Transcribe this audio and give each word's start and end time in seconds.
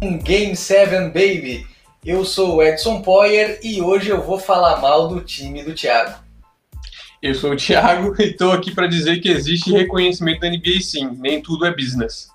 Game 0.00 0.54
7 0.54 1.08
Baby. 1.08 1.66
Eu 2.04 2.24
sou 2.24 2.56
o 2.56 2.62
Edson 2.62 3.00
Poyer 3.00 3.58
e 3.62 3.80
hoje 3.80 4.10
eu 4.10 4.22
vou 4.22 4.38
falar 4.38 4.76
mal 4.80 5.08
do 5.08 5.22
time 5.22 5.62
do 5.62 5.74
Thiago. 5.74 6.14
Eu 7.22 7.34
sou 7.34 7.52
o 7.52 7.56
Thiago 7.56 8.14
e 8.20 8.26
estou 8.26 8.52
aqui 8.52 8.74
para 8.74 8.86
dizer 8.86 9.20
que 9.20 9.30
existe 9.30 9.72
reconhecimento 9.72 10.40
da 10.40 10.50
NBA 10.50 10.80
sim, 10.82 11.10
nem 11.18 11.40
tudo 11.40 11.64
é 11.64 11.74
business. 11.74 12.28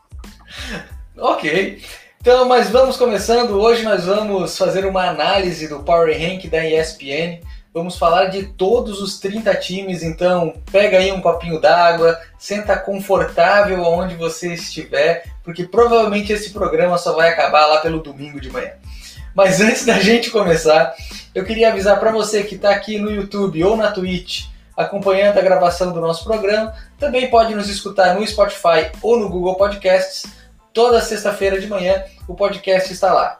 ok, 1.16 1.82
então, 2.20 2.48
mas 2.48 2.70
vamos 2.70 2.98
começando. 2.98 3.52
Hoje 3.52 3.84
nós 3.84 4.06
vamos 4.06 4.58
fazer 4.58 4.86
uma 4.86 5.08
análise 5.08 5.68
do 5.68 5.84
Power 5.84 6.20
Rank 6.20 6.48
da 6.48 6.68
ESPN. 6.68 7.42
Vamos 7.74 7.98
falar 7.98 8.26
de 8.26 8.44
todos 8.44 9.02
os 9.02 9.18
30 9.20 9.56
times, 9.56 10.04
então 10.04 10.54
pega 10.70 10.98
aí 10.98 11.12
um 11.12 11.22
copinho 11.22 11.60
d'água, 11.60 12.20
senta 12.38 12.78
confortável 12.78 13.82
onde 13.84 14.16
você 14.16 14.54
estiver, 14.54 15.24
porque 15.42 15.64
provavelmente 15.64 16.34
esse 16.34 16.50
programa 16.50 16.98
só 16.98 17.14
vai 17.16 17.30
acabar 17.30 17.66
lá 17.68 17.78
pelo 17.80 18.04
domingo 18.04 18.42
de 18.42 18.50
manhã. 18.50 18.72
Mas 19.34 19.62
antes 19.62 19.86
da 19.86 19.98
gente 20.00 20.30
começar, 20.30 20.94
eu 21.34 21.46
queria 21.46 21.70
avisar 21.70 21.98
para 21.98 22.12
você 22.12 22.44
que 22.44 22.56
está 22.56 22.72
aqui 22.72 23.00
no 23.00 23.10
YouTube 23.10 23.64
ou 23.64 23.78
na 23.78 23.92
Twitch 23.92 24.52
acompanhando 24.76 25.38
a 25.38 25.42
gravação 25.42 25.92
do 25.92 26.02
nosso 26.02 26.24
programa, 26.24 26.74
também 26.98 27.30
pode 27.30 27.54
nos 27.56 27.70
escutar 27.70 28.16
no 28.16 28.26
Spotify 28.26 28.92
ou 29.02 29.18
no 29.18 29.30
Google 29.30 29.56
Podcasts. 29.56 30.26
Toda 30.74 31.02
sexta-feira 31.02 31.60
de 31.60 31.68
manhã 31.68 32.04
o 32.28 32.34
podcast 32.34 32.92
está 32.92 33.14
lá. 33.14 33.40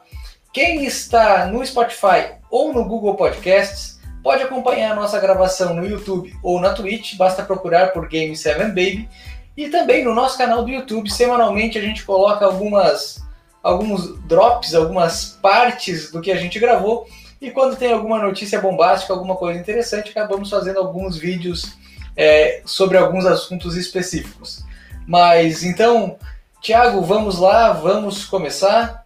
Quem 0.52 0.84
está 0.84 1.46
no 1.46 1.64
Spotify 1.64 2.34
ou 2.50 2.72
no 2.72 2.84
Google 2.84 3.14
Podcasts 3.14 3.91
Pode 4.22 4.42
acompanhar 4.42 4.92
a 4.92 4.94
nossa 4.94 5.18
gravação 5.18 5.74
no 5.74 5.84
YouTube 5.84 6.32
ou 6.42 6.60
na 6.60 6.72
Twitch, 6.72 7.16
basta 7.16 7.42
procurar 7.42 7.92
por 7.92 8.08
Game 8.08 8.36
7 8.36 8.58
Baby. 8.68 9.08
E 9.56 9.68
também 9.68 10.04
no 10.04 10.14
nosso 10.14 10.38
canal 10.38 10.64
do 10.64 10.70
YouTube, 10.70 11.10
semanalmente 11.10 11.76
a 11.76 11.82
gente 11.82 12.04
coloca 12.04 12.44
algumas 12.44 13.22
alguns 13.62 14.18
drops, 14.26 14.74
algumas 14.74 15.38
partes 15.40 16.10
do 16.10 16.20
que 16.20 16.32
a 16.32 16.36
gente 16.36 16.58
gravou. 16.58 17.06
E 17.40 17.50
quando 17.50 17.76
tem 17.76 17.92
alguma 17.92 18.18
notícia 18.18 18.60
bombástica, 18.60 19.12
alguma 19.12 19.36
coisa 19.36 19.58
interessante, 19.58 20.10
acabamos 20.10 20.50
fazendo 20.50 20.78
alguns 20.78 21.16
vídeos 21.16 21.76
é, 22.16 22.62
sobre 22.64 22.98
alguns 22.98 23.24
assuntos 23.24 23.76
específicos. 23.76 24.64
Mas 25.06 25.64
então, 25.64 26.16
Thiago, 26.60 27.02
vamos 27.02 27.38
lá, 27.38 27.72
vamos 27.72 28.24
começar. 28.24 29.04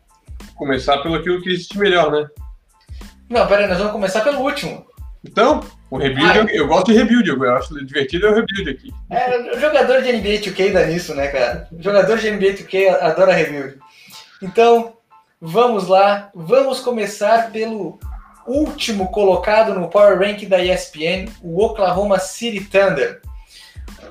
Começar 0.55 0.99
pelo 0.99 1.23
que 1.23 1.31
eu 1.31 1.41
quis 1.43 1.69
melhor, 1.71 2.11
né? 2.11 2.27
Não, 3.29 3.47
peraí, 3.47 3.67
nós 3.67 3.79
vamos 3.79 3.93
começar 3.93 4.21
pelo 4.21 4.41
último. 4.41 4.87
Então, 5.27 5.61
o 5.91 5.99
rebuild, 5.99 6.39
eu, 6.39 6.49
eu, 6.49 6.69
gosto 6.69 6.93
de 6.93 6.99
rebuild, 6.99 7.29
eu 7.29 7.57
acho 7.57 7.85
divertido 7.85 8.27
é 8.27 8.31
o 8.31 8.35
rebuild 8.35 8.71
aqui. 8.71 8.95
É, 9.11 9.57
o 9.57 9.61
jogador 9.61 10.03
de 10.03 10.13
NBA 10.13 10.41
2K 10.41 10.73
dá 10.73 10.87
nisso, 10.87 11.15
né, 11.15 11.29
cara? 11.29 11.69
O 11.73 11.83
jogador 11.83 12.19
de 12.19 12.31
NBA 12.31 12.55
2K 12.55 13.01
adora 13.01 13.33
rebuild. 13.33 13.79
Então, 14.43 14.95
vamos 15.41 15.89
lá, 15.89 16.31
vamos 16.35 16.81
começar 16.81 17.51
pelo 17.51 17.99
último 18.47 19.09
colocado 19.09 19.75
no 19.75 19.89
Power 19.89 20.19
Rank 20.19 20.45
da 20.47 20.63
ESPN, 20.63 21.29
o 21.43 21.63
Oklahoma 21.63 22.19
City 22.19 22.61
Thunder. 22.61 23.21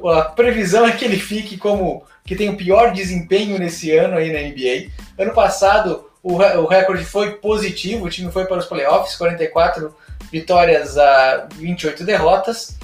A 0.03 0.23
previsão 0.23 0.85
é 0.85 0.91
que 0.91 1.05
ele 1.05 1.17
fique 1.17 1.57
como 1.57 2.03
que 2.25 2.35
tem 2.35 2.49
o 2.49 2.57
pior 2.57 2.91
desempenho 2.91 3.57
nesse 3.57 3.95
ano 3.95 4.17
aí 4.17 4.31
na 4.33 4.39
NBA. 4.39 4.91
Ano 5.17 5.33
passado 5.33 6.09
o, 6.21 6.33
o 6.33 6.65
recorde 6.65 7.05
foi 7.05 7.35
positivo, 7.35 8.05
o 8.05 8.09
time 8.09 8.31
foi 8.31 8.45
para 8.45 8.57
os 8.57 8.65
playoffs, 8.65 9.15
44 9.15 9.95
vitórias 10.35 10.97
a 10.97 11.47
28 11.55 12.03
derrotas, 12.03 12.77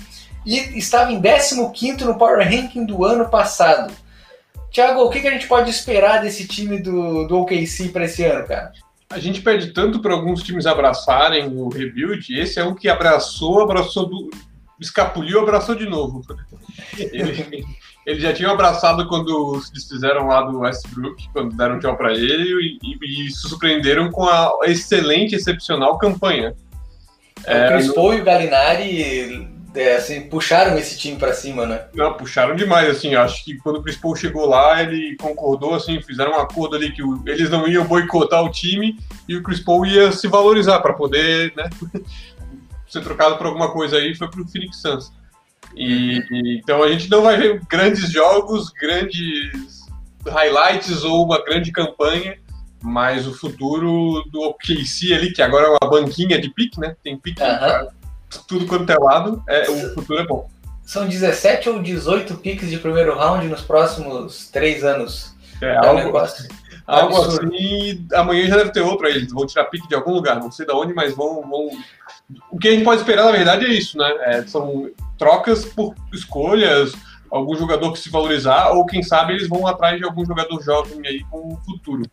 e 0.46 0.56
estava 0.80 1.12
em 1.12 1.22
15 1.22 2.06
no 2.06 2.18
Power 2.18 2.48
Ranking 2.48 2.86
do 2.86 3.03
ano 3.03 3.30
passado. 3.30 3.94
Thiago, 4.72 5.02
o 5.02 5.09
que, 5.09 5.20
que 5.20 5.28
a 5.28 5.31
gente 5.31 5.48
pode 5.48 5.70
esperar 5.70 6.22
desse 6.22 6.48
time 6.48 6.80
do, 6.80 7.28
do 7.28 7.40
OKC 7.40 7.90
para 7.90 8.06
esse 8.06 8.24
ano, 8.24 8.48
cara? 8.48 8.72
A 9.09 9.20
gente 9.20 9.42
pede 9.42 9.74
tanto 9.74 10.02
para 10.02 10.14
alguns 10.14 10.42
times 10.42 10.66
abraçarem 10.66 11.50
o 11.50 11.68
rebuild, 11.68 12.40
esse 12.40 12.58
é 12.58 12.64
um 12.64 12.74
que 12.74 12.88
abraçou, 12.88 13.62
abraçou, 13.62 14.08
do, 14.08 14.30
escapuliu, 14.80 15.42
abraçou 15.42 15.75
de 15.75 15.86
novo. 15.86 16.22
Ele, 16.98 17.66
ele 18.08 18.20
já 18.22 18.31
tinha 18.31 18.50
abraçado 18.50 19.09
quando 19.09 19.59
se 19.59 19.74
desfizeram 19.74 20.28
lá 20.28 20.44
do 20.44 20.59
Westbrook, 20.59 21.30
quando 21.34 21.58
deram 21.58 21.81
tchau 21.81 21.98
para 21.98 22.14
ele, 22.14 22.80
e, 22.80 22.80
e, 22.81 23.25
e 23.28 23.30
se 23.30 23.50
surpreenderam 23.50 24.09
com 24.09 24.24
a 24.24 24.54
excelente, 24.64 25.36
excepcional 25.36 25.98
campanha. 25.98 26.56
É, 27.46 27.66
o 27.66 27.74
Chris 27.74 27.94
Paul 27.94 28.13
e 28.13 28.22
o 28.22 28.24
Galinari 28.24 29.52
é, 29.74 29.96
assim, 29.96 30.22
puxaram 30.22 30.78
esse 30.78 30.97
time 30.97 31.18
para 31.18 31.34
cima, 31.34 31.66
né? 31.66 31.85
Não, 31.94 32.13
puxaram 32.13 32.56
demais, 32.56 32.90
assim, 32.90 33.16
acho 33.16 33.44
que 33.44 33.57
quando 33.57 33.78
o 33.78 33.84
Chris 33.84 33.96
Paul 33.96 34.16
chegou 34.16 34.46
lá, 34.46 34.81
ele 34.81 35.16
concordou, 35.16 35.74
assim, 35.74 36.01
fizeram 36.01 36.34
um 36.34 36.40
acordo 36.40 36.75
ali 36.75 36.91
que 36.91 37.01
o, 37.01 37.24
eles 37.25 37.50
não 37.50 37.68
iam 37.68 37.85
boicotar 37.85 38.44
o 38.44 38.51
time 38.51 38.97
e 39.28 39.35
o 39.35 39.44
Chris 39.44 39.62
Paul 39.62 39.85
ia 39.85 40.12
se 40.12 40.28
valorizar 40.28 40.80
para 40.81 40.94
poder, 40.94 41.53
né, 41.56 41.69
ser 42.88 43.01
trocado 43.01 43.38
por 43.38 43.47
alguma 43.47 43.72
coisa 43.72 43.97
aí, 43.97 44.13
foi 44.13 44.30
pro 44.30 44.47
Phoenix 44.47 44.81
Suns. 44.81 45.12
E, 45.75 46.22
e, 46.30 46.57
então 46.57 46.84
a 46.84 46.91
gente 46.91 47.09
não 47.09 47.22
vai 47.22 47.38
ver 47.38 47.62
grandes 47.69 48.12
jogos, 48.12 48.69
grandes 48.72 49.81
highlights 50.28 51.03
ou 51.03 51.25
uma 51.25 51.41
grande 51.44 51.72
campanha, 51.72 52.38
mas 52.81 53.28
o 53.28 53.34
futuro 53.34 54.24
do 54.31 54.42
OKC 54.42 55.14
ali, 55.14 55.31
que 55.31 55.42
agora 55.42 55.68
é 55.68 55.69
uma 55.69 55.90
banquinha 55.90 56.40
de 56.40 56.50
pique, 56.50 56.80
né? 56.80 56.96
Tem 57.03 57.18
pique 57.18 57.42
uh 57.42 57.46
-huh. 57.46 57.88
tudo 58.47 58.66
quanto 58.66 58.90
é 58.90 58.97
lado, 58.97 59.44
é, 59.47 59.69
o 59.69 59.94
futuro 59.94 60.19
é 60.19 60.25
bom. 60.25 60.50
São 60.84 61.08
17 61.08 61.69
ou 61.69 61.81
18 61.81 62.36
piques 62.36 62.69
de 62.69 62.78
primeiro 62.78 63.16
round 63.16 63.47
nos 63.47 63.62
próximos 63.62 64.50
três 64.50 64.84
anos. 64.84 65.34
É, 65.62 65.68
é 65.68 65.78
algo, 65.78 66.03
negócio. 66.03 66.47
Algo 66.86 67.16
assim, 67.22 68.06
amanhã 68.14 68.47
já 68.47 68.58
deve 68.58 68.72
ter 68.72 68.81
outro 68.81 69.08
aí. 69.08 69.13
Eles 69.13 69.31
vão 69.31 69.46
tirar 69.46 69.66
pique 69.66 69.88
de 69.88 69.96
algum 69.96 70.12
lugar, 70.12 70.40
não 70.40 70.52
sei 70.52 70.66
de 70.66 70.74
onde, 70.74 70.94
mas 70.94 71.16
vão, 71.16 71.42
vão. 71.48 71.69
O 72.50 72.58
que 72.58 72.68
a 72.68 72.72
gente 72.72 72.84
pode 72.84 73.02
esperar, 73.02 73.25
na 73.25 73.31
verdade, 73.31 73.66
é 73.66 73.69
isso, 73.69 73.98
né? 73.98 74.12
É, 74.22 74.44
são 74.44 74.90
trocas 75.18 75.63
por 75.63 75.96
escolhas, 76.12 76.94
algum 77.30 77.56
jogador 77.56 77.94
que 77.94 78.00
se 78.00 78.09
valorizar, 78.09 78.72
ou 78.72 78.86
quem 78.86 79.02
sabe 79.02 79.34
eles 79.34 79.48
vão 79.48 79.66
atrás 79.68 79.98
de 79.98 80.03
algum 80.03 80.25
jogador 80.25 80.62
jovem 80.62 81.00
aí 81.08 81.24
com 81.30 81.53
o 81.53 81.58
futuro. 81.58 82.03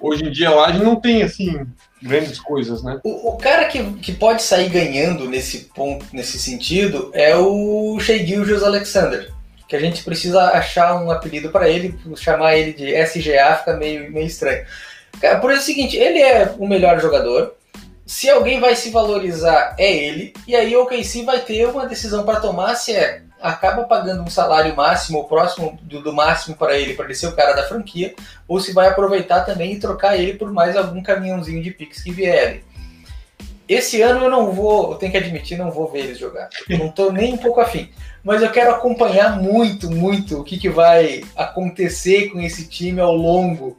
Hoje 0.00 0.24
em 0.24 0.30
dia 0.30 0.50
lá 0.50 0.66
a 0.66 0.72
gente 0.72 0.84
não 0.84 0.96
tem 0.96 1.22
assim 1.22 1.66
grandes 2.02 2.38
coisas, 2.38 2.82
né? 2.82 3.00
O, 3.02 3.30
o, 3.30 3.36
cara 3.38 3.64
que, 3.66 3.82
que 3.94 4.12
pode 4.12 4.42
sair 4.42 4.68
ganhando 4.68 5.28
nesse 5.28 5.70
ponto, 5.74 6.04
nesse 6.12 6.38
sentido, 6.38 7.10
é 7.14 7.34
o 7.36 7.98
Shea 7.98 8.24
Gilgeous 8.24 8.62
Alexander. 8.62 9.32
Que 9.66 9.76
a 9.76 9.80
gente 9.80 10.04
precisa 10.04 10.50
achar 10.50 11.02
um 11.02 11.10
apelido 11.10 11.50
para 11.50 11.68
ele, 11.68 11.98
chamar 12.16 12.56
ele 12.56 12.72
de 12.72 12.92
SGA 12.94 13.56
fica 13.56 13.74
meio, 13.76 14.12
meio 14.12 14.26
estranho. 14.26 14.64
Cara, 15.20 15.38
por 15.38 15.50
isso 15.50 15.60
é 15.60 15.62
o 15.62 15.66
seguinte, 15.66 15.96
ele 15.96 16.20
é 16.20 16.54
o 16.58 16.66
melhor 16.66 17.00
jogador. 17.00 17.54
Se 18.04 18.28
alguém 18.28 18.60
vai 18.60 18.76
se 18.76 18.90
valorizar, 18.90 19.74
é 19.78 19.90
ele. 19.90 20.34
E 20.46 20.54
aí 20.54 20.76
o 20.76 20.82
OKC 20.82 21.24
vai 21.24 21.40
ter 21.40 21.66
uma 21.66 21.86
decisão 21.86 22.24
para 22.24 22.40
tomar 22.40 22.74
se 22.74 22.92
é 22.92 23.22
acaba 23.44 23.84
pagando 23.84 24.22
um 24.22 24.30
salário 24.30 24.74
máximo 24.74 25.18
ou 25.18 25.24
próximo 25.24 25.78
do, 25.82 26.00
do 26.00 26.14
máximo 26.14 26.56
para 26.56 26.78
ele, 26.78 26.94
para 26.94 27.04
ele 27.04 27.14
ser 27.14 27.26
o 27.26 27.36
cara 27.36 27.52
da 27.52 27.68
franquia, 27.68 28.14
ou 28.48 28.58
se 28.58 28.72
vai 28.72 28.88
aproveitar 28.88 29.42
também 29.42 29.74
e 29.74 29.78
trocar 29.78 30.16
ele 30.16 30.38
por 30.38 30.50
mais 30.50 30.74
algum 30.74 31.02
caminhãozinho 31.02 31.62
de 31.62 31.70
pix 31.70 32.02
que 32.02 32.10
vier. 32.10 32.62
Esse 33.68 34.00
ano 34.00 34.24
eu 34.24 34.30
não 34.30 34.50
vou, 34.50 34.92
eu 34.92 34.98
tenho 34.98 35.12
que 35.12 35.18
admitir, 35.18 35.58
não 35.58 35.70
vou 35.70 35.90
ver 35.90 36.00
eles 36.00 36.18
jogar. 36.18 36.48
Não 36.70 36.86
estou 36.86 37.12
nem 37.12 37.34
um 37.34 37.38
pouco 37.38 37.60
afim. 37.60 37.90
Mas 38.22 38.42
eu 38.42 38.50
quero 38.50 38.70
acompanhar 38.70 39.38
muito, 39.38 39.90
muito 39.90 40.40
o 40.40 40.44
que, 40.44 40.58
que 40.58 40.70
vai 40.70 41.22
acontecer 41.36 42.30
com 42.30 42.40
esse 42.40 42.66
time 42.68 43.00
ao 43.00 43.14
longo 43.14 43.78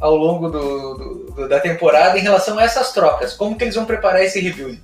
ao 0.00 0.16
longo 0.16 0.48
do, 0.50 0.94
do, 1.34 1.48
da 1.48 1.60
temporada 1.60 2.18
em 2.18 2.22
relação 2.22 2.58
a 2.58 2.64
essas 2.64 2.92
trocas. 2.92 3.34
Como 3.34 3.56
que 3.56 3.64
eles 3.64 3.76
vão 3.76 3.84
preparar 3.84 4.24
esse 4.24 4.40
rebuild? 4.40 4.82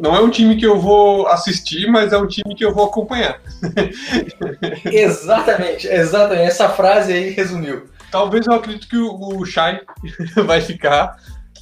Não 0.00 0.14
é 0.14 0.20
um 0.20 0.30
time 0.30 0.56
que 0.56 0.66
eu 0.66 0.80
vou 0.80 1.26
assistir, 1.28 1.86
mas 1.88 2.12
é 2.12 2.18
um 2.18 2.26
time 2.26 2.54
que 2.54 2.64
eu 2.64 2.74
vou 2.74 2.86
acompanhar. 2.86 3.40
exatamente, 4.84 5.86
exatamente. 5.86 6.48
Essa 6.48 6.68
frase 6.68 7.12
aí 7.12 7.30
resumiu. 7.30 7.84
Talvez 8.10 8.46
eu 8.46 8.54
acredito 8.54 8.88
que 8.88 8.96
o, 8.96 9.44
Shai 9.44 9.80
vai 10.44 10.60
ficar, 10.60 11.16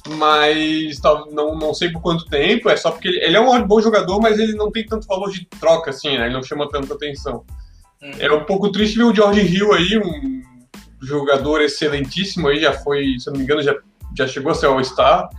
mas 0.07 0.99
não, 1.31 1.55
não 1.55 1.73
sei 1.73 1.91
por 1.91 2.01
quanto 2.01 2.25
tempo. 2.25 2.69
É 2.69 2.77
só 2.77 2.91
porque 2.91 3.07
ele, 3.07 3.23
ele, 3.23 3.37
é 3.37 3.41
um 3.41 3.67
bom 3.67 3.81
jogador, 3.81 4.19
mas 4.19 4.39
ele 4.39 4.53
não 4.53 4.71
tem 4.71 4.85
tanto 4.85 5.07
valor 5.07 5.29
de 5.29 5.45
troca, 5.59 5.91
assim, 5.91 6.17
né? 6.17 6.25
Ele 6.25 6.33
não 6.33 6.43
chama 6.43 6.69
tanta 6.69 6.93
atenção. 6.93 7.43
Uhum. 8.01 8.11
É 8.19 8.31
um 8.31 8.45
pouco 8.45 8.71
triste 8.71 8.97
ver 8.97 9.03
o 9.03 9.13
George 9.13 9.41
Hill 9.41 9.73
aí, 9.73 9.97
um 9.97 10.41
jogador 11.01 11.61
excelentíssimo 11.61 12.47
aí, 12.47 12.59
já 12.59 12.73
foi, 12.73 13.15
se 13.19 13.29
eu 13.29 13.33
não 13.33 13.39
me 13.39 13.45
engano, 13.45 13.61
já, 13.61 13.75
já 14.17 14.27
chegou 14.27 14.51
a 14.51 14.55
ser 14.55 14.67
All-Star. 14.67 15.29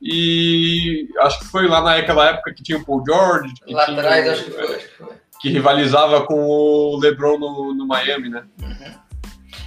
E 0.00 1.08
acho 1.18 1.40
que 1.40 1.46
foi 1.46 1.68
lá 1.68 1.82
naquela 1.82 2.30
época 2.30 2.54
que 2.54 2.62
tinha 2.62 2.78
o 2.78 2.84
Paul 2.84 3.04
George. 3.06 3.52
lá 3.66 3.84
atrás, 3.84 4.28
acho 4.28 4.44
que 4.44 4.50
foi, 4.50 4.76
acho 4.76 4.88
que 4.88 4.96
foi. 4.96 5.08
Que 5.40 5.50
rivalizava 5.50 6.22
com 6.26 6.34
o 6.34 6.98
LeBron 6.98 7.38
no, 7.38 7.74
no 7.74 7.86
Miami, 7.86 8.28
né? 8.28 8.42
Uhum. 8.62 8.94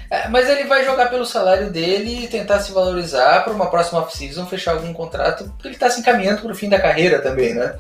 É, 0.10 0.28
mas 0.30 0.48
ele 0.48 0.66
vai 0.66 0.86
jogar 0.86 1.10
pelo 1.10 1.26
salário 1.26 1.72
dele 1.72 2.26
e 2.26 2.28
tentar 2.28 2.60
se 2.60 2.72
valorizar 2.72 3.44
para 3.44 3.54
uma 3.54 3.70
próxima 3.70 4.00
off-season, 4.00 4.46
fechar 4.46 4.74
algum 4.74 4.94
contrato, 4.94 5.46
porque 5.46 5.70
ele 5.70 5.74
está 5.76 5.90
se 5.90 6.02
encaminhando 6.02 6.42
para 6.42 6.52
o 6.52 6.56
fim 6.56 6.70
da 6.70 6.80
carreira 6.80 7.20
também, 7.20 7.56
né? 7.56 7.76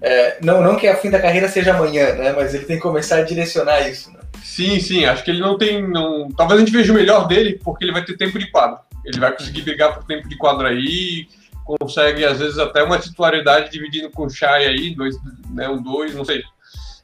É, 0.00 0.38
não, 0.42 0.60
não 0.60 0.76
que 0.76 0.90
o 0.90 0.96
fim 0.96 1.10
da 1.10 1.20
carreira 1.20 1.48
seja 1.48 1.74
amanhã, 1.74 2.14
né? 2.14 2.32
Mas 2.32 2.54
ele 2.54 2.64
tem 2.64 2.76
que 2.76 2.82
começar 2.82 3.18
a 3.18 3.22
direcionar 3.22 3.88
isso. 3.88 4.10
Né? 4.10 4.18
Sim, 4.42 4.80
sim. 4.80 5.04
Acho 5.04 5.24
que 5.24 5.30
ele 5.30 5.40
não 5.40 5.56
tem. 5.56 5.86
Não... 5.86 6.28
Talvez 6.32 6.60
a 6.60 6.64
gente 6.64 6.76
veja 6.76 6.92
o 6.92 6.96
melhor 6.96 7.26
dele, 7.26 7.60
porque 7.62 7.84
ele 7.84 7.92
vai 7.92 8.04
ter 8.04 8.16
tempo 8.16 8.38
de 8.38 8.50
quadro. 8.50 8.78
ele 9.04 9.20
vai 9.20 9.32
conseguir 9.32 9.62
brigar 9.62 9.94
por 9.94 10.04
tempo 10.04 10.28
de 10.28 10.36
quadro 10.36 10.66
aí, 10.66 11.28
consegue 11.66 12.24
às 12.24 12.38
vezes 12.38 12.58
até 12.58 12.82
uma 12.82 12.98
titularidade 12.98 13.70
dividindo 13.70 14.10
com 14.10 14.26
o 14.26 14.30
Shai 14.30 14.66
aí, 14.66 14.94
dois, 14.94 15.16
né, 15.50 15.68
um 15.68 15.82
dois, 15.82 16.14
não 16.14 16.24
sei. 16.24 16.42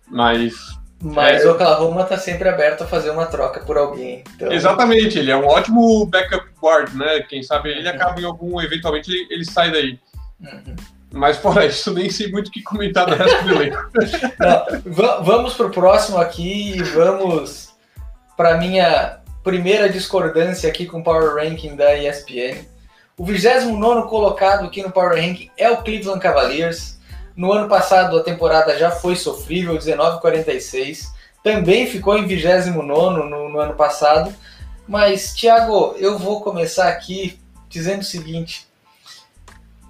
Mas 0.08 0.54
mas 1.02 1.42
é... 1.42 1.48
o 1.48 1.52
Oklahoma 1.52 2.04
tá 2.04 2.16
sempre 2.16 2.48
aberto 2.48 2.84
a 2.84 2.86
fazer 2.86 3.10
uma 3.10 3.26
troca 3.26 3.60
por 3.60 3.76
alguém. 3.76 4.22
Então... 4.36 4.52
Exatamente, 4.52 5.18
ele 5.18 5.32
é 5.32 5.36
um 5.36 5.46
ótimo 5.46 6.06
backup 6.06 6.46
guard, 6.62 6.94
né? 6.94 7.20
Quem 7.28 7.42
sabe 7.42 7.70
ele 7.70 7.88
uhum. 7.88 7.94
acaba 7.94 8.20
em 8.20 8.24
algum, 8.24 8.60
eventualmente 8.60 9.10
ele, 9.10 9.26
ele 9.28 9.44
sai 9.44 9.72
daí. 9.72 9.98
Uhum. 10.40 10.76
Mas 11.12 11.36
fora 11.36 11.66
isso, 11.66 11.92
nem 11.92 12.08
sei 12.08 12.30
muito 12.30 12.48
o 12.48 12.50
que 12.50 12.62
comentar 12.62 13.06
do 13.06 13.14
resto 13.14 13.44
do 13.44 13.54
elenco. 13.54 13.90
vamos 15.22 15.54
pro 15.54 15.70
próximo 15.70 16.18
aqui 16.18 16.76
e 16.76 16.82
vamos 16.82 17.70
para 18.36 18.56
minha 18.56 19.18
primeira 19.42 19.88
discordância 19.88 20.68
aqui 20.68 20.86
com 20.86 21.00
o 21.00 21.04
Power 21.04 21.34
Ranking 21.34 21.74
da 21.74 21.96
ESPN. 21.96 22.64
O 23.22 23.24
29 23.24 24.08
colocado 24.08 24.66
aqui 24.66 24.82
no 24.82 24.90
Power 24.90 25.14
Ranking 25.14 25.48
é 25.56 25.70
o 25.70 25.76
Cleveland 25.76 26.18
Cavaliers. 26.18 26.98
No 27.36 27.52
ano 27.52 27.68
passado 27.68 28.18
a 28.18 28.22
temporada 28.24 28.76
já 28.76 28.90
foi 28.90 29.14
sofrível, 29.14 29.78
19,46. 29.78 31.06
Também 31.40 31.86
ficou 31.86 32.18
em 32.18 32.26
29 32.26 32.70
no, 32.70 33.48
no 33.48 33.60
ano 33.60 33.74
passado. 33.74 34.34
Mas, 34.88 35.34
Thiago, 35.34 35.94
eu 35.98 36.18
vou 36.18 36.40
começar 36.40 36.88
aqui 36.88 37.38
dizendo 37.68 38.00
o 38.00 38.04
seguinte: 38.04 38.66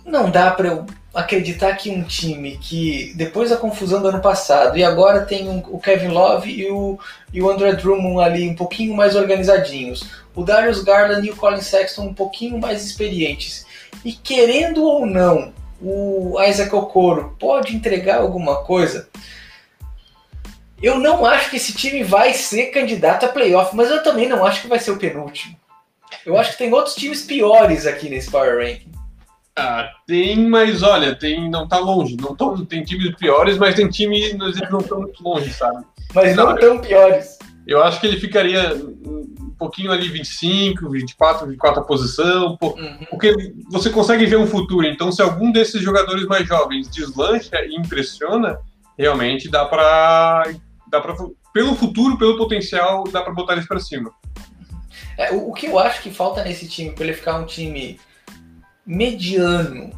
não 0.04 0.30
dá 0.30 0.50
para 0.50 0.68
eu 0.68 0.86
acreditar 1.14 1.74
que 1.76 1.90
um 1.90 2.02
time 2.02 2.58
que, 2.58 3.14
depois 3.16 3.48
da 3.48 3.56
confusão 3.56 4.02
do 4.02 4.08
ano 4.08 4.20
passado, 4.20 4.76
e 4.76 4.84
agora 4.84 5.24
tem 5.24 5.48
um, 5.48 5.58
o 5.70 5.78
Kevin 5.78 6.08
Love 6.08 6.50
e 6.50 6.70
o, 6.70 6.98
e 7.32 7.42
o 7.42 7.50
André 7.50 7.72
Drummond 7.74 8.22
ali 8.22 8.48
um 8.48 8.54
pouquinho 8.54 8.94
mais 8.94 9.16
organizadinhos, 9.16 10.21
o 10.34 10.42
Darius 10.42 10.82
Garland 10.82 11.26
e 11.26 11.30
o 11.30 11.36
Colin 11.36 11.60
Sexton 11.60 12.02
um 12.02 12.14
pouquinho 12.14 12.58
mais 12.58 12.84
experientes, 12.84 13.66
e 14.04 14.12
querendo 14.12 14.82
ou 14.82 15.06
não, 15.06 15.52
o 15.80 16.40
Isaac 16.42 16.74
Okoro 16.74 17.36
pode 17.38 17.74
entregar 17.74 18.20
alguma 18.20 18.62
coisa. 18.64 19.08
Eu 20.82 20.98
não 20.98 21.24
acho 21.24 21.50
que 21.50 21.56
esse 21.56 21.72
time 21.72 22.02
vai 22.02 22.34
ser 22.34 22.66
candidato 22.66 23.24
a 23.24 23.28
playoff, 23.28 23.74
mas 23.74 23.90
eu 23.90 24.02
também 24.02 24.28
não 24.28 24.44
acho 24.44 24.62
que 24.62 24.68
vai 24.68 24.78
ser 24.78 24.90
o 24.90 24.98
penúltimo. 24.98 25.56
Eu 26.26 26.36
acho 26.36 26.52
que 26.52 26.58
tem 26.58 26.72
outros 26.72 26.94
times 26.94 27.22
piores 27.22 27.86
aqui 27.86 28.08
nesse 28.08 28.30
Power 28.30 28.58
Ranking. 28.58 28.90
Ah, 29.56 29.90
tem, 30.06 30.36
mas 30.48 30.82
olha, 30.82 31.14
tem, 31.14 31.48
não 31.50 31.68
tá 31.68 31.78
longe. 31.78 32.16
Não 32.16 32.34
tão, 32.34 32.64
tem 32.64 32.82
times 32.82 33.14
piores, 33.16 33.58
mas 33.58 33.74
tem 33.74 33.88
times 33.88 34.34
não 34.34 34.48
estão 34.48 35.00
muito 35.00 35.22
longe, 35.22 35.52
sabe? 35.52 35.84
Mas 36.14 36.34
não, 36.34 36.46
não 36.46 36.56
tão 36.56 36.78
piores. 36.78 37.38
Eu 37.66 37.82
acho 37.82 38.00
que 38.00 38.06
ele 38.06 38.18
ficaria 38.18 38.74
um 38.74 39.54
pouquinho 39.58 39.92
ali 39.92 40.08
25, 40.08 40.90
24, 40.90 41.46
24 41.46 41.80
a 41.80 41.84
posição, 41.84 42.58
uhum. 42.60 43.06
porque 43.10 43.54
você 43.70 43.90
consegue 43.90 44.26
ver 44.26 44.36
um 44.36 44.46
futuro. 44.46 44.86
Então, 44.86 45.12
se 45.12 45.22
algum 45.22 45.52
desses 45.52 45.80
jogadores 45.80 46.26
mais 46.26 46.46
jovens 46.46 46.88
deslancha 46.88 47.64
e 47.64 47.76
impressiona, 47.76 48.58
realmente 48.98 49.48
dá 49.48 49.64
para 49.64 50.52
dá 50.88 51.00
para 51.00 51.14
pelo 51.52 51.74
futuro, 51.76 52.18
pelo 52.18 52.36
potencial, 52.36 53.04
dá 53.04 53.22
para 53.22 53.32
botar 53.32 53.52
eles 53.52 53.66
para 53.66 53.78
cima. 53.78 54.10
É, 55.16 55.32
o, 55.32 55.50
o 55.50 55.52
que 55.52 55.66
eu 55.66 55.78
acho 55.78 56.02
que 56.02 56.10
falta 56.10 56.42
nesse 56.42 56.66
time 56.66 56.90
para 56.90 57.04
ele 57.04 57.12
ficar 57.12 57.38
um 57.38 57.44
time 57.44 58.00
mediano, 58.84 59.90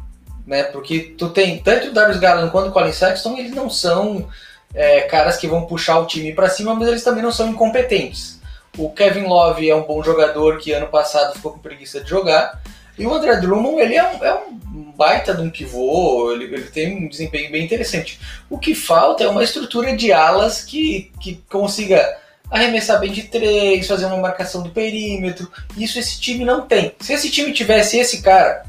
né? 0.45 0.63
Porque 0.63 1.15
tu 1.17 1.29
tem 1.29 1.61
tanto 1.61 1.87
o 1.87 1.93
Darius 1.93 2.19
Garland 2.19 2.51
quanto 2.51 2.69
o 2.69 2.71
Colin 2.71 2.91
Sexton, 2.91 3.37
eles 3.37 3.53
não 3.53 3.69
são 3.69 4.27
é, 4.75 5.01
caras 5.01 5.37
que 5.37 5.47
vão 5.47 5.65
puxar 5.65 5.99
o 5.99 6.05
time 6.05 6.33
para 6.33 6.49
cima, 6.49 6.75
mas 6.75 6.87
eles 6.87 7.03
também 7.03 7.23
não 7.23 7.31
são 7.31 7.49
incompetentes. 7.49 8.39
O 8.77 8.89
Kevin 8.89 9.23
Love 9.23 9.69
é 9.69 9.75
um 9.75 9.83
bom 9.83 10.03
jogador 10.03 10.57
que 10.57 10.73
ano 10.73 10.87
passado 10.87 11.33
ficou 11.33 11.53
com 11.53 11.59
preguiça 11.59 12.01
de 12.01 12.09
jogar. 12.09 12.61
E 12.97 13.05
o 13.05 13.13
André 13.13 13.37
Drummond, 13.37 13.81
ele 13.81 13.95
é 13.95 14.03
um, 14.03 14.23
é 14.23 14.33
um 14.33 14.91
baita 14.95 15.33
de 15.33 15.41
um 15.41 15.49
pivô, 15.49 16.31
ele, 16.31 16.45
ele, 16.45 16.63
tem 16.63 17.05
um 17.05 17.09
desempenho 17.09 17.51
bem 17.51 17.63
interessante. 17.63 18.19
O 18.49 18.57
que 18.57 18.75
falta 18.75 19.23
é 19.23 19.27
uma 19.27 19.43
estrutura 19.43 19.95
de 19.95 20.11
alas 20.11 20.63
que, 20.63 21.11
que 21.19 21.41
consiga 21.49 22.17
arremessar 22.49 22.99
bem 22.99 23.11
de 23.11 23.23
três, 23.23 23.87
fazer 23.87 24.05
uma 24.05 24.17
marcação 24.17 24.61
do 24.61 24.69
perímetro. 24.69 25.49
Isso 25.77 25.99
esse 25.99 26.19
time 26.19 26.45
não 26.45 26.61
tem. 26.61 26.93
Se 26.99 27.13
esse 27.13 27.29
time 27.29 27.51
tivesse 27.51 27.97
esse 27.97 28.21
cara 28.21 28.63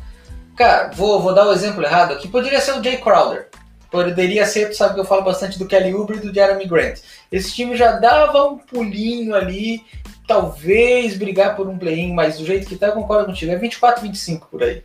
Cara, 0.57 0.91
vou, 0.95 1.21
vou 1.21 1.35
dar 1.35 1.47
o 1.47 1.51
um 1.51 1.53
exemplo 1.53 1.85
errado 1.85 2.15
aqui. 2.15 2.27
Poderia 2.27 2.61
ser 2.63 2.73
o 2.73 2.83
Jay 2.83 2.97
Crowder. 2.97 3.46
Poderia 3.91 4.45
ser, 4.47 4.71
tu 4.71 4.77
sabe 4.77 4.95
que 4.95 5.01
eu 5.01 5.05
falo 5.05 5.23
bastante 5.23 5.59
do 5.59 5.67
Kelly 5.67 5.95
Oubre 5.95 6.17
e 6.17 6.21
do 6.21 6.35
Jeremy 6.35 6.67
Grant. 6.67 7.01
Esse 7.31 7.55
time 7.55 7.77
já 7.77 7.93
dava 7.93 8.45
um 8.45 8.59
pulinho 8.59 9.35
ali, 9.35 9.85
talvez 10.27 11.17
brigar 11.17 11.55
por 11.55 11.69
um 11.69 11.79
play-in, 11.79 12.13
mas 12.13 12.39
do 12.39 12.45
jeito 12.45 12.67
que 12.67 12.77
tá, 12.77 12.89
eu 12.89 12.93
concordo 12.93 13.27
contigo. 13.27 13.53
É 13.53 13.57
24, 13.57 14.03
25 14.03 14.49
por 14.49 14.63
aí. 14.63 14.83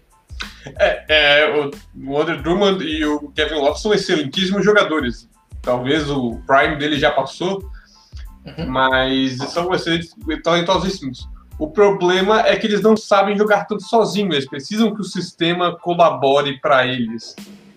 É, 0.77 1.03
é 1.07 1.56
o, 1.56 1.71
o 2.07 2.21
Andrew 2.21 2.42
Drummond 2.42 2.83
e 2.83 3.06
o 3.06 3.30
Kevin 3.30 3.56
Love 3.56 3.80
são 3.80 3.94
excelentíssimos 3.94 4.63
jogadores. 4.63 5.30
Talvez 5.62 6.09
o 6.09 6.42
prime 6.48 6.77
dele 6.77 6.98
já 6.98 7.12
passou, 7.12 7.63
uhum. 8.45 8.68
mas 8.68 9.38
são 9.51 9.74
excelentes, 9.74 10.15
talentosíssimos. 10.44 11.27
O 11.59 11.69
problema 11.69 12.42
é 12.42 12.56
que 12.56 12.65
eles 12.65 12.81
não 12.81 12.98
sabem 12.98 13.38
jogar 13.38 13.65
tanto 13.65 13.83
sozinhos, 13.83 14.36
eles 14.36 14.50
precisam 14.50 14.95
que 14.95 15.01
o 15.01 15.06
sistema 15.06 15.77
colabore 15.77 16.59
para 16.59 16.88
eles. 16.88 17.36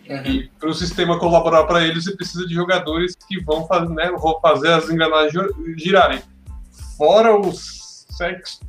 Uhum. 0.09 0.27
E 0.27 0.49
para 0.61 0.69
o 0.69 0.75
sistema 0.75 1.19
colaborar 1.19 1.65
para 1.65 1.83
eles, 1.83 2.05
você 2.05 2.15
precisa 2.15 2.47
de 2.47 2.55
jogadores 2.55 3.17
que 3.29 3.41
vão 3.43 3.67
fazer, 3.67 3.89
né, 3.95 4.11
vão 4.11 4.39
fazer 4.41 4.73
as 4.73 4.89
engrenagens 4.89 5.47
girarem. 5.77 6.23
Fora 6.97 7.37
os 7.37 7.85
Sexton. 8.17 8.61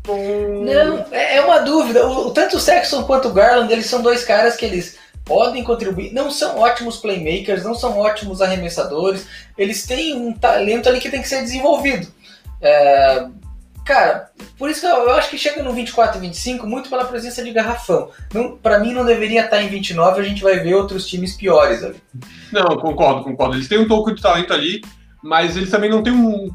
Não, 0.64 1.06
é, 1.12 1.38
é 1.38 1.42
uma 1.42 1.60
dúvida. 1.60 2.08
O, 2.08 2.32
tanto 2.32 2.58
o 2.58 2.60
Sexton 2.60 3.04
quanto 3.04 3.28
o 3.28 3.34
Garland, 3.34 3.72
eles 3.72 3.86
são 3.86 4.02
dois 4.02 4.24
caras 4.24 4.56
que 4.56 4.66
eles 4.66 4.98
podem 5.24 5.64
contribuir. 5.64 6.14
Não 6.14 6.30
são 6.32 6.58
ótimos 6.60 6.98
playmakers, 6.98 7.64
não 7.64 7.76
são 7.76 7.98
ótimos 7.98 8.42
arremessadores. 8.42 9.28
Eles 9.58 9.86
têm 9.86 10.16
um 10.16 10.34
talento 10.34 10.90
ali 10.90 11.00
que 11.00 11.10
tem 11.10 11.22
que 11.22 11.28
ser 11.28 11.42
desenvolvido. 11.42 12.08
É, 12.62 13.28
Cara, 13.86 14.32
por 14.58 14.68
isso 14.68 14.82
que 14.82 14.88
eu, 14.88 15.12
acho 15.12 15.30
que 15.30 15.38
chega 15.38 15.62
no 15.62 15.72
24 15.72 16.18
e 16.18 16.22
25 16.22 16.66
muito 16.66 16.90
pela 16.90 17.06
presença 17.06 17.44
de 17.44 17.52
garrafão. 17.52 18.10
Para 18.62 18.80
mim 18.80 18.92
não 18.92 19.06
deveria 19.06 19.46
estar 19.46 19.62
em 19.62 19.70
29, 19.70 20.20
a 20.20 20.24
gente 20.24 20.42
vai 20.42 20.60
ver 20.60 20.74
outros 20.74 21.06
times 21.08 21.36
piores 21.36 21.84
ali. 21.84 22.02
Não, 22.52 22.78
concordo, 22.78 23.24
concordo. 23.24 23.56
Eles 23.56 23.68
têm 23.68 23.78
um 23.78 23.88
pouco 23.88 24.12
de 24.12 24.24
talento 24.24 24.52
ali, 24.52 24.82
mas 25.22 25.56
eles 25.56 25.70
também 25.70 25.92
não 25.92 26.02
têm 26.02 26.14
um, 26.14 26.50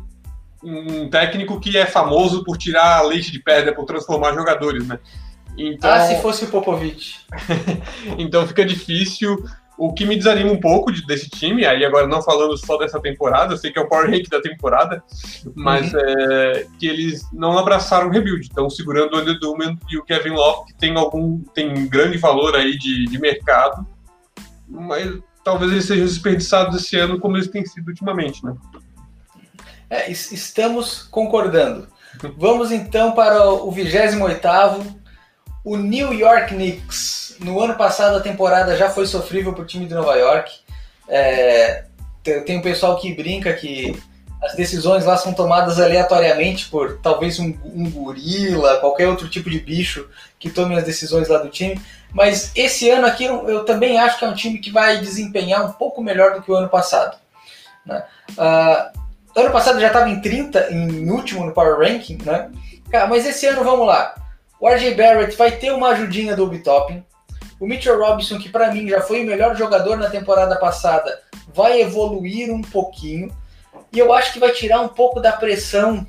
um 0.64 1.08
técnico 1.08 1.60
que 1.60 1.78
é 1.78 1.86
famoso 1.86 2.42
por 2.42 2.58
tirar 2.58 3.02
leite 3.02 3.30
de 3.30 3.38
pedra, 3.38 3.72
por 3.72 3.84
transformar 3.84 4.34
jogadores, 4.34 4.88
né? 4.88 4.98
Então... 5.56 5.88
Ah, 5.88 6.00
se 6.00 6.20
fosse 6.20 6.44
o 6.44 6.48
Popovich. 6.48 7.20
então 8.18 8.44
fica 8.44 8.64
difícil. 8.64 9.44
O 9.80 9.94
que 9.94 10.04
me 10.04 10.14
desanima 10.14 10.52
um 10.52 10.60
pouco 10.60 10.92
de, 10.92 11.06
desse 11.06 11.30
time, 11.30 11.64
aí 11.64 11.86
agora 11.86 12.06
não 12.06 12.20
falando 12.20 12.54
só 12.58 12.76
dessa 12.76 13.00
temporada, 13.00 13.54
eu 13.54 13.56
sei 13.56 13.72
que 13.72 13.78
é 13.78 13.82
o 13.82 13.88
power 13.88 14.10
rank 14.10 14.28
da 14.28 14.38
temporada, 14.38 15.02
mas 15.54 15.90
uhum. 15.94 16.00
é 16.00 16.66
que 16.78 16.86
eles 16.86 17.26
não 17.32 17.56
abraçaram 17.56 18.08
o 18.08 18.10
rebuild, 18.10 18.42
estão 18.42 18.68
segurando 18.68 19.14
o 19.14 19.16
Andrew 19.16 19.40
Duman 19.40 19.78
e 19.90 19.96
o 19.96 20.04
Kevin 20.04 20.34
Love, 20.34 20.66
que 20.66 20.74
tem 20.74 20.94
algum 20.98 21.40
tem 21.54 21.88
grande 21.88 22.18
valor 22.18 22.54
aí 22.56 22.76
de, 22.76 23.06
de 23.06 23.18
mercado, 23.18 23.86
mas 24.68 25.18
talvez 25.42 25.72
eles 25.72 25.86
sejam 25.86 26.04
desperdiçados 26.04 26.76
esse 26.76 26.98
ano 26.98 27.18
como 27.18 27.38
eles 27.38 27.48
têm 27.48 27.64
sido 27.64 27.88
ultimamente, 27.88 28.44
né? 28.44 28.54
É, 29.88 30.10
estamos 30.10 31.04
concordando. 31.04 31.88
Vamos 32.36 32.70
então 32.70 33.12
para 33.12 33.50
o 33.50 33.72
28º, 33.72 34.94
o 35.64 35.76
New 35.78 36.12
York 36.12 36.54
Knicks, 36.54 37.19
no 37.40 37.60
ano 37.60 37.74
passado 37.74 38.16
a 38.16 38.20
temporada 38.20 38.76
já 38.76 38.90
foi 38.90 39.06
sofrível 39.06 39.52
para 39.52 39.62
o 39.62 39.66
time 39.66 39.86
de 39.86 39.94
Nova 39.94 40.14
York. 40.14 40.52
É, 41.08 41.84
tem 42.22 42.58
um 42.58 42.62
pessoal 42.62 42.96
que 42.98 43.14
brinca 43.14 43.52
que 43.52 44.00
as 44.42 44.54
decisões 44.54 45.04
lá 45.04 45.16
são 45.16 45.34
tomadas 45.34 45.78
aleatoriamente 45.78 46.68
por 46.68 46.98
talvez 47.02 47.38
um, 47.38 47.54
um, 47.64 47.90
gorila, 47.90 48.78
qualquer 48.78 49.06
outro 49.08 49.28
tipo 49.28 49.50
de 49.50 49.60
bicho 49.60 50.08
que 50.38 50.48
tome 50.48 50.76
as 50.76 50.84
decisões 50.84 51.28
lá 51.28 51.38
do 51.38 51.50
time. 51.50 51.80
Mas 52.12 52.50
esse 52.54 52.88
ano 52.88 53.06
aqui 53.06 53.24
eu, 53.24 53.48
eu 53.48 53.64
também 53.64 53.98
acho 53.98 54.18
que 54.18 54.24
é 54.24 54.28
um 54.28 54.34
time 54.34 54.58
que 54.58 54.70
vai 54.70 54.98
desempenhar 54.98 55.64
um 55.64 55.72
pouco 55.72 56.02
melhor 56.02 56.34
do 56.34 56.42
que 56.42 56.50
o 56.50 56.54
ano 56.54 56.68
passado. 56.68 57.18
Né? 57.84 58.02
Uh, 58.30 58.98
ano 59.38 59.50
passado 59.50 59.78
já 59.78 59.88
estava 59.88 60.08
em 60.08 60.20
30, 60.20 60.72
em 60.72 61.10
último 61.10 61.44
no 61.44 61.52
Power 61.52 61.78
Ranking, 61.78 62.18
né? 62.24 62.50
Cara, 62.90 63.06
mas 63.06 63.26
esse 63.26 63.46
ano 63.46 63.62
vamos 63.62 63.86
lá. 63.86 64.14
O 64.58 64.68
RJ 64.68 64.94
Barrett 64.94 65.36
vai 65.36 65.52
ter 65.52 65.70
uma 65.72 65.90
ajudinha 65.90 66.34
do 66.34 66.44
Obi 66.44 66.58
Toppin. 66.58 67.04
O 67.60 67.66
Mitchell 67.66 67.98
Robinson, 67.98 68.38
que 68.38 68.48
para 68.48 68.72
mim 68.72 68.88
já 68.88 69.02
foi 69.02 69.22
o 69.22 69.26
melhor 69.26 69.54
jogador 69.54 69.98
na 69.98 70.08
temporada 70.08 70.56
passada, 70.56 71.20
vai 71.54 71.82
evoluir 71.82 72.50
um 72.50 72.62
pouquinho. 72.62 73.30
E 73.92 73.98
eu 73.98 74.12
acho 74.12 74.32
que 74.32 74.40
vai 74.40 74.50
tirar 74.50 74.80
um 74.80 74.88
pouco 74.88 75.20
da 75.20 75.32
pressão 75.32 76.06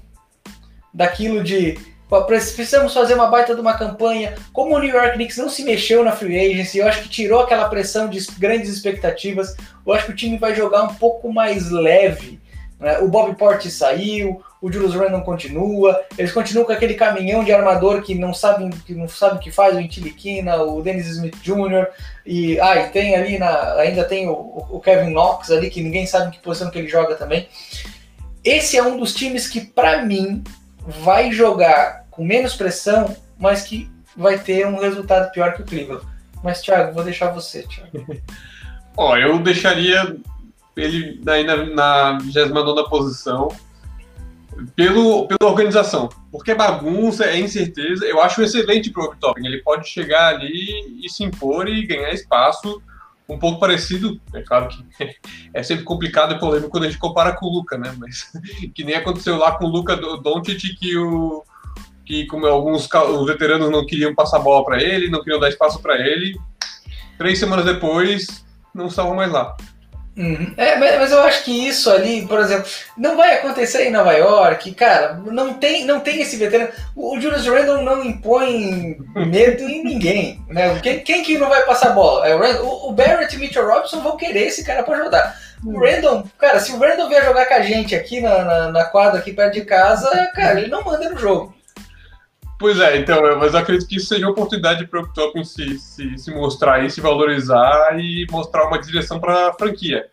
daquilo 0.93 1.43
de 1.43 1.77
precisamos 2.25 2.93
fazer 2.93 3.13
uma 3.13 3.27
baita 3.27 3.55
de 3.55 3.61
uma 3.61 3.77
campanha. 3.77 4.35
Como 4.51 4.75
o 4.75 4.79
New 4.79 4.93
York 4.93 5.13
Knicks 5.13 5.37
não 5.37 5.49
se 5.49 5.63
mexeu 5.63 6.03
na 6.03 6.11
free 6.11 6.37
agency, 6.37 6.79
eu 6.79 6.87
acho 6.87 7.03
que 7.03 7.09
tirou 7.09 7.41
aquela 7.41 7.69
pressão 7.69 8.09
de 8.09 8.19
grandes 8.37 8.69
expectativas. 8.69 9.55
Eu 9.85 9.93
acho 9.93 10.05
que 10.05 10.11
o 10.11 10.15
time 10.15 10.37
vai 10.37 10.53
jogar 10.53 10.83
um 10.83 10.95
pouco 10.95 11.31
mais 11.31 11.69
leve 11.69 12.40
Né? 12.81 12.97
O 12.97 13.07
Bob 13.07 13.35
Porte 13.35 13.69
saiu, 13.69 14.41
o 14.59 14.71
Julius 14.71 14.95
Randle 14.95 15.21
continua, 15.21 16.01
eles 16.17 16.31
continuam 16.31 16.65
com 16.65 16.73
aquele 16.73 16.95
caminhão 16.95 17.43
de 17.43 17.53
armador 17.53 18.01
que 18.01 18.15
não 18.15 18.33
sabe 18.33 18.69
que 18.85 18.95
não 18.95 19.07
sabe 19.07 19.35
o 19.35 19.39
que 19.39 19.51
faz, 19.51 19.75
o 19.75 19.79
Intiliquina, 19.79 20.57
o 20.63 20.81
Dennis 20.81 21.07
Smith 21.07 21.37
Jr. 21.43 21.87
e 22.25 22.59
ah, 22.59 22.77
e 22.77 22.89
tem 22.89 23.15
ali 23.15 23.37
na, 23.37 23.73
ainda 23.75 24.03
tem 24.03 24.27
o, 24.27 24.33
o, 24.33 24.79
Kevin 24.79 25.11
Knox 25.11 25.51
ali 25.51 25.69
que 25.69 25.81
ninguém 25.81 26.07
sabe 26.07 26.31
que 26.31 26.39
posição 26.39 26.71
que 26.71 26.79
ele 26.79 26.87
joga 26.87 27.13
também. 27.15 27.47
Esse 28.43 28.75
é 28.75 28.81
um 28.83 28.97
dos 28.97 29.13
times 29.13 29.47
que 29.47 29.61
para 29.61 30.03
mim 30.03 30.43
vai 30.83 31.31
jogar 31.31 32.07
com 32.09 32.25
menos 32.25 32.55
pressão, 32.55 33.15
mas 33.37 33.61
que 33.61 33.87
vai 34.17 34.39
ter 34.39 34.65
um 34.65 34.79
resultado 34.79 35.31
pior 35.31 35.53
que 35.53 35.61
o 35.61 35.65
Cleveland. 35.65 36.03
Mas 36.43 36.61
Thiago, 36.61 36.93
vou 36.93 37.03
deixar 37.03 37.29
você, 37.31 37.63
Thiago. 37.67 38.19
Ó, 38.97 39.15
eu 39.15 39.37
deixaria 39.39 40.17
ele 40.75 41.21
ainda 41.27 41.65
na 41.65 42.17
29 42.17 42.89
posição 42.89 43.49
pelo, 44.75 45.27
pela 45.27 45.49
organização. 45.49 46.09
Porque 46.31 46.51
é 46.51 46.55
é 46.55 47.39
incerteza. 47.39 48.05
Eu 48.05 48.21
acho 48.21 48.41
excelente 48.41 48.89
para 48.89 49.03
o 49.03 49.15
Topping. 49.15 49.45
Ele 49.45 49.61
pode 49.61 49.87
chegar 49.89 50.35
ali 50.35 50.99
e 51.03 51.09
se 51.09 51.23
impor 51.23 51.67
e 51.67 51.85
ganhar 51.85 52.13
espaço 52.13 52.81
um 53.27 53.39
pouco 53.39 53.59
parecido. 53.59 54.19
É 54.33 54.41
claro 54.41 54.67
que 54.67 54.85
é 55.53 55.63
sempre 55.63 55.83
complicado 55.83 56.35
e 56.35 56.39
polêmico 56.39 56.69
quando 56.69 56.83
a 56.83 56.87
gente 56.87 56.99
compara 56.99 57.33
com 57.33 57.45
o 57.45 57.53
Luca, 57.53 57.77
né? 57.77 57.93
Mas 57.97 58.31
que 58.75 58.83
nem 58.83 58.95
aconteceu 58.95 59.37
lá 59.37 59.53
com 59.53 59.65
o 59.65 59.69
Luca 59.69 59.95
Doncic 59.95 60.75
que 60.77 60.97
o 60.97 61.43
que 62.03 62.25
como 62.25 62.45
alguns 62.45 62.89
os 62.91 63.27
veteranos 63.27 63.69
não 63.69 63.85
queriam 63.85 64.13
passar 64.13 64.39
bola 64.39 64.65
para 64.65 64.81
ele, 64.81 65.09
não 65.09 65.23
queriam 65.23 65.39
dar 65.39 65.49
espaço 65.49 65.81
para 65.81 65.97
ele. 65.99 66.37
Três 67.17 67.39
semanas 67.39 67.63
depois, 67.63 68.45
não 68.73 68.87
estavam 68.87 69.15
mais 69.15 69.31
lá. 69.31 69.55
Uhum. 70.17 70.53
É, 70.57 70.75
mas 70.75 71.11
eu 71.11 71.21
acho 71.23 71.43
que 71.45 71.67
isso 71.67 71.89
ali, 71.89 72.27
por 72.27 72.39
exemplo, 72.39 72.69
não 72.97 73.15
vai 73.15 73.35
acontecer 73.35 73.87
em 73.87 73.91
Nova 73.91 74.11
York, 74.13 74.73
cara. 74.73 75.13
Não 75.13 75.53
tem, 75.53 75.85
não 75.85 76.01
tem 76.01 76.21
esse 76.21 76.35
veterano. 76.35 76.71
O, 76.95 77.19
Julius 77.19 77.47
Randle 77.47 77.81
não 77.81 78.03
impõe 78.03 78.97
medo 79.15 79.63
em 79.63 79.83
ninguém. 79.83 80.43
Né? 80.49 80.77
Quem, 80.83 80.99
quem 80.99 81.23
que 81.23 81.37
não 81.37 81.47
vai 81.47 81.63
passar 81.65 81.91
bola? 81.91 82.27
É 82.27 82.35
o, 82.35 82.89
o, 82.89 82.91
Barrett 82.91 83.35
e 83.35 83.39
Mitchell 83.39 83.67
Robinson 83.67 84.01
vão 84.01 84.17
querer 84.17 84.47
esse 84.47 84.65
cara 84.65 84.83
para 84.83 85.01
jogar. 85.01 85.39
O 85.63 85.79
Randall, 85.79 86.25
cara, 86.37 86.59
se 86.59 86.71
o 86.71 86.79
Randall 86.79 87.07
vier 87.07 87.23
jogar 87.23 87.45
com 87.45 87.53
a 87.53 87.61
gente 87.61 87.95
aqui 87.95 88.19
na, 88.19 88.43
na, 88.43 88.71
na 88.71 88.83
quadra, 88.85 89.19
aqui 89.19 89.31
perto 89.31 89.53
de 89.53 89.61
casa, 89.61 90.09
cara, 90.35 90.59
ele 90.59 90.69
não 90.69 90.83
manda 90.83 91.09
no 91.09 91.17
jogo. 91.17 91.53
Pois 92.61 92.79
é, 92.79 92.95
então, 92.99 93.19
mas 93.39 93.55
eu 93.55 93.59
acredito 93.59 93.89
que 93.89 93.95
isso 93.95 94.05
seja 94.05 94.23
uma 94.23 94.33
oportunidade 94.33 94.85
para 94.85 95.01
o 95.01 95.11
Tolkien 95.11 95.43
se, 95.43 95.79
se, 95.79 96.15
se 96.15 96.31
mostrar 96.31 96.85
e 96.85 96.91
se 96.91 97.01
valorizar 97.01 97.99
e 97.99 98.27
mostrar 98.29 98.67
uma 98.67 98.77
direção 98.77 99.19
para 99.19 99.49
a 99.49 99.53
franquia. 99.53 100.07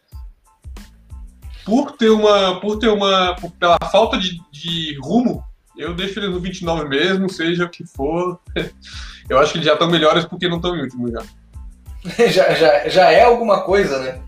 Por 1.63 1.93
ter 1.93 2.09
uma. 2.09 2.59
Por 2.59 2.79
ter 2.79 2.89
uma. 2.89 3.37
Por, 3.39 3.51
pela 3.51 3.77
falta 3.93 4.17
de, 4.17 4.41
de 4.51 4.99
rumo, 4.99 5.45
eu 5.77 5.93
deixo 5.93 6.19
ele 6.19 6.31
no 6.31 6.41
29 6.41 6.89
mesmo, 6.89 7.29
seja 7.29 7.67
o 7.67 7.69
que 7.69 7.85
for. 7.87 8.41
Eu 9.29 9.39
acho 9.39 9.53
que 9.53 9.59
eles 9.59 9.67
já 9.67 9.75
estão 9.75 9.91
melhores 9.91 10.25
porque 10.25 10.49
não 10.49 10.57
estão 10.57 10.75
em 10.75 10.81
último 10.81 11.11
já. 11.11 11.23
já, 12.33 12.55
já. 12.55 12.89
Já 12.89 13.11
é 13.13 13.25
alguma 13.25 13.61
coisa, 13.61 13.99
né? 13.99 14.23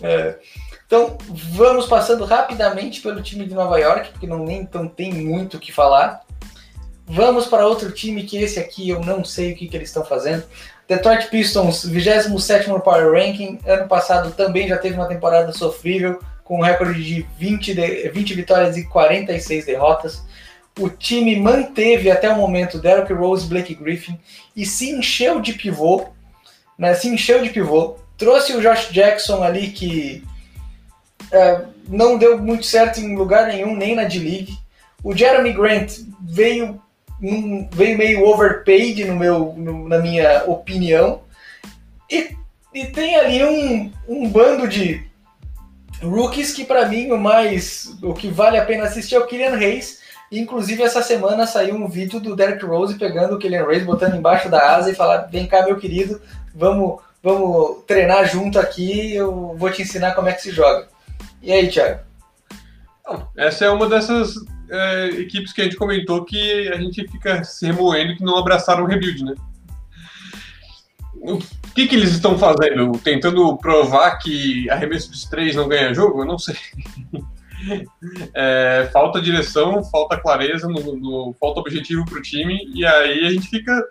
É. 0.00 0.38
Então, 0.86 1.18
vamos 1.28 1.86
passando 1.86 2.24
rapidamente 2.24 3.00
pelo 3.00 3.20
time 3.20 3.46
de 3.46 3.54
Nova 3.54 3.76
York, 3.80 4.10
porque 4.10 4.28
não, 4.28 4.44
nem, 4.44 4.60
então 4.60 4.86
tem 4.86 5.12
muito 5.12 5.56
o 5.56 5.60
que 5.60 5.72
falar. 5.72 6.24
Vamos 7.08 7.46
para 7.46 7.66
outro 7.66 7.92
time 7.92 8.24
que 8.24 8.36
esse 8.36 8.58
aqui 8.58 8.88
eu 8.88 9.00
não 9.00 9.24
sei 9.24 9.52
o 9.52 9.56
que, 9.56 9.68
que 9.68 9.76
eles 9.76 9.88
estão 9.88 10.04
fazendo. 10.04 10.44
Detroit 10.88 11.28
Pistons, 11.28 11.84
27 11.84 12.68
no 12.68 12.80
Power 12.80 13.12
Ranking. 13.12 13.60
Ano 13.64 13.86
passado 13.86 14.32
também 14.32 14.66
já 14.66 14.76
teve 14.76 14.96
uma 14.96 15.06
temporada 15.06 15.52
sofrível, 15.52 16.20
com 16.42 16.58
um 16.58 16.62
recorde 16.62 17.02
de 17.02 17.26
20, 17.38 17.74
de 17.74 18.08
20 18.08 18.34
vitórias 18.34 18.76
e 18.76 18.84
46 18.84 19.66
derrotas. 19.66 20.22
O 20.78 20.88
time 20.88 21.36
manteve 21.36 22.10
até 22.10 22.28
o 22.28 22.36
momento 22.36 22.78
Derrick 22.78 23.12
Rose, 23.12 23.46
Blake 23.46 23.74
Griffin 23.74 24.18
e 24.54 24.66
se 24.66 24.90
encheu 24.90 25.40
de 25.40 25.54
pivô, 25.54 26.08
né? 26.76 26.92
Se 26.94 27.08
encheu 27.08 27.42
de 27.42 27.50
pivô. 27.50 27.96
Trouxe 28.18 28.54
o 28.54 28.60
Josh 28.60 28.90
Jackson 28.90 29.42
ali 29.42 29.68
que 29.68 30.24
é, 31.32 31.62
não 31.88 32.18
deu 32.18 32.38
muito 32.38 32.66
certo 32.66 33.00
em 33.00 33.16
lugar 33.16 33.46
nenhum, 33.46 33.76
nem 33.76 33.94
na 33.94 34.04
D-League. 34.04 34.58
O 35.02 35.14
Jeremy 35.14 35.52
Grant 35.52 36.00
veio 36.20 36.80
veio 37.20 37.96
meio 37.98 38.26
overpaid 38.26 39.04
no 39.04 39.16
meu, 39.16 39.54
no, 39.56 39.88
na 39.88 39.98
minha 39.98 40.44
opinião. 40.46 41.22
E, 42.10 42.36
e 42.74 42.86
tem 42.86 43.16
ali 43.16 43.44
um, 43.44 43.92
um 44.08 44.28
bando 44.28 44.68
de 44.68 45.04
rookies 46.02 46.52
que 46.52 46.64
para 46.64 46.86
mim 46.86 47.10
o 47.10 47.18
mais 47.18 47.96
o 48.02 48.12
que 48.12 48.28
vale 48.28 48.58
a 48.58 48.64
pena 48.64 48.84
assistir 48.84 49.14
é 49.14 49.18
o 49.18 49.26
Kylian 49.26 49.56
Reis. 49.56 50.04
Inclusive 50.30 50.82
essa 50.82 51.02
semana 51.02 51.46
saiu 51.46 51.76
um 51.76 51.88
vídeo 51.88 52.18
do 52.20 52.34
Derek 52.34 52.64
Rose 52.64 52.98
pegando 52.98 53.36
o 53.36 53.38
Kylian 53.38 53.64
Reis, 53.64 53.84
botando 53.84 54.16
embaixo 54.16 54.48
da 54.48 54.74
asa 54.76 54.90
e 54.90 54.94
falar: 54.94 55.28
"Vem 55.30 55.46
cá, 55.46 55.64
meu 55.64 55.76
querido, 55.76 56.20
vamos 56.54 57.00
vamos 57.22 57.84
treinar 57.86 58.28
junto 58.28 58.58
aqui, 58.58 59.14
eu 59.14 59.56
vou 59.56 59.70
te 59.70 59.82
ensinar 59.82 60.14
como 60.14 60.28
é 60.28 60.32
que 60.32 60.42
se 60.42 60.50
joga". 60.50 60.88
E 61.42 61.52
aí, 61.52 61.68
Thiago? 61.68 62.00
Essa 63.36 63.66
é 63.66 63.70
uma 63.70 63.88
dessas 63.88 64.34
é, 64.70 65.06
equipes 65.20 65.52
que 65.52 65.60
a 65.60 65.64
gente 65.64 65.76
comentou 65.76 66.24
que 66.24 66.68
a 66.68 66.76
gente 66.76 67.06
fica 67.08 67.44
se 67.44 67.66
remoendo 67.66 68.16
que 68.16 68.24
não 68.24 68.36
abraçaram 68.36 68.84
o 68.84 68.86
rebuild, 68.86 69.24
né? 69.24 69.34
O 71.14 71.38
que, 71.74 71.88
que 71.88 71.94
eles 71.96 72.12
estão 72.12 72.38
fazendo? 72.38 72.92
Tentando 72.98 73.56
provar 73.56 74.18
que 74.18 74.68
arremesso 74.70 75.10
de 75.10 75.28
três 75.28 75.56
não 75.56 75.68
ganha 75.68 75.94
jogo? 75.94 76.22
Eu 76.22 76.26
não 76.26 76.38
sei. 76.38 76.56
É, 78.34 78.88
falta 78.92 79.20
direção, 79.20 79.82
falta 79.84 80.20
clareza, 80.20 80.68
no, 80.68 80.94
no, 80.94 81.34
falta 81.40 81.58
objetivo 81.58 82.04
para 82.04 82.18
o 82.18 82.22
time, 82.22 82.70
e 82.72 82.84
aí 82.84 83.26
a 83.26 83.30
gente 83.30 83.48
fica. 83.48 83.82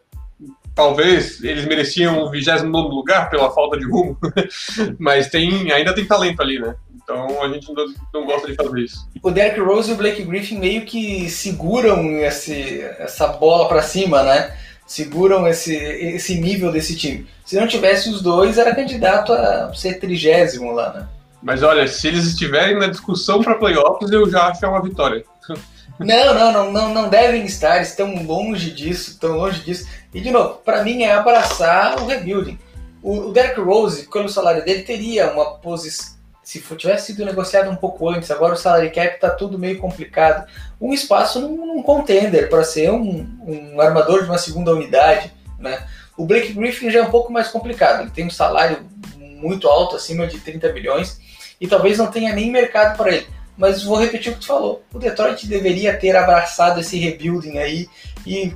Talvez 0.73 1.43
eles 1.43 1.65
mereciam 1.65 2.21
o 2.21 2.29
29 2.29 2.89
lugar 2.89 3.29
pela 3.29 3.51
falta 3.51 3.77
de 3.77 3.85
rumo, 3.85 4.17
mas 4.99 5.29
tem, 5.29 5.71
ainda 5.71 5.95
tem 5.95 6.05
talento 6.05 6.41
ali, 6.41 6.59
né? 6.59 6.75
Então 7.05 7.43
a 7.43 7.47
gente 7.49 7.71
não, 7.71 7.85
não, 8.11 8.25
gosta 8.25 8.47
de 8.47 8.55
fazer 8.55 8.79
isso. 8.79 9.07
O 9.21 9.29
Derrick 9.29 9.59
Rose 9.59 9.91
e 9.91 9.93
o 9.93 9.97
Blake 9.97 10.23
Griffin 10.23 10.57
meio 10.57 10.85
que 10.85 11.29
seguram 11.29 12.17
esse, 12.17 12.81
essa 12.97 13.27
bola 13.27 13.67
para 13.67 13.83
cima, 13.83 14.23
né? 14.23 14.57
Seguram 14.87 15.47
esse, 15.47 15.75
esse 15.75 16.35
nível 16.35 16.71
desse 16.71 16.97
time. 16.97 17.27
Se 17.45 17.59
não 17.59 17.67
tivesse 17.67 18.09
os 18.09 18.23
dois, 18.23 18.57
era 18.57 18.75
candidato 18.75 19.31
a 19.31 19.71
ser 19.75 19.99
trigésimo 19.99 20.71
lá, 20.71 20.93
né? 20.93 21.07
Mas 21.43 21.61
olha, 21.61 21.87
se 21.87 22.07
eles 22.07 22.25
estiverem 22.25 22.79
na 22.79 22.87
discussão 22.87 23.43
para 23.43 23.53
playoffs, 23.53 24.11
eu 24.11 24.27
já 24.27 24.47
acho 24.47 24.59
que 24.59 24.65
é 24.65 24.67
uma 24.67 24.81
vitória. 24.81 25.23
Não, 25.97 26.33
não, 26.33 26.51
não, 26.51 26.71
não, 26.73 26.93
não 26.93 27.09
devem 27.09 27.45
estar, 27.45 27.81
estão 27.81 28.21
longe 28.25 28.69
disso, 28.71 29.11
estão 29.11 29.37
longe 29.37 29.61
disso. 29.61 29.87
E 30.13 30.19
de 30.19 30.29
novo, 30.29 30.55
para 30.55 30.83
mim 30.83 31.03
é 31.03 31.13
abraçar 31.13 32.01
o 32.01 32.05
rebuilding. 32.05 32.59
O, 33.01 33.29
o 33.29 33.31
Derrick 33.31 33.61
Rose, 33.61 34.05
pelo 34.11 34.27
salário 34.27 34.65
dele, 34.65 34.81
teria 34.81 35.31
uma 35.31 35.55
posição 35.59 36.15
se 36.45 36.61
tivesse 36.77 37.07
sido 37.07 37.25
negociado 37.25 37.71
um 37.71 37.75
pouco 37.75 38.07
antes, 38.07 38.29
agora 38.29 38.53
o 38.53 38.57
salary 38.57 38.91
cap 38.91 39.15
está 39.15 39.31
tudo 39.31 39.57
meio 39.57 39.79
complicado. 39.79 40.47
Um 40.79 40.93
espaço 40.93 41.39
num, 41.39 41.65
num 41.65 41.81
contender 41.81 42.49
para 42.49 42.63
ser 42.63 42.91
um, 42.91 43.27
um, 43.47 43.81
armador 43.81 44.21
de 44.21 44.29
uma 44.29 44.37
segunda 44.37 44.71
unidade, 44.71 45.33
né? 45.57 45.87
O 46.15 46.23
Blake 46.23 46.53
Griffin 46.53 46.91
já 46.91 46.99
é 46.99 47.01
um 47.01 47.09
pouco 47.09 47.33
mais 47.33 47.47
complicado. 47.47 48.01
Ele 48.01 48.11
tem 48.11 48.27
um 48.27 48.29
salário 48.29 48.85
muito 49.17 49.67
alto, 49.67 49.95
acima 49.95 50.27
de 50.27 50.39
30 50.39 50.71
milhões, 50.71 51.19
e 51.59 51.67
talvez 51.67 51.97
não 51.97 52.11
tenha 52.11 52.31
nem 52.31 52.51
mercado 52.51 52.95
para 52.95 53.11
ele. 53.11 53.27
Mas 53.57 53.81
vou 53.81 53.97
repetir 53.97 54.31
o 54.31 54.35
que 54.35 54.41
tu 54.41 54.47
falou. 54.47 54.83
O 54.93 54.99
Detroit 54.99 55.47
deveria 55.47 55.97
ter 55.97 56.15
abraçado 56.15 56.79
esse 56.79 56.99
rebuilding 56.99 57.57
aí 57.57 57.89
e, 58.23 58.53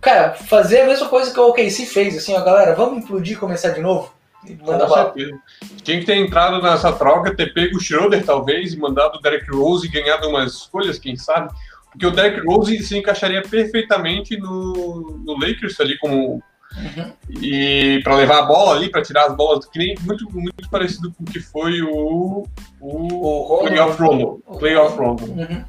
cara, 0.00 0.34
fazer 0.34 0.80
a 0.80 0.86
mesma 0.86 1.08
coisa 1.08 1.32
que 1.32 1.38
o 1.38 1.48
OKC 1.50 1.86
fez. 1.86 2.16
Assim, 2.16 2.34
ó, 2.34 2.40
galera, 2.42 2.74
vamos 2.74 3.04
implodir 3.04 3.36
e 3.36 3.40
começar 3.40 3.70
de 3.70 3.80
novo? 3.80 4.17
Manda 4.64 4.86
Com 4.86 4.94
certeza. 4.94 5.38
Tinha 5.82 5.98
que 5.98 6.06
ter 6.06 6.16
entrado 6.16 6.62
nessa 6.62 6.92
troca, 6.92 7.34
ter 7.34 7.52
pego 7.52 7.76
o 7.76 7.80
Schroeder, 7.80 8.24
talvez, 8.24 8.72
e 8.72 8.78
mandado 8.78 9.18
o 9.18 9.20
Derek 9.20 9.50
Rose 9.50 9.86
e 9.86 9.90
ganhado 9.90 10.28
umas 10.28 10.54
escolhas, 10.54 10.98
quem 10.98 11.16
sabe. 11.16 11.52
Porque 11.90 12.06
o 12.06 12.10
Derek 12.10 12.46
Rose 12.46 12.78
se 12.82 12.96
encaixaria 12.96 13.42
perfeitamente 13.42 14.36
no, 14.36 15.20
no 15.24 15.32
Lakers 15.38 15.80
ali 15.80 15.98
como. 15.98 16.42
Uhum. 16.76 17.12
E 17.40 18.00
para 18.04 18.14
levar 18.14 18.40
a 18.40 18.46
bola 18.46 18.76
ali, 18.76 18.90
para 18.90 19.02
tirar 19.02 19.24
as 19.26 19.34
bolas, 19.34 19.64
que 19.66 19.78
nem 19.78 19.94
muito, 20.02 20.30
muito 20.30 20.68
parecido 20.70 21.12
com 21.12 21.24
o 21.24 21.26
que 21.26 21.40
foi 21.40 21.80
o, 21.80 22.46
o, 22.78 23.54
o 23.54 23.58
Playoff 23.66 24.00
Rondo. 24.00 24.42
Playoff 24.58 24.98
Rondo. 24.98 25.24
Uhum. 25.24 25.64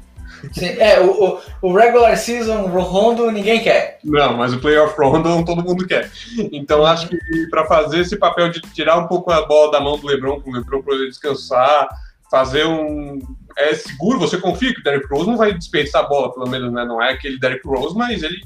É, 0.78 1.00
o, 1.00 1.40
o, 1.62 1.72
regular 1.72 2.16
season 2.16 2.66
Rondo 2.66 3.30
ninguém 3.30 3.62
quer. 3.62 3.98
Não, 4.04 4.36
mas 4.36 4.52
o 4.52 4.60
playoff 4.60 4.94
Rondo 5.00 5.40
todo 5.44 5.62
mundo 5.62 5.86
quer. 5.86 6.10
Então 6.52 6.84
acho 6.84 7.08
que 7.08 7.18
para 7.50 7.66
fazer 7.66 8.00
esse 8.00 8.16
papel 8.16 8.50
de 8.50 8.60
tirar 8.60 8.98
um 8.98 9.06
pouco 9.06 9.30
a 9.30 9.46
bola 9.46 9.72
da 9.72 9.80
mão 9.80 9.98
do 9.98 10.06
LeBron, 10.06 10.40
para 10.40 10.50
o 10.50 10.54
LeBron 10.54 10.82
poder 10.82 11.08
descansar, 11.08 11.88
fazer 12.30 12.66
um. 12.66 13.18
É 13.56 13.74
seguro, 13.74 14.18
você 14.18 14.38
confia 14.38 14.72
que 14.72 14.80
o 14.80 14.84
Derrick 14.84 15.08
Rose 15.08 15.28
não 15.28 15.36
vai 15.36 15.52
desperdiçar 15.52 16.04
a 16.04 16.08
bola, 16.08 16.32
pelo 16.32 16.48
menos, 16.48 16.72
né? 16.72 16.84
Não 16.84 17.02
é 17.02 17.12
aquele 17.12 17.38
Derrick 17.38 17.66
Rose, 17.66 17.96
mas 17.96 18.22
ele 18.22 18.40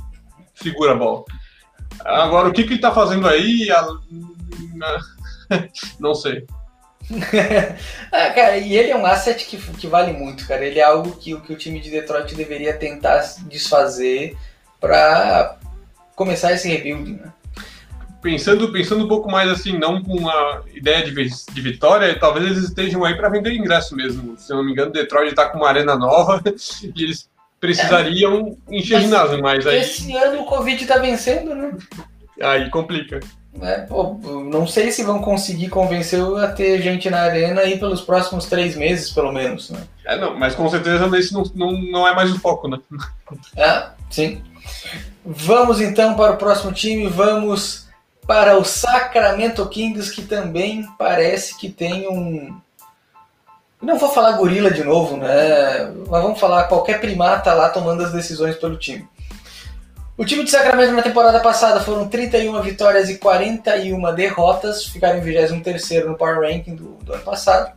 segura 0.54 0.92
a 0.92 0.96
bola. 0.96 1.24
Agora, 2.04 2.48
o 2.48 2.52
que, 2.52 2.62
que 2.62 2.70
ele 2.70 2.76
está 2.76 2.92
fazendo 2.92 3.28
aí? 3.28 3.68
Não 6.00 6.14
sei. 6.14 6.46
ah, 8.10 8.30
cara, 8.30 8.56
e 8.56 8.76
ele 8.76 8.90
é 8.90 8.96
um 8.96 9.04
asset 9.04 9.44
que, 9.44 9.56
que 9.56 9.86
vale 9.86 10.12
muito, 10.12 10.46
cara. 10.46 10.64
Ele 10.64 10.78
é 10.78 10.84
algo 10.84 11.16
que, 11.16 11.38
que 11.40 11.52
o 11.52 11.56
time 11.56 11.80
de 11.80 11.90
Detroit 11.90 12.34
deveria 12.34 12.74
tentar 12.74 13.22
desfazer 13.46 14.36
para 14.80 15.58
começar 16.16 16.52
esse 16.52 16.68
rebuilding, 16.68 17.16
né? 17.16 17.32
Pensando, 18.22 18.72
pensando 18.72 19.04
um 19.04 19.08
pouco 19.08 19.30
mais 19.30 19.50
assim, 19.50 19.78
não 19.78 20.02
com 20.02 20.16
uma 20.16 20.62
ideia 20.72 21.04
de, 21.04 21.12
de 21.12 21.60
vitória, 21.60 22.18
talvez 22.18 22.46
eles 22.46 22.64
estejam 22.64 23.04
aí 23.04 23.14
para 23.14 23.28
vender 23.28 23.52
ingresso 23.52 23.94
mesmo. 23.94 24.34
Se 24.38 24.50
eu 24.50 24.56
não 24.56 24.64
me 24.64 24.72
engano, 24.72 24.90
Detroit 24.90 25.28
está 25.28 25.46
com 25.46 25.58
uma 25.58 25.68
arena 25.68 25.94
nova 25.94 26.42
e 26.96 27.02
eles 27.02 27.28
precisariam 27.60 28.56
é, 28.70 28.76
encher 28.76 29.02
ginásio, 29.02 29.42
mas 29.42 29.66
aí. 29.66 29.80
Esse 29.80 30.16
ano 30.16 30.40
o 30.40 30.46
Covid 30.46 30.82
está 30.82 30.96
vencendo, 30.96 31.54
né? 31.54 31.76
Aí 32.40 32.70
complica. 32.70 33.20
É, 33.62 33.80
pô, 33.82 34.18
não 34.50 34.66
sei 34.66 34.90
se 34.90 35.04
vão 35.04 35.20
conseguir 35.20 35.68
convencer 35.68 36.20
a 36.38 36.48
ter 36.48 36.82
gente 36.82 37.08
na 37.08 37.20
arena 37.20 37.60
aí 37.60 37.78
pelos 37.78 38.00
próximos 38.00 38.46
três 38.46 38.76
meses, 38.76 39.10
pelo 39.10 39.32
menos. 39.32 39.70
Né? 39.70 39.80
É, 40.04 40.16
não, 40.16 40.36
mas 40.36 40.54
com 40.54 40.68
certeza 40.68 41.08
esse 41.16 41.32
não, 41.32 41.44
não, 41.54 41.72
não 41.72 42.08
é 42.08 42.14
mais 42.14 42.32
o 42.32 42.40
foco, 42.40 42.68
né? 42.68 42.78
Ah, 43.56 43.92
sim. 44.10 44.42
Vamos 45.24 45.80
então 45.80 46.14
para 46.14 46.32
o 46.32 46.36
próximo 46.36 46.72
time, 46.72 47.06
vamos 47.08 47.86
para 48.26 48.58
o 48.58 48.64
Sacramento 48.64 49.66
Kings, 49.68 50.12
que 50.12 50.22
também 50.22 50.86
parece 50.98 51.56
que 51.56 51.68
tem 51.68 52.08
um. 52.08 52.60
Não 53.80 53.98
vou 53.98 54.08
falar 54.08 54.32
gorila 54.32 54.70
de 54.70 54.82
novo, 54.82 55.16
né? 55.16 55.92
Mas 56.08 56.22
vamos 56.22 56.40
falar 56.40 56.64
qualquer 56.64 57.00
primata 57.00 57.52
lá 57.52 57.68
tomando 57.68 58.02
as 58.02 58.12
decisões 58.12 58.56
pelo 58.56 58.76
time. 58.76 59.06
O 60.16 60.24
time 60.24 60.44
de 60.44 60.50
Sacramento 60.50 60.92
na 60.92 61.02
temporada 61.02 61.40
passada 61.40 61.80
foram 61.80 62.08
31 62.08 62.62
vitórias 62.62 63.10
e 63.10 63.18
41 63.18 64.14
derrotas, 64.14 64.84
ficaram 64.84 65.18
em 65.18 65.20
23 65.20 66.06
no 66.06 66.14
Power 66.14 66.40
Ranking 66.40 66.76
do, 66.76 66.90
do, 67.02 67.14
ano 67.14 67.24
passado. 67.24 67.72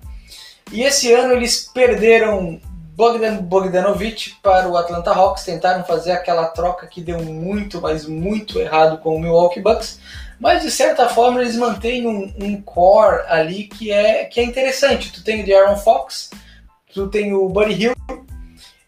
E 0.72 0.84
esse 0.84 1.12
ano 1.12 1.34
eles 1.34 1.68
perderam 1.74 2.62
Bogdan 2.96 3.38
Bogdanovic 3.38 4.36
para 4.44 4.70
o 4.70 4.78
Atlanta 4.78 5.12
Hawks, 5.12 5.46
tentaram 5.46 5.84
fazer 5.84 6.12
aquela 6.12 6.46
troca 6.46 6.86
que 6.86 7.02
deu 7.02 7.20
muito, 7.24 7.82
mas 7.82 8.06
muito 8.06 8.60
errado 8.60 9.00
com 9.00 9.16
o 9.16 9.20
Milwaukee 9.20 9.60
Bucks, 9.60 10.00
mas 10.40 10.62
de 10.62 10.70
certa 10.70 11.10
forma 11.10 11.42
eles 11.42 11.56
mantêm 11.56 12.06
um, 12.06 12.32
um 12.40 12.62
core 12.62 13.24
ali 13.30 13.64
que 13.64 13.92
é, 13.92 14.26
que 14.26 14.40
é 14.40 14.44
interessante. 14.44 15.12
Tu 15.12 15.24
tem 15.24 15.42
o 15.42 15.46
De'Aaron 15.46 15.78
Fox, 15.78 16.30
tu 16.94 17.08
tem 17.08 17.34
o 17.34 17.50
Buddy 17.50 17.82
Hill, 17.82 17.96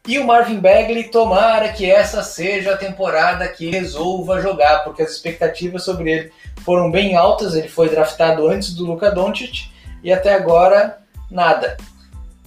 e 0.07 0.17
o 0.17 0.25
Marvin 0.25 0.59
Bagley, 0.59 1.09
tomara 1.09 1.69
que 1.69 1.89
essa 1.89 2.23
seja 2.23 2.73
a 2.73 2.77
temporada 2.77 3.47
que 3.47 3.69
resolva 3.69 4.41
jogar, 4.41 4.83
porque 4.83 5.01
as 5.01 5.11
expectativas 5.11 5.83
sobre 5.83 6.11
ele 6.11 6.31
foram 6.63 6.89
bem 6.89 7.15
altas. 7.15 7.53
Ele 7.53 7.67
foi 7.67 7.89
draftado 7.89 8.47
antes 8.47 8.73
do 8.73 8.85
Luka 8.85 9.11
Doncic 9.11 9.69
e 10.03 10.11
até 10.11 10.33
agora 10.33 10.99
nada. 11.29 11.77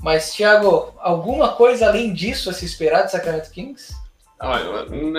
Mas, 0.01 0.33
Thiago, 0.33 0.93
alguma 0.99 1.51
coisa 1.51 1.87
além 1.87 2.13
disso 2.13 2.51
a 2.51 2.53
se 2.53 2.65
esperar 2.65 3.03
de 3.03 3.13
Sacramento 3.13 3.51
Kings? 3.51 3.95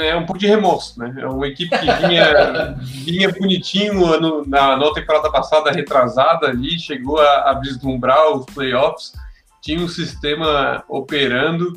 É 0.04 0.16
um 0.18 0.26
pouco 0.26 0.38
de 0.38 0.48
remorso, 0.48 1.00
né? 1.00 1.16
É 1.18 1.26
uma 1.26 1.48
equipe 1.48 1.70
que 1.70 1.86
vinha, 1.86 2.76
vinha 3.06 3.32
bonitinho 3.32 4.20
no, 4.20 4.46
na, 4.46 4.76
na 4.76 4.94
temporada 4.94 5.32
passada, 5.32 5.72
retrasada 5.72 6.48
ali, 6.48 6.78
chegou 6.78 7.20
a, 7.22 7.52
a 7.52 7.54
vislumbrar 7.54 8.34
os 8.34 8.46
playoffs, 8.48 9.14
tinha 9.62 9.80
um 9.80 9.88
sistema 9.88 10.84
operando 10.90 11.74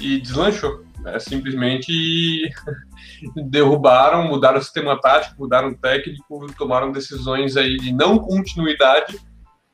e 0.00 0.20
deslanchou. 0.20 0.84
Né? 1.00 1.18
Simplesmente 1.18 2.50
derrubaram, 3.48 4.26
mudaram 4.26 4.58
o 4.58 4.62
sistema 4.62 5.00
tático, 5.00 5.36
mudaram 5.38 5.68
o 5.68 5.76
técnico, 5.76 6.46
tomaram 6.56 6.92
decisões 6.92 7.56
aí 7.56 7.76
de 7.76 7.92
não 7.92 8.18
continuidade 8.18 9.18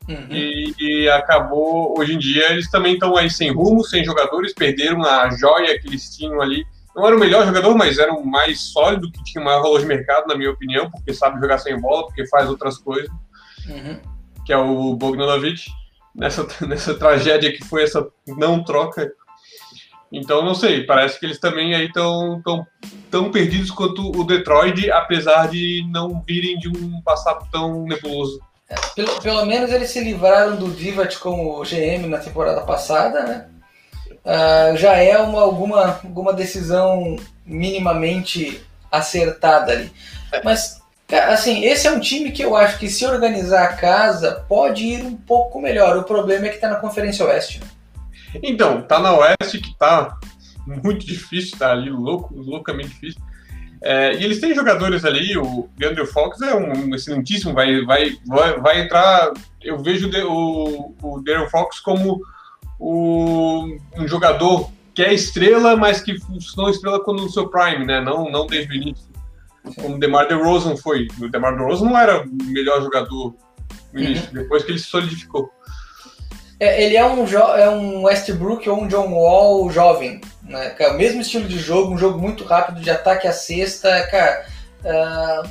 uhum. 0.08 0.26
e, 0.30 0.74
e, 0.78 1.08
acabou, 1.08 1.98
hoje 1.98 2.14
em 2.14 2.18
dia, 2.18 2.52
eles 2.52 2.70
também 2.70 2.94
estão 2.94 3.16
aí 3.16 3.30
sem 3.30 3.52
rumo, 3.52 3.84
sem 3.84 4.04
jogadores, 4.04 4.54
perderam 4.54 5.02
a 5.04 5.30
joia 5.30 5.78
que 5.78 5.88
eles 5.88 6.14
tinham 6.16 6.40
ali. 6.40 6.64
Não 6.94 7.06
era 7.06 7.16
o 7.16 7.20
melhor 7.20 7.44
jogador, 7.44 7.76
mas 7.76 7.98
era 7.98 8.12
o 8.12 8.24
mais 8.24 8.72
sólido, 8.72 9.10
que 9.12 9.22
tinha 9.24 9.44
maior 9.44 9.62
valor 9.62 9.80
de 9.80 9.86
mercado, 9.86 10.26
na 10.26 10.34
minha 10.34 10.50
opinião, 10.50 10.90
porque 10.90 11.12
sabe 11.12 11.40
jogar 11.40 11.58
sem 11.58 11.78
bola, 11.78 12.06
porque 12.06 12.26
faz 12.28 12.48
outras 12.48 12.78
coisas, 12.78 13.10
uhum. 13.68 14.00
que 14.44 14.52
é 14.52 14.56
o 14.56 14.94
Bogdanovic. 14.94 15.64
Nessa, 16.14 16.46
nessa 16.66 16.94
tragédia 16.94 17.52
que 17.52 17.62
foi 17.64 17.82
essa 17.82 18.06
não 18.26 18.64
troca, 18.64 19.12
então, 20.16 20.42
não 20.42 20.54
sei, 20.54 20.84
parece 20.84 21.20
que 21.20 21.26
eles 21.26 21.38
também 21.38 21.74
aí 21.74 21.86
estão 21.86 22.40
tão, 22.42 22.66
tão 23.10 23.30
perdidos 23.30 23.70
quanto 23.70 24.10
o 24.18 24.24
Detroit, 24.24 24.90
apesar 24.90 25.48
de 25.48 25.84
não 25.90 26.22
virem 26.26 26.58
de 26.58 26.68
um 26.68 27.00
passado 27.02 27.46
tão 27.52 27.84
nebuloso. 27.84 28.40
É, 28.68 28.74
pelo, 28.94 29.20
pelo 29.20 29.46
menos 29.46 29.70
eles 29.70 29.90
se 29.90 30.00
livraram 30.00 30.56
do 30.56 30.70
Divat 30.70 31.18
como 31.18 31.62
GM 31.62 32.06
na 32.08 32.18
temporada 32.18 32.62
passada, 32.62 33.22
né? 33.22 33.46
Uh, 34.24 34.76
já 34.76 34.96
é 34.96 35.18
uma, 35.18 35.40
alguma, 35.40 36.00
alguma 36.02 36.32
decisão 36.32 37.16
minimamente 37.44 38.60
acertada 38.90 39.72
ali. 39.72 39.92
Mas, 40.42 40.80
assim, 41.28 41.64
esse 41.64 41.86
é 41.86 41.92
um 41.92 42.00
time 42.00 42.32
que 42.32 42.42
eu 42.42 42.56
acho 42.56 42.78
que 42.78 42.88
se 42.88 43.06
organizar 43.06 43.64
a 43.64 43.72
casa 43.74 44.44
pode 44.48 44.84
ir 44.84 45.04
um 45.04 45.16
pouco 45.16 45.60
melhor. 45.60 45.96
O 45.96 46.02
problema 46.02 46.46
é 46.46 46.48
que 46.48 46.56
está 46.56 46.68
na 46.68 46.76
Conferência 46.76 47.24
Oeste. 47.24 47.60
Né? 47.60 47.66
Então, 48.42 48.82
tá 48.82 48.98
na 48.98 49.14
Oeste 49.16 49.58
que 49.58 49.76
tá 49.78 50.18
muito 50.66 51.06
difícil, 51.06 51.58
tá 51.58 51.72
ali 51.72 51.90
louco, 51.90 52.34
loucamente 52.34 52.90
difícil. 52.90 53.20
É, 53.82 54.14
e 54.14 54.24
eles 54.24 54.40
têm 54.40 54.54
jogadores 54.54 55.04
ali, 55.04 55.36
o 55.36 55.68
Andrew 55.82 56.06
Fox 56.06 56.40
é 56.40 56.54
um, 56.54 56.88
um 56.88 56.94
excelentíssimo, 56.94 57.54
vai, 57.54 57.84
vai, 57.84 58.16
vai, 58.26 58.58
vai, 58.58 58.80
entrar. 58.80 59.32
Eu 59.62 59.78
vejo 59.82 60.10
o, 60.28 60.94
o 61.02 61.22
Darren 61.22 61.48
Fox 61.48 61.78
como 61.80 62.20
o, 62.78 63.64
um 63.96 64.08
jogador 64.08 64.70
que 64.94 65.02
é 65.02 65.12
estrela, 65.12 65.76
mas 65.76 66.00
que 66.00 66.18
funcionou 66.18 66.70
estrela 66.70 67.04
quando 67.04 67.22
no 67.22 67.30
seu 67.30 67.48
prime, 67.48 67.84
né? 67.84 68.00
Não, 68.00 68.30
não 68.30 68.46
desde 68.46 68.72
o 68.72 68.76
início. 68.76 69.06
Como 69.80 69.96
o 69.96 69.98
DeMar 69.98 70.26
DeRozan 70.26 70.76
foi. 70.76 71.08
O 71.20 71.28
DeMar 71.28 71.54
DeRozan 71.56 71.84
não 71.84 71.98
era 71.98 72.22
o 72.22 72.28
melhor 72.46 72.80
jogador 72.82 73.34
no 73.92 74.00
início, 74.00 74.28
uhum. 74.28 74.42
depois 74.42 74.64
que 74.64 74.70
ele 74.70 74.78
se 74.78 74.86
solidificou. 74.86 75.50
É, 76.58 76.82
ele 76.82 76.96
é 76.96 77.04
um, 77.04 77.24
é 77.56 77.68
um 77.68 78.02
Westbrook 78.04 78.68
ou 78.68 78.82
um 78.82 78.88
John 78.88 79.12
Wall 79.12 79.70
jovem, 79.70 80.20
né? 80.42 80.74
É 80.78 80.88
o 80.88 80.96
mesmo 80.96 81.20
estilo 81.20 81.46
de 81.46 81.58
jogo, 81.58 81.92
um 81.92 81.98
jogo 81.98 82.18
muito 82.18 82.44
rápido 82.44 82.80
de 82.80 82.90
ataque 82.90 83.28
à 83.28 83.32
cesta, 83.32 84.06
cara. 84.06 84.46
Uh, 84.82 85.48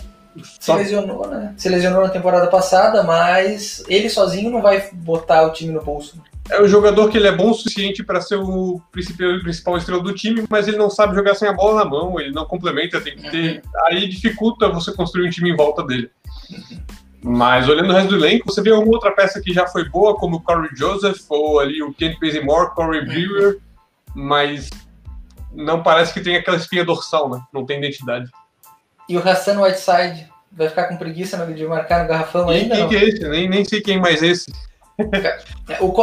se 0.59 0.73
lesionou, 0.73 1.27
né? 1.27 1.53
Se 1.57 1.69
lesionou 1.69 2.01
na 2.01 2.09
temporada 2.09 2.47
passada, 2.47 3.03
mas 3.03 3.83
ele 3.87 4.09
sozinho 4.09 4.49
não 4.49 4.61
vai 4.61 4.89
botar 4.93 5.43
o 5.43 5.53
time 5.53 5.71
no 5.71 5.83
bolso. 5.83 6.21
É 6.49 6.61
um 6.61 6.67
jogador 6.67 7.09
que 7.09 7.17
ele 7.17 7.27
é 7.27 7.31
bom 7.31 7.51
o 7.51 7.53
suficiente 7.53 8.03
para 8.03 8.21
ser 8.21 8.35
o 8.35 8.81
principal, 8.91 9.39
principal 9.41 9.77
estrela 9.77 10.01
do 10.01 10.13
time, 10.13 10.45
mas 10.49 10.67
ele 10.67 10.77
não 10.77 10.89
sabe 10.89 11.15
jogar 11.15 11.33
sem 11.35 11.47
a 11.47 11.53
bola 11.53 11.83
na 11.83 11.89
mão, 11.89 12.19
ele 12.19 12.31
não 12.31 12.45
complementa, 12.45 13.01
tem 13.01 13.15
que 13.15 13.29
ter. 13.31 13.55
Uhum. 13.55 13.71
Aí 13.85 14.07
dificulta 14.07 14.69
você 14.69 14.91
construir 14.91 15.27
um 15.27 15.31
time 15.31 15.49
em 15.49 15.55
volta 15.55 15.83
dele. 15.83 16.09
Uhum. 16.51 16.79
Mas 17.27 17.67
olhando 17.67 17.89
o 17.89 17.93
resto 17.93 18.09
do 18.09 18.23
elenco, 18.23 18.45
você 18.45 18.61
vê 18.61 18.71
uma 18.71 18.85
outra 18.85 19.09
peça 19.09 19.41
que 19.41 19.51
já 19.51 19.65
foi 19.65 19.89
boa, 19.89 20.15
como 20.15 20.35
o 20.35 20.41
Corey 20.41 20.69
Joseph, 20.75 21.21
ou 21.27 21.59
ali 21.59 21.81
o 21.81 21.91
Kent 21.91 22.19
Bazemore, 22.19 22.75
Corey 22.75 22.99
uhum. 22.99 23.07
Brewer, 23.07 23.57
mas 24.13 24.69
não 25.51 25.81
parece 25.81 26.13
que 26.13 26.21
tem 26.21 26.35
aquela 26.35 26.55
espinha 26.55 26.85
dorsal, 26.85 27.27
né? 27.27 27.41
Não 27.51 27.65
tem 27.65 27.79
identidade. 27.79 28.29
E 29.09 29.17
o 29.17 29.27
Hassan 29.27 29.59
Whiteside 29.59 30.29
vai 30.51 30.69
ficar 30.69 30.83
com 30.83 30.97
preguiça 30.97 31.43
de 31.47 31.65
marcar 31.65 32.03
no 32.03 32.07
garrafão 32.07 32.53
e 32.53 32.57
ainda? 32.57 32.75
Quem 32.75 32.89
que 32.89 32.95
é 32.95 33.03
esse? 33.05 33.27
Nem, 33.27 33.49
nem 33.49 33.65
sei 33.65 33.81
quem 33.81 33.99
mais 33.99 34.21
é 34.21 34.27
esse. 34.27 34.53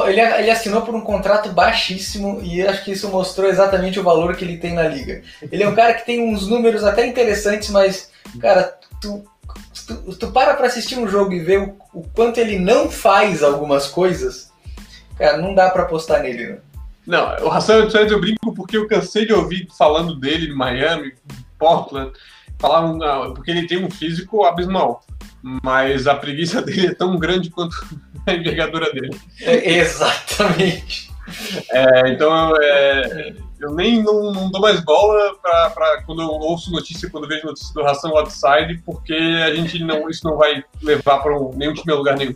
ele, 0.08 0.20
ele 0.20 0.50
assinou 0.50 0.82
por 0.82 0.92
um 0.96 1.02
contrato 1.02 1.50
baixíssimo 1.50 2.40
e 2.42 2.66
acho 2.66 2.82
que 2.82 2.90
isso 2.90 3.08
mostrou 3.08 3.48
exatamente 3.48 4.00
o 4.00 4.02
valor 4.02 4.34
que 4.34 4.44
ele 4.44 4.56
tem 4.56 4.74
na 4.74 4.88
liga. 4.88 5.22
Ele 5.52 5.62
é 5.62 5.68
um 5.68 5.74
cara 5.76 5.94
que 5.94 6.04
tem 6.04 6.20
uns 6.20 6.48
números 6.48 6.82
até 6.82 7.06
interessantes, 7.06 7.70
mas, 7.70 8.10
cara, 8.40 8.76
tu 9.00 9.24
tu, 9.86 10.16
tu 10.16 10.32
para 10.32 10.54
pra 10.54 10.66
assistir 10.66 10.98
um 10.98 11.08
jogo 11.08 11.32
e 11.32 11.40
ver 11.40 11.60
o, 11.60 11.76
o, 11.92 12.08
quanto 12.08 12.38
ele 12.38 12.58
não 12.58 12.90
faz 12.90 13.42
algumas 13.42 13.88
coisas, 13.88 14.52
cara, 15.16 15.38
não 15.38 15.54
dá 15.54 15.70
pra 15.70 15.82
apostar 15.82 16.22
nele, 16.22 16.46
né? 16.46 16.58
Não, 17.06 17.24
o 17.44 17.50
Hassan 17.50 17.90
Santos 17.90 18.12
eu 18.12 18.20
brinco 18.20 18.54
porque 18.54 18.76
eu 18.76 18.86
cansei 18.86 19.26
de 19.26 19.32
ouvir 19.32 19.66
falando 19.76 20.14
dele 20.14 20.52
em 20.52 20.54
Miami, 20.54 21.12
Portland, 21.58 22.12
falavam 22.58 23.34
porque 23.34 23.50
ele 23.50 23.66
tem 23.66 23.84
um 23.84 23.90
físico 23.90 24.44
abismal, 24.44 25.04
mas 25.42 26.06
a 26.06 26.14
preguiça 26.14 26.62
dele 26.62 26.88
é 26.88 26.94
tão 26.94 27.18
grande 27.18 27.50
quanto 27.50 27.74
a 28.26 28.32
envergadura 28.32 28.92
dele. 28.92 29.18
É, 29.40 29.78
exatamente. 29.78 31.10
É, 31.70 32.08
então, 32.08 32.54
é, 32.60 33.34
eu 33.62 33.74
nem 33.74 34.02
não, 34.02 34.32
não 34.32 34.50
dou 34.50 34.60
mais 34.60 34.80
bola 34.80 35.34
para 35.42 36.02
quando 36.04 36.22
eu 36.22 36.28
ouço 36.28 36.70
notícia, 36.70 37.10
quando 37.10 37.28
vejo 37.28 37.46
notícia 37.46 37.72
do 37.74 37.82
Ração 37.82 38.16
Outside, 38.16 38.82
porque 38.84 39.14
a 39.14 39.54
gente 39.54 39.82
não, 39.84 40.08
isso 40.08 40.26
não 40.26 40.36
vai 40.36 40.64
levar 40.82 41.18
para 41.18 41.32
nenhum 41.54 41.74
time 41.74 41.92
a 41.92 41.96
lugar 41.96 42.16
nenhum. 42.16 42.34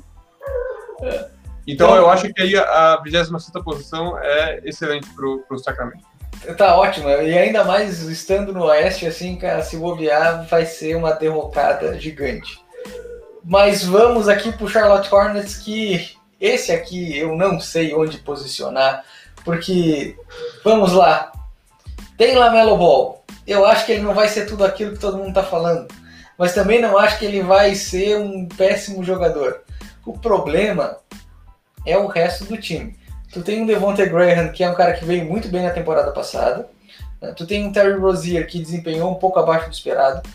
É. 1.02 1.28
Então, 1.66 1.94
eu 1.96 2.08
acho 2.08 2.32
que 2.32 2.42
aí 2.42 2.56
a 2.56 3.00
26 3.02 3.50
posição 3.64 4.16
é 4.18 4.60
excelente 4.64 5.08
para 5.14 5.26
o 5.26 5.58
Sacramento. 5.58 6.04
Tá 6.56 6.76
ótimo, 6.76 7.08
e 7.08 7.36
ainda 7.36 7.64
mais 7.64 8.02
estando 8.02 8.52
no 8.52 8.64
Oeste, 8.64 9.06
assim, 9.06 9.36
cara, 9.36 9.62
se 9.62 9.76
bobear, 9.76 10.46
vai 10.46 10.64
ser 10.64 10.94
uma 10.94 11.12
derrocada 11.12 11.98
gigante. 11.98 12.60
Mas 13.42 13.82
vamos 13.82 14.28
aqui 14.28 14.52
pro 14.52 14.68
Charlotte 14.68 15.12
Hornets, 15.12 15.56
que 15.56 16.16
Esse 16.40 16.70
aqui 16.70 17.18
eu 17.18 17.34
não 17.34 17.58
sei 17.58 17.94
onde 17.94 18.18
posicionar, 18.18 19.02
porque 19.46 20.16
vamos 20.64 20.92
lá. 20.92 21.32
Tem 22.18 22.34
Lamelo 22.34 22.76
Ball. 22.76 23.24
Eu 23.46 23.64
acho 23.64 23.86
que 23.86 23.92
ele 23.92 24.02
não 24.02 24.12
vai 24.12 24.28
ser 24.28 24.44
tudo 24.44 24.64
aquilo 24.64 24.94
que 24.94 24.98
todo 24.98 25.18
mundo 25.18 25.28
está 25.28 25.44
falando, 25.44 25.86
mas 26.36 26.52
também 26.52 26.80
não 26.80 26.98
acho 26.98 27.16
que 27.20 27.24
ele 27.24 27.42
vai 27.42 27.76
ser 27.76 28.18
um 28.18 28.48
péssimo 28.48 29.04
jogador. 29.04 29.62
O 30.04 30.18
problema 30.18 30.98
é 31.86 31.96
o 31.96 32.08
resto 32.08 32.44
do 32.44 32.58
time. 32.58 32.98
Tu 33.32 33.40
tem 33.42 33.62
um 33.62 33.66
Devontae 33.66 34.08
Graham, 34.08 34.48
que 34.48 34.64
é 34.64 34.68
um 34.68 34.74
cara 34.74 34.94
que 34.94 35.04
veio 35.04 35.24
muito 35.24 35.46
bem 35.46 35.62
na 35.62 35.70
temporada 35.70 36.10
passada. 36.10 36.68
Né? 37.22 37.32
Tu 37.36 37.46
tem 37.46 37.64
um 37.64 37.72
Terry 37.72 37.96
Rozier, 37.96 38.48
que 38.48 38.58
desempenhou 38.58 39.12
um 39.12 39.16
pouco 39.16 39.38
abaixo 39.38 39.68
do 39.68 39.72
esperado. 39.72 40.28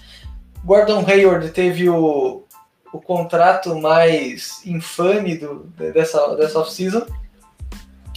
Gordon 0.63 1.03
Hayward 1.05 1.49
teve 1.49 1.89
o, 1.89 2.45
o 2.93 3.01
contrato 3.01 3.75
mais 3.75 4.61
infame 4.65 5.37
do, 5.37 5.65
dessa, 5.93 6.35
dessa 6.37 6.59
off-season. 6.59 7.05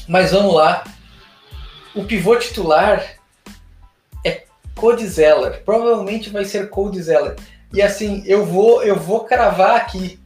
Mas 0.08 0.32
vamos 0.32 0.54
lá. 0.54 0.84
O 1.94 2.04
pivô 2.04 2.36
titular 2.36 3.02
é 4.24 4.44
Cody 4.74 5.06
Zeller. 5.06 5.62
Provavelmente 5.64 6.30
vai 6.30 6.44
ser 6.44 6.68
Cody 6.68 7.02
Zeller. 7.02 7.36
E 7.72 7.82
assim, 7.82 8.22
eu 8.26 8.44
vou, 8.44 8.82
eu 8.82 8.96
vou 8.96 9.24
cravar 9.24 9.76
aqui. 9.76 10.18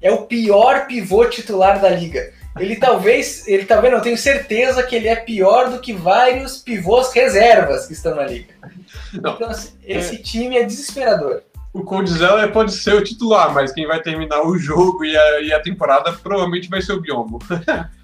É 0.00 0.10
o 0.10 0.22
pior 0.26 0.86
pivô 0.86 1.26
titular 1.26 1.80
da 1.80 1.88
liga. 1.90 2.32
Ele 2.58 2.76
talvez, 2.76 3.46
ele 3.46 3.64
talvez 3.64 3.92
não 3.92 4.00
tenho 4.00 4.16
certeza 4.16 4.82
que 4.82 4.96
ele 4.96 5.08
é 5.08 5.14
pior 5.14 5.70
do 5.70 5.78
que 5.78 5.92
vários 5.92 6.58
pivôs 6.58 7.12
reservas 7.12 7.86
que 7.86 7.92
estão 7.92 8.16
na 8.16 8.24
liga. 8.24 8.54
Não, 9.12 9.34
então, 9.34 9.48
assim, 9.50 9.72
esse 9.84 10.16
é... 10.16 10.18
time 10.18 10.56
é 10.56 10.64
desesperador. 10.64 11.42
O 11.72 11.84
Coldzell 11.84 12.50
pode 12.50 12.72
ser 12.72 12.94
o 12.94 13.04
titular, 13.04 13.54
mas 13.54 13.72
quem 13.72 13.86
vai 13.86 14.02
terminar 14.02 14.42
o 14.42 14.58
jogo 14.58 15.04
e 15.04 15.16
a, 15.16 15.40
e 15.40 15.52
a 15.52 15.60
temporada 15.60 16.12
provavelmente 16.12 16.68
vai 16.68 16.82
ser 16.82 16.92
o 16.92 17.00
Biombo. 17.00 17.38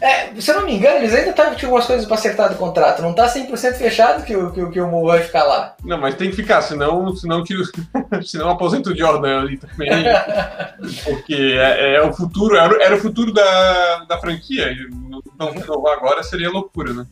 É, 0.00 0.38
se 0.38 0.50
eu 0.50 0.56
não 0.56 0.66
me 0.66 0.74
engano, 0.74 0.98
eles 0.98 1.14
ainda 1.14 1.30
estavam 1.30 1.54
com 1.54 1.66
algumas 1.66 1.86
coisas 1.86 2.06
para 2.06 2.14
acertar 2.14 2.50
do 2.50 2.56
contrato. 2.56 3.00
Não 3.00 3.10
está 3.10 3.26
100% 3.26 3.74
fechado 3.74 4.24
que 4.24 4.36
o, 4.36 4.50
que, 4.50 4.64
que 4.66 4.80
o 4.80 4.86
Mo 4.86 5.06
vai 5.06 5.22
ficar 5.22 5.44
lá. 5.44 5.74
Não, 5.82 5.98
mas 5.98 6.14
tem 6.14 6.30
que 6.30 6.36
ficar, 6.36 6.60
senão, 6.62 7.14
senão, 7.16 7.42
tiro, 7.42 7.62
senão 8.22 8.50
aposenta 8.50 8.90
o 8.90 8.96
Jordan 8.96 9.40
ali 9.40 9.56
também. 9.56 10.04
porque 11.04 11.56
é, 11.58 11.94
é, 11.94 12.02
o 12.02 12.12
futuro, 12.12 12.56
era, 12.56 12.82
era, 12.82 12.94
o 12.94 13.00
futuro 13.00 13.32
da, 13.32 14.04
da 14.04 14.18
franquia. 14.18 14.74
Não 15.38 15.52
renovar 15.52 15.96
agora 15.96 16.22
seria 16.22 16.50
loucura, 16.50 16.92
né? 16.92 17.06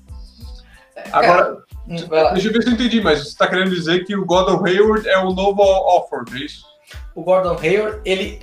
Agora, 1.13 1.59
hum, 1.87 1.97
deixa 2.33 2.49
eu 2.49 2.53
ver 2.53 2.63
se 2.63 2.69
eu 2.69 2.75
entendi, 2.75 3.01
mas 3.01 3.21
você 3.21 3.29
está 3.29 3.47
querendo 3.47 3.71
dizer 3.71 4.05
que 4.05 4.17
o 4.17 4.25
Gordon 4.25 4.65
Hayward 4.67 5.09
é 5.09 5.19
o 5.19 5.33
novo 5.33 5.63
Offord, 5.63 6.35
é 6.35 6.45
isso? 6.45 6.67
O 7.15 7.23
Gordon 7.23 7.57
Hayward, 7.63 8.01
ele 8.05 8.41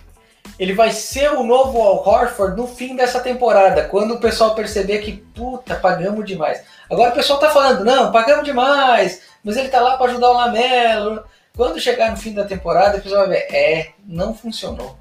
ele 0.58 0.74
vai 0.74 0.92
ser 0.92 1.32
o 1.32 1.44
novo 1.44 1.82
Al 1.82 2.08
Horford 2.08 2.56
no 2.56 2.68
fim 2.68 2.96
dessa 2.96 3.20
temporada, 3.20 3.86
quando 3.86 4.14
o 4.14 4.20
pessoal 4.20 4.56
perceber 4.56 5.00
que, 5.00 5.12
puta, 5.14 5.76
pagamos 5.76 6.26
demais. 6.26 6.64
Agora 6.90 7.12
o 7.12 7.16
pessoal 7.16 7.40
tá 7.40 7.50
falando, 7.50 7.84
não, 7.84 8.12
pagamos 8.12 8.46
demais, 8.46 9.22
mas 9.44 9.58
ele 9.58 9.70
tá 9.70 9.82
lá 9.82 9.98
para 9.98 10.12
ajudar 10.12 10.30
o 10.30 10.34
Lamelo. 10.34 11.24
Quando 11.56 11.80
chegar 11.80 12.12
no 12.12 12.18
fim 12.18 12.34
da 12.34 12.46
temporada, 12.46 12.98
o 12.98 13.02
pessoal 13.02 13.28
vai 13.28 13.38
ver, 13.38 13.48
é, 13.54 13.92
não 14.06 14.34
funcionou. 14.34 14.98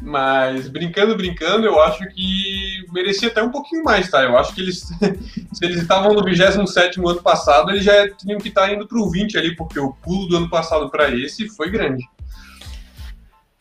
Mas 0.00 0.68
brincando, 0.68 1.16
brincando, 1.16 1.64
eu 1.64 1.80
acho 1.80 2.04
que 2.08 2.84
merecia 2.92 3.28
até 3.28 3.40
um 3.40 3.52
pouquinho 3.52 3.84
mais, 3.84 4.10
tá? 4.10 4.22
Eu 4.22 4.36
acho 4.36 4.52
que 4.52 4.60
eles, 4.60 4.80
se 5.54 5.64
eles 5.64 5.80
estavam 5.80 6.12
no 6.12 6.24
27 6.24 6.98
ano 6.98 7.22
passado, 7.22 7.70
eles 7.70 7.84
já 7.84 8.08
tinham 8.16 8.38
que 8.38 8.48
estar 8.48 8.62
tá 8.62 8.72
indo 8.72 8.86
pro 8.86 9.08
20 9.08 9.38
ali, 9.38 9.54
porque 9.54 9.78
o 9.78 9.92
pulo 9.92 10.26
do 10.26 10.36
ano 10.38 10.50
passado 10.50 10.90
para 10.90 11.08
esse 11.10 11.48
foi 11.50 11.70
grande. 11.70 12.04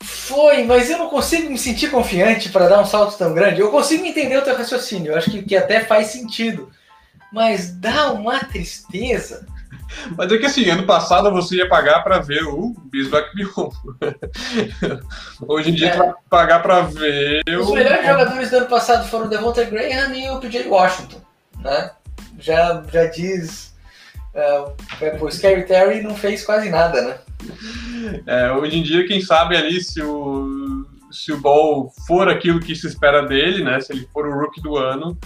Foi, 0.01 0.63
mas 0.63 0.89
eu 0.89 0.97
não 0.97 1.09
consigo 1.09 1.49
me 1.49 1.57
sentir 1.57 1.91
confiante 1.91 2.49
para 2.49 2.67
dar 2.67 2.81
um 2.81 2.85
salto 2.85 3.17
tão 3.17 3.33
grande. 3.33 3.61
Eu 3.61 3.69
consigo 3.69 4.05
entender 4.05 4.37
o 4.37 4.41
teu 4.41 4.57
raciocínio, 4.57 5.11
eu 5.11 5.17
acho 5.17 5.29
que, 5.29 5.43
que 5.43 5.55
até 5.55 5.81
faz 5.81 6.07
sentido. 6.07 6.71
Mas 7.31 7.71
dá 7.71 8.11
uma 8.11 8.39
tristeza. 8.39 9.45
Mas 10.17 10.31
é 10.31 10.37
que 10.37 10.45
assim, 10.45 10.69
ano 10.69 10.85
passado 10.85 11.31
você 11.31 11.57
ia 11.57 11.69
pagar 11.69 12.03
para 12.03 12.19
ver 12.19 12.43
o 12.43 12.73
Bismarck 12.85 13.31
Biombo. 13.35 13.73
Hoje 15.47 15.71
em 15.71 15.75
dia 15.75 15.89
é. 15.89 15.97
vai 15.97 16.13
pagar 16.29 16.61
para 16.61 16.81
ver 16.81 17.43
Os 17.59 17.69
o... 17.69 17.73
melhores 17.73 18.05
jogadores 18.05 18.49
do 18.49 18.57
ano 18.57 18.67
passado 18.67 19.07
foram 19.07 19.25
o 19.25 19.29
Devonta 19.29 19.63
Graham 19.63 20.15
e 20.15 20.29
o 20.29 20.39
PJ 20.39 20.67
Washington, 20.67 21.21
né? 21.59 21.91
Já, 22.39 22.83
já 22.91 23.05
diz... 23.05 23.70
Uh, 24.33 25.25
o 25.25 25.31
Scary 25.31 25.63
Terry 25.65 26.01
não 26.01 26.15
fez 26.15 26.45
quase 26.45 26.69
nada, 26.69 27.01
né? 27.01 27.17
É, 28.25 28.51
hoje 28.51 28.77
em 28.77 28.83
dia, 28.83 29.05
quem 29.05 29.21
sabe 29.21 29.57
ali 29.57 29.81
se 29.83 30.01
o, 30.01 30.85
se 31.11 31.31
o 31.31 31.39
Ball 31.39 31.91
for 32.07 32.29
aquilo 32.29 32.59
que 32.59 32.75
se 32.75 32.87
espera 32.87 33.23
dele, 33.23 33.63
né? 33.63 33.79
Se 33.81 33.91
ele 33.91 34.07
for 34.13 34.25
o 34.25 34.39
rookie 34.39 34.61
do 34.61 34.77
ano, 34.77 35.17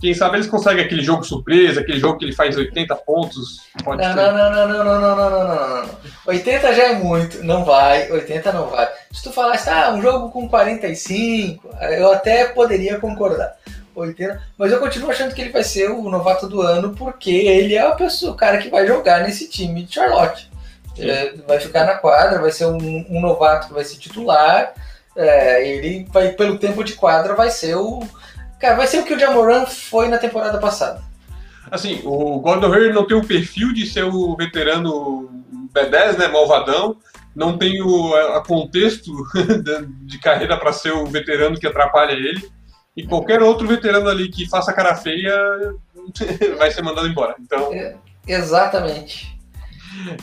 quem 0.00 0.14
sabe 0.14 0.38
eles 0.38 0.46
conseguem 0.46 0.82
aquele 0.82 1.02
jogo 1.02 1.22
surpresa, 1.24 1.80
aquele 1.80 2.00
jogo 2.00 2.18
que 2.18 2.24
ele 2.24 2.32
faz 2.32 2.56
80 2.56 2.96
pontos. 2.96 3.60
Pode 3.84 4.00
não, 4.00 4.16
não, 4.16 4.32
não, 4.32 4.50
não, 4.50 4.68
não, 4.68 4.84
não, 4.84 5.00
não, 5.00 5.16
não, 5.16 5.30
não, 5.30 5.48
não, 5.48 5.86
não. 5.86 5.90
80 6.26 6.74
já 6.74 6.82
é 6.84 6.94
muito, 6.94 7.44
não 7.44 7.64
vai, 7.64 8.10
80 8.10 8.52
não 8.52 8.68
vai. 8.68 8.88
Se 9.12 9.22
tu 9.22 9.30
falasse, 9.30 9.68
ah, 9.68 9.92
um 9.92 10.00
jogo 10.00 10.30
com 10.30 10.48
45, 10.48 11.68
eu 11.98 12.10
até 12.10 12.46
poderia 12.46 12.98
concordar. 12.98 13.54
80, 13.94 14.42
mas 14.56 14.72
eu 14.72 14.78
continuo 14.78 15.10
achando 15.10 15.34
que 15.34 15.40
ele 15.40 15.50
vai 15.50 15.64
ser 15.64 15.90
o 15.90 16.08
novato 16.10 16.48
do 16.48 16.62
ano 16.62 16.94
porque 16.94 17.30
ele 17.30 17.74
é 17.74 17.86
a 17.86 17.92
pessoa, 17.92 18.32
o 18.32 18.36
cara 18.36 18.58
que 18.58 18.68
vai 18.68 18.86
jogar 18.86 19.22
nesse 19.22 19.48
time 19.48 19.82
de 19.82 19.94
Charlotte. 19.94 20.50
É, 20.98 21.34
vai 21.46 21.58
ficar 21.58 21.86
na 21.86 21.94
quadra, 21.94 22.40
vai 22.40 22.50
ser 22.50 22.66
um, 22.66 23.06
um 23.08 23.20
novato 23.20 23.68
que 23.68 23.74
vai 23.74 23.84
ser 23.84 23.96
titular. 23.96 24.74
É, 25.16 25.66
ele 25.66 26.06
vai, 26.12 26.30
pelo 26.30 26.58
tempo 26.58 26.84
de 26.84 26.94
quadra, 26.94 27.34
vai 27.34 27.50
ser 27.50 27.74
o. 27.76 28.06
Cara, 28.58 28.76
vai 28.76 28.86
ser 28.86 28.98
o 28.98 29.04
que 29.04 29.14
o 29.14 29.18
Jamoran 29.18 29.64
foi 29.66 30.08
na 30.08 30.18
temporada 30.18 30.58
passada. 30.58 31.02
Assim, 31.70 32.00
o 32.04 32.38
Gordon 32.40 32.72
Hayward 32.72 32.94
não 32.94 33.06
tem 33.06 33.16
o 33.16 33.26
perfil 33.26 33.72
de 33.72 33.86
ser 33.86 34.04
o 34.04 34.36
veterano 34.36 35.30
B10, 35.74 36.18
né? 36.18 36.28
Malvadão. 36.28 36.96
Não 37.34 37.56
tem 37.56 37.80
o 37.80 38.14
a 38.14 38.44
contexto 38.44 39.12
de 40.02 40.18
carreira 40.18 40.56
para 40.56 40.72
ser 40.72 40.90
o 40.90 41.06
veterano 41.06 41.58
que 41.58 41.66
atrapalha 41.66 42.12
ele. 42.12 42.50
E 42.96 43.06
qualquer 43.06 43.42
outro 43.42 43.66
veterano 43.66 44.08
ali 44.08 44.28
que 44.28 44.48
faça 44.48 44.72
cara 44.72 44.94
feia 44.94 45.34
vai 46.58 46.70
ser 46.70 46.82
mandado 46.82 47.06
embora. 47.06 47.34
Então. 47.38 47.72
É, 47.72 47.96
exatamente. 48.26 49.38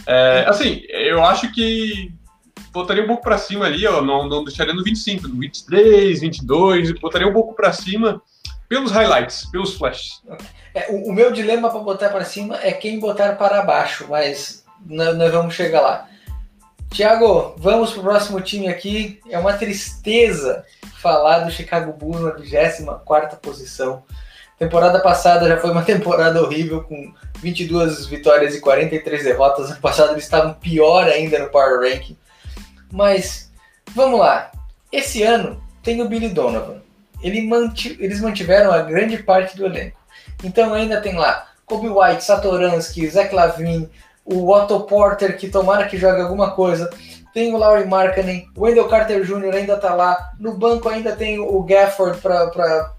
É, 0.06 0.46
assim, 0.48 0.84
eu 0.90 1.24
acho 1.24 1.52
que 1.52 2.12
botaria 2.72 3.04
um 3.04 3.08
pouco 3.08 3.24
para 3.24 3.38
cima 3.38 3.66
ali, 3.66 3.86
ó, 3.88 4.02
não, 4.02 4.28
não 4.28 4.44
deixaria 4.44 4.74
no 4.74 4.84
25, 4.84 5.28
no 5.28 5.40
23, 5.40 6.22
22, 6.22 6.92
botaria 7.00 7.28
um 7.28 7.34
pouco 7.34 7.54
para 7.54 7.74
cima 7.74 8.22
pelos 8.70 8.92
highlights, 8.92 9.46
pelos 9.50 9.76
flashes. 9.76 10.22
É, 10.74 10.92
o, 10.92 11.10
o, 11.10 11.14
meu 11.14 11.32
dilema 11.32 11.70
para 11.70 11.80
botar 11.80 12.10
para 12.10 12.26
cima 12.26 12.60
é 12.62 12.72
quem 12.72 13.00
botar 13.00 13.36
para 13.36 13.64
baixo, 13.64 14.06
mas 14.10 14.64
nós, 14.86 15.18
nós 15.18 15.32
vamos 15.32 15.56
chegar 15.56 15.82
lá. 15.82 16.08
Tiago, 16.90 17.56
vamos 17.58 17.92
pro 17.92 18.04
próximo 18.04 18.40
time 18.42 18.68
aqui. 18.68 19.20
É 19.30 19.38
uma 19.38 19.54
tristeza 19.54 20.66
falar 20.98 21.40
do 21.40 21.52
Chicago 21.52 21.94
Bulls 21.94 22.22
na 22.22 22.32
24 22.32 23.38
posição. 23.38 24.04
Temporada 24.58 25.00
passada 25.00 25.48
já 25.48 25.58
foi 25.58 25.72
uma 25.72 25.84
temporada 25.86 26.42
horrível, 26.42 26.84
com 26.84 27.14
22 27.40 28.08
vitórias 28.08 28.56
e 28.56 28.60
43 28.60 29.24
derrotas. 29.24 29.72
Ano 29.72 29.80
passado 29.82 30.12
eles 30.14 30.24
estavam 30.24 30.54
pior 30.54 31.08
ainda 31.08 31.40
no 31.40 31.50
Power 31.50 31.80
Ranking. 31.82 32.18
Mas, 32.92 33.52
vamos 33.94 34.20
lá. 34.20 34.52
Esse 34.92 35.22
ano 35.24 35.62
tem 35.84 36.02
o 36.02 36.08
Billy 36.08 36.30
Donovan. 36.30 36.82
Ele 37.22 37.48
manti 37.48 37.98
eles 38.00 38.22
mantiveram 38.22 38.72
a 38.72 38.82
grande 38.82 39.18
parte 39.18 39.56
do 39.58 39.66
elenco. 39.66 40.00
Então 40.44 40.74
ainda 40.74 41.02
tem 41.02 41.16
lá 41.16 41.48
Kobe 41.66 41.90
White, 41.90 42.24
Satoransky, 42.24 43.08
Zach 43.10 43.34
Lavine, 43.34 43.90
o 44.24 44.52
Otto 44.52 44.82
Porter, 44.82 45.38
que 45.38 45.50
tomara 45.50 45.88
que 45.88 45.98
jogue 45.98 46.22
alguma 46.22 46.52
coisa. 46.52 46.90
Tem 47.38 47.54
o 47.54 47.58
Laurie 47.60 47.86
Markkanen, 47.86 48.50
o 48.56 48.62
Wendell 48.62 48.88
Carter 48.88 49.24
Jr. 49.24 49.54
ainda 49.54 49.76
está 49.76 49.94
lá. 49.94 50.32
No 50.40 50.58
banco 50.58 50.90
ainda 50.90 51.16
tem 51.16 51.38
o 51.38 51.62
Gafford 51.62 52.20
para 52.20 52.92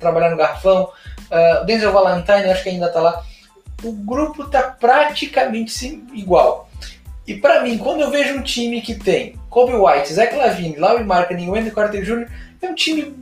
trabalhar 0.00 0.30
no 0.30 0.36
garrafão. 0.36 0.90
Uh, 1.30 1.64
Denzel 1.64 1.92
Valentine 1.92 2.50
acho 2.50 2.64
que 2.64 2.70
ainda 2.70 2.88
está 2.88 3.00
lá. 3.00 3.22
O 3.84 3.92
grupo 3.92 4.42
está 4.42 4.62
praticamente 4.62 6.02
igual. 6.12 6.68
E 7.24 7.34
para 7.34 7.62
mim, 7.62 7.78
quando 7.78 8.00
eu 8.00 8.10
vejo 8.10 8.34
um 8.34 8.42
time 8.42 8.80
que 8.80 8.96
tem 8.96 9.38
Kobe 9.48 9.74
White, 9.74 10.12
Zach 10.12 10.34
Lavine, 10.34 10.74
Laurie 10.74 11.04
Marketing, 11.04 11.50
Wendell 11.50 11.72
Carter 11.72 12.02
Jr., 12.02 12.28
é 12.60 12.66
um 12.66 12.74
time 12.74 13.14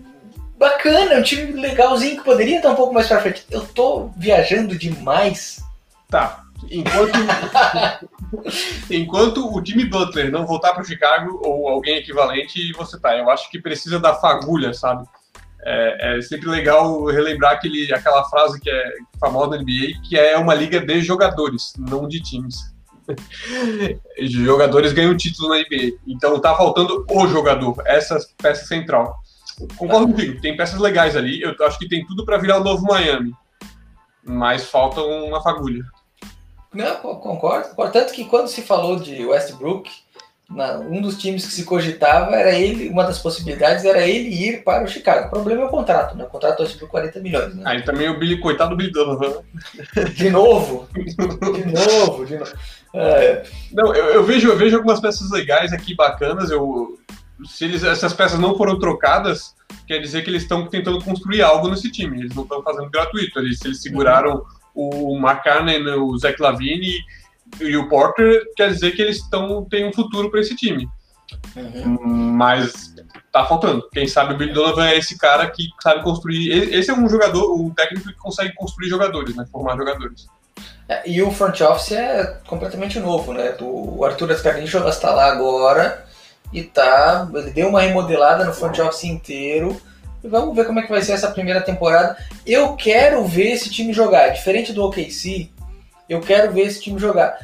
bacana, 0.56 1.12
é 1.12 1.18
um 1.18 1.22
time 1.22 1.52
legalzinho 1.52 2.16
que 2.16 2.24
poderia 2.24 2.56
estar 2.56 2.70
um 2.70 2.76
pouco 2.76 2.94
mais 2.94 3.06
para 3.06 3.20
frente. 3.20 3.44
Eu 3.50 3.66
tô 3.66 4.08
viajando 4.16 4.74
demais. 4.74 5.62
Tá. 6.08 6.47
Enquanto, 6.70 7.18
enquanto 8.90 9.56
o 9.56 9.64
Jimmy 9.64 9.84
Butler 9.84 10.30
não 10.30 10.46
voltar 10.46 10.74
para 10.74 10.84
Chicago 10.84 11.40
ou 11.44 11.68
alguém 11.68 11.96
equivalente, 11.96 12.72
você 12.72 12.98
tá. 12.98 13.16
Eu 13.16 13.30
acho 13.30 13.50
que 13.50 13.60
precisa 13.60 13.98
da 13.98 14.14
fagulha, 14.14 14.72
sabe? 14.72 15.06
É, 15.64 16.18
é, 16.18 16.22
sempre 16.22 16.48
legal 16.48 17.04
relembrar 17.06 17.52
aquele, 17.52 17.92
aquela 17.92 18.24
frase 18.24 18.60
que 18.60 18.70
é 18.70 18.92
famosa 19.18 19.50
na 19.50 19.56
NBA, 19.58 20.00
que 20.08 20.18
é 20.18 20.36
uma 20.36 20.54
liga 20.54 20.80
de 20.80 21.00
jogadores, 21.02 21.72
não 21.78 22.08
de 22.08 22.20
times. 22.20 22.56
Jogadores 24.20 24.92
ganham 24.92 25.16
título 25.16 25.48
na 25.48 25.56
NBA. 25.56 25.98
Então 26.06 26.38
tá 26.40 26.54
faltando 26.54 27.06
o 27.10 27.26
jogador, 27.26 27.74
essa 27.86 28.18
peça 28.36 28.66
central. 28.66 29.16
Concordo 29.76 30.08
contigo, 30.08 30.40
tem 30.40 30.56
peças 30.56 30.78
legais 30.78 31.16
ali. 31.16 31.40
Eu 31.40 31.54
acho 31.66 31.78
que 31.78 31.88
tem 31.88 32.06
tudo 32.06 32.24
para 32.24 32.36
virar 32.36 32.60
o 32.60 32.64
novo 32.64 32.84
Miami. 32.84 33.32
Mas 34.22 34.68
falta 34.68 35.00
uma 35.00 35.42
fagulha. 35.42 35.82
Não, 36.72 36.96
concordo, 36.96 37.68
concordo. 37.70 37.92
Tanto 37.92 38.12
que 38.12 38.24
quando 38.24 38.48
se 38.48 38.62
falou 38.62 38.96
de 38.96 39.24
Westbrook, 39.24 39.90
na, 40.50 40.78
um 40.78 41.02
dos 41.02 41.18
times 41.18 41.44
que 41.44 41.52
se 41.52 41.64
cogitava 41.64 42.34
era 42.34 42.52
ele, 42.52 42.88
uma 42.88 43.04
das 43.04 43.18
possibilidades 43.18 43.84
era 43.84 44.06
ele 44.06 44.30
ir 44.30 44.64
para 44.64 44.84
o 44.84 44.88
Chicago. 44.88 45.26
O 45.26 45.30
problema 45.30 45.62
é 45.62 45.64
o 45.66 45.70
contrato, 45.70 46.16
né? 46.16 46.24
O 46.24 46.28
contrato 46.28 46.62
é 46.62 46.66
por 46.66 46.88
40 46.88 47.20
milhões. 47.20 47.54
Né? 47.54 47.62
Aí 47.66 47.82
também 47.82 48.08
o 48.08 48.18
Billy, 48.18 48.40
coitado 48.40 48.70
do 48.70 48.76
Billy 48.76 48.90
Donovan. 48.90 49.42
De 50.14 50.30
novo? 50.30 50.88
De 50.94 51.66
novo, 51.66 52.24
de 52.24 52.38
novo. 52.38 52.52
É. 52.94 53.42
Não, 53.72 53.94
eu, 53.94 54.06
eu, 54.06 54.24
vejo, 54.24 54.48
eu 54.48 54.56
vejo 54.56 54.76
algumas 54.76 55.00
peças 55.00 55.30
legais 55.30 55.72
aqui, 55.72 55.94
bacanas. 55.94 56.50
Eu, 56.50 56.98
se 57.44 57.66
eles, 57.66 57.84
essas 57.84 58.14
peças 58.14 58.38
não 58.38 58.56
foram 58.56 58.78
trocadas, 58.78 59.54
quer 59.86 59.98
dizer 59.98 60.22
que 60.22 60.30
eles 60.30 60.42
estão 60.42 60.66
tentando 60.66 61.04
construir 61.04 61.42
algo 61.42 61.68
nesse 61.68 61.90
time. 61.90 62.20
Eles 62.20 62.34
não 62.34 62.44
estão 62.44 62.62
fazendo 62.62 62.88
gratuito. 62.88 63.38
Eles, 63.38 63.62
eles 63.62 63.82
seguraram 63.82 64.42
o 64.78 65.16
McCartney, 65.16 65.82
o 65.96 66.16
Zach 66.16 66.40
Lavine 66.40 66.92
e 67.60 67.76
o 67.76 67.88
Porter 67.88 68.44
quer 68.56 68.70
dizer 68.70 68.92
que 68.92 69.02
eles 69.02 69.16
estão 69.16 69.64
têm 69.64 69.88
um 69.88 69.92
futuro 69.92 70.30
para 70.30 70.40
esse 70.40 70.54
time. 70.54 70.88
Uhum. 71.56 71.98
Mas 72.34 72.94
tá 73.32 73.44
faltando. 73.44 73.88
Quem 73.90 74.06
sabe 74.06 74.34
o 74.34 74.36
Billy 74.36 74.52
Donovan 74.52 74.86
é 74.86 74.96
esse 74.96 75.18
cara 75.18 75.50
que 75.50 75.68
sabe 75.82 76.02
construir. 76.02 76.72
Esse 76.72 76.90
é 76.90 76.94
um 76.94 77.08
jogador, 77.08 77.54
um 77.54 77.70
técnico 77.70 78.08
que 78.08 78.14
consegue 78.14 78.54
construir 78.54 78.88
jogadores, 78.88 79.34
né? 79.34 79.44
Formar 79.50 79.76
jogadores. 79.76 80.26
É, 80.88 81.08
e 81.08 81.20
o 81.22 81.30
front 81.30 81.60
office 81.60 81.92
é 81.92 82.40
completamente 82.46 82.98
novo, 82.98 83.32
né? 83.32 83.54
O 83.60 84.04
Arthur 84.04 84.32
Ascarnichovas 84.32 84.96
está 84.96 85.10
lá 85.10 85.26
agora 85.32 86.06
e 86.52 86.62
tá. 86.62 87.28
Ele 87.34 87.50
deu 87.50 87.68
uma 87.68 87.80
remodelada 87.80 88.44
no 88.44 88.54
front 88.54 88.78
office 88.78 89.04
inteiro. 89.04 89.78
E 90.22 90.28
vamos 90.28 90.54
ver 90.54 90.66
como 90.66 90.80
é 90.80 90.82
que 90.82 90.90
vai 90.90 91.02
ser 91.02 91.12
essa 91.12 91.30
primeira 91.30 91.60
temporada. 91.60 92.16
Eu 92.46 92.74
quero 92.74 93.24
ver 93.24 93.52
esse 93.52 93.70
time 93.70 93.92
jogar. 93.92 94.30
Diferente 94.30 94.72
do 94.72 94.84
OKC, 94.84 95.50
eu 96.08 96.20
quero 96.20 96.52
ver 96.52 96.62
esse 96.62 96.80
time 96.80 96.98
jogar. 96.98 97.38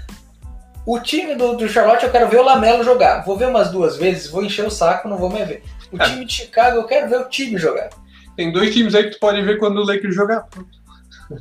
O 0.87 0.98
time 0.98 1.34
do, 1.34 1.56
do 1.56 1.68
Charlotte 1.68 2.04
eu 2.04 2.10
quero 2.10 2.28
ver 2.28 2.38
o 2.38 2.44
Lamelo 2.44 2.84
jogar. 2.84 3.24
Vou 3.24 3.37
ver 3.37 3.48
umas 3.48 3.70
duas 3.70 3.96
vezes, 3.96 4.28
vou 4.28 4.44
encher 4.44 4.66
o 4.66 4.70
saco, 4.70 5.08
não 5.08 5.16
vou 5.16 5.30
mais 5.30 5.48
ver. 5.48 5.62
O 5.90 6.00
é. 6.00 6.04
time 6.04 6.24
de 6.24 6.32
Chicago 6.32 6.76
eu 6.76 6.84
quero 6.84 7.08
ver 7.08 7.20
o 7.20 7.28
time 7.28 7.56
jogar. 7.56 7.90
Tem 8.37 8.52
dois 8.52 8.74
times 8.74 8.94
aí 8.94 9.04
que 9.04 9.10
tu 9.10 9.20
pode 9.20 9.40
ver 9.42 9.58
quando 9.58 9.78
o 9.78 9.87
Lakers 9.87 10.14
jogar. 10.14 10.46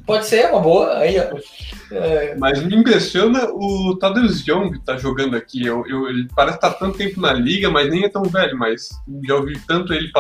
Pode 0.06 0.26
ser, 0.26 0.50
uma 0.50 0.62
boa. 0.62 0.98
Aí, 0.98 1.18
ó. 1.20 1.96
É... 1.96 2.36
Mas 2.36 2.64
me 2.64 2.76
impressiona 2.76 3.50
o 3.52 3.98
Tadeusz 4.00 4.46
Young 4.48 4.80
tá 4.86 4.98
jogando 4.98 5.36
aqui. 5.36 5.66
Eu, 5.66 5.86
eu, 5.88 6.08
ele 6.08 6.28
parece 6.36 6.58
estar 6.58 6.72
tá 6.72 6.80
tanto 6.80 6.98
tempo 6.98 7.20
na 7.20 7.34
liga, 7.34 7.70
mas 7.70 7.90
nem 7.90 8.06
é 8.06 8.10
tão 8.10 8.24
velho, 8.24 8.58
mas 8.58 8.90
já 9.28 9.36
ouvi 9.36 9.60
tanto 9.68 9.94
ele 9.94 10.12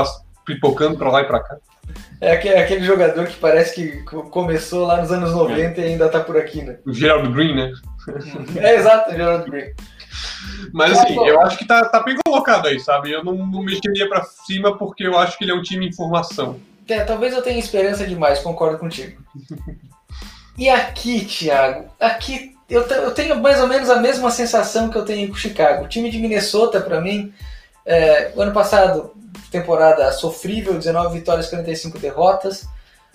pipocando 0.45 0.97
pra 0.97 1.11
lá 1.11 1.21
e 1.21 1.25
pra 1.25 1.39
cá. 1.39 1.57
É 2.21 2.31
aquele 2.31 2.85
jogador 2.85 3.27
que 3.27 3.35
parece 3.35 3.75
que 3.75 4.03
começou 4.03 4.87
lá 4.87 5.01
nos 5.01 5.11
anos 5.11 5.33
90 5.33 5.81
é. 5.81 5.83
e 5.83 5.87
ainda 5.89 6.07
tá 6.07 6.21
por 6.21 6.37
aqui, 6.37 6.61
né? 6.61 6.77
O 6.85 6.93
Gerald 6.93 7.33
Green, 7.33 7.55
né? 7.55 7.73
é 8.55 8.75
exato, 8.75 9.11
o 9.11 9.13
Gerald 9.13 9.49
Green. 9.49 9.73
Mas 10.71 10.97
assim, 10.97 11.15
eu 11.15 11.41
acho 11.41 11.57
que 11.57 11.65
tá, 11.65 11.83
tá 11.85 12.01
bem 12.01 12.15
colocado 12.25 12.67
aí, 12.67 12.79
sabe? 12.79 13.11
Eu 13.11 13.23
não, 13.23 13.33
não 13.33 13.61
mexeria 13.61 14.07
pra 14.07 14.23
cima 14.23 14.77
porque 14.77 15.05
eu 15.05 15.17
acho 15.17 15.37
que 15.37 15.43
ele 15.43 15.51
é 15.51 15.55
um 15.55 15.61
time 15.61 15.87
em 15.87 15.93
formação. 15.93 16.59
É, 16.87 17.03
talvez 17.03 17.33
eu 17.33 17.41
tenha 17.41 17.59
esperança 17.59 18.05
demais, 18.05 18.39
concordo 18.39 18.77
contigo. 18.77 19.21
e 20.57 20.69
aqui, 20.69 21.25
Thiago, 21.25 21.89
aqui 21.99 22.55
eu, 22.69 22.81
eu 22.83 23.11
tenho 23.11 23.39
mais 23.39 23.59
ou 23.59 23.67
menos 23.67 23.89
a 23.89 23.97
mesma 23.97 24.31
sensação 24.31 24.89
que 24.89 24.97
eu 24.97 25.05
tenho 25.05 25.27
com 25.27 25.33
o 25.33 25.37
Chicago. 25.37 25.85
O 25.85 25.87
time 25.87 26.09
de 26.09 26.19
Minnesota, 26.19 26.79
para 26.79 27.01
mim, 27.01 27.33
é, 27.85 28.31
o 28.35 28.41
ano 28.41 28.53
passado 28.53 29.13
temporada 29.51 30.11
sofrível, 30.11 30.73
19 30.73 31.19
vitórias, 31.19 31.49
45 31.49 31.99
derrotas. 31.99 32.67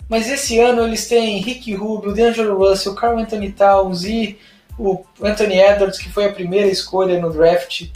Mas 0.07 0.29
esse 0.29 0.59
ano 0.59 0.83
eles 0.83 1.07
têm 1.07 1.39
Rick 1.39 1.73
Rubio, 1.75 2.13
D'Angelo 2.13 2.57
Russell, 2.57 2.95
Carl 2.95 3.19
Anthony 3.19 3.51
Towns 3.51 4.03
e 4.03 4.39
o 4.77 5.03
Anthony 5.21 5.59
Edwards, 5.59 5.99
que 5.99 6.09
foi 6.09 6.25
a 6.25 6.33
primeira 6.33 6.67
escolha 6.67 7.19
no 7.19 7.31
draft. 7.31 7.89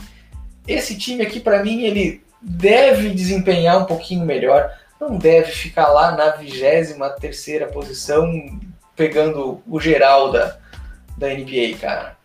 Esse 0.68 0.98
time 0.98 1.24
aqui, 1.24 1.40
para 1.40 1.64
mim, 1.64 1.84
ele 1.84 2.24
deve 2.42 3.10
desempenhar 3.10 3.82
um 3.82 3.86
pouquinho 3.86 4.26
melhor. 4.26 4.70
Não 5.00 5.18
deve 5.18 5.52
ficar 5.52 5.88
lá 5.88 6.12
na 6.12 6.32
23 6.32 6.96
terceira 7.20 7.68
posição, 7.68 8.32
pegando 8.96 9.62
o 9.68 9.80
geral 9.80 10.32
da, 10.32 10.58
da 11.18 11.28
NBA, 11.30 11.78
cara. 11.80 12.18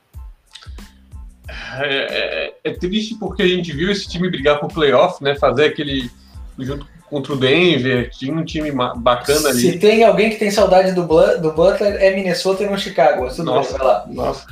É, 1.78 1.84
é, 1.84 2.54
é, 2.64 2.72
triste 2.74 3.14
porque 3.14 3.42
a 3.42 3.48
gente 3.48 3.72
viu 3.72 3.90
esse 3.90 4.06
time 4.08 4.30
brigar 4.30 4.60
por 4.60 4.72
playoff, 4.72 5.22
né? 5.22 5.34
Fazer 5.34 5.66
aquele 5.66 6.10
junto 6.58 6.86
contra 7.08 7.32
o 7.32 7.36
Denver, 7.36 8.10
tinha 8.10 8.34
um 8.34 8.44
time 8.44 8.70
bacana 8.70 9.48
ali. 9.48 9.60
Se 9.60 9.78
tem 9.78 10.04
alguém 10.04 10.28
que 10.28 10.36
tem 10.36 10.50
saudade 10.50 10.92
do, 10.92 11.02
do 11.02 11.52
Butler, 11.52 11.96
é 12.02 12.14
Minnesota 12.14 12.62
e 12.62 12.66
não 12.66 12.76
Chicago. 12.76 13.28
Tudo 13.28 13.44
nossa, 13.44 13.70
bem, 13.70 13.78
vai 13.78 13.86
lá. 13.86 14.06
Nossa. 14.08 14.46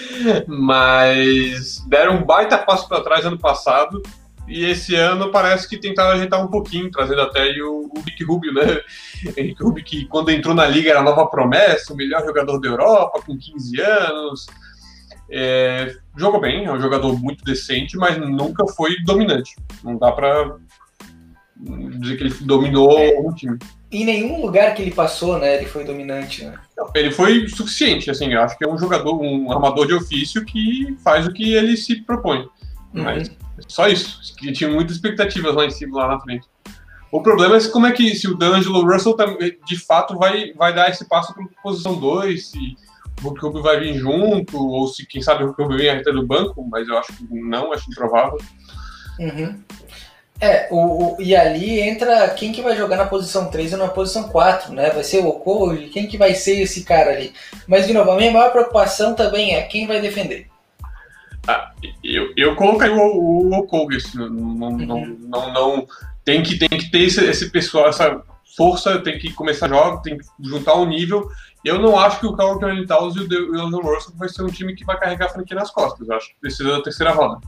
Mas 0.46 1.84
deram 1.86 2.16
um 2.16 2.24
baita 2.24 2.56
passo 2.56 2.88
para 2.88 3.02
trás 3.02 3.24
ano 3.26 3.38
passado. 3.38 4.02
E 4.46 4.64
esse 4.64 4.94
ano 4.94 5.30
parece 5.30 5.68
que 5.68 5.76
tentaram 5.76 6.12
ajeitar 6.12 6.42
um 6.42 6.48
pouquinho, 6.48 6.90
trazendo 6.90 7.20
até 7.20 7.50
o, 7.60 7.90
o 7.94 8.00
Rick 8.00 8.24
Rubio, 8.24 8.54
né? 8.54 8.80
Rick 9.36 9.62
Rubio 9.62 9.84
que 9.84 10.06
quando 10.06 10.30
entrou 10.30 10.54
na 10.54 10.66
liga 10.66 10.88
era 10.88 11.00
a 11.00 11.02
nova 11.02 11.26
promessa, 11.26 11.92
o 11.92 11.96
melhor 11.96 12.24
jogador 12.24 12.58
da 12.58 12.68
Europa, 12.68 13.20
com 13.26 13.36
15 13.36 13.80
anos 13.82 14.46
é, 15.30 15.94
jogou 16.16 16.40
bem, 16.40 16.64
é 16.64 16.72
um 16.72 16.80
jogador 16.80 17.18
muito 17.18 17.44
decente, 17.44 17.96
mas 17.96 18.18
nunca 18.18 18.66
foi 18.66 18.96
dominante. 19.04 19.54
Não 19.84 19.96
dá 19.96 20.12
para 20.12 20.56
dizer 21.56 22.16
que 22.16 22.24
ele 22.24 22.34
dominou 22.42 22.98
é, 22.98 23.18
o 23.18 23.32
time. 23.34 23.58
Em 23.90 24.04
nenhum 24.04 24.40
lugar 24.40 24.74
que 24.74 24.82
ele 24.82 24.92
passou, 24.92 25.38
né, 25.38 25.56
ele 25.56 25.66
foi 25.66 25.84
dominante, 25.84 26.44
né? 26.44 26.54
Ele 26.94 27.10
foi 27.10 27.48
suficiente, 27.48 28.10
assim, 28.10 28.32
eu 28.32 28.42
acho 28.42 28.56
que 28.56 28.64
é 28.64 28.68
um 28.68 28.78
jogador, 28.78 29.20
um 29.20 29.50
armador 29.50 29.86
de 29.86 29.94
ofício 29.94 30.44
que 30.44 30.96
faz 31.02 31.26
o 31.26 31.32
que 31.32 31.54
ele 31.54 31.76
se 31.76 32.02
propõe. 32.02 32.40
Uhum. 32.94 33.02
Mas 33.02 33.30
só 33.66 33.88
isso, 33.88 34.34
que 34.36 34.52
tinha 34.52 34.70
muitas 34.70 34.96
expectativas 34.96 35.54
lá 35.54 35.64
em 35.64 35.70
cima, 35.70 35.98
lá 35.98 36.08
na 36.08 36.20
frente. 36.20 36.46
O 37.10 37.22
problema 37.22 37.56
é 37.56 37.68
como 37.68 37.86
é 37.86 37.92
que 37.92 38.14
se 38.14 38.28
o 38.28 38.36
D'Angelo 38.36 38.84
Russell 38.84 39.16
de 39.66 39.78
fato 39.78 40.16
vai, 40.18 40.52
vai 40.52 40.74
dar 40.74 40.90
esse 40.90 41.08
passo 41.08 41.34
para 41.34 41.44
posição 41.62 41.98
2, 41.98 42.48
se 42.48 42.76
o 43.22 43.28
Rubio 43.30 43.62
vai 43.62 43.80
vir 43.80 43.94
junto, 43.94 44.56
ou 44.56 44.88
se 44.88 45.06
quem 45.06 45.22
sabe 45.22 45.44
o 45.44 45.52
Rubio 45.52 45.78
vem 45.78 45.90
até 45.90 46.12
do 46.12 46.26
banco, 46.26 46.66
mas 46.68 46.88
eu 46.88 46.96
acho 46.98 47.12
que 47.12 47.26
não, 47.30 47.72
acho 47.72 47.90
improvável. 47.90 48.38
Uhum. 49.18 49.60
É, 50.40 50.68
o, 50.70 51.16
o, 51.16 51.16
e 51.20 51.34
ali 51.34 51.80
entra 51.80 52.28
quem 52.30 52.52
que 52.52 52.62
vai 52.62 52.76
jogar 52.76 52.96
na 52.96 53.06
posição 53.06 53.50
3 53.50 53.72
e 53.72 53.76
na 53.76 53.88
posição 53.88 54.28
4, 54.28 54.72
né? 54.72 54.90
Vai 54.90 55.02
ser 55.02 55.18
o 55.18 55.28
Oko, 55.28 55.76
quem 55.88 56.06
que 56.06 56.16
vai 56.16 56.34
ser 56.34 56.60
esse 56.60 56.84
cara 56.84 57.10
ali? 57.10 57.32
Mas, 57.66 57.86
de 57.88 57.92
novo, 57.92 58.12
a 58.12 58.16
minha 58.16 58.30
maior 58.30 58.52
preocupação 58.52 59.14
também 59.14 59.56
é 59.56 59.62
quem 59.62 59.86
vai 59.86 60.00
defender. 60.00 60.46
Ah, 61.46 61.72
eu, 62.04 62.32
eu 62.36 62.54
colocaria 62.54 62.94
o, 62.94 63.48
o 63.48 63.52
Oko, 63.52 63.88
não, 64.14 64.28
não, 64.28 64.68
uhum. 64.68 64.86
não, 64.86 65.06
não, 65.06 65.52
não, 65.52 65.86
tem 66.24 66.42
que, 66.42 66.56
tem 66.56 66.78
que 66.78 66.90
ter 66.90 67.00
esse, 67.00 67.24
esse 67.24 67.50
pessoal, 67.50 67.88
essa 67.88 68.22
força, 68.56 68.98
tem 69.00 69.18
que 69.18 69.32
começar 69.32 69.66
a 69.66 69.68
jogar, 69.68 69.96
tem 70.02 70.18
que 70.18 70.24
juntar 70.40 70.74
o 70.74 70.82
um 70.82 70.88
nível 70.88 71.28
eu 71.64 71.78
não 71.78 71.98
acho 71.98 72.20
que 72.20 72.26
o 72.26 72.36
Carl 72.36 72.54
Anthony 72.54 72.86
Towns 72.86 73.16
e 73.16 73.20
o 73.20 73.28
D'Angelo 73.28 73.94
Russell 73.94 74.14
vai 74.16 74.28
ser 74.28 74.42
um 74.42 74.48
time 74.48 74.74
que 74.74 74.84
vai 74.84 74.98
carregar 74.98 75.26
a 75.26 75.30
franquia 75.30 75.56
nas 75.56 75.70
costas. 75.70 76.08
Eu 76.08 76.16
acho 76.16 76.28
que 76.28 76.40
precisa 76.40 76.70
da 76.70 76.82
terceira 76.82 77.12
roda. 77.12 77.40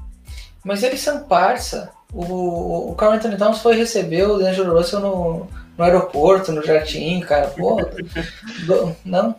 Mas 0.64 0.82
eles 0.82 1.00
são 1.00 1.24
parça. 1.24 1.90
O, 2.12 2.90
o 2.90 2.94
Carl 2.96 3.12
Anthony 3.12 3.36
Towns 3.36 3.62
foi 3.62 3.76
receber 3.76 4.24
o 4.24 4.38
D'Angelo 4.38 4.76
Russell 4.76 5.00
no, 5.00 5.48
no 5.78 5.84
aeroporto, 5.84 6.52
no 6.52 6.62
jardim, 6.62 7.20
cara. 7.20 7.48
Pô, 7.48 7.78
não? 9.04 9.34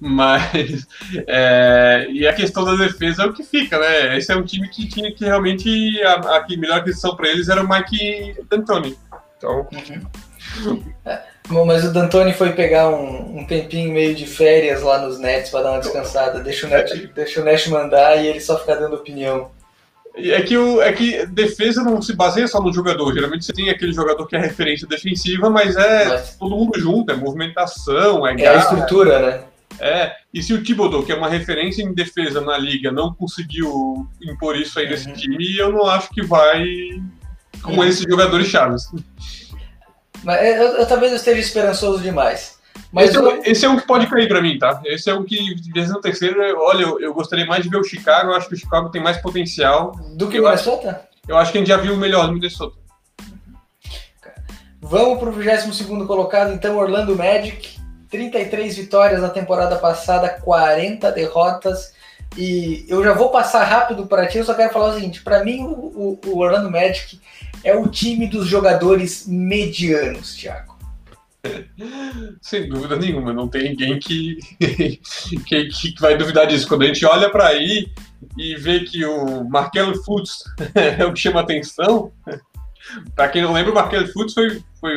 Mas 0.00 0.86
é, 1.26 2.06
e 2.10 2.26
a 2.26 2.34
questão 2.34 2.64
da 2.64 2.74
defesa 2.74 3.22
é 3.22 3.26
o 3.26 3.32
que 3.32 3.42
fica, 3.42 3.78
né? 3.78 4.18
Esse 4.18 4.32
é 4.32 4.36
um 4.36 4.44
time 4.44 4.68
que 4.68 4.86
tinha 4.86 5.10
que 5.12 5.24
realmente 5.24 6.02
a, 6.02 6.36
a 6.36 6.46
melhor 6.48 6.78
aquisição 6.78 7.16
para 7.16 7.28
eles 7.28 7.48
era 7.48 7.62
o 7.62 7.68
Mike 7.68 8.36
D'Antoni. 8.50 8.98
Então, 9.38 9.66
uhum. 10.64 10.82
é. 11.50 11.64
Mas 11.64 11.84
o 11.84 11.92
D'Antoni 11.92 12.32
foi 12.32 12.52
pegar 12.52 12.88
um, 12.88 13.38
um, 13.38 13.46
tempinho 13.46 13.92
meio 13.92 14.14
de 14.14 14.26
férias 14.26 14.82
lá 14.82 14.98
nos 14.98 15.18
Nets 15.18 15.50
para 15.50 15.62
dar 15.62 15.70
uma 15.72 15.80
descansada. 15.80 16.40
Deixa 16.40 16.66
o, 16.66 16.70
Net, 16.70 17.10
deixa 17.14 17.40
o 17.40 17.44
Nash 17.44 17.66
mandar 17.68 18.16
e 18.16 18.26
ele 18.26 18.40
só 18.40 18.58
ficar 18.58 18.76
dando 18.76 18.96
opinião. 18.96 19.50
É 20.16 20.40
que, 20.40 20.56
o, 20.56 20.80
é 20.80 20.92
que 20.92 21.26
defesa 21.26 21.82
não 21.82 22.00
se 22.00 22.14
baseia 22.14 22.48
só 22.48 22.60
no 22.60 22.72
jogador. 22.72 23.12
Geralmente 23.12 23.44
você 23.44 23.52
tem 23.52 23.68
aquele 23.68 23.92
jogador 23.92 24.26
que 24.26 24.34
é 24.34 24.38
referência 24.38 24.88
defensiva, 24.88 25.50
mas 25.50 25.76
é 25.76 26.08
mas... 26.08 26.36
todo 26.36 26.56
mundo 26.56 26.80
junto, 26.80 27.12
é 27.12 27.16
movimentação, 27.16 28.26
é, 28.26 28.34
é 28.40 28.48
a 28.48 28.56
estrutura, 28.56 29.18
né? 29.18 29.44
É, 29.78 30.12
e 30.32 30.42
se 30.42 30.54
o 30.54 30.62
Thibodeau, 30.62 31.02
que 31.02 31.12
é 31.12 31.14
uma 31.14 31.28
referência 31.28 31.82
em 31.82 31.92
defesa 31.92 32.40
na 32.40 32.56
liga, 32.56 32.90
não 32.90 33.12
conseguiu 33.12 34.08
impor 34.22 34.56
isso 34.56 34.78
aí 34.78 34.86
uhum. 34.86 34.90
nesse 34.92 35.12
time, 35.12 35.56
eu 35.58 35.70
não 35.70 35.86
acho 35.86 36.08
que 36.10 36.24
vai 36.24 36.64
com 37.62 37.72
uhum. 37.72 37.84
esses 37.84 38.06
jogadores 38.08 38.46
chaves. 38.46 38.90
Mas 40.26 40.44
eu, 40.44 40.78
eu, 40.78 40.86
talvez 40.86 41.12
eu 41.12 41.18
esteja 41.18 41.38
esperançoso 41.38 42.02
demais. 42.02 42.58
Mas 42.90 43.10
esse, 43.10 43.24
é, 43.24 43.50
esse 43.50 43.64
é 43.64 43.68
um 43.68 43.76
que 43.76 43.86
pode 43.86 44.08
cair 44.08 44.26
para 44.26 44.42
mim, 44.42 44.58
tá? 44.58 44.82
Esse 44.84 45.08
é 45.08 45.14
um 45.14 45.22
que, 45.22 45.38
no 45.88 46.00
terceiro, 46.00 46.40
olha, 46.58 46.82
eu, 46.82 47.00
eu, 47.00 47.14
gostaria 47.14 47.46
mais 47.46 47.62
de 47.62 47.68
ver 47.68 47.76
o 47.76 47.84
Chicago. 47.84 48.30
Eu 48.30 48.34
acho 48.34 48.48
que 48.48 48.54
o 48.54 48.58
Chicago 48.58 48.88
tem 48.88 49.00
mais 49.00 49.18
potencial. 49.18 49.92
Do 50.16 50.28
que 50.28 50.40
o 50.40 50.42
Minnesota? 50.42 51.06
Eu 51.28 51.36
acho 51.36 51.52
que 51.52 51.58
a 51.58 51.60
gente 51.60 51.68
já 51.68 51.76
viu 51.76 51.94
o 51.94 51.96
melhor 51.96 52.26
no 52.26 52.34
Minnesota. 52.34 52.76
Vamos 54.80 55.20
para 55.20 55.28
o 55.28 55.32
22 55.32 56.06
colocado, 56.08 56.52
então, 56.52 56.76
Orlando 56.76 57.14
Magic. 57.14 57.76
33 58.10 58.76
vitórias 58.76 59.20
na 59.20 59.28
temporada 59.28 59.76
passada, 59.76 60.28
40 60.28 61.12
derrotas. 61.12 61.92
E 62.36 62.84
eu 62.88 63.02
já 63.02 63.12
vou 63.12 63.30
passar 63.30 63.64
rápido 63.64 64.06
para 64.06 64.26
ti, 64.26 64.38
eu 64.38 64.44
só 64.44 64.54
quero 64.54 64.72
falar 64.72 64.90
o 64.90 64.94
seguinte: 64.94 65.22
para 65.22 65.44
mim, 65.44 65.62
o, 65.62 66.18
o, 66.26 66.38
Orlando 66.38 66.70
Magic 66.70 67.20
é 67.64 67.76
o 67.76 67.88
time 67.88 68.26
dos 68.26 68.46
jogadores 68.46 69.26
medianos, 69.26 70.34
Thiago. 70.34 70.76
Sem 72.40 72.68
dúvida 72.68 72.96
nenhuma, 72.96 73.32
não 73.32 73.48
tem 73.48 73.70
ninguém 73.70 73.98
que, 74.00 74.38
que, 75.46 75.66
que 75.66 76.00
vai 76.00 76.16
duvidar 76.16 76.46
disso. 76.46 76.68
Quando 76.68 76.82
a 76.82 76.86
gente 76.86 77.04
olha 77.04 77.30
para 77.30 77.48
aí 77.48 77.88
e 78.36 78.56
vê 78.56 78.80
que 78.80 79.04
o 79.04 79.44
Markel 79.44 79.94
Fultz 80.02 80.44
é 80.74 81.04
o 81.04 81.12
que 81.12 81.20
chama 81.20 81.40
atenção, 81.40 82.12
para 83.14 83.28
quem 83.28 83.42
não 83.42 83.52
lembra, 83.52 83.72
o 83.72 83.74
Markel 83.74 84.06
Fultz 84.08 84.34
foi, 84.34 84.62
foi 84.80 84.94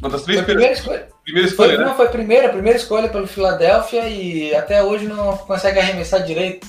uma 0.00 0.10
das 0.10 0.22
três 0.22 0.40
foi 0.40 0.46
primeira 0.46 0.72
escolha. 0.72 1.08
Primeira 1.24 1.48
escolha, 1.48 1.68
foi, 1.70 1.78
né? 1.78 1.84
Não, 1.84 1.96
foi 1.96 2.06
a 2.06 2.10
primeira, 2.10 2.48
primeira 2.50 2.78
escolha 2.78 3.08
pelo 3.08 3.26
Philadelphia 3.26 4.08
e 4.08 4.54
até 4.54 4.82
hoje 4.82 5.06
não 5.06 5.36
consegue 5.38 5.78
arremessar 5.78 6.24
direito. 6.24 6.66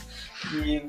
E 0.64 0.84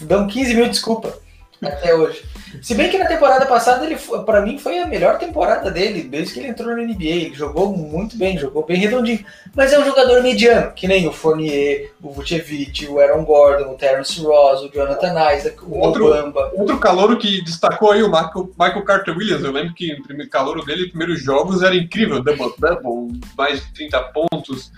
dão 0.00 0.26
15 0.26 0.54
mil 0.54 0.68
desculpa 0.68 1.18
até 1.62 1.94
hoje. 1.94 2.22
Se 2.62 2.74
bem 2.74 2.90
que 2.90 2.98
na 2.98 3.06
temporada 3.06 3.44
passada, 3.46 3.84
ele 3.84 3.96
para 4.24 4.40
mim 4.40 4.58
foi 4.58 4.78
a 4.78 4.86
melhor 4.86 5.18
temporada 5.18 5.70
dele, 5.70 6.02
desde 6.02 6.34
que 6.34 6.40
ele 6.40 6.48
entrou 6.48 6.68
na 6.68 6.82
NBA. 6.82 7.04
Ele 7.04 7.34
jogou 7.34 7.76
muito 7.76 8.16
bem, 8.16 8.38
jogou 8.38 8.64
bem 8.64 8.78
redondinho. 8.78 9.24
Mas 9.54 9.72
é 9.72 9.78
um 9.78 9.84
jogador 9.84 10.22
mediano, 10.22 10.72
que 10.72 10.88
nem 10.88 11.06
o 11.06 11.12
Fournier, 11.12 11.92
o 12.02 12.10
Vucevic, 12.10 12.86
o 12.86 12.98
Aaron 12.98 13.24
Gordon, 13.24 13.72
o 13.72 13.76
Terence 13.76 14.20
Ross, 14.20 14.62
o 14.62 14.72
Jonathan 14.72 15.34
Isaac, 15.34 15.62
o 15.62 15.78
outro, 15.78 16.06
Obamba. 16.06 16.50
Outro 16.54 16.78
calouro 16.78 17.18
que 17.18 17.42
destacou 17.42 17.92
aí 17.92 18.02
o 18.02 18.08
Michael, 18.08 18.50
Michael 18.58 18.84
Carter 18.84 19.16
Williams. 19.16 19.44
Eu 19.44 19.52
lembro 19.52 19.74
que 19.74 19.92
o 19.94 20.02
primeiro 20.02 20.30
calouro 20.30 20.64
dele, 20.64 20.84
os 20.84 20.88
primeiros 20.90 21.22
jogos, 21.22 21.62
era 21.62 21.74
incrível. 21.74 22.22
Double-double, 22.22 23.20
mais 23.36 23.60
de 23.60 23.72
30 23.74 24.00
pontos. 24.04 24.70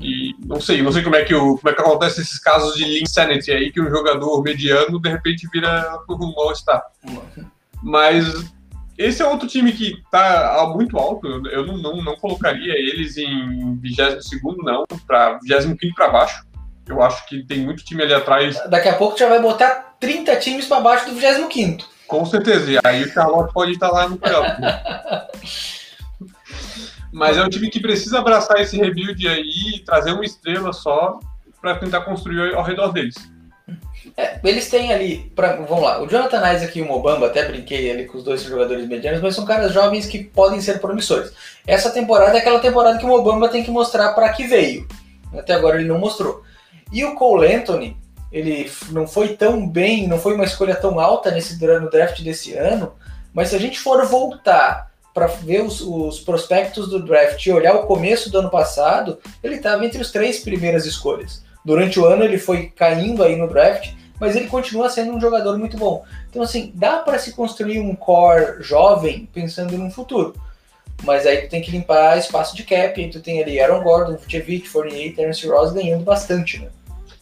E 0.00 0.34
não 0.46 0.60
sei, 0.60 0.82
não 0.82 0.90
sei 0.90 1.02
como 1.02 1.16
é 1.16 1.24
que, 1.24 1.34
o, 1.34 1.58
como 1.58 1.68
é 1.68 1.74
que 1.74 1.80
acontece 1.80 2.22
esses 2.22 2.38
casos 2.38 2.74
de 2.74 3.02
insanity 3.02 3.52
aí, 3.52 3.70
que 3.70 3.80
um 3.80 3.90
jogador 3.90 4.42
mediano 4.42 4.98
de 4.98 5.08
repente 5.08 5.46
vira 5.52 5.98
um 6.08 6.40
all-star. 6.40 6.82
Mas 7.82 8.26
esse 8.96 9.22
é 9.22 9.26
outro 9.26 9.46
time 9.46 9.72
que 9.72 10.02
tá 10.10 10.66
muito 10.74 10.98
alto, 10.98 11.26
eu 11.48 11.66
não, 11.66 11.76
não, 11.78 12.02
não 12.02 12.16
colocaria 12.16 12.72
eles 12.74 13.16
em 13.16 13.76
22 13.76 14.24
não, 14.62 14.84
para 15.06 15.38
25 15.42 15.94
para 15.94 16.08
baixo. 16.08 16.44
Eu 16.86 17.02
acho 17.02 17.26
que 17.26 17.42
tem 17.44 17.60
muito 17.60 17.84
time 17.84 18.02
ali 18.02 18.14
atrás. 18.14 18.58
Daqui 18.68 18.88
a 18.88 18.96
pouco 18.96 19.18
já 19.18 19.28
vai 19.28 19.40
botar 19.40 19.96
30 20.00 20.36
times 20.36 20.66
para 20.66 20.80
baixo 20.80 21.06
do 21.06 21.14
25. 21.14 21.88
Com 22.06 22.26
certeza, 22.26 22.72
e 22.72 22.78
aí 22.84 23.04
o 23.04 23.08
Charlotte 23.08 23.52
pode 23.52 23.72
estar 23.72 23.90
lá 23.90 24.08
no 24.08 24.16
playoff. 24.16 24.50
Mas 27.12 27.36
é 27.36 27.42
um 27.42 27.48
time 27.48 27.70
que 27.70 27.80
precisa 27.80 28.18
abraçar 28.18 28.60
esse 28.60 28.76
rebuild 28.76 29.26
aí 29.26 29.74
e 29.74 29.80
trazer 29.80 30.12
uma 30.12 30.24
estrela 30.24 30.72
só 30.72 31.18
para 31.60 31.76
tentar 31.76 32.02
construir 32.02 32.54
ao 32.54 32.62
redor 32.62 32.92
deles. 32.92 33.14
É, 34.16 34.40
eles 34.42 34.68
têm 34.68 34.92
ali, 34.92 35.30
pra, 35.34 35.56
vamos 35.56 35.82
lá, 35.82 36.02
o 36.02 36.08
Jonathan 36.08 36.52
Isaac 36.52 36.78
e 36.78 36.82
o 36.82 36.86
Mobamba, 36.86 37.26
até 37.26 37.46
brinquei 37.46 37.90
ali 37.90 38.06
com 38.06 38.18
os 38.18 38.24
dois 38.24 38.42
jogadores 38.42 38.86
medianos, 38.86 39.20
mas 39.20 39.34
são 39.34 39.44
caras 39.44 39.72
jovens 39.72 40.06
que 40.06 40.24
podem 40.24 40.60
ser 40.60 40.80
promissores. 40.80 41.32
Essa 41.66 41.90
temporada 41.90 42.36
é 42.36 42.40
aquela 42.40 42.60
temporada 42.60 42.98
que 42.98 43.04
o 43.04 43.08
Mobamba 43.08 43.48
tem 43.48 43.62
que 43.62 43.70
mostrar 43.70 44.12
para 44.12 44.28
que 44.30 44.46
veio. 44.46 44.86
Até 45.32 45.54
agora 45.54 45.78
ele 45.78 45.88
não 45.88 45.98
mostrou. 45.98 46.42
E 46.92 47.04
o 47.04 47.14
Cole 47.14 47.52
Anthony, 47.52 47.96
ele 48.32 48.70
não 48.90 49.06
foi 49.06 49.36
tão 49.36 49.68
bem, 49.68 50.08
não 50.08 50.18
foi 50.18 50.34
uma 50.34 50.44
escolha 50.44 50.74
tão 50.74 50.98
alta 50.98 51.30
nesse 51.30 51.64
no 51.64 51.90
draft 51.90 52.20
desse 52.22 52.54
ano, 52.54 52.92
mas 53.32 53.48
se 53.48 53.56
a 53.56 53.60
gente 53.60 53.78
for 53.78 54.04
voltar 54.06 54.89
para 55.12 55.26
ver 55.26 55.62
os, 55.62 55.80
os, 55.80 56.20
prospectos 56.20 56.88
do 56.88 57.02
draft 57.02 57.44
e 57.44 57.52
olhar 57.52 57.74
o 57.74 57.86
começo 57.86 58.30
do 58.30 58.38
ano 58.38 58.50
passado, 58.50 59.18
ele 59.42 59.56
estava 59.56 59.84
entre 59.84 60.00
as 60.00 60.10
três 60.10 60.40
primeiras 60.40 60.86
escolhas. 60.86 61.44
Durante 61.64 61.98
o 61.98 62.06
ano 62.06 62.24
ele 62.24 62.38
foi 62.38 62.68
caindo 62.68 63.22
aí 63.22 63.36
no 63.36 63.48
draft, 63.48 63.92
mas 64.18 64.36
ele 64.36 64.46
continua 64.46 64.88
sendo 64.88 65.12
um 65.12 65.20
jogador 65.20 65.58
muito 65.58 65.76
bom. 65.76 66.04
Então, 66.28 66.42
assim, 66.42 66.72
dá 66.74 66.98
para 66.98 67.18
se 67.18 67.32
construir 67.32 67.80
um 67.80 67.94
core 67.94 68.62
jovem 68.62 69.28
pensando 69.32 69.76
no 69.76 69.90
futuro. 69.90 70.34
Mas 71.02 71.26
aí 71.26 71.42
tu 71.42 71.48
tem 71.48 71.62
que 71.62 71.70
limpar 71.70 72.18
espaço 72.18 72.54
de 72.54 72.62
cap, 72.62 73.08
tu 73.08 73.20
tem 73.20 73.42
ali 73.42 73.58
Aaron 73.58 73.82
Gordon, 73.82 74.16
Vucevic, 74.16 74.68
Fournier, 74.68 75.14
Terence 75.14 75.46
Ross 75.46 75.72
ganhando 75.72 76.04
bastante, 76.04 76.58
né? 76.58 76.68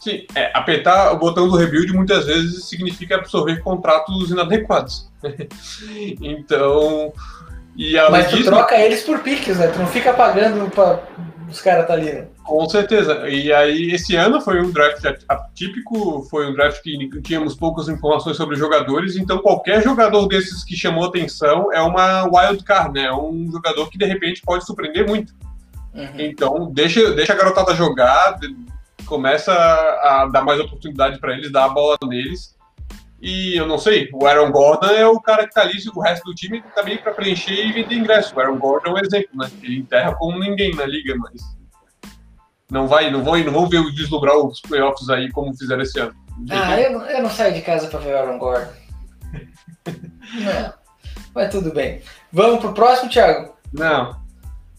Sim, 0.01 0.27
é, 0.35 0.51
apertar 0.55 1.13
o 1.13 1.19
botão 1.19 1.49
do 1.49 1.57
rebuild 1.57 1.93
muitas 1.93 2.27
vezes 2.27 2.65
significa 2.65 3.17
absorver 3.17 3.61
contratos 3.63 4.31
inadequados. 4.31 5.09
então, 6.23 7.13
Mas 8.11 8.31
tu 8.31 8.43
troca 8.43 8.77
eles 8.77 9.03
por 9.03 9.21
piques, 9.21 9.57
né? 9.57 9.69
Tu 9.69 9.79
não 9.79 9.87
fica 9.87 10.13
pagando 10.13 10.69
para 10.71 11.01
os 11.51 11.61
caras 11.61 11.87
tá 11.87 11.95
ali. 11.95 12.13
Né? 12.13 12.27
Com 12.45 12.69
certeza. 12.69 13.29
E 13.29 13.53
aí, 13.53 13.93
esse 13.93 14.17
ano 14.17 14.41
foi 14.41 14.61
um 14.61 14.71
draft 14.71 15.05
atípico, 15.29 16.23
foi 16.31 16.49
um 16.49 16.55
draft 16.55 16.83
que 16.83 17.21
tínhamos 17.23 17.55
poucas 17.55 17.89
informações 17.89 18.37
sobre 18.37 18.57
jogadores, 18.57 19.17
então 19.17 19.39
qualquer 19.39 19.83
jogador 19.83 20.27
desses 20.27 20.65
que 20.65 20.77
chamou 20.77 21.05
atenção 21.05 21.73
é 21.73 21.81
uma 21.81 22.25
wild 22.25 22.63
card, 22.65 22.93
né? 22.93 23.07
É 23.07 23.13
um 23.13 23.51
jogador 23.51 23.89
que 23.89 23.99
de 23.99 24.05
repente 24.05 24.43
pode 24.43 24.67
surpreender 24.67 25.07
muito. 25.07 25.33
Uhum. 25.95 26.09
Então, 26.19 26.71
deixa, 26.73 27.13
deixa 27.13 27.33
a 27.33 27.37
garotada 27.37 27.75
jogar, 27.75 28.39
começa 29.07 29.53
a 29.53 30.29
dar 30.31 30.43
mais 30.43 30.61
oportunidade 30.61 31.19
para 31.19 31.33
eles, 31.33 31.51
dar 31.51 31.65
a 31.65 31.69
bola 31.69 31.97
neles. 32.05 32.57
E 33.21 33.57
eu 33.57 33.67
não 33.67 33.79
sei, 33.79 34.09
o 34.13 34.27
Aaron 34.27 34.53
Gordon 34.53 34.87
é 34.87 35.07
o 35.07 35.21
cara 35.21 35.47
que 35.47 35.53
tá 35.53 35.63
ali, 35.63 35.77
o 35.95 36.01
resto 36.01 36.25
do 36.25 36.35
time 36.35 36.63
também 36.75 36.99
para 36.99 37.13
preencher 37.13 37.67
e 37.67 37.73
vender 37.73 37.97
ingresso. 37.97 38.35
O 38.35 38.41
Aaron 38.41 38.59
Gordon 38.59 38.91
é 38.91 38.93
um 38.93 39.05
exemplo, 39.05 39.31
né? 39.35 39.51
Ele 39.63 39.81
enterra 39.81 40.15
como 40.15 40.39
ninguém 40.39 40.75
na 40.75 40.87
liga, 40.87 41.17
mas 41.17 41.43
não 42.71 42.87
vai, 42.87 43.11
não 43.11 43.25
vão, 43.25 43.37
não 43.39 43.53
vão 43.53 43.69
ver 43.69 43.83
deslumbrar 43.93 44.37
os 44.37 44.61
playoffs 44.61 45.09
aí 45.09 45.31
como 45.33 45.57
fizeram 45.57 45.83
esse 45.83 45.99
ano. 45.99 46.15
Ah, 46.51 46.81
eu 46.81 46.93
não, 46.93 47.07
eu 47.07 47.23
não 47.23 47.31
saio 47.31 47.55
de 47.55 47.63
casa 47.63 47.89
para 47.89 47.99
ver 47.99 48.15
o 48.15 48.19
Aaron 48.19 48.39
Gordon. 48.39 48.73
não, 50.35 50.75
mas 51.35 51.51
tudo 51.51 51.73
bem. 51.73 52.01
Vamos 52.33 52.61
pro 52.61 52.73
próximo, 52.73 53.11
Thiago? 53.11 53.57
Não. 53.73 54.17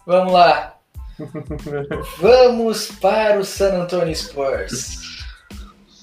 Vamos 0.05 0.31
lá. 0.31 0.75
Vamos 2.19 2.91
para 3.01 3.39
o 3.39 3.43
San 3.43 3.83
Antonio 3.83 4.15
Spurs. 4.15 4.98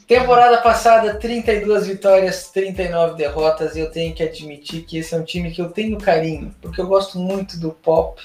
Temporada 0.06 0.58
passada, 0.58 1.14
32 1.14 1.88
vitórias, 1.88 2.48
39 2.50 3.16
derrotas. 3.16 3.74
E 3.74 3.80
eu 3.80 3.90
tenho 3.90 4.14
que 4.14 4.22
admitir 4.22 4.82
que 4.82 4.98
esse 4.98 5.12
é 5.12 5.18
um 5.18 5.24
time 5.24 5.50
que 5.50 5.60
eu 5.60 5.70
tenho 5.70 5.98
carinho, 5.98 6.54
porque 6.62 6.80
eu 6.80 6.86
gosto 6.86 7.18
muito 7.18 7.58
do 7.58 7.72
pop. 7.72 8.22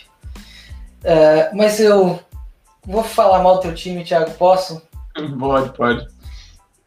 Uh, 1.03 1.55
mas 1.55 1.79
eu 1.79 2.19
vou 2.85 3.03
falar 3.03 3.41
mal 3.41 3.55
do 3.55 3.61
teu 3.61 3.73
time, 3.73 4.03
Thiago, 4.03 4.31
posso? 4.31 4.79
Pode, 5.39 5.75
pode. 5.75 6.07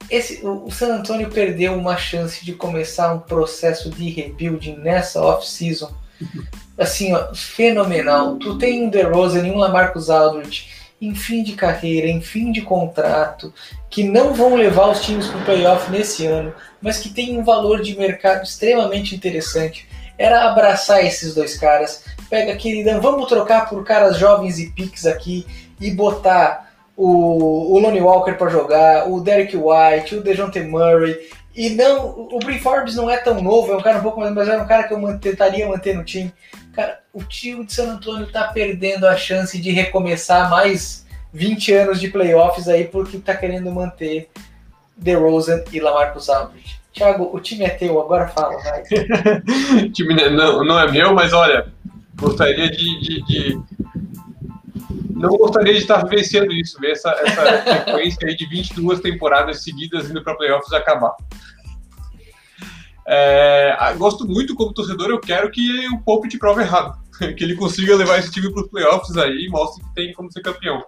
Esse, 0.08 0.46
o 0.46 0.70
San 0.70 0.98
Antonio 0.98 1.28
perdeu 1.28 1.74
uma 1.74 1.96
chance 1.96 2.44
de 2.44 2.52
começar 2.52 3.12
um 3.12 3.18
processo 3.18 3.90
de 3.90 4.08
rebuilding 4.10 4.76
nessa 4.76 5.20
off-season. 5.20 5.92
Assim, 6.78 7.12
ó, 7.14 7.34
fenomenal. 7.34 8.36
Tu 8.36 8.58
tem 8.58 8.86
um 8.86 8.90
DeRozan 8.90 9.46
e 9.46 9.50
um 9.50 9.58
Lamarcus 9.58 10.08
Aldridge 10.08 10.83
em 11.06 11.14
fim 11.14 11.42
de 11.42 11.52
carreira, 11.52 12.08
em 12.08 12.20
fim 12.20 12.50
de 12.50 12.62
contrato, 12.62 13.52
que 13.90 14.02
não 14.02 14.34
vão 14.34 14.54
levar 14.54 14.90
os 14.90 15.00
times 15.00 15.26
para 15.26 15.38
o 15.38 15.44
playoff 15.44 15.90
nesse 15.90 16.26
ano, 16.26 16.54
mas 16.80 16.98
que 16.98 17.08
tem 17.08 17.38
um 17.38 17.44
valor 17.44 17.80
de 17.82 17.96
mercado 17.96 18.44
extremamente 18.44 19.14
interessante. 19.14 19.88
Era 20.16 20.48
abraçar 20.48 21.04
esses 21.04 21.34
dois 21.34 21.56
caras, 21.58 22.04
pega 22.30 22.56
queridão, 22.56 23.00
vamos 23.00 23.28
trocar 23.28 23.68
por 23.68 23.84
caras 23.84 24.18
jovens 24.18 24.58
e 24.58 24.70
piques 24.70 25.06
aqui 25.06 25.46
e 25.80 25.90
botar 25.90 26.72
o, 26.96 27.74
o 27.74 27.78
Lonnie 27.78 28.00
Walker 28.00 28.34
para 28.34 28.50
jogar, 28.50 29.08
o 29.08 29.20
Derek 29.20 29.56
White, 29.56 30.16
o 30.16 30.22
DeJounte 30.22 30.60
Murray, 30.60 31.18
e 31.54 31.70
não, 31.70 32.28
o 32.32 32.38
Brin 32.40 32.58
Forbes 32.58 32.96
não 32.96 33.08
é 33.08 33.16
tão 33.16 33.40
novo, 33.40 33.72
é 33.72 33.76
um 33.76 33.80
cara 33.80 33.98
um 33.98 34.02
pouco 34.02 34.18
mais, 34.18 34.34
mas 34.34 34.48
é 34.48 34.56
um 34.56 34.66
cara 34.66 34.84
que 34.84 34.94
eu 34.94 35.18
tentaria 35.18 35.68
manter 35.68 35.94
no 35.94 36.02
time. 36.02 36.32
Cara, 36.74 37.00
o 37.12 37.22
time 37.22 37.64
de 37.64 37.72
San 37.72 37.92
Antonio 37.92 38.26
tá 38.26 38.48
perdendo 38.48 39.06
a 39.06 39.16
chance 39.16 39.60
de 39.60 39.70
recomeçar 39.70 40.50
mais 40.50 41.06
20 41.32 41.72
anos 41.72 42.00
de 42.00 42.08
playoffs 42.08 42.68
aí 42.68 42.84
porque 42.84 43.18
tá 43.18 43.36
querendo 43.36 43.70
manter 43.70 44.28
DeRozan 44.96 45.62
e 45.72 45.80
Lamarcus 45.80 46.28
Aldridge. 46.28 46.80
Thiago, 46.92 47.30
o 47.32 47.40
time 47.40 47.64
é 47.64 47.70
teu, 47.70 48.00
agora 48.00 48.28
fala, 48.28 48.56
vai. 48.62 48.82
o 49.82 49.90
time 49.90 50.14
não, 50.30 50.64
não 50.64 50.78
é 50.78 50.90
meu, 50.90 51.12
mas 51.12 51.32
olha, 51.32 51.66
gostaria 52.14 52.70
de, 52.70 53.00
de, 53.00 53.24
de, 53.24 53.60
Não 55.10 55.30
gostaria 55.30 55.72
de 55.72 55.80
estar 55.80 56.04
vivenciando 56.04 56.52
isso, 56.52 56.80
ver 56.80 56.92
essa, 56.92 57.10
essa 57.10 57.62
sequência 57.84 58.28
aí 58.28 58.36
de 58.36 58.48
22 58.48 59.00
temporadas 59.00 59.64
seguidas 59.64 60.08
indo 60.08 60.22
para 60.22 60.36
playoffs 60.36 60.72
acabar. 60.72 61.14
É, 63.06 63.76
gosto 63.98 64.26
muito 64.26 64.54
como 64.54 64.72
torcedor, 64.72 65.10
eu 65.10 65.20
quero 65.20 65.50
que 65.50 65.88
o 65.88 65.98
Pope 65.98 66.28
te 66.28 66.38
prove 66.38 66.62
errado. 66.62 67.04
que 67.36 67.44
ele 67.44 67.54
consiga 67.54 67.94
levar 67.94 68.18
esse 68.18 68.30
time 68.30 68.52
para 68.52 68.62
os 68.62 68.68
playoffs 68.68 69.16
aí 69.16 69.46
e 69.46 69.48
mostre 69.48 69.84
que 69.84 69.94
tem 69.94 70.12
como 70.12 70.32
ser 70.32 70.42
campeão. 70.42 70.82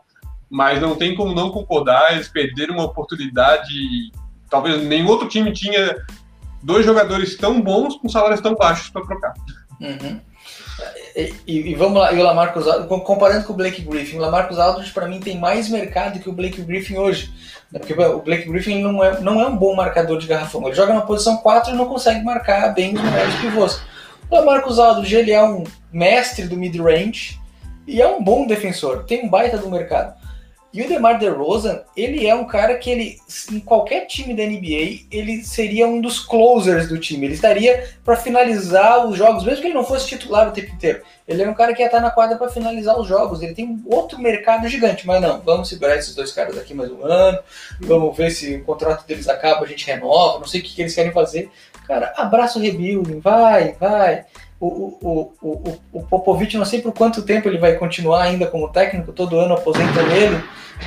Mas 0.49 0.81
não 0.81 0.95
tem 0.95 1.14
como 1.14 1.35
não 1.35 1.51
concordar, 1.51 2.12
eles 2.12 2.29
perderam 2.29 2.75
uma 2.75 2.85
oportunidade. 2.85 3.73
Talvez 4.49 4.83
nenhum 4.83 5.09
outro 5.09 5.29
time 5.29 5.53
tinha 5.53 5.97
dois 6.62 6.85
jogadores 6.85 7.37
tão 7.37 7.61
bons 7.61 7.97
com 7.97 8.09
salários 8.09 8.41
tão 8.41 8.55
baixos 8.55 8.89
para 8.91 9.05
trocar. 9.05 9.35
Uhum. 9.81 10.21
E, 11.47 11.71
e, 11.71 11.75
vamos 11.75 11.99
lá, 11.99 12.12
e 12.12 12.21
o 12.21 12.23
Lamarcus 12.23 12.67
Aldridge, 12.67 13.05
comparando 13.05 13.47
com 13.47 13.55
o 13.55 13.57
Blake 13.57 13.83
Griffin, 13.83 14.19
o 14.19 14.21
Lamarcus 14.21 14.59
Aldridge 14.59 14.93
para 14.93 15.09
mim 15.09 15.21
tem 15.21 15.39
mais 15.39 15.69
mercado 15.69 16.21
que 16.21 16.29
o 16.29 16.33
Blake 16.33 16.61
Griffin 16.62 16.97
hoje. 16.97 17.33
Né? 17.71 17.79
Porque 17.79 17.93
o 17.93 18.19
Blake 18.21 18.49
Griffin 18.49 18.83
não 18.83 19.03
é, 19.03 19.21
não 19.21 19.41
é 19.41 19.47
um 19.47 19.57
bom 19.57 19.75
marcador 19.75 20.19
de 20.19 20.27
garrafão. 20.27 20.67
Ele 20.67 20.75
joga 20.75 20.95
na 20.95 21.03
posição 21.03 21.37
4 21.39 21.73
e 21.73 21.77
não 21.77 21.87
consegue 21.87 22.25
marcar 22.25 22.73
bem 22.75 22.95
os 22.95 23.03
melhores 23.03 23.35
pivôs. 23.37 23.81
O 24.31 24.35
Lamarcus 24.35 24.79
Aldridge 24.79 25.14
ele 25.14 25.33
é 25.33 25.43
um 25.43 25.64
mestre 25.93 26.47
do 26.47 26.57
mid-range 26.57 27.39
e 27.87 28.03
é 28.03 28.07
um 28.09 28.23
bom 28.23 28.47
defensor, 28.47 29.05
tem 29.05 29.25
um 29.25 29.29
baita 29.29 29.57
do 29.57 29.71
mercado. 29.71 30.14
E 30.77 30.83
o 30.83 30.89
DeMar 30.89 31.18
DeRozan, 31.18 31.81
ele 31.97 32.27
é 32.27 32.35
um 32.35 32.45
cara 32.45 32.77
que 32.77 32.91
ele, 32.91 33.18
em 33.51 33.59
qualquer 33.59 34.05
time 34.05 34.35
da 34.37 34.43
NBA, 34.43 35.07
ele 35.11 35.43
seria 35.43 35.87
um 35.87 36.03
dos 36.03 36.18
closers 36.18 36.87
do 36.87 36.99
time. 36.99 37.24
Ele 37.24 37.33
estaria 37.33 37.89
para 38.05 38.14
finalizar 38.14 39.07
os 39.07 39.16
jogos, 39.16 39.43
mesmo 39.43 39.62
que 39.62 39.68
ele 39.68 39.74
não 39.74 39.87
fosse 39.87 40.07
titular 40.07 40.47
o 40.47 40.53
tempo 40.53 40.70
inteiro. 40.74 41.03
Ele 41.27 41.43
é 41.43 41.49
um 41.49 41.55
cara 41.55 41.72
que 41.72 41.81
ia 41.81 41.87
estar 41.87 42.03
na 42.03 42.11
quadra 42.11 42.37
para 42.37 42.51
finalizar 42.51 43.01
os 43.01 43.09
jogos. 43.09 43.41
Ele 43.41 43.55
tem 43.55 43.83
outro 43.87 44.18
mercado 44.18 44.68
gigante, 44.68 45.07
mas 45.07 45.22
não, 45.22 45.41
vamos 45.41 45.70
segurar 45.70 45.97
esses 45.97 46.14
dois 46.14 46.31
caras 46.31 46.59
aqui 46.59 46.74
mais 46.74 46.93
um 46.93 47.07
ano, 47.07 47.39
vamos 47.81 48.14
ver 48.14 48.31
se 48.31 48.57
o 48.57 48.64
contrato 48.64 49.07
deles 49.07 49.31
acaba, 49.31 49.64
a 49.64 49.68
gente 49.68 49.87
renova, 49.87 50.41
não 50.41 50.47
sei 50.47 50.61
o 50.61 50.62
que, 50.62 50.74
que 50.74 50.83
eles 50.83 50.95
querem 50.95 51.11
fazer. 51.11 51.51
Cara, 51.87 52.12
abraça 52.18 52.59
o 52.59 52.62
rebuilding, 52.62 53.18
vai, 53.20 53.72
vai 53.81 54.27
o, 54.59 54.67
o, 54.67 55.35
o, 55.43 55.79
o 55.93 56.03
Popovich, 56.05 56.57
não 56.57 56.65
sei 56.65 56.81
por 56.81 56.93
quanto 56.93 57.23
tempo 57.23 57.49
ele 57.49 57.59
vai 57.59 57.75
continuar 57.75 58.23
ainda 58.23 58.47
como 58.47 58.73
técnico, 58.73 59.13
todo 59.13 59.39
ano 59.39 59.55
aposenta 59.55 60.01
ele, 60.03 60.43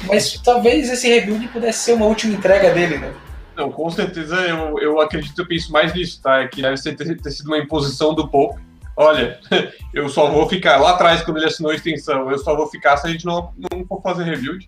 mas 0.08 0.34
talvez 0.42 0.90
esse 0.90 1.08
rebuild 1.08 1.48
pudesse 1.50 1.80
ser 1.80 1.94
uma 1.94 2.06
última 2.06 2.36
entrega 2.36 2.72
dele, 2.72 2.98
né? 2.98 3.14
Não, 3.56 3.72
com 3.72 3.90
certeza 3.90 4.36
eu, 4.38 4.80
eu 4.80 5.02
acredito, 5.02 5.40
eu 5.40 5.48
penso 5.48 5.72
mais 5.72 5.94
nisso, 5.94 6.22
tá? 6.22 6.40
É 6.40 6.48
que 6.48 6.62
deve 6.62 6.82
ter, 6.82 7.22
ter 7.22 7.32
sido 7.32 7.48
uma 7.48 7.58
imposição 7.58 8.14
do 8.14 8.28
Pope. 8.28 8.62
Olha, 8.96 9.40
eu 9.94 10.10
só 10.10 10.30
vou 10.32 10.48
ficar 10.48 10.78
lá 10.78 10.92
atrás 10.92 11.22
quando 11.22 11.38
ele 11.38 11.48
assinou 11.48 11.72
a 11.72 11.76
extensão, 11.76 12.32
eu 12.32 12.38
só 12.38 12.56
vou 12.56 12.68
ficar 12.68 12.98
se 12.98 13.08
a 13.08 13.12
gente 13.12 13.26
não, 13.26 13.54
não 13.72 13.86
for 13.86 14.02
fazer 14.02 14.24
rebuild. 14.24 14.68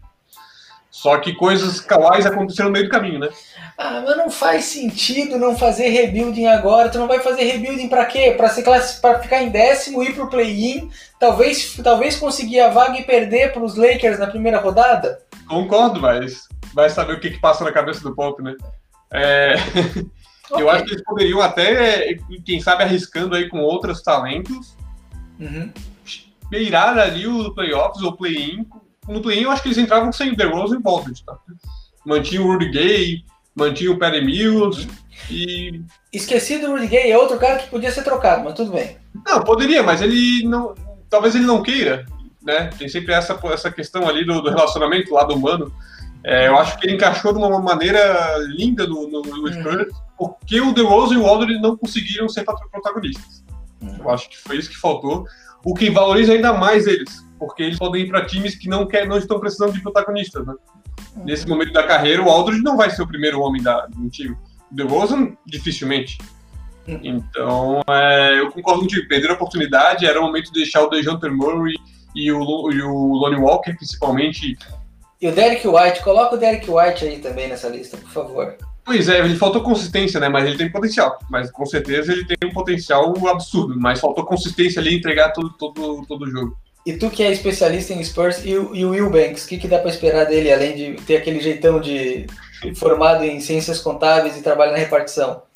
Só 1.01 1.17
que 1.17 1.33
coisas 1.33 1.79
kawais 1.79 2.27
aconteceram 2.27 2.69
no 2.69 2.73
meio 2.73 2.85
do 2.85 2.91
caminho, 2.91 3.17
né? 3.17 3.29
Ah, 3.75 4.03
mas 4.05 4.15
não 4.15 4.29
faz 4.29 4.65
sentido 4.65 5.39
não 5.39 5.57
fazer 5.57 5.89
rebuilding 5.89 6.45
agora. 6.45 6.89
Tu 6.89 6.99
não 6.99 7.07
vai 7.07 7.19
fazer 7.19 7.41
rebuilding 7.41 7.89
para 7.89 8.05
quê? 8.05 8.35
Para 8.37 8.49
se 8.49 9.01
para 9.01 9.19
ficar 9.19 9.41
em 9.41 9.49
décimo, 9.49 10.03
ir 10.03 10.13
pro 10.13 10.29
play-in, 10.29 10.91
talvez, 11.19 11.75
talvez 11.83 12.17
conseguir 12.17 12.59
a 12.59 12.69
vaga 12.69 12.99
e 12.99 13.03
perder 13.03 13.51
para 13.51 13.63
os 13.63 13.75
Lakers 13.75 14.19
na 14.19 14.27
primeira 14.27 14.59
rodada? 14.59 15.17
Concordo, 15.47 15.99
mas 15.99 16.47
vai 16.71 16.87
saber 16.87 17.13
o 17.13 17.19
que, 17.19 17.31
que 17.31 17.39
passa 17.39 17.63
na 17.63 17.71
cabeça 17.71 18.03
do 18.03 18.13
Pop, 18.13 18.39
né? 18.43 18.55
É... 19.11 19.55
Okay. 20.51 20.63
Eu 20.65 20.69
acho 20.69 20.83
que 20.83 20.91
eles 20.91 21.03
poderiam 21.05 21.39
até, 21.39 22.13
quem 22.45 22.59
sabe, 22.59 22.83
arriscando 22.83 23.37
aí 23.37 23.47
com 23.47 23.59
outros 23.59 24.01
talentos, 24.01 24.75
uhum. 25.39 25.71
beirar 26.49 26.97
ali 26.97 27.25
o 27.25 27.53
playoffs 27.53 28.03
ou 28.03 28.17
play-in 28.17 28.67
no 29.07 29.21
play 29.21 29.43
eu 29.43 29.51
acho 29.51 29.61
que 29.61 29.69
eles 29.69 29.77
entravam 29.77 30.11
sem 30.11 30.31
o 30.31 30.35
DeRozan 30.35 30.77
e 30.77 30.81
Baldwin, 30.81 31.13
tá? 31.25 31.37
Mantinha 32.05 32.41
o 32.41 32.47
Rudy 32.47 32.69
Gay, 32.71 33.23
mantinha 33.55 33.91
o 33.91 33.97
Perry 33.97 34.23
Mills 34.23 34.87
e... 35.29 35.81
Esqueci 36.11 36.57
do 36.57 36.71
Rudy 36.71 36.87
Gay, 36.87 37.11
é 37.11 37.17
outro 37.17 37.37
cara 37.37 37.59
que 37.59 37.69
podia 37.69 37.91
ser 37.91 38.03
trocado, 38.03 38.43
mas 38.43 38.53
tudo 38.53 38.71
bem. 38.71 38.97
Não, 39.25 39.43
poderia, 39.43 39.83
mas 39.83 40.01
ele 40.01 40.47
não... 40.47 40.73
Talvez 41.09 41.35
ele 41.35 41.45
não 41.45 41.61
queira, 41.61 42.05
né? 42.41 42.69
Tem 42.77 42.87
sempre 42.87 43.13
essa, 43.13 43.37
essa 43.51 43.71
questão 43.71 44.07
ali 44.07 44.25
do, 44.25 44.41
do 44.41 44.49
relacionamento, 44.49 45.13
lado 45.13 45.33
humano. 45.33 45.71
É, 46.23 46.47
eu 46.47 46.57
acho 46.57 46.77
que 46.77 46.85
ele 46.85 46.95
encaixou 46.95 47.33
de 47.33 47.39
uma 47.39 47.59
maneira 47.59 48.37
linda 48.55 48.87
no, 48.87 49.07
no, 49.07 49.21
no 49.21 49.47
uhum. 49.47 49.53
Spurs, 49.53 49.93
porque 50.17 50.61
o 50.61 50.71
DeRozan 50.71 51.15
e 51.15 51.17
o 51.17 51.25
Aldridge 51.25 51.59
não 51.59 51.75
conseguiram 51.75 52.29
ser 52.29 52.43
protagonistas. 52.43 53.43
Uhum. 53.81 53.97
Eu 53.99 54.09
acho 54.09 54.29
que 54.29 54.37
foi 54.37 54.57
isso 54.57 54.69
que 54.69 54.77
faltou. 54.77 55.25
O 55.63 55.73
que 55.73 55.89
valoriza 55.89 56.33
ainda 56.33 56.53
mais 56.53 56.87
eles, 56.87 57.25
porque 57.41 57.63
eles 57.63 57.79
podem 57.79 58.03
ir 58.03 58.07
para 58.07 58.23
times 58.23 58.53
que 58.53 58.69
não, 58.69 58.85
quer, 58.85 59.07
não 59.07 59.17
estão 59.17 59.39
precisando 59.39 59.73
de 59.73 59.81
protagonistas, 59.81 60.45
né? 60.45 60.53
Uhum. 61.15 61.25
Nesse 61.25 61.47
momento 61.47 61.73
da 61.73 61.81
carreira, 61.81 62.21
o 62.21 62.29
Aldridge 62.29 62.61
não 62.61 62.77
vai 62.77 62.91
ser 62.91 63.01
o 63.01 63.07
primeiro 63.07 63.41
homem 63.41 63.63
da, 63.63 63.87
do 63.87 64.07
time. 64.11 64.37
O 64.71 64.75
DeRozan, 64.75 65.35
dificilmente. 65.43 66.19
Uhum. 66.87 66.99
Então, 67.01 67.81
é, 67.89 68.39
eu 68.39 68.51
concordo 68.51 68.81
contigo. 68.81 69.07
Perder 69.07 69.31
a 69.31 69.33
oportunidade, 69.33 70.05
era 70.05 70.19
o 70.19 70.23
momento 70.23 70.51
de 70.51 70.59
deixar 70.59 70.83
o 70.83 70.89
DeJounte 70.89 71.27
Murray 71.29 71.73
e 72.15 72.31
o, 72.31 72.71
e 72.71 72.79
o 72.83 73.13
Lonnie 73.13 73.39
Walker, 73.39 73.73
principalmente. 73.73 74.55
E 75.19 75.27
o 75.27 75.31
Derek 75.31 75.67
White, 75.67 76.03
coloca 76.03 76.35
o 76.35 76.37
Derek 76.37 76.69
White 76.69 77.05
aí 77.05 77.17
também 77.17 77.49
nessa 77.49 77.69
lista, 77.69 77.97
por 77.97 78.11
favor. 78.11 78.55
Pois 78.85 79.09
é, 79.09 79.17
ele 79.17 79.35
faltou 79.35 79.63
consistência, 79.63 80.19
né? 80.19 80.29
Mas 80.29 80.45
ele 80.45 80.57
tem 80.57 80.71
potencial. 80.71 81.17
Mas 81.27 81.49
com 81.49 81.65
certeza 81.65 82.11
ele 82.11 82.23
tem 82.23 82.37
um 82.47 82.53
potencial 82.53 83.11
absurdo. 83.27 83.73
Mas 83.79 83.99
faltou 83.99 84.25
consistência 84.25 84.79
ali 84.79 84.95
entregar 84.95 85.31
todo, 85.31 85.49
todo, 85.57 86.05
todo 86.05 86.25
o 86.25 86.29
jogo. 86.29 86.55
E 86.85 86.93
tu 86.93 87.09
que 87.11 87.21
é 87.21 87.31
especialista 87.31 87.93
em 87.93 88.03
Spurs 88.03 88.43
e, 88.43 88.57
o, 88.57 88.75
e 88.75 88.85
o 88.85 88.89
Will 88.89 89.09
Banks, 89.09 89.45
o 89.45 89.47
que, 89.47 89.57
que 89.57 89.67
dá 89.67 89.77
para 89.77 89.91
esperar 89.91 90.25
dele, 90.25 90.51
além 90.51 90.75
de 90.75 91.03
ter 91.03 91.17
aquele 91.17 91.39
jeitão 91.39 91.79
de 91.79 92.25
formado 92.75 93.23
em 93.23 93.39
ciências 93.39 93.79
contábeis 93.79 94.37
e 94.37 94.41
trabalho 94.41 94.71
na 94.71 94.77
repartição? 94.77 95.43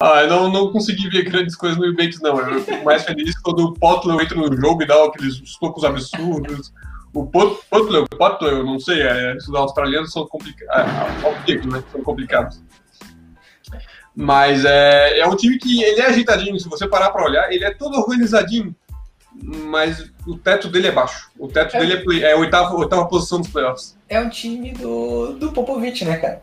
Ah, 0.00 0.22
eu 0.22 0.28
não, 0.28 0.50
não 0.50 0.72
consegui 0.72 1.08
ver 1.08 1.22
grandes 1.22 1.54
coisas 1.54 1.78
no 1.78 1.84
Will 1.84 1.96
Banks, 1.96 2.20
não. 2.20 2.38
Eu 2.38 2.60
fico 2.60 2.84
mais 2.84 3.04
feliz 3.04 3.38
quando 3.38 3.60
o 3.60 3.72
Potler 3.72 4.20
entra 4.20 4.36
no 4.36 4.54
jogo 4.54 4.82
e 4.82 4.86
dá 4.86 5.04
aqueles 5.04 5.40
tocos 5.58 5.84
absurdos. 5.84 6.72
O 7.14 7.24
Potler, 7.24 8.06
Potler, 8.08 8.52
eu 8.52 8.64
não 8.64 8.78
sei, 8.78 9.00
é, 9.00 9.36
os 9.36 9.54
australianos 9.54 10.12
são 10.12 10.26
complicados. 10.26 10.84
É, 11.48 11.54
né? 11.66 11.84
São 11.92 12.02
complicados. 12.02 12.62
Mas 14.14 14.64
é, 14.64 15.20
é 15.20 15.26
um 15.26 15.36
time 15.36 15.56
que 15.56 15.82
ele 15.82 16.00
é 16.00 16.06
ajeitadinho, 16.06 16.58
se 16.58 16.68
você 16.68 16.86
parar 16.86 17.10
para 17.10 17.24
olhar, 17.24 17.50
ele 17.52 17.64
é 17.64 17.72
todo 17.72 17.98
organizadinho 17.98 18.74
mas 19.42 20.10
o 20.26 20.36
teto 20.36 20.68
dele 20.68 20.88
é 20.88 20.92
baixo. 20.92 21.30
O 21.38 21.48
teto 21.48 21.76
é. 21.76 21.80
dele 21.80 21.92
é, 21.94 21.96
play, 21.98 22.24
é 22.24 22.32
a 22.32 22.36
oitava, 22.36 22.74
oitava 22.74 23.06
posição 23.06 23.40
dos 23.40 23.48
playoffs. 23.48 23.96
É 24.08 24.20
um 24.20 24.28
time 24.28 24.72
do, 24.72 25.34
do 25.34 25.52
Popovich, 25.52 26.04
né, 26.04 26.16
cara? 26.16 26.42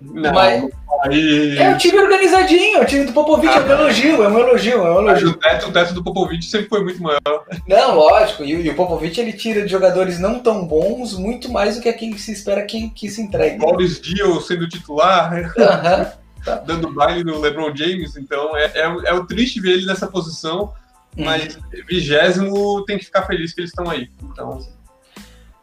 Não, 0.00 0.32
mas 0.32 0.64
aí... 1.02 1.58
É 1.58 1.68
um 1.68 1.76
time 1.76 1.98
organizadinho, 1.98 2.78
é 2.78 2.82
o 2.82 2.86
time 2.86 3.04
do 3.04 3.12
Popovich, 3.12 3.52
ah, 3.52 3.60
é 3.60 3.66
um 3.66 3.80
elogio, 3.80 4.22
é 4.22 4.28
um 4.28 4.38
elogio, 4.38 4.78
é 4.78 4.92
um 4.92 4.98
elogio. 5.00 5.28
o 5.28 5.34
teto, 5.34 5.68
o 5.68 5.72
teto 5.72 5.92
do 5.92 6.02
Popovich 6.02 6.46
sempre 6.46 6.70
foi 6.70 6.82
muito 6.82 7.02
maior. 7.02 7.44
Não, 7.68 7.96
lógico, 7.96 8.42
e, 8.42 8.52
e 8.52 8.70
o 8.70 8.74
Popovich 8.74 9.20
ele 9.20 9.34
tira 9.34 9.62
de 9.62 9.68
jogadores 9.70 10.18
não 10.18 10.38
tão 10.38 10.66
bons 10.66 11.12
muito 11.18 11.50
mais 11.50 11.76
do 11.76 11.82
que 11.82 11.88
aquilo 11.88 12.14
que 12.14 12.22
se 12.22 12.32
espera 12.32 12.64
que, 12.64 12.88
que 12.90 13.10
se 13.10 13.20
entregue. 13.20 13.58
Boris 13.58 14.00
Dio 14.00 14.40
sendo 14.40 14.66
titular, 14.66 15.34
uh 15.34 15.52
-huh. 16.48 16.64
dando 16.64 16.94
baile 16.94 17.22
no 17.22 17.38
LeBron 17.38 17.76
James, 17.76 18.16
então 18.16 18.56
é, 18.56 18.72
é, 18.74 18.84
é 19.04 19.12
o 19.12 19.26
triste 19.26 19.60
ver 19.60 19.72
ele 19.72 19.86
nessa 19.86 20.06
posição 20.06 20.72
mas 21.16 21.58
vigésimo 21.88 22.84
tem 22.84 22.98
que 22.98 23.04
ficar 23.04 23.26
feliz 23.26 23.52
que 23.52 23.60
eles 23.60 23.70
estão 23.70 23.88
aí. 23.90 24.10
Então. 24.22 24.60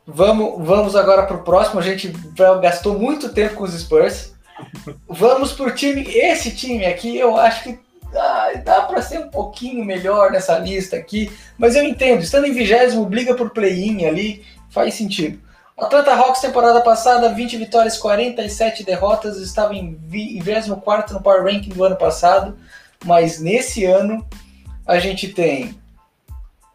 Vamos, 0.06 0.66
vamos 0.66 0.96
agora 0.96 1.26
para 1.26 1.38
o 1.38 1.44
próximo. 1.44 1.80
A 1.80 1.84
gente 1.84 2.14
gastou 2.62 2.98
muito 2.98 3.30
tempo 3.34 3.56
com 3.56 3.64
os 3.64 3.74
Spurs. 3.74 4.34
Vamos 5.08 5.54
para 5.54 5.68
o 5.68 5.76
time. 5.76 6.04
Esse 6.04 6.52
time 6.52 6.86
aqui 6.86 7.18
eu 7.18 7.38
acho 7.38 7.64
que 7.64 7.80
ah, 8.16 8.52
dá 8.64 8.82
para 8.82 9.02
ser 9.02 9.20
um 9.20 9.30
pouquinho 9.30 9.84
melhor 9.84 10.32
nessa 10.32 10.58
lista 10.58 10.96
aqui, 10.96 11.32
mas 11.58 11.76
eu 11.76 11.84
entendo. 11.84 12.22
Estando 12.22 12.48
em 12.48 12.54
vigésimo, 12.54 13.06
briga 13.06 13.36
por 13.36 13.50
play-in 13.50 14.06
ali, 14.06 14.46
faz 14.70 14.94
sentido. 14.96 15.40
Atlanta 15.78 16.16
Hawks, 16.16 16.42
temporada 16.42 16.82
passada, 16.82 17.34
20 17.34 17.58
vitórias, 17.58 17.98
47 17.98 18.84
derrotas, 18.84 19.38
estava 19.38 19.76
em 19.76 19.96
24 20.08 21.14
no 21.14 21.22
Power 21.22 21.44
Ranking 21.44 21.70
do 21.70 21.84
ano 21.84 21.96
passado, 21.96 22.58
mas 23.06 23.40
nesse 23.40 23.86
ano 23.86 24.26
a 24.88 25.00
gente 25.00 25.28
tem 25.28 25.78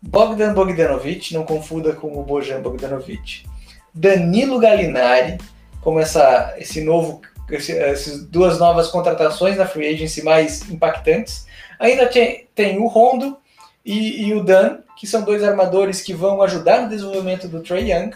Bogdan 0.02 0.52
Bogdanovic, 0.52 1.32
não 1.32 1.44
confunda 1.44 1.92
com 1.94 2.18
o 2.18 2.22
Bojan 2.22 2.60
Bogdanovic. 2.60 3.46
Danilo 3.94 4.58
Gallinari, 4.58 5.38
como 5.80 5.98
essa, 5.98 6.54
esse 6.58 6.82
novo, 6.82 7.22
esse, 7.50 7.76
essas 7.78 8.24
duas 8.24 8.58
novas 8.58 8.88
contratações 8.88 9.56
na 9.56 9.66
free 9.66 9.94
agency 9.94 10.22
mais 10.22 10.68
impactantes. 10.70 11.46
Ainda 11.78 12.06
tem, 12.06 12.46
tem 12.54 12.78
o 12.78 12.86
Rondo 12.86 13.38
e, 13.84 14.26
e, 14.26 14.34
o 14.34 14.42
Dan, 14.42 14.78
que 14.96 15.06
são 15.06 15.22
dois 15.22 15.42
armadores 15.42 16.00
que 16.00 16.12
vão 16.12 16.42
ajudar 16.42 16.82
no 16.82 16.88
desenvolvimento 16.88 17.48
do 17.48 17.62
Trey 17.62 17.92
Young. 17.92 18.12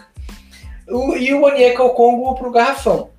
O, 0.87 1.15
e 1.15 1.33
o 1.33 1.43
Onyeka 1.43 1.83
Okongo 1.83 2.35
para 2.35 2.47
o 2.47 2.51
garrafão. 2.51 3.09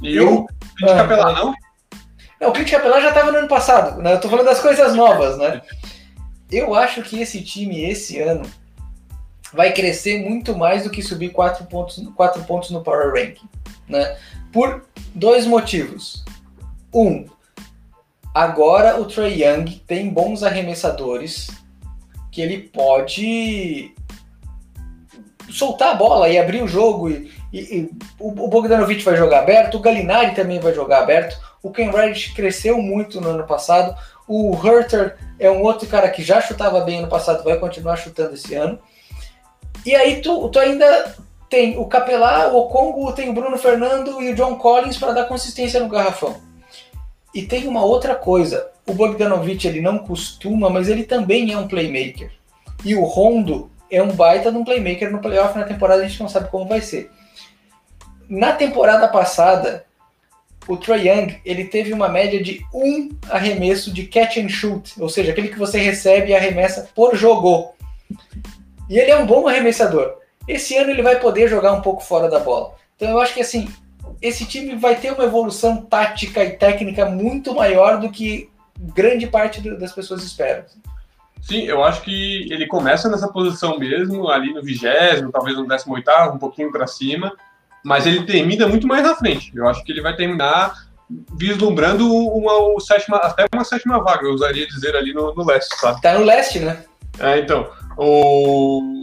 E 0.00 0.20
o 0.20 0.46
Clint 0.76 0.90
ah, 0.90 0.96
Capelá, 0.96 1.32
não? 1.32 1.54
Não, 2.40 2.50
o 2.50 2.52
Clint 2.52 2.70
Capelá 2.70 3.00
já 3.00 3.08
estava 3.08 3.32
no 3.32 3.38
ano 3.38 3.48
passado, 3.48 4.00
né? 4.00 4.12
Eu 4.12 4.20
tô 4.20 4.28
falando 4.28 4.46
das 4.46 4.60
coisas 4.60 4.94
novas, 4.94 5.36
né? 5.38 5.60
Eu 6.50 6.74
acho 6.74 7.02
que 7.02 7.20
esse 7.20 7.42
time, 7.42 7.84
esse 7.84 8.20
ano, 8.20 8.42
vai 9.52 9.72
crescer 9.72 10.22
muito 10.22 10.56
mais 10.56 10.84
do 10.84 10.90
que 10.90 11.02
subir 11.02 11.30
quatro 11.30 11.64
pontos, 11.66 12.02
quatro 12.14 12.42
pontos 12.44 12.70
no 12.70 12.82
Power 12.82 13.12
Ranking, 13.12 13.48
né? 13.88 14.16
Por 14.52 14.84
dois 15.14 15.46
motivos. 15.46 16.24
Um, 16.94 17.26
agora 18.34 19.00
o 19.00 19.04
Trey 19.04 19.42
Young 19.42 19.82
tem 19.86 20.08
bons 20.08 20.42
arremessadores 20.42 21.48
que 22.30 22.40
ele 22.40 22.58
pode 22.58 23.94
soltar 25.50 25.90
a 25.90 25.94
bola 25.94 26.28
e 26.28 26.38
abrir 26.38 26.62
o 26.62 26.68
jogo. 26.68 27.10
E, 27.10 27.30
e, 27.52 27.58
e 27.58 27.90
o 28.18 28.48
Bogdanovich 28.48 29.02
vai 29.02 29.16
jogar 29.16 29.40
aberto, 29.40 29.76
o 29.76 29.80
Galinari 29.80 30.34
também 30.34 30.60
vai 30.60 30.74
jogar 30.74 31.02
aberto. 31.02 31.38
O 31.62 31.70
Ken 31.70 31.90
Reddish 31.90 32.32
cresceu 32.34 32.78
muito 32.78 33.20
no 33.20 33.30
ano 33.30 33.46
passado. 33.46 33.96
O 34.26 34.54
Herter 34.64 35.16
é 35.38 35.50
um 35.50 35.62
outro 35.62 35.88
cara 35.88 36.08
que 36.10 36.22
já 36.22 36.40
chutava 36.40 36.80
bem 36.80 36.98
ano 36.98 37.08
passado, 37.08 37.44
vai 37.44 37.58
continuar 37.58 37.96
chutando 37.96 38.34
esse 38.34 38.54
ano. 38.54 38.78
E 39.84 39.94
aí 39.94 40.20
tu, 40.20 40.48
tu 40.48 40.58
ainda 40.58 41.16
tem 41.48 41.78
o 41.78 41.86
Capelá, 41.86 42.48
o 42.48 42.58
Okongo, 42.58 43.12
tem 43.12 43.30
o 43.30 43.32
Bruno 43.32 43.56
Fernando 43.56 44.22
e 44.22 44.30
o 44.30 44.34
John 44.34 44.56
Collins 44.56 44.98
para 44.98 45.12
dar 45.12 45.24
consistência 45.24 45.80
no 45.80 45.88
garrafão. 45.88 46.36
E 47.34 47.42
tem 47.42 47.66
uma 47.66 47.84
outra 47.84 48.14
coisa, 48.14 48.70
o 48.86 48.92
Bogdanovich 48.92 49.66
ele 49.66 49.80
não 49.80 49.98
costuma, 49.98 50.68
mas 50.68 50.88
ele 50.88 51.04
também 51.04 51.52
é 51.52 51.58
um 51.58 51.68
playmaker. 51.68 52.30
E 52.84 52.94
o 52.94 53.04
Rondo 53.04 53.70
é 53.90 54.02
um 54.02 54.12
baita 54.12 54.50
de 54.50 54.58
um 54.58 54.64
playmaker 54.64 55.10
no 55.10 55.20
playoff 55.20 55.56
na 55.56 55.64
temporada, 55.64 56.02
a 56.02 56.08
gente 56.08 56.20
não 56.20 56.28
sabe 56.28 56.50
como 56.50 56.66
vai 56.66 56.80
ser. 56.80 57.10
Na 58.28 58.52
temporada 58.52 59.08
passada, 59.08 59.86
o 60.68 60.76
Troy 60.76 61.08
Young 61.08 61.40
ele 61.44 61.64
teve 61.64 61.92
uma 61.92 62.08
média 62.08 62.42
de 62.42 62.64
um 62.72 63.08
arremesso 63.30 63.92
de 63.92 64.06
catch 64.06 64.36
and 64.36 64.48
shoot, 64.48 64.94
ou 65.00 65.08
seja, 65.08 65.32
aquele 65.32 65.48
que 65.48 65.58
você 65.58 65.78
recebe 65.78 66.30
e 66.30 66.34
arremessa 66.34 66.88
por 66.94 67.16
jogo. 67.16 67.74
E 68.88 68.98
ele 68.98 69.10
é 69.10 69.16
um 69.16 69.26
bom 69.26 69.48
arremessador. 69.48 70.14
Esse 70.46 70.76
ano 70.76 70.90
ele 70.90 71.02
vai 71.02 71.18
poder 71.18 71.48
jogar 71.48 71.72
um 71.72 71.80
pouco 71.80 72.02
fora 72.02 72.28
da 72.28 72.38
bola. 72.38 72.74
Então 72.96 73.08
eu 73.08 73.20
acho 73.20 73.34
que 73.34 73.40
assim, 73.40 73.68
esse 74.20 74.44
time 74.44 74.76
vai 74.76 74.94
ter 74.94 75.12
uma 75.12 75.24
evolução 75.24 75.82
tática 75.82 76.44
e 76.44 76.56
técnica 76.56 77.06
muito 77.06 77.54
maior 77.54 77.98
do 77.98 78.10
que 78.10 78.50
grande 78.78 79.26
parte 79.26 79.60
das 79.60 79.92
pessoas 79.92 80.22
esperam. 80.22 80.64
Sim, 81.40 81.62
eu 81.62 81.82
acho 81.84 82.02
que 82.02 82.52
ele 82.52 82.66
começa 82.66 83.08
nessa 83.08 83.28
posição 83.28 83.78
mesmo, 83.78 84.28
ali 84.28 84.52
no 84.52 84.62
vigésimo, 84.62 85.30
talvez 85.30 85.56
no 85.56 85.66
décimo 85.66 85.94
oitavo, 85.94 86.34
um 86.34 86.38
pouquinho 86.38 86.70
para 86.70 86.86
cima, 86.86 87.32
mas 87.84 88.06
ele 88.06 88.24
termina 88.24 88.66
muito 88.66 88.86
mais 88.86 89.02
na 89.02 89.14
frente. 89.14 89.52
Eu 89.54 89.68
acho 89.68 89.82
que 89.84 89.92
ele 89.92 90.02
vai 90.02 90.14
terminar 90.14 90.74
vislumbrando 91.38 92.06
uma, 92.12 92.56
uma 92.58 92.80
sétima, 92.80 93.16
até 93.16 93.46
uma 93.52 93.64
sétima 93.64 94.02
vaga, 94.02 94.26
eu 94.26 94.34
usaria 94.34 94.66
dizer 94.66 94.94
ali 94.94 95.14
no, 95.14 95.34
no 95.34 95.44
leste, 95.44 95.74
sabe? 95.80 96.00
Tá 96.02 96.18
no 96.18 96.24
leste, 96.24 96.58
né? 96.58 96.84
É, 97.18 97.38
então. 97.38 97.68
O, 97.96 99.02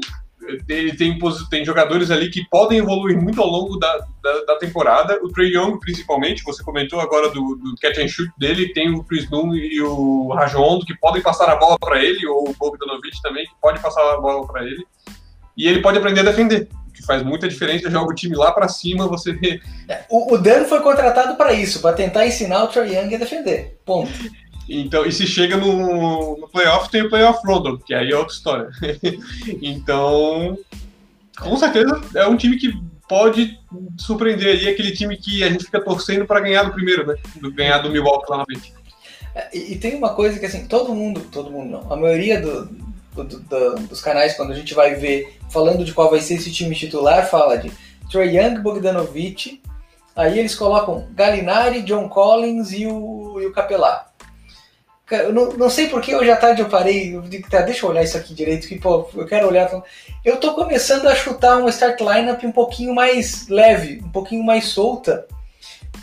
ele 0.67 0.95
tem, 0.95 1.17
tem 1.49 1.65
jogadores 1.65 2.11
ali 2.11 2.29
que 2.29 2.47
podem 2.49 2.77
evoluir 2.77 3.19
muito 3.19 3.41
ao 3.41 3.47
longo 3.47 3.77
da, 3.77 3.97
da, 4.23 4.45
da 4.45 4.57
temporada. 4.57 5.19
O 5.23 5.29
Trey 5.29 5.55
Young, 5.55 5.79
principalmente, 5.79 6.43
você 6.43 6.63
comentou 6.63 6.99
agora 6.99 7.29
do, 7.29 7.55
do 7.55 7.75
catch 7.81 7.97
and 7.97 8.07
shoot 8.07 8.31
dele, 8.37 8.73
tem 8.73 8.93
o 8.93 9.03
Chris 9.03 9.29
Moon 9.29 9.55
e 9.55 9.81
o 9.81 10.29
Rajondo 10.33 10.85
que 10.85 10.97
podem 10.97 11.21
passar 11.21 11.49
a 11.49 11.55
bola 11.55 11.77
para 11.79 12.03
ele, 12.03 12.25
ou 12.27 12.49
o 12.49 12.53
Bogdanovich 12.53 13.21
também, 13.21 13.45
que 13.45 13.53
pode 13.61 13.79
passar 13.81 14.01
a 14.13 14.21
bola 14.21 14.45
para 14.47 14.63
ele. 14.63 14.85
E 15.57 15.67
ele 15.67 15.81
pode 15.81 15.97
aprender 15.97 16.19
a 16.21 16.23
defender, 16.23 16.69
que 16.95 17.05
faz 17.05 17.21
muita 17.21 17.47
diferença. 17.47 17.89
Joga 17.89 18.11
o 18.11 18.15
time 18.15 18.35
lá 18.35 18.51
para 18.51 18.67
cima, 18.67 19.07
você 19.07 19.33
vê. 19.33 19.61
É, 19.87 20.05
o, 20.09 20.33
o 20.33 20.37
Dan 20.37 20.65
foi 20.65 20.81
contratado 20.81 21.35
para 21.35 21.53
isso, 21.53 21.81
para 21.81 21.95
tentar 21.95 22.25
ensinar 22.25 22.63
o 22.63 22.67
Trey 22.67 22.95
Young 22.95 23.15
a 23.15 23.19
defender. 23.19 23.79
Ponto. 23.85 24.11
Então, 24.67 25.05
e 25.05 25.11
se 25.11 25.27
chega 25.27 25.57
no, 25.57 26.37
no 26.37 26.47
playoff, 26.47 26.89
tem 26.89 27.03
o 27.03 27.09
playoff 27.09 27.39
London, 27.45 27.77
que 27.77 27.93
aí 27.93 28.11
é 28.11 28.17
outra 28.17 28.33
história. 28.33 28.69
então, 29.61 30.57
com 31.37 31.57
certeza, 31.57 32.01
é 32.15 32.27
um 32.27 32.35
time 32.35 32.57
que 32.57 32.73
pode 33.07 33.59
surpreender 33.97 34.47
aí 34.47 34.67
aquele 34.67 34.91
time 34.91 35.15
que 35.17 35.43
a 35.43 35.49
gente 35.49 35.65
fica 35.65 35.79
torcendo 35.79 36.25
para 36.25 36.39
ganhar 36.39 36.63
do 36.63 36.73
primeiro, 36.73 37.05
né? 37.05 37.15
Do, 37.35 37.51
ganhar 37.51 37.77
do 37.79 37.91
Milwaukee 37.91 38.31
lá 38.31 38.37
na 38.37 38.45
frente. 38.45 38.73
É, 39.35 39.49
e, 39.53 39.73
e, 39.73 39.77
tem 39.77 39.95
uma 39.95 40.15
coisa 40.15 40.39
que, 40.39 40.45
assim, 40.45 40.65
todo 40.65 40.95
mundo, 40.95 41.21
todo 41.31 41.51
mundo 41.51 41.71
não, 41.71 41.93
a 41.93 41.95
maioria 41.95 42.41
do, 42.41 42.69
do, 43.23 43.39
do, 43.39 43.75
dos 43.87 44.01
canais, 44.01 44.35
quando 44.35 44.51
a 44.51 44.55
gente 44.55 44.73
vai 44.73 44.95
ver, 44.95 45.37
falando 45.49 45.83
de 45.83 45.93
qual 45.93 46.09
vai 46.09 46.19
ser 46.19 46.35
esse 46.35 46.51
time 46.51 46.75
titular, 46.75 47.29
fala 47.29 47.57
de 47.57 47.71
Trey 48.11 48.37
Young, 48.37 48.61
Bogdanovich, 48.61 49.61
aí 50.15 50.39
eles 50.39 50.55
colocam 50.55 51.07
Galinari, 51.13 51.81
John 51.81 52.09
Collins 52.09 52.71
e 52.71 52.87
o, 52.87 53.39
e 53.39 53.45
o 53.45 53.53
Capelá. 53.53 54.07
Eu 55.11 55.31
não, 55.31 55.51
não 55.51 55.69
sei 55.69 55.87
porque 55.87 56.15
hoje 56.15 56.31
à 56.31 56.35
tarde 56.35 56.61
eu 56.61 56.69
parei, 56.69 57.15
eu 57.15 57.23
tá, 57.47 57.61
deixa 57.61 57.85
eu 57.85 57.89
olhar 57.91 58.03
isso 58.03 58.17
aqui 58.17 58.33
direito, 58.33 58.67
que 58.67 58.79
pô, 58.79 59.07
eu 59.13 59.27
quero 59.27 59.47
olhar. 59.47 59.69
Eu 60.23 60.37
tô 60.37 60.55
começando 60.55 61.05
a 61.05 61.13
chutar 61.13 61.59
uma 61.59 61.69
start 61.69 61.99
lineup 62.01 62.43
um 62.43 62.51
pouquinho 62.51 62.93
mais 62.93 63.47
leve, 63.47 64.01
um 64.03 64.09
pouquinho 64.09 64.43
mais 64.43 64.65
solta, 64.65 65.27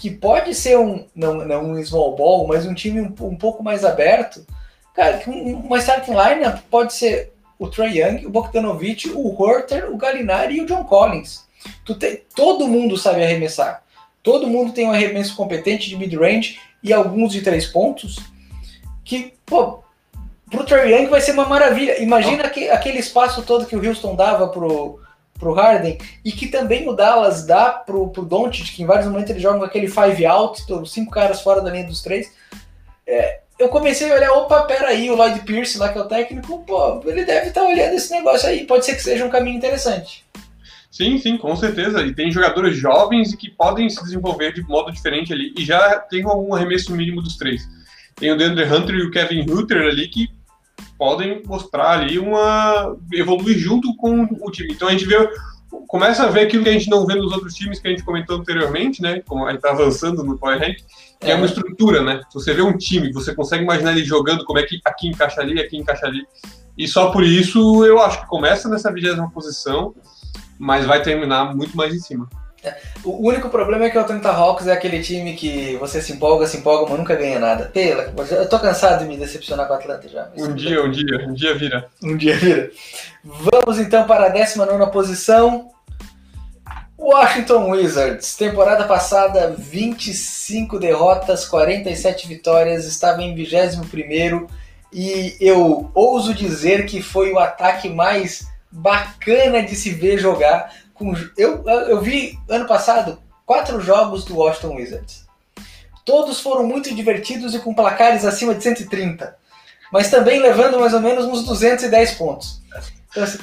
que 0.00 0.08
pode 0.08 0.54
ser 0.54 0.78
um, 0.78 1.04
não, 1.16 1.34
não 1.44 1.72
um 1.72 1.84
small 1.84 2.14
ball, 2.14 2.46
mas 2.46 2.64
um 2.64 2.74
time 2.74 3.00
um, 3.00 3.26
um 3.26 3.36
pouco 3.36 3.62
mais 3.62 3.84
aberto. 3.84 4.46
Cara, 4.94 5.22
uma 5.26 5.78
starting 5.78 6.12
lineup 6.12 6.60
pode 6.70 6.92
ser 6.92 7.32
o 7.58 7.68
Trey 7.68 8.00
Young, 8.00 8.26
o 8.26 8.30
Bogdanovich, 8.30 9.08
o 9.10 9.40
Horter, 9.40 9.90
o 9.90 9.96
Gallinari 9.96 10.56
e 10.56 10.60
o 10.60 10.66
John 10.66 10.84
Collins. 10.84 11.46
Tu 11.84 11.94
tem, 11.94 12.22
todo 12.34 12.66
mundo 12.66 12.96
sabe 12.96 13.22
arremessar. 13.22 13.82
Todo 14.22 14.46
mundo 14.46 14.72
tem 14.72 14.86
um 14.86 14.92
arremesso 14.92 15.34
competente 15.36 15.88
de 15.88 15.96
mid-range 15.96 16.58
e 16.82 16.92
alguns 16.92 17.32
de 17.32 17.42
três 17.42 17.66
pontos 17.66 18.18
que, 19.04 19.34
pô, 19.46 19.82
pro 20.50 20.64
Trey 20.64 20.92
Young 20.92 21.08
vai 21.08 21.20
ser 21.20 21.32
uma 21.32 21.46
maravilha. 21.46 22.02
Imagina 22.02 22.48
que, 22.48 22.68
aquele 22.68 22.98
espaço 22.98 23.42
todo 23.42 23.66
que 23.66 23.76
o 23.76 23.84
Houston 23.84 24.14
dava 24.14 24.48
pro, 24.48 25.00
pro 25.38 25.54
Harden 25.54 25.98
e 26.24 26.32
que 26.32 26.48
também 26.48 26.88
o 26.88 26.92
Dallas 26.92 27.46
dá 27.46 27.70
pro, 27.70 28.08
pro 28.08 28.24
Doncic, 28.24 28.74
que 28.74 28.82
em 28.82 28.86
vários 28.86 29.06
momentos 29.06 29.30
ele 29.30 29.40
joga 29.40 29.58
com 29.58 29.64
aquele 29.64 29.88
five 29.88 30.26
out, 30.26 30.62
cinco 30.86 31.10
caras 31.10 31.40
fora 31.40 31.60
da 31.60 31.70
linha 31.70 31.86
dos 31.86 32.02
três. 32.02 32.32
É, 33.06 33.41
eu 33.62 33.68
comecei 33.68 34.10
a 34.10 34.14
olhar, 34.14 34.32
opa, 34.32 34.62
peraí, 34.62 35.10
o 35.10 35.16
Lloyd 35.16 35.40
Pierce 35.40 35.78
lá 35.78 35.90
que 35.92 35.98
é 35.98 36.00
o 36.00 36.08
técnico, 36.08 36.64
pô, 36.66 37.00
ele 37.06 37.24
deve 37.24 37.48
estar 37.48 37.62
tá 37.62 37.66
olhando 37.66 37.94
esse 37.94 38.10
negócio 38.12 38.48
aí, 38.48 38.66
pode 38.66 38.84
ser 38.84 38.94
que 38.94 39.02
seja 39.02 39.24
um 39.24 39.30
caminho 39.30 39.56
interessante. 39.56 40.24
Sim, 40.90 41.16
sim, 41.18 41.38
com 41.38 41.56
certeza. 41.56 42.02
E 42.02 42.14
tem 42.14 42.30
jogadores 42.30 42.76
jovens 42.76 43.34
que 43.34 43.50
podem 43.50 43.88
se 43.88 44.02
desenvolver 44.02 44.52
de 44.52 44.62
modo 44.62 44.92
diferente 44.92 45.32
ali 45.32 45.54
e 45.56 45.64
já 45.64 45.98
tem 45.98 46.26
um 46.26 46.54
arremesso 46.54 46.94
mínimo 46.94 47.22
dos 47.22 47.36
três 47.36 47.66
tem 48.16 48.30
o 48.30 48.36
Deandre 48.36 48.64
Hunter 48.64 48.94
e 48.94 49.02
o 49.02 49.10
Kevin 49.10 49.50
Hutter 49.50 49.82
ali 49.82 50.08
que 50.08 50.28
podem 50.96 51.42
mostrar 51.44 51.98
ali 51.98 52.18
uma 52.18 52.96
evoluir 53.12 53.58
junto 53.58 53.96
com 53.96 54.22
o 54.22 54.50
time. 54.50 54.72
Então 54.72 54.88
a 54.88 54.92
gente 54.92 55.06
vê 55.06 55.16
começa 55.88 56.24
a 56.24 56.28
ver 56.28 56.42
aquilo 56.42 56.62
que 56.62 56.68
a 56.68 56.72
gente 56.72 56.90
não 56.90 57.06
vê 57.06 57.14
nos 57.14 57.32
outros 57.32 57.54
times 57.54 57.78
que 57.78 57.88
a 57.88 57.90
gente 57.90 58.04
comentou 58.04 58.38
anteriormente, 58.38 59.00
né? 59.00 59.20
Como 59.26 59.44
a 59.46 59.50
gente 59.50 59.58
está 59.58 59.70
avançando 59.70 60.22
no 60.22 60.38
Power 60.38 60.58
Rank, 60.58 60.76
que 61.20 61.26
é. 61.26 61.30
é. 61.30 61.34
uma 61.34 61.46
estrutura, 61.46 62.02
né? 62.02 62.20
Você 62.32 62.52
vê 62.52 62.62
um 62.62 62.76
time, 62.76 63.12
você 63.12 63.34
consegue 63.34 63.64
imaginar 63.64 63.92
ele 63.92 64.04
jogando 64.04 64.44
como 64.44 64.58
é 64.58 64.62
que 64.62 64.80
aqui 64.84 65.08
encaixa 65.08 65.40
ali, 65.40 65.60
aqui 65.60 65.76
encaixa 65.76 66.06
ali. 66.06 66.22
E 66.76 66.86
só 66.88 67.10
por 67.10 67.24
isso 67.24 67.84
eu 67.84 68.00
acho 68.00 68.20
que 68.20 68.26
começa 68.26 68.68
nessa 68.68 68.92
vigésima 68.92 69.30
posição, 69.30 69.94
mas 70.58 70.86
vai 70.86 71.02
terminar 71.02 71.54
muito 71.54 71.76
mais 71.76 71.94
em 71.94 71.98
cima. 71.98 72.28
O 73.04 73.28
único 73.28 73.48
problema 73.48 73.84
é 73.84 73.90
que 73.90 73.98
o 73.98 74.00
Atlanta 74.00 74.30
Hawks 74.30 74.66
é 74.66 74.72
aquele 74.72 75.02
time 75.02 75.34
que 75.34 75.76
você 75.78 76.00
se 76.00 76.12
empolga, 76.12 76.46
se 76.46 76.58
empolga, 76.58 76.88
mas 76.88 76.98
nunca 76.98 77.16
ganha 77.16 77.40
nada. 77.40 77.64
Pela, 77.66 78.14
eu 78.30 78.48
tô 78.48 78.58
cansado 78.58 79.00
de 79.00 79.06
me 79.06 79.16
decepcionar 79.16 79.66
com 79.66 79.74
o 79.74 79.76
Atlanta 79.76 80.08
já. 80.08 80.28
Um 80.36 80.54
dia, 80.54 80.82
um 80.84 80.90
dia, 80.90 81.26
um 81.26 81.34
dia 81.34 81.54
vira. 81.54 81.88
Um 82.02 82.16
dia 82.16 82.36
vira. 82.36 82.70
Vamos 83.24 83.78
então 83.78 84.06
para 84.06 84.26
a 84.26 84.28
19 84.28 84.92
posição. 84.92 85.70
Washington 86.96 87.70
Wizards, 87.70 88.36
temporada 88.36 88.84
passada 88.84 89.52
25 89.58 90.78
derrotas, 90.78 91.44
47 91.44 92.28
vitórias, 92.28 92.86
estava 92.86 93.20
em 93.20 93.34
21 93.34 94.46
e 94.92 95.36
eu 95.40 95.90
ouso 95.94 96.32
dizer 96.32 96.86
que 96.86 97.02
foi 97.02 97.32
o 97.32 97.40
ataque 97.40 97.88
mais 97.88 98.46
bacana 98.70 99.62
de 99.62 99.74
se 99.74 99.90
ver 99.90 100.18
jogar 100.18 100.72
eu, 101.36 101.64
eu 101.66 102.00
vi 102.00 102.38
ano 102.48 102.66
passado 102.66 103.18
quatro 103.44 103.80
jogos 103.80 104.24
do 104.24 104.36
Washington 104.36 104.76
Wizards. 104.76 105.26
Todos 106.04 106.40
foram 106.40 106.66
muito 106.66 106.94
divertidos 106.94 107.54
e 107.54 107.58
com 107.58 107.74
placares 107.74 108.24
acima 108.24 108.54
de 108.54 108.62
130, 108.62 109.36
mas 109.92 110.10
também 110.10 110.40
levando 110.40 110.80
mais 110.80 110.94
ou 110.94 111.00
menos 111.00 111.24
uns 111.24 111.44
210 111.44 112.14
pontos. 112.14 112.60
Então, 113.10 113.22
assim, 113.22 113.38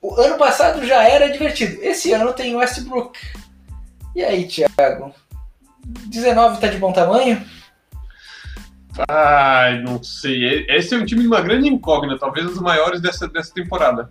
o 0.00 0.14
ano 0.20 0.36
passado 0.36 0.86
já 0.86 1.02
era 1.02 1.30
divertido. 1.30 1.82
Esse 1.82 2.12
ano 2.12 2.32
tem 2.32 2.54
Westbrook. 2.54 3.18
E 4.14 4.22
aí, 4.22 4.46
Thiago? 4.46 5.12
19 5.84 6.60
tá 6.60 6.68
de 6.68 6.78
bom 6.78 6.92
tamanho? 6.92 7.44
Ai, 9.08 9.82
não 9.82 10.02
sei. 10.02 10.64
Esse 10.68 10.94
é 10.94 10.98
um 10.98 11.04
time 11.04 11.22
de 11.22 11.26
uma 11.26 11.40
grande 11.40 11.68
incógnita, 11.68 12.18
talvez 12.18 12.46
os 12.46 12.60
maiores 12.60 13.00
dessa, 13.00 13.28
dessa 13.28 13.52
temporada. 13.52 14.08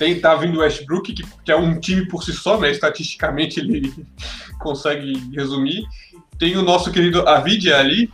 Tem, 0.00 0.18
tá 0.18 0.34
vindo 0.34 0.56
o 0.56 0.62
Westbrook, 0.62 1.12
que, 1.12 1.22
que 1.44 1.52
é 1.52 1.56
um 1.56 1.78
time 1.78 2.08
por 2.08 2.24
si 2.24 2.32
só, 2.32 2.58
né? 2.58 2.70
Estatisticamente 2.70 3.60
ele 3.60 3.92
consegue 4.58 5.12
resumir. 5.36 5.84
Tem 6.38 6.56
o 6.56 6.62
nosso 6.62 6.90
querido 6.90 7.28
Avidia 7.28 7.76
ali. 7.76 8.10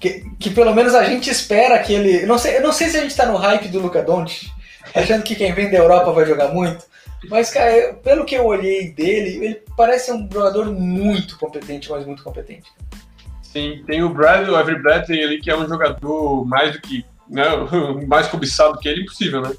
Que, 0.00 0.28
que 0.40 0.50
pelo 0.50 0.74
menos 0.74 0.92
a 0.92 1.04
gente 1.04 1.30
espera 1.30 1.78
que 1.78 1.92
ele. 1.92 2.26
Não 2.26 2.36
sei, 2.36 2.56
eu 2.56 2.62
não 2.62 2.72
sei 2.72 2.88
se 2.88 2.96
a 2.96 3.00
gente 3.00 3.14
tá 3.14 3.26
no 3.26 3.36
hype 3.36 3.68
do 3.68 3.78
Luca 3.78 4.02
Doncic, 4.02 4.50
achando 4.92 5.22
que 5.22 5.36
quem 5.36 5.52
vem 5.52 5.70
da 5.70 5.78
Europa 5.78 6.10
vai 6.10 6.26
jogar 6.26 6.48
muito. 6.48 6.84
Mas, 7.30 7.48
cara, 7.50 7.70
eu, 7.70 7.94
pelo 7.94 8.24
que 8.24 8.34
eu 8.34 8.44
olhei 8.44 8.90
dele, 8.90 9.46
ele 9.46 9.62
parece 9.76 10.10
um 10.10 10.28
jogador 10.28 10.66
muito 10.72 11.38
competente, 11.38 11.92
mas 11.92 12.04
muito 12.04 12.24
competente. 12.24 12.68
Sim, 13.40 13.84
tem 13.86 14.02
o 14.02 14.08
Brad, 14.08 14.48
o 14.48 14.58
Every 14.58 14.82
Bradley 14.82 15.22
ali, 15.22 15.40
que 15.40 15.48
é 15.48 15.56
um 15.56 15.68
jogador 15.68 16.44
mais 16.44 16.72
do 16.72 16.80
que 16.80 17.04
né, 17.28 17.44
mais 18.08 18.26
cobiçado 18.26 18.80
que 18.80 18.88
ele, 18.88 19.02
impossível, 19.02 19.42
né? 19.42 19.52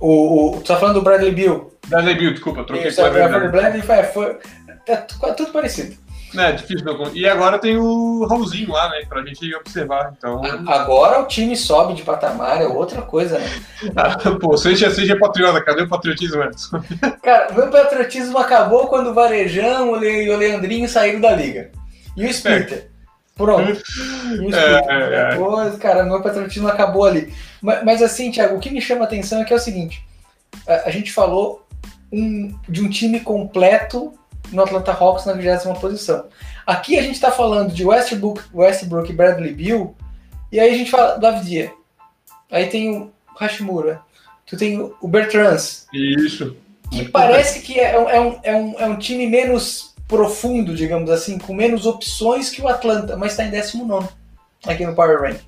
O, 0.00 0.56
o, 0.56 0.60
tu 0.60 0.64
tá 0.64 0.76
falando 0.76 0.94
do 0.94 1.02
Bradley 1.02 1.32
Bill? 1.32 1.72
Bradley 1.88 2.14
Bill, 2.14 2.30
desculpa, 2.32 2.64
troquei 2.64 2.88
Isso, 2.88 3.00
com 3.00 3.06
o 3.06 3.10
o 3.10 3.12
Bradley 3.12 3.48
Bradley. 3.48 3.82
Foi, 3.82 4.02
foi, 4.04 4.38
tá 4.86 5.34
tudo 5.34 5.52
parecido. 5.52 5.96
É, 6.36 6.52
difícil 6.52 6.84
não. 6.84 7.14
E 7.14 7.26
agora 7.28 7.58
tem 7.58 7.76
o 7.76 8.24
Raulzinho 8.26 8.70
lá, 8.70 8.88
né? 8.88 9.02
Pra 9.08 9.24
gente 9.24 9.52
observar. 9.56 10.12
Então. 10.16 10.40
Agora 10.68 11.20
o 11.20 11.26
time 11.26 11.56
sobe 11.56 11.94
de 11.94 12.02
patamar, 12.02 12.62
é 12.62 12.66
outra 12.66 13.02
coisa, 13.02 13.38
né? 13.38 13.48
Pô, 14.40 14.56
seja, 14.56 14.90
seja 14.90 15.18
patriota, 15.18 15.62
cadê 15.62 15.82
o 15.82 15.88
patriotismo, 15.88 16.42
Edson? 16.42 16.80
Cara, 17.22 17.52
meu 17.52 17.68
patriotismo 17.68 18.38
acabou 18.38 18.86
quando 18.86 19.10
o 19.10 19.14
Varejão 19.14 20.02
e 20.02 20.30
o 20.30 20.36
Leandrinho 20.36 20.88
saíram 20.88 21.20
da 21.20 21.32
liga. 21.32 21.72
E 22.16 22.24
o 22.24 22.28
Splitter. 22.28 22.89
Pronto. 23.44 23.82
É, 24.30 25.14
é. 25.14 25.30
Depois, 25.30 25.76
cara, 25.78 26.04
meu 26.04 26.22
patriotismo 26.22 26.68
acabou 26.68 27.04
ali. 27.04 27.34
Mas, 27.60 27.84
mas 27.84 28.02
assim, 28.02 28.30
Thiago, 28.30 28.56
o 28.56 28.60
que 28.60 28.70
me 28.70 28.80
chama 28.80 29.02
a 29.02 29.04
atenção 29.04 29.40
é 29.40 29.44
que 29.44 29.52
é 29.52 29.56
o 29.56 29.60
seguinte: 29.60 30.04
a, 30.66 30.88
a 30.88 30.90
gente 30.90 31.12
falou 31.12 31.66
um- 32.12 32.54
de 32.68 32.80
um 32.80 32.88
time 32.88 33.20
completo 33.20 34.12
no 34.52 34.62
Atlanta 34.62 34.92
Hawks 34.92 35.26
na 35.26 35.32
20 35.32 35.78
posição. 35.80 36.26
Aqui 36.66 36.98
a 36.98 37.02
gente 37.02 37.14
está 37.14 37.30
falando 37.30 37.72
de 37.72 37.84
Westbrook, 37.84 38.42
Westbrook 38.54 39.10
e 39.10 39.14
Bradley 39.14 39.52
Bill, 39.52 39.96
e 40.50 40.58
aí 40.60 40.70
a 40.72 40.76
gente 40.76 40.90
fala 40.90 41.18
do 41.18 41.26
Avdia. 41.26 41.72
Aí 42.50 42.66
tem 42.66 42.90
o 42.98 43.12
Hashimura, 43.38 44.00
tu 44.46 44.56
tem 44.56 44.80
o 45.00 45.08
Bertrands, 45.08 45.86
Isso. 45.92 46.56
que 46.90 47.08
parece 47.08 47.60
que 47.60 47.78
é, 47.78 47.94
é 47.94 48.20
um, 48.20 48.40
é, 48.42 48.54
um, 48.56 48.80
é 48.80 48.86
um 48.86 48.96
time 48.96 49.26
menos 49.26 49.89
profundo, 50.10 50.74
digamos 50.74 51.08
assim, 51.08 51.38
com 51.38 51.54
menos 51.54 51.86
opções 51.86 52.50
que 52.50 52.60
o 52.60 52.66
Atlanta, 52.68 53.16
mas 53.16 53.30
está 53.30 53.44
em 53.44 53.50
19 53.50 54.08
aqui 54.66 54.84
no 54.84 54.94
Power 54.94 55.22
Rank. 55.22 55.38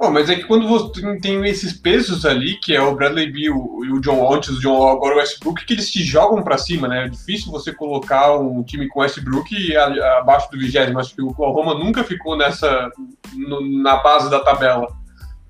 Bom, 0.00 0.10
mas 0.10 0.30
é 0.30 0.36
que 0.36 0.44
quando 0.44 0.66
você 0.68 1.18
tem- 1.20 1.44
esses 1.46 1.72
pesos 1.72 2.24
ali, 2.24 2.56
que 2.60 2.74
é 2.74 2.80
o 2.80 2.94
Bradley 2.94 3.30
Bill 3.30 3.80
e 3.84 3.92
o 3.92 4.00
John 4.00 4.32
antes, 4.32 4.48
o 4.50 4.60
John 4.60 4.88
agora 4.88 5.16
o 5.16 5.18
Westbrook, 5.18 5.66
que 5.66 5.74
eles 5.74 5.90
te 5.90 6.02
jogam 6.04 6.42
pra 6.42 6.56
cima, 6.56 6.86
né? 6.88 7.04
É 7.04 7.08
difícil 7.08 7.50
você 7.50 7.72
colocar 7.72 8.36
um 8.38 8.62
time 8.62 8.88
com 8.88 9.00
Westbrook 9.00 9.76
abaixo 9.76 10.50
do 10.50 10.58
vigésimo. 10.58 11.00
Acho 11.00 11.14
que 11.14 11.20
o 11.20 11.28
Oklahoma 11.28 11.74
nunca 11.74 12.04
ficou 12.04 12.38
nessa 12.38 12.90
no- 13.34 13.82
na 13.82 13.96
base 13.96 14.30
da 14.30 14.38
tabela, 14.40 14.86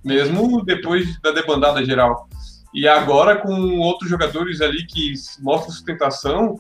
mesmo 0.02 0.64
depois 0.64 1.20
da 1.20 1.30
debandada 1.30 1.84
geral. 1.84 2.26
E 2.74 2.88
agora 2.88 3.36
com 3.36 3.78
outros 3.78 4.08
jogadores 4.08 4.62
ali 4.62 4.86
que 4.86 5.12
mostram 5.40 5.72
sustentação, 5.72 6.58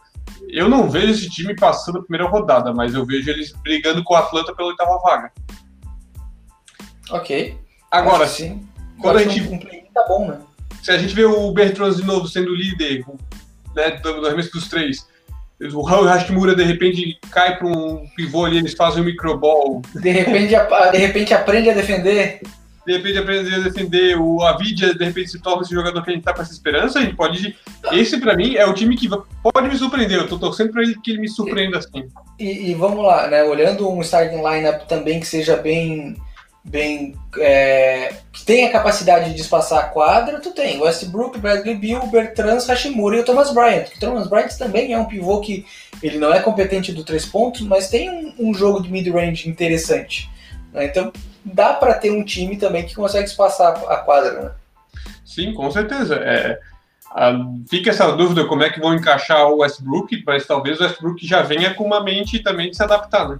eu 0.48 0.68
não 0.68 0.88
vejo 0.90 1.12
esse 1.12 1.28
time 1.30 1.54
passando 1.54 1.98
a 1.98 2.02
primeira 2.02 2.28
rodada, 2.28 2.72
mas 2.72 2.94
eu 2.94 3.04
vejo 3.04 3.30
eles 3.30 3.52
brigando 3.62 4.02
com 4.04 4.14
o 4.14 4.16
Atlanta 4.16 4.54
pela 4.54 4.68
oitava 4.68 4.98
vaga. 4.98 5.32
Ok. 7.10 7.58
Agora, 7.90 8.24
Acho 8.24 8.34
sim. 8.34 8.68
quando 9.00 9.18
a 9.18 9.22
gente- 9.24 9.42
um, 9.48 9.54
um 9.54 9.92
tá 9.94 10.04
bom, 10.08 10.28
né? 10.28 10.38
se 10.82 10.90
a 10.90 10.98
gente 10.98 11.14
vê 11.14 11.24
o 11.24 11.50
Bertrand 11.52 11.94
de 11.94 12.04
novo 12.04 12.28
sendo 12.28 12.54
líder, 12.54 13.04
né, 13.74 13.90
do 14.02 14.26
arremesso 14.26 14.52
dos 14.52 14.68
três, 14.68 15.06
o 15.72 15.82
Raul 15.82 16.04
Hashimura 16.06 16.54
de 16.54 16.62
repente 16.62 17.18
cai 17.30 17.56
para 17.58 17.66
um 17.66 18.06
pivô 18.14 18.44
ali, 18.44 18.58
eles 18.58 18.74
fazem 18.74 19.02
um 19.02 19.06
microball, 19.06 19.82
De 19.94 20.10
repente, 20.10 20.54
de 20.92 20.98
repente 20.98 21.34
aprende 21.34 21.70
a 21.70 21.74
defender. 21.74 22.40
De 22.88 22.96
repente 22.96 23.18
aprende 23.18 23.54
a 23.54 23.58
defender, 23.58 24.18
o 24.18 24.42
Avidia 24.42 24.94
de 24.94 25.04
repente 25.04 25.30
se 25.30 25.42
torna 25.42 25.60
esse 25.60 25.74
jogador 25.74 26.02
que 26.02 26.10
a 26.10 26.14
gente 26.14 26.24
tá 26.24 26.32
com 26.32 26.40
essa 26.40 26.52
esperança, 26.52 26.98
a 26.98 27.02
gente 27.02 27.14
pode. 27.14 27.54
Esse 27.92 28.18
para 28.18 28.34
mim 28.34 28.54
é 28.54 28.64
o 28.64 28.72
time 28.72 28.96
que 28.96 29.06
pode 29.42 29.68
me 29.68 29.76
surpreender, 29.76 30.16
eu 30.16 30.26
tô 30.26 30.38
torcendo 30.38 30.72
para 30.72 30.82
ele 30.82 30.98
que 30.98 31.10
ele 31.10 31.20
me 31.20 31.28
surpreenda 31.28 31.76
assim. 31.76 32.08
E, 32.38 32.70
e 32.70 32.74
vamos 32.74 33.04
lá, 33.04 33.26
né? 33.26 33.44
Olhando 33.44 33.90
um 33.90 34.00
starting 34.00 34.36
lineup 34.36 34.86
também 34.86 35.20
que 35.20 35.26
seja 35.26 35.54
bem. 35.58 36.16
bem 36.64 37.14
é, 37.36 38.14
que 38.32 38.42
tenha 38.46 38.72
capacidade 38.72 39.34
de 39.34 39.40
espaçar 39.42 39.80
a 39.80 39.88
quadra, 39.88 40.40
tu 40.40 40.52
tem 40.52 40.80
Westbrook, 40.80 41.38
Bradley 41.38 41.74
Bill, 41.74 42.06
Bertrand, 42.06 42.64
Hashimura 42.66 43.18
e 43.18 43.20
o 43.20 43.24
Thomas 43.24 43.52
Bryant. 43.52 43.88
O 43.94 44.00
Thomas 44.00 44.28
Bryant 44.28 44.56
também 44.56 44.94
é 44.94 44.98
um 44.98 45.04
pivô 45.04 45.42
que 45.42 45.66
ele 46.02 46.16
não 46.16 46.32
é 46.32 46.40
competente 46.40 46.90
do 46.90 47.04
três 47.04 47.26
pontos, 47.26 47.60
mas 47.60 47.90
tem 47.90 48.08
um, 48.08 48.48
um 48.48 48.54
jogo 48.54 48.82
de 48.82 48.90
mid-range 48.90 49.46
interessante. 49.46 50.30
né? 50.72 50.86
Então 50.86 51.12
dá 51.44 51.74
para 51.74 51.94
ter 51.94 52.10
um 52.10 52.24
time 52.24 52.56
também 52.56 52.86
que 52.86 52.94
consegue 52.94 53.28
espaçar 53.28 53.76
a 53.88 53.96
quadra. 53.98 54.42
Né? 54.42 54.50
Sim, 55.24 55.52
com 55.54 55.70
certeza. 55.70 56.16
É, 56.16 56.58
a- 57.12 57.38
fica 57.68 57.90
essa 57.90 58.10
dúvida 58.12 58.44
como 58.46 58.62
é 58.62 58.70
que 58.70 58.80
vão 58.80 58.94
encaixar 58.94 59.46
o 59.48 59.58
Westbrook, 59.58 60.22
mas 60.26 60.46
talvez 60.46 60.80
o 60.80 60.84
Westbrook 60.84 61.26
já 61.26 61.42
venha 61.42 61.74
com 61.74 61.84
uma 61.84 62.02
mente 62.02 62.40
também 62.40 62.70
de 62.70 62.76
se 62.76 62.82
adaptar, 62.82 63.28
né? 63.28 63.38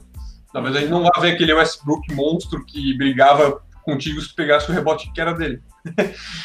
Talvez 0.53 0.77
a 0.77 0.81
gente 0.81 0.91
não 0.91 1.03
vá 1.03 1.21
ver 1.21 1.33
aquele 1.33 1.53
Westbrook 1.53 2.13
monstro 2.15 2.65
que 2.65 2.97
brigava 2.97 3.61
contigo 3.83 4.21
se 4.21 4.35
pegasse 4.35 4.71
o 4.71 4.75
rebote 4.75 5.11
que 5.13 5.21
era 5.21 5.33
dele. 5.33 5.61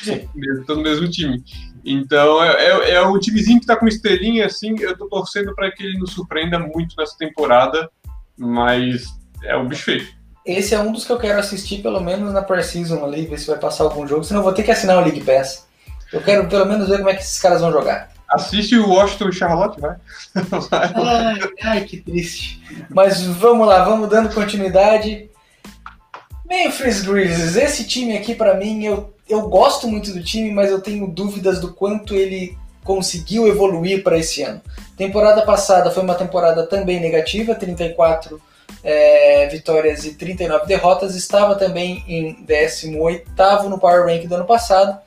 Mesmo, 0.36 0.66
no 0.68 0.82
mesmo 0.82 1.10
time. 1.10 1.44
Então, 1.86 2.42
é, 2.42 2.52
é, 2.52 2.92
é 2.92 3.02
o 3.02 3.20
timezinho 3.20 3.60
que 3.60 3.66
tá 3.66 3.76
com 3.76 3.88
estrelinha, 3.88 4.46
assim, 4.46 4.76
eu 4.80 4.98
tô 4.98 5.08
torcendo 5.08 5.54
para 5.54 5.70
que 5.72 5.84
ele 5.84 5.98
nos 5.98 6.12
surpreenda 6.12 6.58
muito 6.58 6.96
nessa 6.98 7.18
temporada, 7.18 7.90
mas 8.38 9.06
é 9.44 9.56
o 9.56 9.66
bicho 9.66 9.84
feio. 9.84 10.08
Esse 10.46 10.76
é 10.76 10.80
um 10.80 10.92
dos 10.92 11.06
que 11.06 11.12
eu 11.12 11.18
quero 11.18 11.40
assistir, 11.40 11.82
pelo 11.82 12.02
menos 12.02 12.34
na 12.34 12.42
pre-season 12.42 13.04
ali, 13.06 13.26
ver 13.26 13.40
se 13.40 13.48
vai 13.48 13.58
passar 13.58 13.86
algum 13.86 14.06
jogo, 14.06 14.24
senão 14.24 14.42
eu 14.42 14.44
vou 14.44 14.54
ter 14.54 14.64
que 14.64 14.72
assinar 14.72 14.98
o 14.98 15.02
League 15.02 15.24
Pass. 15.24 15.66
Eu 16.12 16.22
quero 16.22 16.48
pelo 16.48 16.66
menos 16.66 16.90
ver 16.90 16.98
como 16.98 17.10
é 17.10 17.16
que 17.16 17.22
esses 17.22 17.40
caras 17.40 17.62
vão 17.62 17.72
jogar. 17.72 18.12
Assiste 18.30 18.76
o 18.76 18.90
Washington 18.90 19.30
e 19.30 19.34
Charlotte, 19.34 19.80
vai. 19.80 19.96
Ai, 20.72 21.40
ai, 21.62 21.82
que 21.84 21.98
triste. 21.98 22.62
Mas 22.90 23.22
vamos 23.22 23.68
lá, 23.68 23.84
vamos 23.84 24.10
dando 24.10 24.34
continuidade. 24.34 25.30
Memphis 26.46 27.02
Grizzlies, 27.02 27.56
esse 27.56 27.86
time 27.86 28.18
aqui 28.18 28.36
pra 28.36 28.56
mim, 28.56 28.84
eu, 28.84 29.14
eu 29.30 29.48
gosto 29.50 29.88
muito 29.88 30.12
do 30.12 30.24
time, 30.24 30.52
mas 30.52 30.72
eu 30.72 30.82
tenho 30.82 31.08
dúvidas 31.08 31.60
do 31.60 31.74
quanto 31.74 32.16
ele 32.16 32.58
conseguiu 32.84 33.48
evoluir 33.48 34.04
para 34.04 34.18
esse 34.18 34.44
ano. 34.44 34.62
Temporada 34.98 35.42
passada 35.44 35.90
foi 35.90 36.04
uma 36.04 36.16
temporada 36.16 36.66
também 36.66 37.00
negativa, 37.00 37.56
34 37.56 38.42
é, 38.84 39.48
vitórias 39.48 40.04
e 40.06 40.16
39 40.16 40.66
derrotas, 40.66 41.16
estava 41.16 41.56
também 41.56 42.04
em 42.08 42.46
18º 42.46 43.64
no 43.70 43.80
Power 43.80 44.06
Rank 44.06 44.28
do 44.28 44.36
ano 44.36 44.46
passado, 44.46 45.00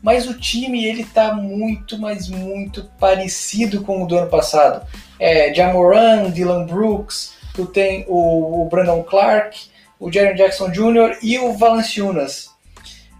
mas 0.00 0.28
o 0.28 0.38
time 0.38 0.84
ele 0.84 1.04
tá 1.04 1.34
muito, 1.34 1.98
mas 1.98 2.28
muito 2.28 2.90
parecido 3.00 3.82
com 3.82 4.02
o 4.02 4.06
do 4.06 4.18
ano 4.18 4.28
passado. 4.28 4.86
É, 5.18 5.52
Jamoran, 5.52 6.30
Dylan 6.30 6.66
Brooks, 6.66 7.32
tu 7.54 7.66
tem 7.66 8.04
o, 8.06 8.62
o 8.62 8.68
Brandon 8.68 9.02
Clark, 9.02 9.58
o 9.98 10.12
Jaren 10.12 10.34
Jackson 10.34 10.70
Jr. 10.70 11.18
e 11.22 11.38
o 11.38 11.54
Valanciunas. 11.54 12.50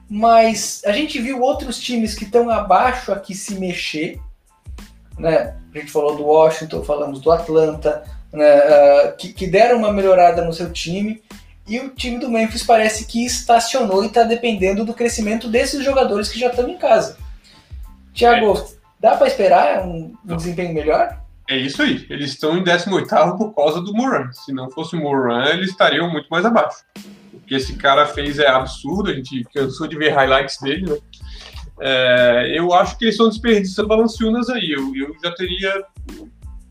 Mas 0.08 0.82
a 0.84 0.92
gente 0.92 1.18
viu 1.18 1.40
outros 1.40 1.80
times 1.80 2.14
que 2.14 2.24
estão 2.24 2.50
abaixo 2.50 3.10
aqui 3.10 3.34
se 3.34 3.54
mexer. 3.54 4.20
Né? 5.18 5.56
A 5.74 5.78
gente 5.78 5.90
falou 5.90 6.14
do 6.14 6.24
Washington, 6.24 6.84
falamos 6.84 7.20
do 7.20 7.32
Atlanta, 7.32 8.04
né? 8.34 8.58
uh, 8.58 9.16
que, 9.16 9.32
que 9.32 9.46
deram 9.46 9.78
uma 9.78 9.92
melhorada 9.92 10.44
no 10.44 10.52
seu 10.52 10.72
time. 10.72 11.22
E 11.66 11.80
o 11.80 11.88
time 11.90 12.18
do 12.18 12.28
Memphis 12.28 12.62
parece 12.62 13.06
que 13.06 13.24
estacionou 13.24 14.04
e 14.04 14.08
está 14.08 14.22
dependendo 14.22 14.84
do 14.84 14.92
crescimento 14.92 15.48
desses 15.48 15.82
jogadores 15.82 16.28
que 16.28 16.38
já 16.38 16.48
estão 16.48 16.68
em 16.68 16.76
casa. 16.76 17.16
Tiago, 18.12 18.52
é. 18.52 18.64
dá 19.00 19.16
para 19.16 19.26
esperar 19.26 19.86
um, 19.86 20.14
um 20.28 20.36
desempenho 20.36 20.74
melhor? 20.74 21.18
É 21.48 21.56
isso 21.56 21.82
aí. 21.82 22.06
Eles 22.10 22.30
estão 22.30 22.56
em 22.56 22.62
18 22.62 23.08
por 23.36 23.54
causa 23.54 23.80
do 23.80 23.94
Moran. 23.94 24.30
Se 24.32 24.52
não 24.52 24.70
fosse 24.70 24.94
o 24.94 25.00
Moran, 25.00 25.46
eles 25.46 25.70
estariam 25.70 26.10
muito 26.10 26.28
mais 26.28 26.44
abaixo. 26.44 26.84
O 27.32 27.40
que 27.40 27.54
esse 27.54 27.76
cara 27.76 28.06
fez 28.06 28.38
é 28.38 28.46
absurdo. 28.46 29.10
A 29.10 29.14
gente 29.14 29.44
cansou 29.54 29.86
de 29.86 29.96
ver 29.96 30.10
highlights 30.10 30.58
dele, 30.60 30.90
né? 30.90 30.98
É, 31.80 32.52
eu 32.56 32.72
acho 32.72 32.96
que 32.96 33.04
eles 33.04 33.14
estão 33.14 33.28
desperdiçando 33.28 33.88
Valanciunas 33.88 34.48
aí. 34.48 34.70
Eu, 34.70 34.94
eu 34.94 35.14
já 35.22 35.34
teria 35.34 35.84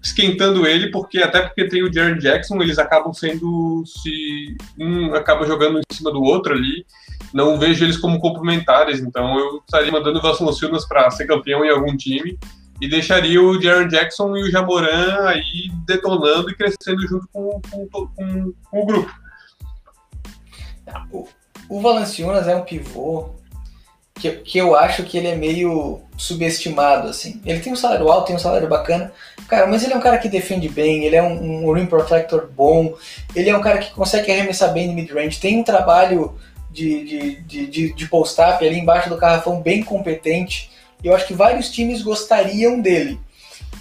esquentando 0.03 0.67
ele, 0.67 0.91
porque 0.91 1.19
até 1.19 1.41
porque 1.41 1.67
tem 1.67 1.81
o 1.81 1.91
Jaren 1.91 2.17
Jackson, 2.17 2.61
eles 2.61 2.77
acabam 2.77 3.13
sendo 3.13 3.83
se 3.85 4.57
um 4.77 5.13
acaba 5.15 5.45
jogando 5.45 5.79
em 5.79 5.95
cima 5.95 6.11
do 6.11 6.21
outro 6.21 6.53
ali. 6.53 6.85
Não 7.33 7.57
vejo 7.57 7.85
eles 7.85 7.97
como 7.97 8.19
complementares, 8.19 8.99
então 8.99 9.39
eu 9.39 9.63
estaria 9.65 9.91
mandando 9.91 10.19
o 10.19 10.21
Valanciunas 10.21 10.85
para 10.85 11.09
ser 11.09 11.25
campeão 11.25 11.63
em 11.63 11.69
algum 11.69 11.95
time 11.95 12.37
e 12.81 12.87
deixaria 12.87 13.41
o 13.41 13.59
Jaren 13.61 13.87
Jackson 13.87 14.35
e 14.35 14.43
o 14.43 14.51
Jamoran 14.51 15.25
aí 15.25 15.71
detonando 15.87 16.49
e 16.49 16.55
crescendo 16.55 17.07
junto 17.07 17.27
com, 17.31 17.61
com, 17.71 17.87
com, 17.87 18.53
com 18.69 18.81
o 18.81 18.85
grupo. 18.85 19.11
O, 21.11 21.27
o 21.69 21.81
Valanciunas 21.81 22.47
é 22.47 22.55
um 22.55 22.63
pivô 22.63 23.33
que, 24.15 24.31
que 24.31 24.57
eu 24.57 24.75
acho 24.75 25.03
que 25.03 25.17
ele 25.17 25.27
é 25.27 25.35
meio 25.35 26.01
subestimado, 26.17 27.07
assim. 27.07 27.41
Ele 27.45 27.59
tem 27.59 27.73
um 27.73 27.75
salário 27.75 28.09
alto, 28.09 28.27
tem 28.27 28.35
um 28.35 28.39
salário 28.39 28.67
bacana, 28.67 29.11
cara, 29.47 29.67
mas 29.67 29.83
ele 29.83 29.93
é 29.93 29.97
um 29.97 30.01
cara 30.01 30.17
que 30.17 30.29
defende 30.29 30.69
bem, 30.69 31.05
ele 31.05 31.15
é 31.15 31.23
um, 31.23 31.67
um 31.67 31.71
rim 31.73 31.85
protector 31.85 32.49
bom, 32.49 32.95
ele 33.35 33.49
é 33.49 33.57
um 33.57 33.61
cara 33.61 33.77
que 33.77 33.91
consegue 33.91 34.31
arremessar 34.31 34.73
bem 34.73 34.87
no 34.87 34.93
mid-range, 34.93 35.39
tem 35.39 35.59
um 35.59 35.63
trabalho 35.63 36.35
de, 36.71 37.03
de, 37.05 37.35
de, 37.41 37.67
de, 37.67 37.93
de 37.93 38.07
post-up 38.07 38.65
ali 38.65 38.79
embaixo 38.79 39.09
do 39.09 39.17
carrafão 39.17 39.61
bem 39.61 39.83
competente, 39.83 40.71
eu 41.03 41.13
acho 41.15 41.27
que 41.27 41.33
vários 41.33 41.69
times 41.69 42.01
gostariam 42.01 42.79
dele. 42.79 43.19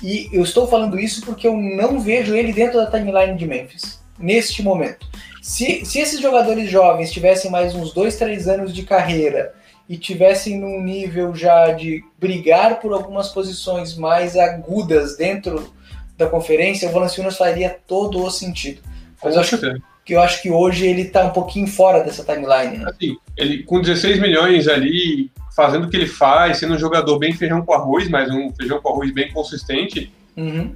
E 0.03 0.29
eu 0.33 0.43
estou 0.43 0.67
falando 0.67 0.99
isso 0.99 1.25
porque 1.25 1.47
eu 1.47 1.57
não 1.57 2.01
vejo 2.01 2.35
ele 2.35 2.53
dentro 2.53 2.79
da 2.79 2.91
timeline 2.91 3.39
de 3.39 3.47
Memphis, 3.47 4.01
neste 4.19 4.63
momento. 4.63 5.07
Se, 5.41 5.85
se 5.85 6.01
esses 6.01 6.21
jogadores 6.21 6.69
jovens 6.69 7.13
tivessem 7.13 7.51
mais 7.51 7.75
uns 7.75 7.93
dois, 7.93 8.17
três 8.17 8.49
anos 8.49 8.75
de 8.75 8.83
carreira 8.83 9.55
e 9.93 9.99
tivessem 9.99 10.59
num 10.59 10.83
nível 10.83 11.35
já 11.35 11.71
de 11.71 12.03
brigar 12.19 12.81
por 12.81 12.95
algumas 12.95 13.29
posições 13.29 13.95
mais 13.95 14.39
agudas 14.39 15.19
dentro 15.19 15.71
da 16.17 16.27
conferência, 16.27 16.89
o 16.89 16.93
Valanciunas 16.93 17.37
faria 17.37 17.77
todo 17.87 18.25
o 18.25 18.31
sentido. 18.31 18.81
Mas 19.23 19.35
eu 19.35 19.43
acho 19.43 19.59
que 20.03 20.15
eu 20.15 20.23
acho 20.23 20.41
que 20.41 20.51
hoje 20.51 20.87
ele 20.87 21.03
está 21.03 21.27
um 21.27 21.31
pouquinho 21.31 21.67
fora 21.67 22.03
dessa 22.03 22.25
timeline. 22.25 22.79
Né? 22.79 22.87
Assim, 22.89 23.19
ele 23.37 23.65
com 23.65 23.83
16 23.83 24.19
milhões 24.19 24.67
ali, 24.67 25.31
fazendo 25.55 25.87
o 25.87 25.91
que 25.91 25.97
ele 25.99 26.07
faz, 26.07 26.57
sendo 26.57 26.73
um 26.73 26.79
jogador 26.79 27.19
bem 27.19 27.35
feijão 27.35 27.61
com 27.61 27.75
arroz, 27.75 28.09
mas 28.09 28.31
um 28.31 28.51
feijão 28.55 28.81
com 28.81 28.89
arroz 28.89 29.13
bem 29.13 29.31
consistente. 29.31 30.11
Uhum. 30.35 30.75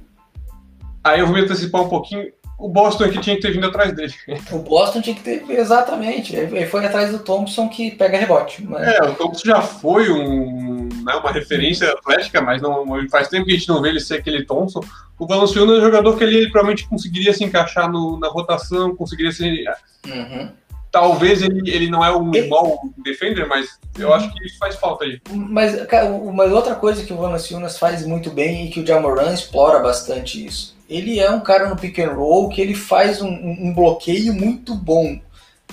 Aí 1.03 1.21
eu 1.21 1.25
vou 1.25 1.35
me 1.35 1.41
antecipar 1.41 1.81
um 1.81 1.89
pouquinho 1.89 2.31
o 2.57 2.67
Boston 2.67 3.05
é 3.05 3.09
que 3.09 3.19
tinha 3.19 3.35
que 3.35 3.41
ter 3.41 3.51
vindo 3.51 3.67
atrás 3.67 3.93
dele. 3.93 4.13
O 4.51 4.59
Boston 4.59 5.01
tinha 5.01 5.15
que 5.15 5.21
ter, 5.21 5.45
exatamente. 5.49 6.35
Ele 6.35 6.65
foi 6.65 6.85
atrás 6.85 7.11
do 7.11 7.19
Thompson 7.19 7.69
que 7.69 7.91
pega 7.91 8.17
rebote. 8.17 8.63
Mas... 8.63 8.87
É, 8.87 9.03
o 9.03 9.13
Thompson 9.13 9.45
já 9.45 9.61
foi 9.61 10.11
um, 10.11 10.89
né, 11.03 11.13
uma 11.13 11.31
referência 11.31 11.91
atlética, 11.91 12.41
mas 12.41 12.61
não, 12.61 12.85
faz 13.09 13.27
tempo 13.27 13.45
que 13.45 13.51
a 13.51 13.55
gente 13.55 13.69
não 13.69 13.81
vê 13.81 13.89
ele 13.89 13.99
ser 13.99 14.15
aquele 14.15 14.43
Thompson. 14.43 14.81
O 15.19 15.27
Valanciunas 15.27 15.77
é 15.77 15.79
um 15.79 15.85
jogador 15.85 16.17
que 16.17 16.23
ele, 16.23 16.37
ele, 16.37 16.49
provavelmente 16.49 16.87
conseguiria 16.87 17.33
se 17.33 17.43
encaixar 17.43 17.91
no, 17.91 18.19
na 18.19 18.27
rotação, 18.27 18.95
conseguiria 18.95 19.31
ser. 19.31 19.65
Uhum. 20.07 20.49
Talvez 20.91 21.43
ele, 21.43 21.69
ele 21.69 21.89
não 21.91 22.03
é 22.03 22.15
um 22.15 22.33
ele... 22.33 22.49
defender, 22.97 23.45
mas 23.45 23.77
eu 23.99 24.11
acho 24.13 24.33
que 24.33 24.45
isso 24.45 24.57
faz 24.57 24.75
falta 24.75 25.05
aí. 25.05 25.21
Mas, 25.29 25.85
cara, 25.85 26.09
uma 26.09 26.45
outra 26.45 26.73
coisa 26.73 27.03
que 27.03 27.13
o 27.13 27.17
Valanciunas 27.17 27.77
faz 27.77 28.05
muito 28.05 28.31
bem 28.31 28.65
e 28.65 28.69
que 28.71 28.79
o 28.79 28.87
Jamoran 28.87 29.31
explora 29.33 29.79
bastante 29.79 30.43
isso 30.43 30.76
ele 30.89 31.19
é 31.19 31.29
um 31.29 31.41
cara 31.41 31.69
no 31.69 31.75
pick 31.75 31.99
and 31.99 32.13
roll 32.13 32.49
que 32.49 32.61
ele 32.61 32.73
faz 32.73 33.21
um, 33.21 33.29
um 33.29 33.73
bloqueio 33.73 34.33
muito 34.33 34.73
bom. 34.73 35.19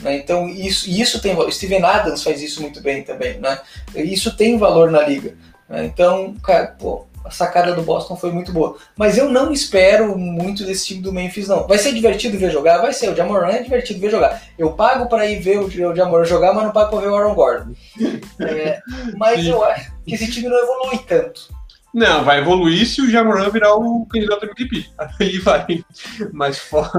Né? 0.01 0.17
Então, 0.17 0.49
isso, 0.49 0.91
isso 0.91 1.21
tem 1.21 1.35
valor. 1.35 1.53
Steven 1.53 1.85
Adams 1.85 2.23
faz 2.23 2.43
isso 2.43 2.61
muito 2.61 2.81
bem 2.81 3.03
também. 3.03 3.39
Né? 3.39 3.59
Isso 3.95 4.37
tem 4.37 4.59
valor 4.59 4.91
na 4.91 5.03
liga. 5.03 5.35
Né? 5.69 5.85
Então, 5.85 6.35
cara, 6.43 6.75
pô, 6.79 7.07
a 7.25 7.31
sacada 7.31 7.75
do 7.75 7.83
Boston 7.83 8.17
foi 8.17 8.31
muito 8.33 8.53
boa. 8.53 8.77
Mas 8.97 9.17
eu 9.17 9.31
não 9.31 9.53
espero 9.53 10.17
muito 10.19 10.65
desse 10.65 10.87
time 10.87 11.01
do 11.01 11.12
Memphis, 11.12 11.49
não. 11.49 11.67
Vai 11.67 11.79
ser 11.79 11.95
divertido 11.95 12.37
ver 12.37 12.51
jogar? 12.51 12.79
Vai 12.79 12.93
ser. 12.93 13.09
O 13.09 13.17
Jamoran 13.17 13.49
é 13.49 13.62
divertido 13.62 14.01
ver 14.01 14.11
jogar. 14.11 14.43
Eu 14.59 14.73
pago 14.73 15.09
para 15.09 15.27
ir 15.27 15.41
ver 15.41 15.59
o 15.59 15.71
Jamoran 15.71 16.25
jogar, 16.25 16.53
mas 16.53 16.65
não 16.65 16.73
pago 16.73 16.91
para 16.91 17.01
ver 17.01 17.09
o 17.09 17.17
Aaron 17.17 17.35
Gordon. 17.35 17.75
É, 18.41 18.81
mas 19.17 19.41
Sim. 19.41 19.51
eu 19.51 19.65
acho 19.65 19.93
que 20.05 20.15
esse 20.15 20.31
time 20.31 20.49
não 20.49 20.59
evolui 20.59 20.99
tanto. 21.07 21.49
Não, 21.95 22.24
vai 22.24 22.40
evoluir 22.40 22.84
se 22.84 23.01
o 23.01 23.09
Jamoran 23.09 23.49
virar 23.51 23.72
o 23.76 24.05
candidato 24.07 24.47
MVP. 24.47 24.84
Aí 25.20 25.38
vai. 25.38 25.84
Mas 26.32 26.59
fora. 26.59 26.90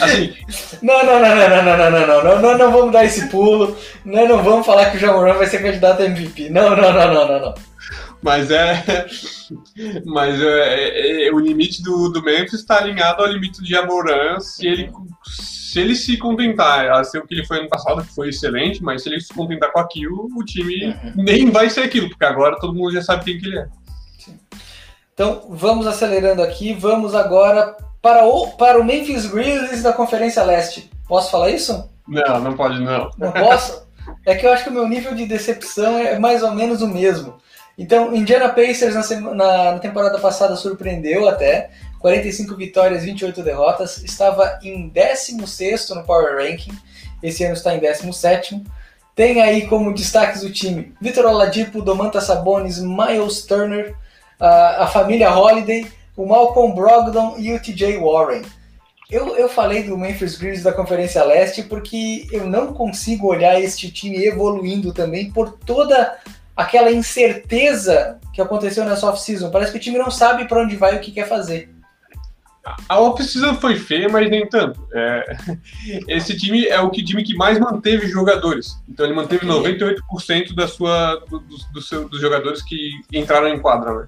Assim. 0.00 0.32
Não, 0.80 1.04
não, 1.04 1.20
não, 1.20 1.36
não, 1.36 1.48
não, 1.50 1.64
não, 1.64 1.76
não, 1.76 2.06
não, 2.06 2.24
não, 2.24 2.42
não, 2.42 2.58
não 2.58 2.72
vamos 2.72 2.92
dar 2.92 3.04
esse 3.04 3.28
pulo. 3.28 3.76
Não, 4.06 4.26
não 4.26 4.42
vamos 4.42 4.64
falar 4.64 4.90
que 4.90 4.96
o 4.96 5.00
Jamoran 5.00 5.34
vai 5.34 5.46
ser 5.46 5.62
candidato 5.62 6.00
a 6.00 6.06
MVP. 6.06 6.48
Não, 6.48 6.70
não, 6.74 6.92
não, 6.94 7.12
não, 7.12 7.28
não, 7.28 7.40
não. 7.40 7.54
Mas 8.22 8.50
é. 8.50 9.06
Mas 10.06 10.40
é, 10.40 11.26
é, 11.26 11.32
o 11.32 11.38
limite 11.38 11.82
do, 11.82 12.08
do 12.08 12.22
Memphis 12.22 12.54
está 12.54 12.78
alinhado 12.78 13.22
ao 13.22 13.28
limite 13.28 13.60
do 13.60 13.66
Jamoran 13.66 14.40
se 14.40 14.66
ele. 14.66 14.90
Se 15.26 15.80
ele 15.80 15.94
se 15.94 16.18
contentar 16.18 16.90
a 16.90 17.02
ser 17.02 17.18
o 17.18 17.26
que 17.26 17.34
ele 17.34 17.46
foi 17.46 17.60
ano 17.60 17.68
passado, 17.68 18.04
que 18.04 18.14
foi 18.14 18.28
excelente, 18.28 18.82
mas 18.82 19.02
se 19.02 19.08
ele 19.08 19.18
se 19.18 19.32
contentar 19.32 19.72
com 19.72 19.80
aquilo, 19.80 20.28
o 20.36 20.44
time 20.44 20.88
uhum. 20.88 21.12
nem 21.16 21.50
vai 21.50 21.70
ser 21.70 21.80
aquilo, 21.80 22.10
porque 22.10 22.26
agora 22.26 22.60
todo 22.60 22.74
mundo 22.74 22.92
já 22.92 23.00
sabe 23.00 23.24
quem 23.24 23.38
que 23.38 23.46
ele 23.46 23.58
é. 23.58 23.66
Então 25.14 25.46
vamos 25.48 25.86
acelerando 25.86 26.42
aqui, 26.42 26.72
vamos 26.72 27.14
agora 27.14 27.76
para 28.00 28.24
o, 28.24 28.48
para 28.56 28.80
o 28.80 28.84
Memphis 28.84 29.26
Grizzlies 29.26 29.82
da 29.82 29.92
Conferência 29.92 30.42
Leste. 30.42 30.90
Posso 31.06 31.30
falar 31.30 31.50
isso? 31.50 31.88
Não, 32.08 32.40
não 32.40 32.56
pode 32.56 32.80
não. 32.80 33.10
Não 33.16 33.30
posso? 33.32 33.86
É 34.26 34.34
que 34.34 34.46
eu 34.46 34.52
acho 34.52 34.64
que 34.64 34.70
o 34.70 34.72
meu 34.72 34.88
nível 34.88 35.14
de 35.14 35.26
decepção 35.26 35.98
é 35.98 36.18
mais 36.18 36.42
ou 36.42 36.50
menos 36.50 36.82
o 36.82 36.88
mesmo. 36.88 37.36
Então, 37.78 38.14
Indiana 38.14 38.48
Pacers 38.48 38.94
na, 38.94 39.34
na, 39.34 39.72
na 39.72 39.78
temporada 39.78 40.18
passada 40.18 40.56
surpreendeu 40.56 41.28
até, 41.28 41.70
45 42.00 42.54
vitórias, 42.56 43.04
28 43.04 43.42
derrotas, 43.42 44.02
estava 44.02 44.58
em 44.62 44.88
16 44.88 45.90
no 45.90 46.04
Power 46.04 46.36
Ranking, 46.36 46.76
esse 47.22 47.44
ano 47.44 47.54
está 47.54 47.74
em 47.74 47.78
17 47.78 48.62
Tem 49.14 49.40
aí 49.40 49.66
como 49.68 49.94
destaques 49.94 50.42
do 50.42 50.50
time 50.50 50.92
Vitor 51.00 51.24
Oladipo, 51.24 51.80
Domantas 51.80 52.24
Sabonis, 52.24 52.80
Miles 52.80 53.42
Turner, 53.46 53.94
a, 54.42 54.82
a 54.82 54.86
família 54.88 55.32
Holiday, 55.32 55.86
o 56.16 56.26
Malcolm 56.26 56.74
Brogdon 56.74 57.36
e 57.38 57.52
o 57.52 57.62
TJ 57.62 57.98
Warren. 57.98 58.42
Eu, 59.08 59.36
eu 59.36 59.48
falei 59.48 59.84
do 59.84 59.96
Memphis 59.96 60.36
Grizzlies 60.36 60.64
da 60.64 60.72
Conferência 60.72 61.22
Leste 61.22 61.62
porque 61.62 62.26
eu 62.32 62.46
não 62.46 62.72
consigo 62.72 63.28
olhar 63.28 63.60
este 63.60 63.90
time 63.92 64.24
evoluindo 64.24 64.92
também 64.92 65.30
por 65.30 65.52
toda 65.52 66.18
aquela 66.56 66.90
incerteza 66.90 68.18
que 68.34 68.42
aconteceu 68.42 68.84
nessa 68.84 69.06
off-season. 69.06 69.50
Parece 69.50 69.70
que 69.70 69.78
o 69.78 69.80
time 69.80 69.98
não 69.98 70.10
sabe 70.10 70.48
para 70.48 70.62
onde 70.62 70.76
vai 70.76 70.94
e 70.94 70.96
o 70.96 71.00
que 71.00 71.12
quer 71.12 71.28
fazer. 71.28 71.70
A 72.88 73.00
off-season 73.00 73.54
foi 73.56 73.76
feia, 73.76 74.08
mas 74.08 74.30
nem 74.30 74.48
tanto. 74.48 74.88
É... 74.92 75.36
Esse 76.08 76.36
time 76.36 76.66
é 76.66 76.80
o 76.80 76.90
que, 76.90 77.04
time 77.04 77.22
que 77.22 77.34
mais 77.34 77.58
manteve 77.58 78.08
jogadores. 78.08 78.76
Então 78.88 79.04
ele 79.06 79.14
manteve 79.14 79.46
98% 79.46 80.54
da 80.54 80.66
sua, 80.66 81.16
do, 81.28 81.38
do, 81.38 81.56
do 81.72 81.82
seu, 81.82 82.08
dos 82.08 82.20
jogadores 82.20 82.62
que 82.62 82.90
entraram 83.12 83.48
em 83.48 83.60
quadra. 83.60 83.92
Né? 83.94 84.06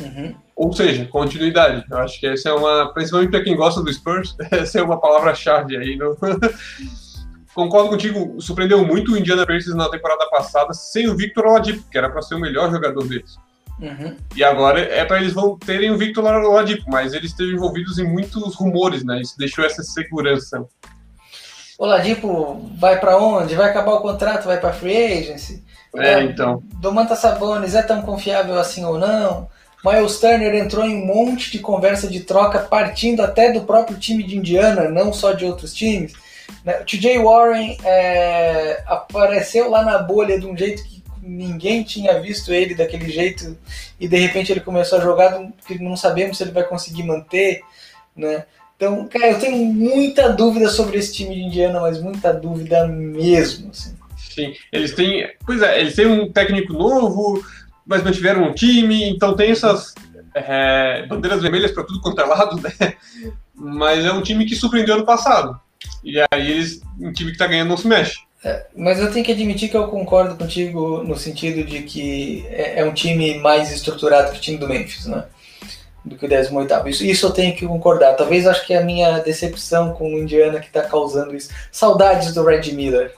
Uhum. 0.00 0.34
Ou 0.54 0.72
seja, 0.72 1.06
continuidade. 1.06 1.84
Eu 1.90 1.98
acho 1.98 2.18
que 2.20 2.26
essa 2.26 2.48
é 2.48 2.52
uma, 2.52 2.92
principalmente 2.92 3.30
para 3.30 3.42
quem 3.42 3.56
gosta 3.56 3.82
do 3.82 3.92
Spurs, 3.92 4.34
essa 4.50 4.78
é 4.78 4.82
uma 4.82 5.00
palavra-chave 5.00 5.76
aí. 5.76 5.96
No... 5.96 6.16
Concordo 7.54 7.88
contigo, 7.88 8.38
surpreendeu 8.40 8.84
muito 8.84 9.12
o 9.12 9.16
Indiana 9.16 9.46
Pacers 9.46 9.74
na 9.74 9.88
temporada 9.88 10.28
passada 10.28 10.74
sem 10.74 11.08
o 11.08 11.16
Victor 11.16 11.46
Oladipo, 11.46 11.88
que 11.90 11.96
era 11.96 12.10
para 12.10 12.20
ser 12.20 12.34
o 12.34 12.40
melhor 12.40 12.70
jogador 12.70 13.06
deles. 13.08 13.36
Uhum. 13.80 14.16
E 14.34 14.44
agora 14.44 14.80
é 14.80 15.04
para 15.04 15.20
eles 15.20 15.32
vão 15.32 15.58
terem 15.58 15.90
o 15.90 15.96
Victor 15.96 16.24
Oladipo, 16.24 16.84
mas 16.90 17.14
eles 17.14 17.30
esteve 17.30 17.52
envolvidos 17.52 17.98
em 17.98 18.04
muitos 18.04 18.54
rumores, 18.54 19.04
né? 19.04 19.20
Isso 19.20 19.38
deixou 19.38 19.64
essa 19.64 19.82
segurança. 19.82 20.66
Oladipo 21.78 22.70
vai 22.78 22.98
para 22.98 23.18
onde? 23.18 23.54
Vai 23.54 23.70
acabar 23.70 23.92
o 23.92 24.00
contrato? 24.00 24.46
Vai 24.46 24.58
para 24.58 24.72
free 24.72 24.96
agency? 24.96 25.62
É, 25.94 26.22
então. 26.22 26.62
Domantas 26.74 27.18
Sabonis 27.18 27.74
é 27.74 27.82
tão 27.82 28.02
confiável 28.02 28.58
assim 28.58 28.84
ou 28.84 28.98
não? 28.98 29.48
Miles 29.86 30.18
Turner 30.18 30.54
entrou 30.54 30.84
em 30.84 30.96
um 30.96 31.06
monte 31.06 31.52
de 31.52 31.60
conversa 31.60 32.08
de 32.08 32.20
troca, 32.20 32.58
partindo 32.58 33.20
até 33.20 33.52
do 33.52 33.62
próprio 33.62 33.96
time 33.98 34.24
de 34.24 34.36
Indiana, 34.36 34.88
não 34.88 35.12
só 35.12 35.32
de 35.32 35.44
outros 35.44 35.72
times. 35.72 36.12
Né? 36.64 36.80
O 36.80 36.84
TJ 36.84 37.18
Warren 37.18 37.78
é, 37.84 38.82
apareceu 38.86 39.70
lá 39.70 39.84
na 39.84 39.98
bolha 39.98 40.40
de 40.40 40.46
um 40.46 40.56
jeito 40.56 40.82
que 40.84 41.02
ninguém 41.22 41.82
tinha 41.82 42.20
visto 42.20 42.52
ele 42.52 42.74
daquele 42.74 43.08
jeito 43.08 43.56
e 43.98 44.08
de 44.08 44.16
repente 44.16 44.52
ele 44.52 44.60
começou 44.60 44.98
a 44.98 45.02
jogar 45.02 45.40
que 45.66 45.78
não 45.82 45.96
sabemos 45.96 46.36
se 46.36 46.44
ele 46.44 46.52
vai 46.52 46.64
conseguir 46.64 47.02
manter, 47.04 47.62
né? 48.16 48.44
Então, 48.76 49.08
cara, 49.08 49.30
eu 49.30 49.38
tenho 49.38 49.56
muita 49.56 50.28
dúvida 50.28 50.68
sobre 50.68 50.98
esse 50.98 51.14
time 51.14 51.34
de 51.34 51.40
Indiana, 51.40 51.80
mas 51.80 52.00
muita 52.00 52.32
dúvida 52.32 52.86
mesmo, 52.86 53.70
assim. 53.70 53.96
Sim, 54.16 54.52
eles 54.70 54.94
têm, 54.94 55.26
pois 55.46 55.62
é, 55.62 55.80
eles 55.80 55.96
têm 55.96 56.06
um 56.06 56.30
técnico 56.30 56.74
novo, 56.74 57.42
mas 57.86 58.02
mantiveram 58.02 58.42
um 58.42 58.52
time, 58.52 59.08
então 59.08 59.36
tem 59.36 59.50
essas 59.50 59.94
é, 60.34 61.06
bandeiras 61.06 61.40
vermelhas 61.40 61.70
para 61.70 61.84
tudo 61.84 62.00
quanto 62.00 62.20
é 62.20 62.24
lado, 62.24 62.60
né? 62.60 62.94
Mas 63.54 64.04
é 64.04 64.12
um 64.12 64.22
time 64.22 64.44
que 64.44 64.56
surpreendeu 64.56 64.98
no 64.98 65.06
passado. 65.06 65.58
E 66.04 66.20
aí 66.30 66.50
eles, 66.50 66.80
um 67.00 67.12
time 67.12 67.30
que 67.30 67.36
está 67.36 67.46
ganhando 67.46 67.68
não 67.68 67.76
se 67.76 67.86
mexe. 67.86 68.18
É, 68.44 68.66
mas 68.76 69.00
eu 69.00 69.10
tenho 69.10 69.24
que 69.24 69.32
admitir 69.32 69.68
que 69.68 69.76
eu 69.76 69.88
concordo 69.88 70.36
contigo 70.36 71.02
no 71.02 71.16
sentido 71.16 71.64
de 71.64 71.82
que 71.82 72.46
é, 72.50 72.80
é 72.80 72.84
um 72.84 72.92
time 72.92 73.38
mais 73.38 73.72
estruturado 73.72 74.30
que 74.32 74.38
o 74.38 74.40
time 74.40 74.58
do 74.58 74.68
Memphis, 74.68 75.06
né? 75.06 75.24
Do 76.04 76.16
que 76.16 76.26
o 76.26 76.28
18 76.28 76.88
isso, 76.88 77.04
isso 77.04 77.26
eu 77.26 77.30
tenho 77.30 77.56
que 77.56 77.66
concordar. 77.66 78.14
Talvez 78.14 78.46
acho 78.46 78.64
que 78.64 78.74
é 78.74 78.78
a 78.78 78.84
minha 78.84 79.18
decepção 79.18 79.92
com 79.94 80.14
o 80.14 80.18
Indiana 80.18 80.60
que 80.60 80.66
está 80.66 80.82
causando 80.82 81.34
isso. 81.34 81.50
Saudades 81.72 82.32
do 82.32 82.44
Red 82.44 82.70
Miller. 82.72 83.14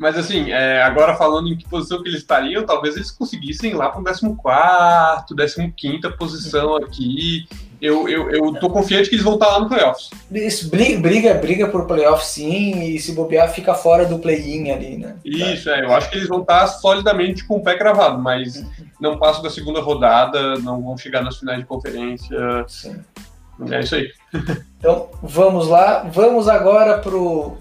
Mas 0.00 0.16
assim, 0.16 0.50
é, 0.50 0.82
agora 0.82 1.14
falando 1.14 1.52
em 1.52 1.56
que 1.58 1.68
posição 1.68 2.02
que 2.02 2.08
eles 2.08 2.20
estariam, 2.20 2.64
talvez 2.64 2.96
eles 2.96 3.10
conseguissem 3.10 3.72
ir 3.72 3.74
lá 3.74 3.90
para 3.90 4.00
o 4.00 4.02
14, 4.02 5.74
15 5.76 6.16
posição 6.16 6.76
aqui. 6.76 7.46
Eu, 7.82 8.08
eu, 8.08 8.30
eu 8.30 8.54
tô 8.54 8.70
confiante 8.70 9.10
que 9.10 9.16
eles 9.16 9.24
vão 9.24 9.34
estar 9.34 9.48
lá 9.48 9.60
no 9.60 9.68
playoffs. 9.68 10.08
Isso, 10.32 10.70
briga, 10.70 11.34
briga 11.34 11.68
por 11.68 11.86
playoffs 11.86 12.28
sim, 12.28 12.82
e 12.82 12.98
se 12.98 13.12
bobear, 13.12 13.52
fica 13.52 13.74
fora 13.74 14.06
do 14.06 14.18
play-in 14.18 14.70
ali, 14.70 14.96
né? 14.96 15.16
Isso, 15.22 15.68
é. 15.68 15.84
Eu 15.84 15.92
acho 15.92 16.08
que 16.08 16.16
eles 16.16 16.28
vão 16.28 16.40
estar 16.40 16.66
solidamente 16.66 17.44
com 17.44 17.58
o 17.58 17.62
pé 17.62 17.76
cravado, 17.76 18.18
mas 18.18 18.64
não 18.98 19.18
passam 19.18 19.42
da 19.42 19.50
segunda 19.50 19.82
rodada, 19.82 20.58
não 20.60 20.82
vão 20.82 20.96
chegar 20.96 21.22
nas 21.22 21.36
finais 21.36 21.58
de 21.58 21.66
conferência. 21.66 22.38
Sim. 22.66 22.98
É 23.70 23.80
isso 23.80 23.96
aí. 23.96 24.10
Então, 24.78 25.10
vamos 25.22 25.68
lá. 25.68 26.04
Vamos 26.10 26.48
agora 26.48 26.98
pro 26.98 27.58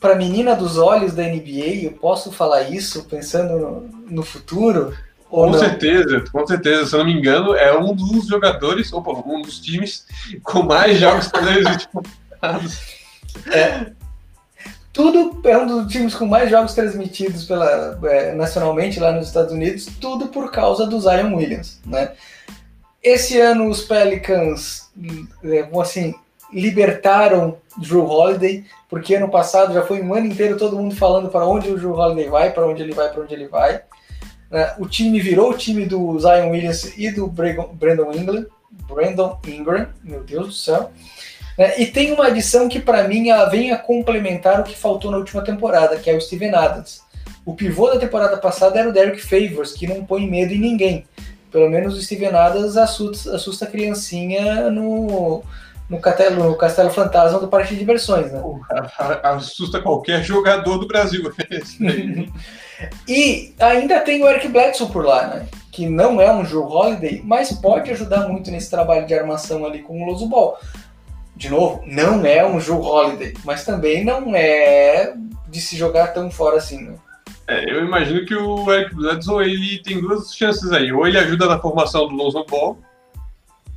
para 0.00 0.14
a 0.14 0.16
menina 0.16 0.54
dos 0.54 0.78
olhos 0.78 1.12
da 1.12 1.22
NBA, 1.22 1.84
eu 1.84 1.92
posso 1.92 2.32
falar 2.32 2.62
isso 2.62 3.04
pensando 3.04 3.58
no, 3.58 3.80
no 4.10 4.22
futuro? 4.22 4.94
Com 5.28 5.50
não? 5.50 5.58
certeza, 5.58 6.24
com 6.30 6.46
certeza. 6.46 6.86
Se 6.86 6.94
eu 6.94 6.98
não 6.98 7.06
me 7.06 7.14
engano, 7.14 7.54
é 7.54 7.76
um 7.76 7.94
dos 7.94 8.26
jogadores, 8.26 8.92
opa, 8.92 9.12
um 9.26 9.40
dos 9.40 9.58
times 9.58 10.06
com 10.42 10.62
mais 10.62 10.98
jogos 10.98 11.28
playoffs 11.28 11.88
É. 13.50 13.92
Tudo 14.92 15.40
é 15.48 15.56
um 15.56 15.66
dos 15.66 15.90
times 15.90 16.14
com 16.14 16.26
mais 16.26 16.50
jogos 16.50 16.74
transmitidos 16.74 17.44
pela, 17.44 17.98
é, 18.04 18.34
nacionalmente 18.34 19.00
lá 19.00 19.10
nos 19.10 19.28
Estados 19.28 19.50
Unidos, 19.50 19.86
tudo 19.98 20.28
por 20.28 20.50
causa 20.50 20.86
do 20.86 21.00
Zion 21.00 21.34
Williams, 21.34 21.80
né? 21.86 22.12
Esse 23.02 23.40
ano 23.40 23.70
os 23.70 23.80
Pelicans, 23.80 24.90
é, 25.42 25.66
assim, 25.80 26.14
libertaram 26.52 27.56
Drew 27.76 28.04
Holiday, 28.04 28.64
porque 28.88 29.14
ano 29.14 29.28
passado 29.28 29.72
já 29.72 29.82
foi 29.82 30.02
um 30.02 30.14
ano 30.14 30.26
inteiro 30.26 30.58
todo 30.58 30.76
mundo 30.76 30.94
falando 30.94 31.28
para 31.28 31.46
onde 31.46 31.70
o 31.70 31.76
Drew 31.76 31.94
Holiday 31.94 32.28
vai, 32.28 32.50
para 32.52 32.66
onde 32.66 32.82
ele 32.82 32.92
vai, 32.92 33.10
para 33.10 33.22
onde 33.22 33.34
ele 33.34 33.48
vai. 33.48 33.82
Né? 34.50 34.74
O 34.78 34.86
time 34.86 35.18
virou 35.18 35.50
o 35.50 35.56
time 35.56 35.86
do 35.86 36.18
Zion 36.20 36.50
Williams 36.50 36.96
e 36.98 37.10
do 37.10 37.26
Brandon 37.26 38.12
Ingram, 38.12 38.46
Brandon 38.70 39.38
Ingram, 39.46 39.88
meu 40.04 40.22
Deus 40.22 40.46
do 40.46 40.52
céu. 40.52 40.90
Né? 41.56 41.80
E 41.80 41.86
tem 41.86 42.12
uma 42.12 42.26
adição 42.26 42.68
que 42.68 42.78
para 42.78 43.08
mim 43.08 43.30
ela 43.30 43.46
vem 43.46 43.72
a 43.72 43.78
complementar 43.78 44.60
o 44.60 44.64
que 44.64 44.76
faltou 44.76 45.10
na 45.10 45.16
última 45.16 45.42
temporada, 45.42 45.96
que 45.96 46.10
é 46.10 46.14
o 46.14 46.20
Steven 46.20 46.54
Adams. 46.54 47.00
O 47.44 47.54
pivô 47.54 47.88
da 47.88 47.98
temporada 47.98 48.36
passada 48.36 48.78
era 48.78 48.88
o 48.88 48.92
Derek 48.92 49.20
Favors, 49.20 49.72
que 49.72 49.86
não 49.86 50.04
põe 50.04 50.28
medo 50.28 50.52
em 50.52 50.60
ninguém. 50.60 51.04
Pelo 51.50 51.68
menos 51.68 51.96
o 51.96 52.02
Steven 52.02 52.34
Adams 52.34 52.76
assusta, 52.76 53.34
assusta 53.34 53.64
a 53.64 53.68
criancinha 53.68 54.70
no, 54.70 55.42
no 55.92 56.00
Castelo, 56.00 56.44
no 56.44 56.56
Castelo 56.56 56.90
Fantasma 56.90 57.38
do 57.38 57.48
Parque 57.48 57.74
de 57.74 57.80
Diversões, 57.80 58.32
né? 58.32 58.42
Assusta 59.22 59.78
qualquer 59.78 60.22
jogador 60.22 60.78
do 60.78 60.86
Brasil. 60.86 61.30
e 63.06 63.54
ainda 63.60 64.00
tem 64.00 64.24
o 64.24 64.26
Eric 64.26 64.48
Bledsoe 64.48 64.88
por 64.88 65.04
lá, 65.04 65.26
né? 65.26 65.46
Que 65.70 65.86
não 65.86 66.18
é 66.18 66.32
um 66.32 66.46
Joe 66.46 66.64
Holiday, 66.64 67.20
mas 67.22 67.52
pode 67.52 67.90
ajudar 67.90 68.26
muito 68.26 68.50
nesse 68.50 68.70
trabalho 68.70 69.06
de 69.06 69.12
armação 69.12 69.66
ali 69.66 69.80
com 69.80 70.02
o 70.02 70.06
Loso 70.06 70.26
Ball. 70.26 70.58
De 71.36 71.50
novo, 71.50 71.82
não 71.86 72.24
é 72.24 72.42
um 72.42 72.58
Joe 72.58 72.80
Holiday, 72.80 73.34
mas 73.44 73.66
também 73.66 74.02
não 74.02 74.34
é 74.34 75.12
de 75.46 75.60
se 75.60 75.76
jogar 75.76 76.14
tão 76.14 76.30
fora 76.30 76.56
assim, 76.56 76.84
né? 76.84 76.94
É, 77.46 77.70
eu 77.70 77.84
imagino 77.84 78.24
que 78.24 78.34
o 78.34 78.72
Eric 78.72 78.94
Bledsoe 78.94 79.44
ele 79.44 79.82
tem 79.82 80.00
duas 80.00 80.34
chances 80.34 80.72
aí. 80.72 80.90
Ou 80.90 81.06
ele 81.06 81.18
ajuda 81.18 81.44
na 81.44 81.58
formação 81.58 82.08
do 82.08 82.14
Lonzo 82.14 82.46
Ball, 82.48 82.78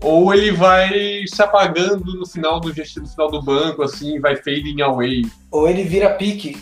ou 0.01 0.33
ele 0.33 0.51
vai 0.51 1.23
se 1.27 1.41
apagando 1.41 2.17
no 2.17 2.25
final 2.25 2.59
do 2.59 2.69
no 2.69 3.07
final 3.07 3.31
do 3.31 3.41
banco, 3.41 3.81
assim, 3.81 4.19
vai 4.19 4.35
fading 4.35 4.81
away. 4.81 5.23
Ou 5.51 5.67
ele 5.67 5.83
vira 5.83 6.13
pique. 6.13 6.57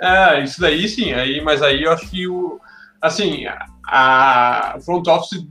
É, 0.00 0.42
isso 0.42 0.60
daí 0.60 0.88
sim, 0.88 1.12
aí, 1.12 1.40
mas 1.40 1.62
aí 1.62 1.84
eu 1.84 1.92
acho 1.92 2.10
que 2.10 2.26
o. 2.26 2.60
Assim, 3.00 3.44
a 3.86 4.78
front 4.84 5.06
office 5.08 5.46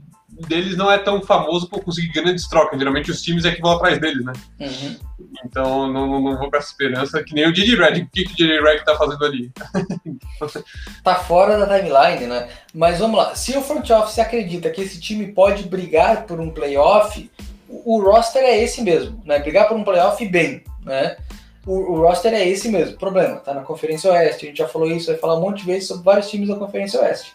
deles 0.46 0.76
não 0.76 0.90
é 0.90 0.98
tão 0.98 1.22
famoso 1.22 1.68
por 1.68 1.82
conseguir 1.82 2.12
grandes 2.12 2.48
trocas. 2.48 2.78
Geralmente 2.78 3.10
os 3.10 3.22
times 3.22 3.44
é 3.44 3.52
que 3.52 3.60
vão 3.60 3.72
atrás 3.72 3.98
deles, 3.98 4.24
né? 4.24 4.32
Uhum. 4.60 4.96
Então 5.44 5.92
não, 5.92 6.20
não 6.20 6.36
vou 6.36 6.50
com 6.50 6.56
essa 6.56 6.68
esperança 6.68 7.22
que 7.22 7.34
nem 7.34 7.46
o 7.46 7.52
Didi 7.52 7.76
Red. 7.76 8.02
O 8.02 8.08
que, 8.08 8.24
que 8.24 8.32
o 8.32 8.36
Didi 8.36 8.60
Red 8.60 8.84
tá 8.84 8.96
fazendo 8.96 9.24
ali? 9.24 9.50
tá 11.02 11.14
fora 11.16 11.58
da 11.58 11.66
timeline, 11.66 12.26
né? 12.26 12.48
Mas 12.74 12.98
vamos 12.98 13.16
lá. 13.16 13.34
Se 13.34 13.56
o 13.56 13.62
front 13.62 13.88
office 13.90 14.18
acredita 14.18 14.70
que 14.70 14.80
esse 14.80 15.00
time 15.00 15.32
pode 15.32 15.64
brigar 15.64 16.24
por 16.24 16.40
um 16.40 16.50
playoff, 16.50 17.30
o, 17.68 17.96
o 17.96 18.02
roster 18.02 18.42
é 18.42 18.62
esse 18.62 18.82
mesmo, 18.82 19.20
né? 19.24 19.38
Brigar 19.38 19.68
por 19.68 19.76
um 19.76 19.84
playoff 19.84 20.24
bem, 20.26 20.62
né? 20.84 21.16
O, 21.66 21.92
o, 21.92 22.00
roster 22.00 22.32
é 22.34 22.46
esse 22.46 22.68
mesmo. 22.68 22.96
Problema, 22.96 23.36
tá 23.36 23.54
na 23.54 23.62
Conferência 23.62 24.10
Oeste. 24.10 24.46
A 24.46 24.48
gente 24.48 24.58
já 24.58 24.68
falou 24.68 24.90
isso, 24.90 25.06
vai 25.06 25.16
falar 25.16 25.36
um 25.36 25.40
monte 25.40 25.60
de 25.60 25.66
vezes 25.66 25.88
sobre 25.88 26.04
vários 26.04 26.28
times 26.28 26.48
da 26.48 26.56
Conferência 26.56 27.00
Oeste. 27.00 27.32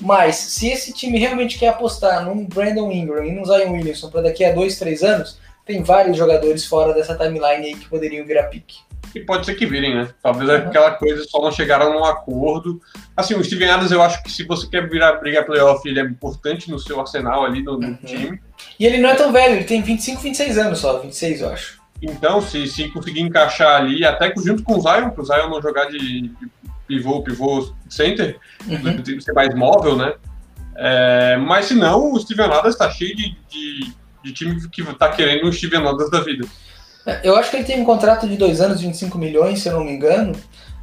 Mas 0.00 0.36
se 0.36 0.68
esse 0.68 0.92
time 0.92 1.18
realmente 1.18 1.58
quer 1.58 1.68
apostar 1.68 2.24
num 2.24 2.46
Brandon 2.46 2.90
Ingram 2.92 3.24
e 3.24 3.32
num 3.32 3.44
Zion 3.44 3.72
Williamson 3.72 4.10
para 4.10 4.22
daqui 4.22 4.44
a 4.44 4.52
dois, 4.52 4.78
três 4.78 5.02
anos, 5.02 5.38
tem 5.64 5.82
vários 5.82 6.16
jogadores 6.16 6.66
fora 6.66 6.92
dessa 6.92 7.16
timeline 7.16 7.66
aí 7.66 7.76
que 7.76 7.88
poderiam 7.88 8.26
virar 8.26 8.44
pique. 8.44 8.78
E 9.14 9.20
pode 9.20 9.44
ser 9.44 9.54
que 9.54 9.66
virem, 9.66 9.94
né? 9.94 10.08
Talvez 10.22 10.48
uhum. 10.48 10.56
aquela 10.56 10.92
coisa 10.92 11.24
só 11.24 11.42
não 11.42 11.50
chegaram 11.50 11.92
num 11.92 12.04
acordo. 12.04 12.80
Assim, 13.16 13.34
o 13.34 13.42
Steven 13.42 13.70
Adams, 13.70 13.90
eu 13.90 14.02
acho 14.02 14.22
que 14.22 14.30
se 14.30 14.44
você 14.44 14.68
quer 14.68 14.88
virar 14.88 15.14
brigar 15.14 15.44
playoff, 15.44 15.86
ele 15.88 16.00
é 16.00 16.04
importante 16.04 16.70
no 16.70 16.78
seu 16.78 17.00
arsenal 17.00 17.44
ali 17.44 17.62
no, 17.62 17.78
no 17.78 17.88
uhum. 17.88 17.96
time. 18.04 18.40
E 18.78 18.86
ele 18.86 18.98
não 18.98 19.10
é 19.10 19.14
tão 19.14 19.32
velho, 19.32 19.56
ele 19.56 19.64
tem 19.64 19.82
25, 19.82 20.20
26 20.20 20.58
anos 20.58 20.78
só, 20.78 20.98
26 20.98 21.40
eu 21.40 21.48
acho. 21.50 21.80
Então, 22.02 22.40
se, 22.40 22.66
se 22.66 22.88
conseguir 22.88 23.20
encaixar 23.20 23.80
ali, 23.80 24.04
até 24.04 24.32
junto 24.36 24.62
com 24.62 24.78
o 24.78 24.80
Zion, 24.80 25.10
para 25.10 25.22
o 25.22 25.24
Zion 25.24 25.50
não 25.50 25.60
jogar 25.60 25.86
de, 25.86 25.98
de 25.98 26.48
pivô, 26.90 27.22
pivô 27.22 27.72
center, 27.88 28.36
uhum. 28.66 29.20
ser 29.20 29.32
mais 29.32 29.54
móvel, 29.54 29.96
né? 29.96 30.12
É, 30.76 31.36
mas 31.36 31.66
se 31.66 31.74
não, 31.74 32.12
o 32.12 32.20
Steven 32.20 32.46
Adams 32.46 32.74
está 32.74 32.90
cheio 32.90 33.14
de, 33.14 33.36
de, 33.48 33.92
de, 34.24 34.32
time 34.32 34.68
que 34.68 34.82
está 34.82 35.10
querendo 35.10 35.46
o 35.46 35.52
Steven 35.52 35.86
Adams 35.86 36.10
da 36.10 36.20
vida. 36.20 36.46
É, 37.06 37.20
eu 37.22 37.36
acho 37.36 37.50
que 37.50 37.56
ele 37.58 37.64
tem 37.64 37.80
um 37.80 37.84
contrato 37.84 38.26
de 38.26 38.36
dois 38.36 38.60
anos, 38.60 38.80
25 38.80 39.16
milhões, 39.16 39.60
se 39.60 39.68
eu 39.68 39.74
não 39.74 39.84
me 39.84 39.92
engano. 39.92 40.32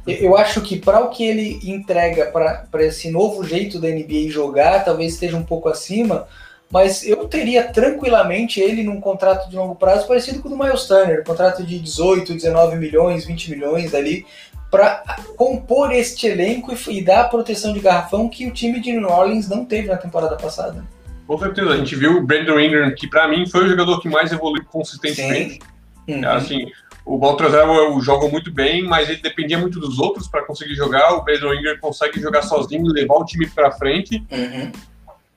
Eu 0.06 0.38
acho 0.38 0.62
que 0.62 0.78
para 0.78 1.00
o 1.00 1.10
que 1.10 1.22
ele 1.22 1.60
entrega 1.62 2.26
para 2.32 2.86
esse 2.86 3.10
novo 3.10 3.44
jeito 3.44 3.78
da 3.78 3.88
NBA 3.88 4.30
jogar, 4.30 4.82
talvez 4.82 5.12
esteja 5.12 5.36
um 5.36 5.42
pouco 5.42 5.68
acima, 5.68 6.26
mas 6.70 7.06
eu 7.06 7.26
teria 7.28 7.64
tranquilamente 7.64 8.60
ele 8.60 8.82
num 8.82 9.00
contrato 9.00 9.48
de 9.48 9.56
longo 9.56 9.74
prazo 9.74 10.06
parecido 10.06 10.40
com 10.40 10.48
o 10.48 10.50
do 10.50 10.58
Miles 10.58 10.84
Turner, 10.84 11.24
contrato 11.24 11.62
de 11.62 11.78
18, 11.78 12.34
19 12.34 12.76
milhões, 12.76 13.24
20 13.24 13.50
milhões 13.50 13.94
ali, 13.94 14.26
para 14.70 15.02
compor 15.36 15.92
este 15.92 16.26
elenco 16.26 16.74
e, 16.88 17.02
dar 17.02 17.22
a 17.22 17.28
proteção 17.28 17.72
de 17.72 17.80
garrafão 17.80 18.28
que 18.28 18.46
o 18.46 18.52
time 18.52 18.80
de 18.80 18.92
New 18.92 19.08
Orleans 19.08 19.48
não 19.48 19.64
teve 19.64 19.88
na 19.88 19.96
temporada 19.96 20.36
passada. 20.36 20.84
Com 21.26 21.38
certeza, 21.38 21.70
a 21.70 21.76
gente 21.76 21.94
viu 21.94 22.18
o 22.18 22.22
Brandon 22.26 22.58
Ingram, 22.58 22.94
que 22.94 23.06
para 23.06 23.28
mim 23.28 23.46
foi 23.46 23.64
o 23.64 23.68
jogador 23.68 24.00
que 24.00 24.08
mais 24.08 24.32
evoluiu 24.32 24.64
consistentemente. 24.64 25.60
Uhum. 26.06 26.26
Assim, 26.28 26.66
o 27.04 27.18
Baltazar 27.18 27.66
joga 28.00 28.28
muito 28.28 28.52
bem, 28.52 28.82
mas 28.82 29.08
ele 29.08 29.20
dependia 29.20 29.58
muito 29.58 29.80
dos 29.80 29.98
outros 29.98 30.28
para 30.28 30.44
conseguir 30.44 30.74
jogar. 30.74 31.14
O 31.14 31.22
Brandon 31.22 31.54
Ingram 31.54 31.78
consegue 31.80 32.20
jogar 32.20 32.42
sozinho 32.42 32.86
e 32.86 32.92
levar 32.92 33.16
o 33.16 33.24
time 33.24 33.46
para 33.48 33.72
frente. 33.72 34.22
Uhum. 34.30 34.72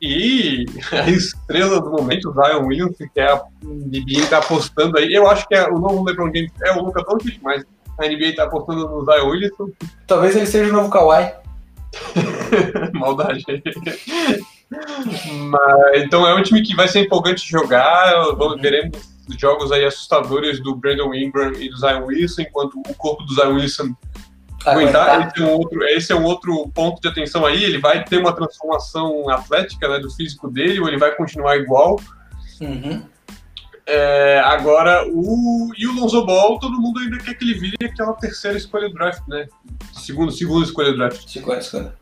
E 0.01 0.65
a 0.91 1.09
estrela 1.09 1.79
do 1.79 1.91
momento, 1.91 2.29
o 2.29 2.33
Zion 2.33 2.65
Williams, 2.65 2.97
que 2.97 3.19
é 3.19 3.31
a 3.31 3.41
NBA 3.63 4.19
está 4.23 4.39
apostando 4.39 4.97
aí. 4.97 5.13
Eu 5.13 5.29
acho 5.29 5.47
que 5.47 5.55
é, 5.55 5.67
o 5.69 5.77
novo 5.77 6.03
LeBron 6.03 6.25
James 6.33 6.51
é 6.63 6.73
o 6.73 6.83
Luka 6.83 7.03
Doncic, 7.03 7.39
mas 7.41 7.63
a 8.03 8.09
NBA 8.09 8.35
tá 8.35 8.43
apostando 8.43 8.87
no 8.87 9.05
Zion 9.05 9.29
Williamson. 9.29 9.69
Talvez 10.07 10.35
ele 10.35 10.45
seja 10.45 10.69
o 10.69 10.73
novo 10.73 10.89
Kawhi. 10.89 11.31
Maldade. 12.93 13.43
Mas, 15.49 16.03
então 16.03 16.25
é 16.27 16.33
um 16.33 16.43
time 16.43 16.61
que 16.61 16.75
vai 16.75 16.87
ser 16.87 17.01
empolgante 17.01 17.47
jogar. 17.47 18.13
Vamos, 18.35 18.55
uhum. 18.55 18.61
Veremos 18.61 19.11
jogos 19.37 19.71
aí 19.71 19.85
assustadores 19.85 20.61
do 20.61 20.75
Brandon 20.75 21.13
Ingram 21.13 21.53
e 21.53 21.69
do 21.69 21.77
Zion 21.77 22.05
Wilson, 22.05 22.41
enquanto 22.43 22.79
o 22.79 22.95
corpo 22.95 23.23
do 23.23 23.33
Zion 23.33 23.55
Wilson 23.55 23.95
aguentar. 24.65 25.27
Esse 25.27 25.41
é, 25.41 25.45
um 25.45 25.51
outro, 25.51 25.83
esse 25.83 26.11
é 26.11 26.15
um 26.15 26.23
outro 26.23 26.69
ponto 26.73 27.01
de 27.01 27.07
atenção 27.07 27.45
aí. 27.45 27.63
Ele 27.63 27.79
vai 27.79 28.03
ter 28.03 28.17
uma 28.17 28.33
transformação 28.33 29.29
atlética 29.29 29.87
né, 29.87 29.99
do 29.99 30.09
físico 30.11 30.49
dele, 30.49 30.79
ou 30.79 30.87
ele 30.87 30.97
vai 30.97 31.13
continuar 31.15 31.57
igual. 31.57 31.99
Uhum. 32.59 33.03
É, 33.93 34.39
agora, 34.45 35.05
o, 35.05 35.69
e 35.77 35.85
o 35.85 35.93
Lonzo 35.93 36.25
Ball, 36.25 36.57
todo 36.59 36.79
mundo 36.79 37.01
ainda 37.01 37.17
quer 37.17 37.33
que 37.33 37.43
ele 37.43 37.59
vire 37.59 37.75
aquela 37.83 38.13
terceira 38.13 38.57
escolha 38.57 38.87
do 38.87 38.93
draft, 38.93 39.21
né? 39.27 39.47
Segundo, 39.91 40.31
segunda 40.31 40.65
escolha 40.65 40.91
do 40.91 40.97
draft. 40.97 41.27
Segunda 41.27 41.57
escolha. 41.57 41.93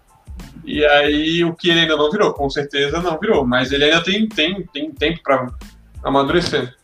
E 0.64 0.86
aí, 0.86 1.44
o 1.44 1.56
que 1.56 1.68
ele 1.68 1.80
ainda 1.80 1.98
não 1.98 2.12
virou, 2.12 2.32
com 2.32 2.48
certeza 2.48 3.02
não 3.02 3.18
virou, 3.18 3.44
mas 3.44 3.72
ele 3.72 3.86
ainda 3.86 4.04
tem, 4.04 4.30
tem, 4.30 4.62
tem 4.68 4.92
tempo 4.92 5.20
para 5.24 5.48
amadurecer. 6.04 6.76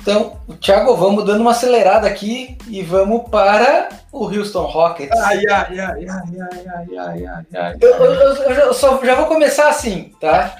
Então, 0.00 0.40
Thiago, 0.60 0.94
vamos 0.94 1.24
dando 1.24 1.40
uma 1.40 1.50
acelerada 1.50 2.06
aqui 2.06 2.56
e 2.68 2.84
vamos 2.84 3.28
para 3.28 3.88
o 4.12 4.26
Houston 4.26 4.62
Rockets. 4.62 5.18
Ai, 5.18 5.42
ai, 5.50 5.80
ai, 5.80 5.80
ai, 5.80 6.06
ai, 6.08 6.66
ai, 6.68 6.96
ai, 6.96 7.26
ai, 7.26 7.46
ai. 7.52 7.76
Eu, 7.80 7.90
eu, 7.90 8.12
eu, 8.12 8.52
eu 8.52 8.74
só, 8.74 9.04
já 9.04 9.16
vou 9.16 9.26
começar 9.26 9.68
assim, 9.68 10.14
tá? 10.20 10.54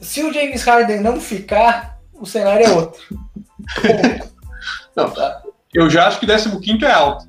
Se 0.00 0.22
o 0.22 0.32
James 0.32 0.62
Harden 0.62 1.00
não 1.00 1.20
ficar, 1.20 1.98
o 2.14 2.26
cenário 2.26 2.66
é 2.66 2.70
outro. 2.70 3.00
não, 4.96 5.10
tá. 5.10 5.42
Eu 5.72 5.90
já 5.90 6.06
acho 6.06 6.20
que 6.20 6.26
15 6.26 6.84
é 6.84 6.90
alto. 6.90 7.26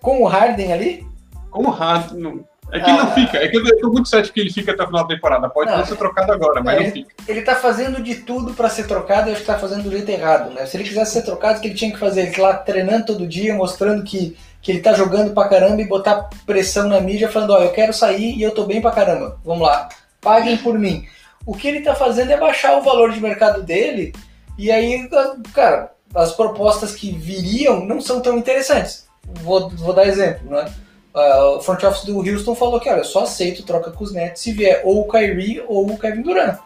Com 0.00 0.22
o 0.22 0.26
Harden 0.26 0.72
ali? 0.72 1.06
Com 1.50 1.64
o 1.64 1.70
Harden. 1.70 2.44
É 2.72 2.80
que 2.80 2.90
ah, 2.90 2.94
ele 2.94 3.02
não 3.02 3.12
fica. 3.12 3.38
É 3.38 3.48
que 3.48 3.56
eu 3.56 3.78
tô 3.78 3.90
muito 3.90 4.08
certo 4.08 4.32
que 4.32 4.40
ele 4.40 4.52
fica 4.52 4.72
até 4.72 4.82
o 4.82 4.86
final 4.86 5.06
da 5.06 5.14
temporada. 5.14 5.48
Pode 5.48 5.70
não, 5.70 5.84
ser 5.84 5.96
trocado 5.96 6.32
agora, 6.32 6.62
mas 6.62 6.76
ele, 6.76 6.84
não 6.84 6.92
fica. 6.92 7.14
Ele 7.28 7.42
tá 7.42 7.54
fazendo 7.54 8.02
de 8.02 8.16
tudo 8.16 8.54
para 8.54 8.68
ser 8.68 8.86
trocado 8.86 9.28
e 9.28 9.32
acho 9.32 9.42
que 9.42 9.46
tá 9.46 9.58
fazendo 9.58 9.84
do 9.84 9.90
jeito 9.90 10.08
errado, 10.08 10.52
né? 10.52 10.66
Se 10.66 10.76
ele 10.76 10.84
quisesse 10.84 11.12
ser 11.12 11.22
trocado, 11.22 11.58
o 11.58 11.62
que 11.62 11.68
ele 11.68 11.76
tinha 11.76 11.92
que 11.92 11.98
fazer? 11.98 12.22
Ele 12.22 12.32
tá 12.32 12.42
lá 12.42 12.54
treinando 12.54 13.06
todo 13.06 13.26
dia, 13.26 13.54
mostrando 13.54 14.02
que, 14.02 14.36
que 14.60 14.72
ele 14.72 14.80
tá 14.80 14.92
jogando 14.94 15.32
pra 15.32 15.48
caramba 15.48 15.80
e 15.80 15.86
botar 15.86 16.28
pressão 16.44 16.88
na 16.88 17.00
mídia, 17.00 17.28
falando: 17.28 17.50
Ó, 17.50 17.58
eu 17.58 17.70
quero 17.70 17.92
sair 17.92 18.36
e 18.36 18.42
eu 18.42 18.52
tô 18.52 18.64
bem 18.64 18.80
pra 18.80 18.90
caramba. 18.90 19.38
Vamos 19.44 19.66
lá, 19.66 19.88
paguem 20.20 20.56
por 20.56 20.76
mim. 20.76 21.06
O 21.46 21.54
que 21.54 21.68
ele 21.68 21.78
está 21.78 21.94
fazendo 21.94 22.32
é 22.32 22.36
baixar 22.36 22.76
o 22.76 22.82
valor 22.82 23.12
de 23.12 23.20
mercado 23.20 23.62
dele, 23.62 24.12
e 24.58 24.70
aí, 24.70 25.08
cara, 25.54 25.92
as 26.14 26.32
propostas 26.32 26.94
que 26.94 27.12
viriam 27.12 27.84
não 27.86 28.00
são 28.00 28.20
tão 28.20 28.36
interessantes. 28.36 29.06
Vou, 29.42 29.70
vou 29.70 29.92
dar 29.92 30.06
exemplo, 30.06 30.50
né? 30.50 30.72
Uh, 31.14 31.56
o 31.56 31.60
front 31.62 31.82
office 31.82 32.04
do 32.04 32.18
Houston 32.18 32.54
falou 32.54 32.78
que, 32.78 32.90
olha, 32.90 32.98
eu 32.98 33.04
só 33.04 33.22
aceito 33.22 33.62
troca 33.62 33.90
com 33.90 34.04
os 34.04 34.12
Nets 34.12 34.42
se 34.42 34.52
vier 34.52 34.82
ou 34.84 35.00
o 35.00 35.08
Kyrie 35.08 35.62
ou 35.66 35.90
o 35.90 35.98
Kevin 35.98 36.20
Durant. 36.20 36.58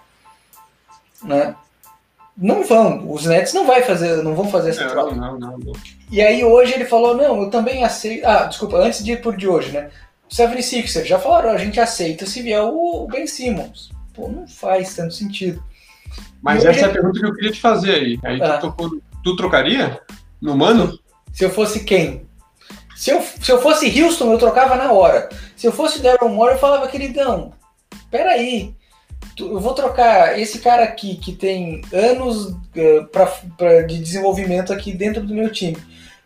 Né? 1.22 1.54
Não 2.36 2.64
vão, 2.64 3.08
os 3.12 3.26
Nets 3.26 3.52
não, 3.52 3.66
vai 3.66 3.82
fazer, 3.82 4.22
não 4.24 4.34
vão 4.34 4.48
fazer 4.50 4.70
essa 4.70 4.84
Não, 4.84 4.90
troca. 4.90 5.14
não, 5.14 5.38
não, 5.38 5.58
não. 5.58 5.72
E 6.10 6.20
aí 6.20 6.44
hoje 6.44 6.74
ele 6.74 6.84
falou, 6.84 7.14
não, 7.14 7.42
eu 7.42 7.50
também 7.50 7.84
aceito. 7.84 8.26
Ah, 8.26 8.44
desculpa, 8.44 8.78
antes 8.78 9.04
de 9.04 9.12
ir 9.12 9.20
por 9.20 9.36
de 9.36 9.46
hoje, 9.46 9.70
né? 9.70 9.90
O 10.28 10.34
76ers 10.34 11.04
já 11.04 11.18
falaram, 11.18 11.50
a 11.50 11.58
gente 11.58 11.78
aceita 11.78 12.26
se 12.26 12.42
vier 12.42 12.62
o 12.62 13.06
Ben 13.06 13.26
Simmons. 13.26 13.90
Pô, 14.14 14.28
não 14.28 14.46
faz 14.48 14.94
tanto 14.94 15.14
sentido. 15.14 15.62
Mas 16.42 16.64
E 16.64 16.68
essa 16.68 16.80
é 16.80 16.84
a 16.86 16.88
pergunta 16.92 17.18
que 17.20 17.26
eu 17.26 17.34
queria 17.34 17.52
te 17.52 17.60
fazer 17.60 17.92
aí. 17.94 18.18
Aí 18.24 18.42
Ah. 18.42 18.58
tu, 18.58 18.62
tocou, 18.68 18.90
tu 19.22 19.36
trocaria 19.36 20.00
no 20.40 20.56
mano? 20.56 20.98
Se 21.32 21.44
eu 21.44 21.50
fosse 21.50 21.84
quem? 21.84 22.26
Se 22.96 23.10
eu, 23.10 23.22
se 23.22 23.50
eu 23.50 23.60
fosse 23.62 24.02
Houston, 24.02 24.32
eu 24.32 24.38
trocava 24.38 24.74
na 24.76 24.92
hora. 24.92 25.28
Se 25.56 25.66
eu 25.66 25.72
fosse 25.72 26.02
Daryl 26.02 26.28
Moore, 26.28 26.54
eu 26.54 26.58
falava, 26.58 26.88
queridão, 26.88 27.52
peraí. 28.10 28.74
tu- 29.36 29.52
Eu 29.52 29.60
vou 29.60 29.74
trocar 29.74 30.38
esse 30.38 30.58
cara 30.58 30.82
aqui 30.84 31.16
que 31.16 31.32
tem 31.32 31.82
anos 31.92 32.54
eh, 32.74 33.00
pra, 33.12 33.26
pra- 33.56 33.82
de 33.82 33.98
desenvolvimento 33.98 34.72
aqui 34.72 34.92
dentro 34.92 35.22
do 35.24 35.34
meu 35.34 35.50
time. 35.50 35.76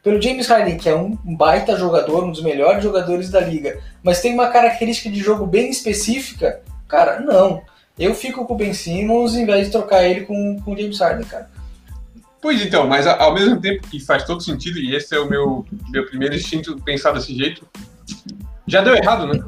Pelo 0.02 0.20
James 0.20 0.46
Harden, 0.46 0.76
que 0.78 0.88
é 0.88 0.94
um 0.96 1.16
baita 1.36 1.76
jogador, 1.76 2.24
um 2.24 2.30
dos 2.32 2.42
melhores 2.42 2.82
jogadores 2.82 3.30
da 3.30 3.40
liga, 3.40 3.78
mas 4.02 4.20
tem 4.20 4.32
uma 4.34 4.48
característica 4.48 5.08
de 5.10 5.18
jogo 5.20 5.46
bem 5.46 5.70
específica, 5.70 6.60
cara, 6.88 7.20
não. 7.20 7.62
Eu 7.98 8.14
fico 8.14 8.44
com 8.44 8.54
o 8.54 8.56
Ben 8.56 8.74
Simmons 8.74 9.34
em 9.34 9.46
vez 9.46 9.66
de 9.66 9.72
trocar 9.72 10.02
ele 10.04 10.22
com, 10.22 10.60
com 10.64 10.72
o 10.72 10.76
James 10.76 10.98
Harden, 10.98 11.26
cara. 11.26 11.48
Pois 12.42 12.60
então, 12.60 12.86
mas 12.86 13.06
ao 13.06 13.32
mesmo 13.32 13.58
tempo 13.60 13.86
que 13.88 13.98
faz 13.98 14.24
todo 14.24 14.42
sentido, 14.42 14.78
e 14.78 14.94
esse 14.94 15.14
é 15.14 15.18
o 15.18 15.28
meu, 15.28 15.64
meu 15.90 16.04
primeiro 16.06 16.34
instinto 16.34 16.76
pensar 16.82 17.12
desse 17.12 17.34
jeito, 17.34 17.66
já 18.66 18.82
deu 18.82 18.94
errado, 18.94 19.26
né? 19.26 19.42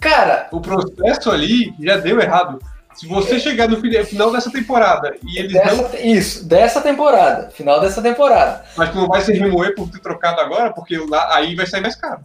Cara, 0.00 0.48
O 0.52 0.60
processo 0.60 1.30
ali 1.30 1.74
já 1.80 1.96
deu 1.96 2.20
errado. 2.20 2.58
Se 2.94 3.06
você 3.06 3.40
chegar 3.40 3.68
no 3.68 3.80
fina- 3.80 4.04
final 4.04 4.30
dessa 4.30 4.50
temporada 4.52 5.16
e 5.26 5.38
eles 5.38 5.52
não. 5.54 5.62
Dessa, 5.62 5.98
isso, 6.00 6.46
dessa 6.46 6.80
temporada, 6.80 7.50
final 7.50 7.80
dessa 7.80 8.02
temporada. 8.02 8.64
Mas 8.76 8.90
tu 8.90 8.96
não 8.98 9.08
vai 9.08 9.22
se 9.22 9.32
remoer 9.32 9.74
por 9.74 9.88
ter 9.88 9.98
trocado 10.00 10.40
agora, 10.40 10.72
porque 10.72 10.98
lá, 10.98 11.34
aí 11.34 11.54
vai 11.54 11.66
sair 11.66 11.80
mais 11.80 11.96
caro. 11.96 12.20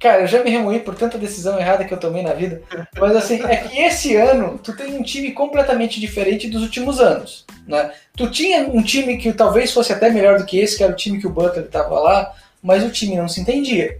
Cara, 0.00 0.22
eu 0.22 0.26
já 0.26 0.42
me 0.42 0.48
remoí 0.48 0.80
por 0.80 0.94
tanta 0.94 1.18
decisão 1.18 1.58
errada 1.58 1.84
que 1.84 1.92
eu 1.92 2.00
tomei 2.00 2.22
na 2.22 2.32
vida. 2.32 2.62
Mas 2.98 3.14
assim, 3.14 3.42
é 3.44 3.56
que 3.56 3.78
esse 3.78 4.16
ano 4.16 4.58
tu 4.58 4.74
tem 4.74 4.96
um 4.96 5.02
time 5.02 5.32
completamente 5.32 6.00
diferente 6.00 6.48
dos 6.48 6.62
últimos 6.62 6.98
anos. 6.98 7.44
Né? 7.68 7.92
Tu 8.16 8.30
tinha 8.30 8.66
um 8.66 8.82
time 8.82 9.18
que 9.18 9.30
talvez 9.30 9.70
fosse 9.70 9.92
até 9.92 10.08
melhor 10.08 10.38
do 10.38 10.46
que 10.46 10.58
esse, 10.58 10.78
que 10.78 10.82
era 10.82 10.92
o 10.92 10.96
time 10.96 11.20
que 11.20 11.26
o 11.26 11.30
Butler 11.30 11.66
estava 11.66 12.00
lá, 12.00 12.32
mas 12.62 12.82
o 12.82 12.90
time 12.90 13.14
não 13.14 13.28
se 13.28 13.42
entendia. 13.42 13.98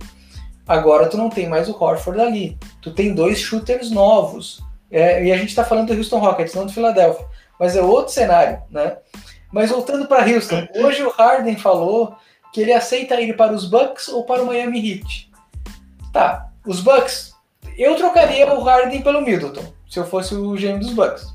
Agora 0.67 1.07
tu 1.07 1.19
não 1.19 1.29
tem 1.29 1.47
mais 1.47 1.69
o 1.69 1.77
Horford 1.79 2.19
ali. 2.19 2.59
Tu 2.81 2.93
tem 2.93 3.15
dois 3.15 3.39
shooters 3.39 3.91
novos. 3.91 4.63
É, 4.91 5.23
e 5.23 5.31
a 5.31 5.37
gente 5.37 5.51
está 5.51 5.65
falando 5.65 5.89
do 5.89 5.95
Houston 5.95 6.19
Rockets, 6.19 6.55
não 6.55 6.65
do 6.65 6.73
Philadelphia. 6.73 7.27
Mas 7.59 7.77
é 7.77 7.83
outro 7.83 8.13
cenário, 8.13 8.63
né? 8.71 8.97
Mas 9.53 9.69
voltando 9.69 10.07
para 10.07 10.25
Houston, 10.25 10.67
hoje 10.77 11.03
o 11.03 11.11
Harden 11.11 11.57
falou 11.57 12.17
que 12.55 12.63
ele 12.63 12.73
aceita 12.73 13.21
ir 13.21 13.37
para 13.37 13.53
os 13.53 13.69
Bucks 13.69 14.09
ou 14.09 14.25
para 14.25 14.43
o 14.43 14.47
Miami 14.47 14.79
Heat. 14.79 15.30
Tá, 16.13 16.49
os 16.67 16.81
Bucks, 16.81 17.33
eu 17.79 17.95
trocaria 17.97 18.47
o 18.53 18.63
Harden 18.63 19.03
pelo 19.03 19.21
Middleton, 19.23 19.73
se 19.89 19.99
eu 19.99 20.05
fosse 20.07 20.35
o 20.35 20.55
GM 20.55 20.79
dos 20.79 20.93
Bucks. 20.93 21.27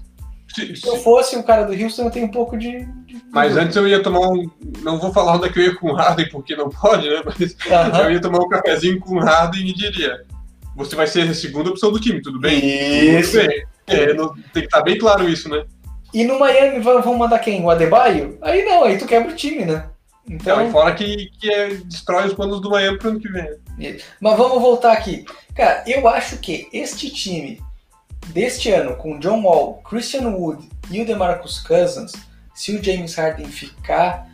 Se- 0.54 0.76
Se 0.76 0.88
eu 0.88 0.96
se- 0.98 1.04
fosse 1.04 1.36
o 1.36 1.44
cara 1.44 1.64
do 1.64 1.74
Houston, 1.74 2.04
eu 2.04 2.12
tenho 2.12 2.26
um 2.28 2.32
pouco 2.32 2.58
de. 2.58 2.86
de- 3.06 3.22
Mas 3.32 3.58
antes 3.58 3.76
eu 3.76 3.86
ia 3.88 4.02
tomar 4.02 4.22
um. 4.30 4.50
Não 4.82 4.98
vou 4.98 5.12
falar 5.12 5.36
onde 5.36 5.48
é 5.48 5.50
que 5.52 5.60
eu 5.60 5.64
ia 5.64 5.76
com 5.76 5.88
o 5.92 5.94
Harden, 5.94 6.30
porque 6.30 6.56
não 6.56 6.70
pode, 6.70 7.10
né? 7.10 7.22
Mas 7.26 7.56
Aham. 7.70 8.04
eu 8.04 8.12
ia 8.12 8.22
tomar 8.22 8.40
um 8.40 8.48
cafezinho 8.48 9.00
com 9.02 9.16
o 9.16 9.20
Harden 9.20 9.68
e 9.68 9.74
diria: 9.74 10.24
Você 10.78 10.96
vai 10.96 11.08
ser 11.08 11.28
a 11.30 11.34
segunda 11.34 11.70
opção 11.70 11.92
do 11.92 12.00
time, 12.00 12.22
tudo 12.22 12.40
bem? 12.40 12.58
Isso. 13.20 13.38
Tudo 13.38 13.48
bem. 13.48 13.64
É, 13.88 14.14
não- 14.14 14.34
tem 14.34 14.44
que 14.54 14.60
estar 14.62 14.82
bem 14.82 14.98
claro 14.98 15.28
isso, 15.28 15.50
né? 15.50 15.66
E 16.14 16.24
no 16.24 16.40
Miami 16.40 16.80
vão 16.80 17.18
mandar 17.18 17.40
quem? 17.40 17.62
O 17.62 17.70
Adebayo? 17.70 18.38
Aí 18.42 18.64
não, 18.64 18.86
aí 18.86 18.98
tu 18.98 19.06
quebra 19.06 19.32
o 19.32 19.36
time, 19.36 19.66
né? 19.66 19.90
Então, 20.30 20.66
e 20.66 20.72
fora 20.72 20.94
que, 20.96 21.30
que 21.40 21.52
é, 21.52 21.68
destrói 21.84 22.28
os 22.28 22.34
planos 22.34 22.62
do 22.62 22.70
Miami 22.70 22.98
pro 22.98 23.10
ano 23.10 23.20
que 23.20 23.28
vem. 23.28 23.48
Mas 24.20 24.38
vamos 24.38 24.62
voltar 24.62 24.94
aqui. 24.94 25.26
Cara, 25.54 25.84
eu 25.88 26.08
acho 26.08 26.38
que 26.38 26.68
este 26.72 27.10
time 27.10 27.62
deste 28.28 28.72
ano, 28.72 28.96
com 28.96 29.20
John 29.20 29.42
Wall, 29.44 29.82
Christian 29.88 30.30
Wood 30.30 30.70
e 30.90 31.02
o 31.02 31.06
DeMarcus 31.06 31.60
Cousins, 31.60 32.14
se 32.54 32.76
o 32.76 32.84
James 32.84 33.16
Harden 33.16 33.48
ficar, 33.48 34.28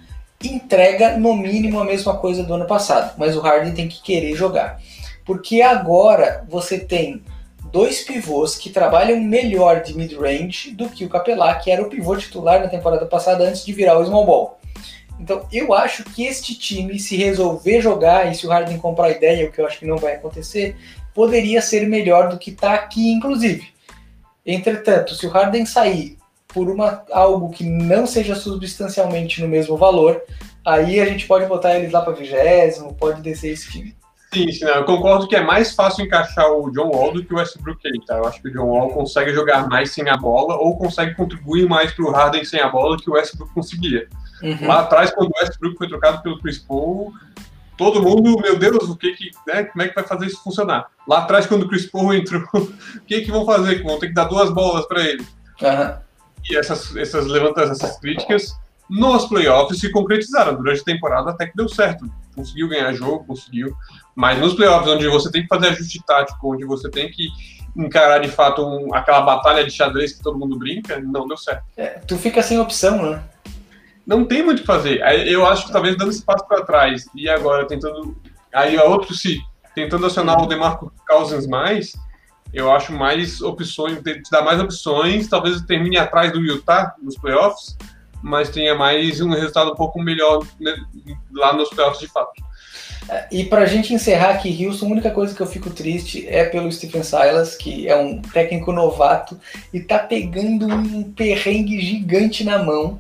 entrega 0.44 1.18
no 1.18 1.36
mínimo 1.36 1.80
a 1.80 1.86
mesma 1.86 2.18
coisa 2.18 2.44
do 2.44 2.54
ano 2.54 2.66
passado. 2.66 3.16
Mas 3.18 3.36
o 3.36 3.42
Harden 3.42 3.74
tem 3.74 3.88
que 3.88 4.02
querer 4.02 4.36
jogar. 4.36 4.80
Porque 5.26 5.62
agora 5.62 6.46
você 6.50 6.80
tem 6.80 7.24
dois 7.72 8.02
pivôs 8.02 8.56
que 8.56 8.70
trabalham 8.70 9.20
melhor 9.20 9.82
de 9.82 9.96
mid-range 9.96 10.72
do 10.72 10.90
que 10.90 11.06
o 11.06 11.10
Capelá, 11.10 11.56
que 11.56 11.72
era 11.72 11.82
o 11.82 11.90
pivô 11.90 12.16
titular 12.16 12.60
na 12.60 12.68
temporada 12.68 13.06
passada 13.06 13.44
antes 13.46 13.64
de 13.64 13.74
virar 13.74 13.98
o 13.98 14.06
small 14.06 14.26
ball. 14.26 14.61
Então 15.20 15.48
eu 15.52 15.74
acho 15.74 16.04
que 16.04 16.26
este 16.26 16.56
time, 16.58 17.00
se 17.00 17.16
resolver 17.16 17.82
jogar 17.82 18.32
e 18.32 18.36
se 18.36 18.46
o 18.48 18.50
Harden 18.50 18.78
comprar 18.78 19.08
a 19.08 19.12
ideia, 19.12 19.48
o 19.48 19.52
que 19.52 19.62
eu 19.62 19.66
acho 19.66 19.80
que 19.80 19.86
não 19.86 19.98
vai 19.98 20.16
acontecer, 20.16 20.76
poderia 21.14 21.62
ser 21.62 21.88
melhor 21.88 22.30
do 22.30 22.38
que 22.38 22.52
está 22.52 22.74
aqui, 22.74 23.12
inclusive. 23.12 23.68
Entretanto, 24.46 25.14
se 25.14 25.28
o 25.28 25.30
Harden 25.30 25.66
sair 25.66 26.18
por 26.48 26.70
uma, 26.70 27.04
algo 27.12 27.50
que 27.50 27.64
não 27.64 28.06
seja 28.06 28.36
substancialmente 28.36 29.42
no 29.42 29.48
mesmo 29.48 29.78
valor, 29.78 30.22
aí 30.66 31.00
a 31.00 31.06
gente 31.06 31.28
pode 31.28 31.46
botar 31.46 31.78
eles 31.78 31.92
lá 31.92 32.02
para 32.02 32.14
vigésimo, 32.14 32.96
pode 32.96 33.22
descer 33.22 33.54
esse 33.54 33.70
time. 33.72 33.96
Sim, 34.34 34.50
sim, 34.50 34.64
eu 34.64 34.86
concordo 34.86 35.28
que 35.28 35.36
é 35.36 35.42
mais 35.42 35.74
fácil 35.74 36.06
encaixar 36.06 36.50
o 36.50 36.72
John 36.72 36.90
Wall 36.90 37.12
do 37.12 37.24
que 37.24 37.34
o 37.34 37.38
Westbrook 37.38 37.86
aí, 37.86 38.06
tá? 38.06 38.18
Eu 38.18 38.26
acho 38.26 38.42
que 38.42 38.48
o 38.48 38.54
John 38.54 38.68
Wall 38.68 38.90
consegue 38.92 39.34
jogar 39.34 39.68
mais 39.68 39.92
sem 39.92 40.08
a 40.08 40.16
bola 40.16 40.56
ou 40.56 40.78
consegue 40.78 41.16
contribuir 41.16 41.68
mais 41.68 41.92
pro 41.92 42.12
Harden 42.12 42.46
sem 42.46 42.62
a 42.62 42.70
bola 42.70 42.98
que 42.98 43.10
o 43.10 43.14
Westbrook 43.14 43.54
conseguia. 43.54 44.08
Uhum. 44.44 44.68
Lá 44.68 44.82
atrás, 44.82 45.12
quando 45.12 45.30
o 45.30 45.40
Westbrook 45.40 45.78
foi 45.78 45.88
trocado 45.88 46.22
pelo 46.22 46.40
Chris 46.40 46.58
Paul, 46.60 47.14
todo 47.78 48.02
mundo, 48.02 48.40
meu 48.42 48.58
Deus, 48.58 48.90
o 48.90 48.96
que 48.96 49.12
que, 49.14 49.32
né, 49.48 49.64
como 49.66 49.82
é 49.84 49.88
que 49.90 49.96
vai 49.96 50.04
fazer 50.04 50.26
isso 50.28 50.44
funcionar? 50.44 50.88
Lá 51.08 51.20
atrás, 51.20 51.46
quando 51.46 51.64
o 51.64 51.68
Chris 51.68 51.86
Paul 51.90 52.14
entrou, 52.16 52.44
o 52.54 53.02
que 53.08 53.22
que 53.22 53.32
vão 53.32 53.46
fazer? 53.46 53.84
Vão 53.84 54.00
ter 54.00 54.08
que 54.08 54.14
dar 54.14 54.26
duas 54.26 54.50
bolas 54.52 54.86
para 54.86 55.02
ele. 55.04 55.26
Aham. 55.64 56.00
E 56.50 56.56
essas, 56.58 56.96
essas 56.96 57.28
levantas, 57.28 57.70
essas 57.70 58.00
críticas, 58.00 58.56
nos 58.90 59.26
playoffs 59.26 59.80
se 59.80 59.92
concretizaram. 59.92 60.56
Durante 60.56 60.82
a 60.82 60.86
temporada 60.86 61.30
até 61.30 61.46
que 61.46 61.56
deu 61.56 61.70
certo. 61.70 62.06
Conseguiu 62.36 62.68
ganhar 62.68 62.92
jogo, 62.94 63.24
conseguiu. 63.26 63.74
Mas 64.16 64.40
nos 64.40 64.54
playoffs, 64.56 64.90
onde 64.90 65.08
você 65.08 65.32
tem 65.32 65.44
que 65.44 65.48
fazer 65.48 65.68
ajuste 65.68 66.02
tático, 66.06 66.54
onde 66.54 66.66
você 66.66 66.90
tem 66.90 67.10
que 67.12 67.28
encarar 67.78 68.20
de 68.20 68.28
fato 68.28 68.66
um- 68.66 68.94
aquela 68.94 69.22
batalha 69.22 69.64
de 69.64 69.72
xadrez 69.72 70.14
que 70.14 70.22
todo 70.24 70.38
mundo 70.38 70.58
brinca, 70.58 71.00
não 71.00 71.28
deu 71.28 71.38
certo. 71.38 71.64
É, 71.78 72.00
tu 72.06 72.18
fica 72.18 72.42
sem 72.44 72.60
opção, 72.60 73.12
né? 73.12 73.24
Não 74.06 74.26
tem 74.26 74.44
muito 74.44 74.60
o 74.60 74.62
que 74.62 74.68
fazer. 74.68 75.02
Eu 75.28 75.46
acho 75.46 75.68
que 75.68 75.72
talvez 75.72 75.96
dando 75.96 76.12
esse 76.12 76.24
passo 76.24 76.48
para 76.48 76.66
trás 76.66 77.06
e 77.16 77.30
agora 77.30 77.68
tentando. 77.68 78.18
Aí 78.54 78.78
a 78.78 78.84
outro 78.84 79.14
se 79.14 79.40
tentando 79.74 80.06
acionar 80.06 80.42
o 80.42 80.48
Demarco 80.48 80.92
Cousins 81.08 81.48
mais, 81.48 81.94
eu 82.54 82.72
acho 82.72 82.92
mais 82.92 83.42
opções, 83.42 84.00
te 84.02 84.30
dá 84.30 84.42
mais 84.42 84.60
opções, 84.60 85.28
talvez 85.28 85.62
termine 85.62 85.98
atrás 85.98 86.34
do 86.34 86.42
Utah 86.42 86.94
nos 87.02 87.18
playoffs, 87.18 87.78
mas 88.22 88.50
tenha 88.50 88.76
mais 88.76 89.22
um 89.22 89.30
resultado 89.30 89.72
um 89.72 89.76
pouco 89.76 90.02
melhor 90.02 90.46
né, 90.60 90.76
lá 91.34 91.54
nos 91.54 91.70
playoffs 91.70 92.00
de 92.00 92.08
fato. 92.08 92.34
E 93.32 93.44
pra 93.46 93.66
gente 93.66 93.94
encerrar 93.94 94.32
aqui, 94.32 94.66
Houston, 94.66 94.86
a 94.86 94.90
única 94.90 95.12
coisa 95.12 95.34
que 95.34 95.42
eu 95.42 95.48
fico 95.48 95.70
triste 95.70 96.26
é 96.28 96.46
pelo 96.46 96.72
Stephen 96.72 97.04
Silas, 97.04 97.56
que 97.56 97.88
é 97.88 97.96
um 97.96 98.22
técnico 98.22 98.72
novato 98.72 99.40
e 99.74 99.80
tá 99.82 100.00
pegando 100.00 100.68
um 100.68 101.12
perrengue 101.12 101.82
gigante 101.82 102.44
na 102.44 102.64
mão. 102.64 103.00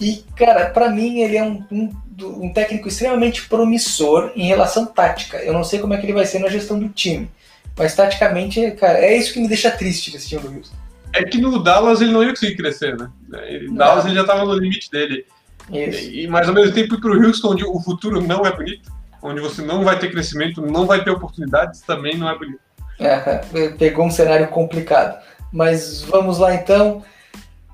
E, 0.00 0.24
cara, 0.34 0.70
pra 0.70 0.88
mim 0.88 1.20
ele 1.20 1.36
é 1.36 1.42
um, 1.42 1.62
um, 1.70 1.90
um 2.22 2.52
técnico 2.52 2.88
extremamente 2.88 3.46
promissor 3.48 4.32
em 4.34 4.46
relação 4.46 4.86
tática. 4.86 5.36
Eu 5.38 5.52
não 5.52 5.62
sei 5.62 5.78
como 5.78 5.92
é 5.92 5.98
que 5.98 6.06
ele 6.06 6.14
vai 6.14 6.24
ser 6.24 6.38
na 6.38 6.48
gestão 6.48 6.78
do 6.78 6.88
time. 6.88 7.30
Mas 7.76 7.94
taticamente, 7.94 8.70
cara, 8.72 8.98
é 8.98 9.16
isso 9.16 9.32
que 9.32 9.40
me 9.40 9.48
deixa 9.48 9.70
triste 9.70 10.10
desse 10.10 10.28
time 10.28 10.42
do 10.42 10.56
Houston. 10.56 10.76
É 11.12 11.24
que 11.24 11.38
no 11.38 11.62
Dallas 11.62 12.00
ele 12.00 12.12
não 12.12 12.22
ia 12.22 12.30
conseguir 12.30 12.56
crescer, 12.56 12.96
né? 12.96 13.10
Em 13.50 13.74
Dallas 13.74 14.04
ele 14.04 14.14
já 14.14 14.22
estava 14.22 14.44
no 14.44 14.54
limite 14.54 14.90
dele. 14.90 15.26
Isso. 15.70 16.10
E, 16.10 16.26
mas 16.26 16.48
ao 16.48 16.54
mesmo 16.54 16.74
tempo 16.74 16.94
ir 16.94 17.00
para 17.00 17.10
o 17.10 17.26
Houston, 17.26 17.52
onde 17.52 17.64
o 17.64 17.80
futuro 17.80 18.20
não 18.20 18.46
é 18.46 18.54
bonito, 18.54 18.90
onde 19.22 19.40
você 19.40 19.62
não 19.62 19.84
vai 19.84 19.98
ter 19.98 20.10
crescimento, 20.10 20.62
não 20.62 20.86
vai 20.86 21.04
ter 21.04 21.10
oportunidades, 21.10 21.80
também 21.80 22.16
não 22.16 22.28
é 22.28 22.38
bonito. 22.38 22.60
É, 22.98 23.40
pegou 23.78 24.06
um 24.06 24.10
cenário 24.10 24.48
complicado. 24.48 25.18
Mas 25.52 26.02
vamos 26.02 26.38
lá 26.38 26.54
então. 26.54 27.02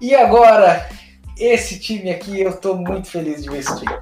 E 0.00 0.14
agora, 0.14 0.88
esse 1.38 1.78
time 1.78 2.10
aqui, 2.10 2.40
eu 2.40 2.56
tô 2.56 2.74
muito 2.74 3.08
feliz 3.08 3.42
de 3.42 3.50
ver 3.50 3.58
esse 3.58 3.76
time. 3.78 3.92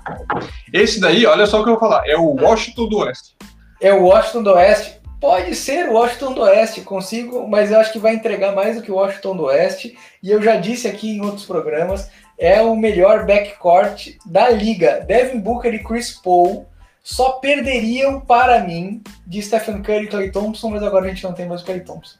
Esse 0.72 1.00
daí, 1.00 1.26
olha 1.26 1.46
só 1.46 1.60
o 1.60 1.64
que 1.64 1.70
eu 1.70 1.78
vou 1.78 1.80
falar, 1.80 2.08
é 2.08 2.16
o 2.16 2.34
Washington 2.34 2.88
do 2.88 2.98
Oeste. 2.98 3.36
É 3.80 3.92
o 3.92 4.04
Washington 4.04 4.42
do 4.42 4.52
Oeste. 4.52 5.00
Pode 5.20 5.54
ser 5.54 5.88
o 5.88 5.94
Washington 5.94 6.32
do 6.34 6.42
Oeste, 6.42 6.82
consigo, 6.82 7.48
mas 7.48 7.70
eu 7.70 7.80
acho 7.80 7.92
que 7.92 7.98
vai 7.98 8.14
entregar 8.14 8.52
mais 8.52 8.76
do 8.76 8.82
que 8.82 8.92
o 8.92 8.96
Washington 8.96 9.36
do 9.36 9.44
Oeste. 9.44 9.96
E 10.22 10.30
eu 10.30 10.42
já 10.42 10.56
disse 10.56 10.86
aqui 10.86 11.10
em 11.10 11.20
outros 11.22 11.46
programas, 11.46 12.10
é 12.38 12.60
o 12.60 12.76
melhor 12.76 13.26
backcourt 13.26 14.16
da 14.26 14.50
liga. 14.50 15.04
Devin 15.06 15.40
Booker 15.40 15.72
e 15.72 15.82
Chris 15.82 16.12
Paul 16.12 16.66
só 17.02 17.32
perderiam 17.32 18.20
para 18.20 18.60
mim 18.60 19.02
de 19.26 19.42
Stephen 19.42 19.82
Curry 19.82 20.04
e 20.04 20.08
Clay 20.08 20.30
Thompson, 20.30 20.70
mas 20.70 20.82
agora 20.82 21.06
a 21.06 21.08
gente 21.08 21.24
não 21.24 21.32
tem 21.32 21.46
mais 21.46 21.62
o 21.62 21.64
Clay 21.64 21.80
Thompson. 21.80 22.16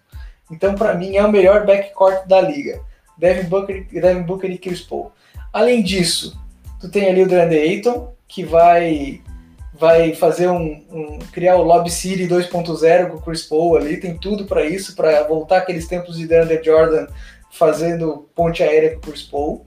Então, 0.51 0.75
para 0.75 0.95
mim, 0.95 1.17
é 1.17 1.25
o 1.25 1.31
melhor 1.31 1.65
backcourt 1.65 2.27
da 2.27 2.41
liga. 2.41 2.81
Devin 3.19 3.49
Booker, 3.49 3.87
Devin 3.91 4.23
Booker 4.23 4.51
e 4.51 4.59
Chris 4.59 4.81
Paul. 4.81 5.13
Além 5.53 5.83
disso, 5.83 6.39
tu 6.81 6.89
tem 6.89 7.09
ali 7.09 7.23
o 7.23 7.29
DeAndre 7.29 7.59
Ayton, 7.59 8.13
que 8.27 8.45
vai 8.45 9.21
vai 9.77 10.15
fazer 10.15 10.49
um, 10.49 10.85
um 10.89 11.19
criar 11.33 11.57
o 11.57 11.63
Lob 11.65 11.91
City 11.91 12.29
2.0 12.29 13.11
com 13.11 13.17
o 13.17 13.21
Chris 13.21 13.43
Paul 13.43 13.77
ali, 13.77 13.97
tem 13.97 14.17
tudo 14.17 14.45
para 14.45 14.65
isso, 14.65 14.95
para 14.95 15.25
voltar 15.25 15.59
aqueles 15.59 15.89
tempos 15.89 16.17
de 16.17 16.29
DeAndre 16.29 16.63
Jordan 16.63 17.09
fazendo 17.51 18.29
ponte 18.35 18.63
aérea 18.63 18.93
com 18.93 18.99
o 18.99 19.01
Chris 19.01 19.23
Paul. 19.23 19.67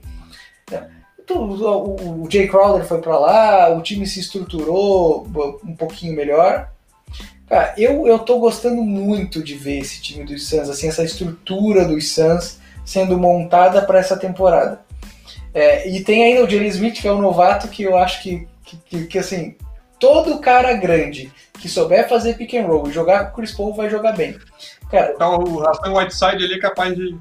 O, 1.30 2.22
o 2.22 2.30
Jay 2.30 2.48
Crowder 2.48 2.86
foi 2.86 3.02
para 3.02 3.18
lá, 3.18 3.68
o 3.68 3.82
time 3.82 4.06
se 4.06 4.18
estruturou 4.18 5.26
um 5.62 5.76
pouquinho 5.76 6.16
melhor. 6.16 6.70
Cara, 7.46 7.74
eu, 7.76 8.06
eu 8.06 8.18
tô 8.18 8.38
gostando 8.38 8.82
muito 8.82 9.42
de 9.42 9.54
ver 9.54 9.78
esse 9.78 10.00
time 10.00 10.24
dos 10.24 10.48
Suns, 10.48 10.68
assim, 10.68 10.88
essa 10.88 11.04
estrutura 11.04 11.84
dos 11.84 12.12
Suns 12.12 12.58
sendo 12.88 13.18
montada 13.18 13.82
para 13.82 13.98
essa 13.98 14.16
temporada. 14.16 14.80
É, 15.52 15.86
e 15.86 16.02
tem 16.02 16.24
ainda 16.24 16.42
o 16.42 16.48
Jerry 16.48 16.68
Smith, 16.68 17.02
que 17.02 17.06
é 17.06 17.12
um 17.12 17.20
novato 17.20 17.68
que 17.68 17.82
eu 17.82 17.98
acho 17.98 18.22
que, 18.22 18.48
que, 18.64 18.76
que, 18.78 19.06
que 19.06 19.18
assim, 19.18 19.56
todo 20.00 20.38
cara 20.38 20.72
grande 20.72 21.30
que 21.60 21.68
souber 21.68 22.08
fazer 22.08 22.34
pick 22.34 22.54
and 22.54 22.66
roll 22.66 22.88
e 22.88 22.92
jogar 22.92 23.26
com 23.26 23.32
o 23.32 23.34
Chris 23.34 23.52
Paul 23.52 23.74
vai 23.74 23.90
jogar 23.90 24.12
bem. 24.12 24.38
Cara, 24.90 25.12
então 25.14 25.36
o 25.36 25.58
Rastan 25.58 25.92
Whiteside 25.92 26.44
ali 26.44 26.54
é 26.54 26.60
capaz 26.60 26.94
de. 26.94 27.14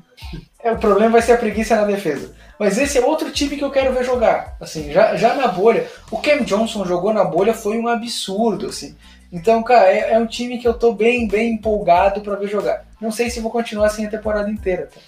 É, 0.64 0.72
o 0.72 0.78
problema 0.78 1.12
vai 1.12 1.22
ser 1.22 1.34
a 1.34 1.38
preguiça 1.38 1.76
na 1.76 1.84
defesa. 1.84 2.34
Mas 2.58 2.78
esse 2.78 2.98
é 2.98 3.06
outro 3.06 3.30
time 3.30 3.58
que 3.58 3.64
eu 3.64 3.70
quero 3.70 3.94
ver 3.94 4.06
jogar. 4.06 4.56
Assim, 4.62 4.90
já, 4.94 5.18
já 5.18 5.34
na 5.34 5.50
bolha. 5.50 5.86
O 6.10 6.18
Cam 6.20 6.44
Johnson 6.44 6.86
jogou 6.86 7.14
na 7.14 7.26
bolha 7.26 7.54
foi 7.54 7.78
um 7.78 7.90
absurdo, 7.90 8.68
assim. 8.68 8.96
Então, 9.34 9.62
cara, 9.64 9.92
é, 9.92 10.14
é 10.14 10.18
um 10.18 10.26
time 10.26 10.60
que 10.60 10.68
eu 10.68 10.74
tô 10.74 10.94
bem, 10.94 11.28
bem 11.28 11.56
empolgado 11.56 12.22
para 12.22 12.36
ver 12.36 12.48
jogar. 12.48 12.86
Não 13.02 13.12
sei 13.12 13.30
se 13.30 13.42
vou 13.42 13.52
continuar 13.52 13.88
assim 13.88 14.06
a 14.06 14.10
temporada 14.10 14.50
inteira. 14.50 14.88
Tá? 14.94 15.02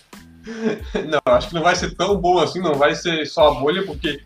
Não, 1.08 1.34
acho 1.34 1.50
que 1.50 1.54
não 1.54 1.64
vai 1.64 1.76
ser 1.76 1.96
tão 1.96 2.20
bom 2.20 2.40
assim, 2.40 2.60
não 2.60 2.76
vai 2.76 2.96
ser 2.96 3.26
só 3.26 3.50
a 3.50 3.60
bolha, 3.60 3.86
porque. 3.86 4.22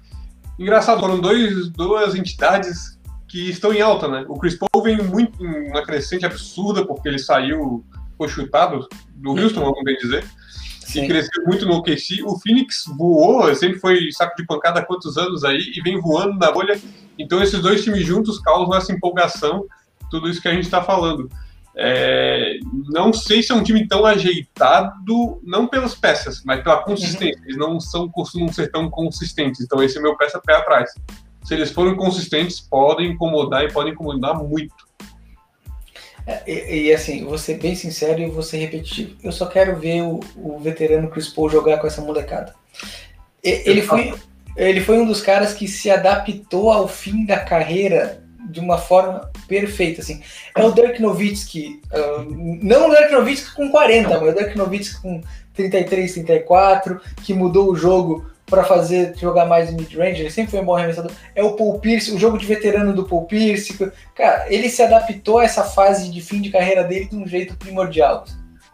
Engraçado, 0.60 1.00
foram 1.00 1.20
dois, 1.20 1.70
duas 1.70 2.14
entidades 2.14 3.00
que 3.28 3.50
estão 3.50 3.74
em 3.74 3.82
alta, 3.82 4.08
né? 4.08 4.24
O 4.30 4.38
Chris 4.38 4.56
Paul 4.56 4.84
vem 4.84 4.98
muito 4.98 5.44
uma 5.44 5.84
crescente 5.84 6.26
absurda, 6.26 6.86
porque 6.86 7.08
ele 7.08 7.18
saiu, 7.18 7.84
foi 8.16 8.28
chutado 8.28 8.88
do 9.16 9.32
Houston, 9.32 9.62
vamos 9.62 9.84
bem 9.84 9.98
dizer. 9.98 10.24
Sim. 10.82 11.06
E 11.06 11.08
cresceu 11.08 11.44
muito 11.46 11.66
no 11.66 11.78
OKC. 11.78 12.22
O 12.24 12.38
Phoenix 12.38 12.86
voou, 12.96 13.54
sempre 13.56 13.80
foi 13.80 14.12
saco 14.12 14.36
de 14.36 14.46
pancada 14.46 14.80
há 14.80 14.86
quantos 14.86 15.18
anos 15.18 15.44
aí, 15.44 15.72
e 15.76 15.82
vem 15.82 16.00
voando 16.00 16.38
na 16.38 16.52
bolha. 16.52 16.80
Então 17.18 17.42
esses 17.42 17.60
dois 17.60 17.84
times 17.84 18.06
juntos 18.06 18.40
causam 18.40 18.76
essa 18.76 18.92
empolgação, 18.92 19.66
tudo 20.12 20.30
isso 20.30 20.42
que 20.42 20.48
a 20.48 20.54
gente 20.54 20.66
está 20.66 20.84
falando. 20.84 21.28
É, 21.76 22.60
não 22.90 23.12
sei 23.12 23.42
se 23.42 23.52
é 23.52 23.56
um 23.56 23.64
time 23.64 23.88
tão 23.88 24.06
ajeitado, 24.06 25.42
não 25.44 25.68
pelas 25.68 25.96
peças, 25.96 26.44
mas 26.46 26.62
pela 26.62 26.84
consistência. 26.84 27.40
Uhum. 27.40 27.46
Eles 27.46 27.58
não 27.58 27.80
são, 27.80 28.10
costumam 28.10 28.52
ser 28.52 28.72
tão 28.72 28.90
consistentes. 28.90 29.62
Então, 29.62 29.82
esse 29.82 29.98
é 29.98 30.02
meu 30.02 30.16
peça 30.16 30.40
pé 30.40 30.56
atrás. 30.56 30.92
Se 31.44 31.54
eles 31.54 31.72
forem 31.72 31.96
consistentes, 31.96 32.60
podem 32.60 33.12
incomodar 33.12 33.64
e 33.64 33.72
podem 33.72 33.94
incomodar 33.94 34.38
muito. 34.38 34.76
É, 36.26 36.44
e, 36.50 36.84
e, 36.84 36.94
assim, 36.94 37.26
vou 37.26 37.38
ser 37.38 37.58
bem 37.58 37.76
sincero 37.76 38.22
e 38.22 38.30
vou 38.30 38.44
ser 38.44 38.58
repetitivo. 38.58 39.18
Eu 39.22 39.32
só 39.32 39.46
quero 39.46 39.76
ver 39.76 40.04
o, 40.04 40.20
o 40.38 40.60
veterano 40.60 41.10
Chris 41.10 41.28
Paul 41.28 41.50
jogar 41.50 41.80
com 41.80 41.88
essa 41.88 42.02
molecada. 42.02 42.54
E, 43.44 43.64
ele, 43.66 43.82
foi, 43.82 44.14
ele 44.56 44.80
foi 44.80 45.00
um 45.00 45.06
dos 45.06 45.22
caras 45.22 45.54
que 45.54 45.68
se 45.68 45.90
adaptou 45.90 46.72
ao 46.72 46.88
fim 46.88 47.26
da 47.26 47.40
carreira 47.40 48.23
de 48.54 48.60
uma 48.60 48.78
forma 48.78 49.30
perfeita, 49.48 50.02
assim. 50.02 50.22
É 50.56 50.64
o 50.64 50.72
Dirk 50.72 51.02
Nowitzki, 51.02 51.82
uh, 51.92 52.24
não 52.62 52.90
o 52.90 52.96
Dirk 52.96 53.12
Nowitzki 53.12 53.56
com 53.56 53.70
40, 53.70 54.22
mas 54.22 54.34
o 54.34 54.38
Dirk 54.38 54.58
Nowitzki 54.58 55.02
com 55.02 55.22
33, 55.56 56.14
34, 56.14 57.02
que 57.24 57.34
mudou 57.34 57.72
o 57.72 57.76
jogo 57.76 58.26
para 58.46 58.64
fazer 58.64 59.16
jogar 59.18 59.46
mais 59.46 59.74
mid-range, 59.74 60.22
ele 60.22 60.30
sempre 60.30 60.52
foi 60.52 60.60
um 60.60 60.66
bom 60.66 60.76
arremessador. 60.76 61.12
É 61.34 61.44
o 61.44 61.56
Paul 61.56 61.80
Pierce, 61.80 62.14
o 62.14 62.20
jogo 62.20 62.38
de 62.38 62.46
veterano 62.46 62.94
do 62.94 63.06
Paul 63.06 63.26
Pierce. 63.26 63.92
Cara, 64.16 64.46
ele 64.48 64.70
se 64.70 64.84
adaptou 64.84 65.40
a 65.40 65.44
essa 65.44 65.64
fase 65.64 66.12
de 66.12 66.22
fim 66.22 66.42
de 66.42 66.52
carreira 66.52 66.84
dele 66.84 67.06
de 67.06 67.16
um 67.16 67.28
jeito 67.28 67.56
primordial. 67.56 68.26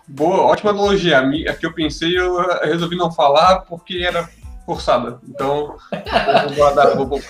Boa, 0.07 0.41
ótima 0.41 0.71
analogia. 0.71 1.19
A 1.19 1.53
que 1.53 1.65
eu 1.65 1.73
pensei, 1.73 2.17
eu 2.17 2.35
resolvi 2.63 2.97
não 2.97 3.11
falar 3.11 3.59
porque 3.61 4.03
era 4.05 4.27
forçada. 4.65 5.19
Então, 5.27 5.77
eu 5.91 6.47
vou 6.47 6.55
guardar. 6.55 6.95
Vou... 6.95 7.21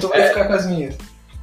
Tu 0.00 0.08
vai 0.08 0.20
é... 0.20 0.28
ficar 0.28 0.46
com 0.46 0.52
as 0.52 0.66
minhas. 0.66 0.96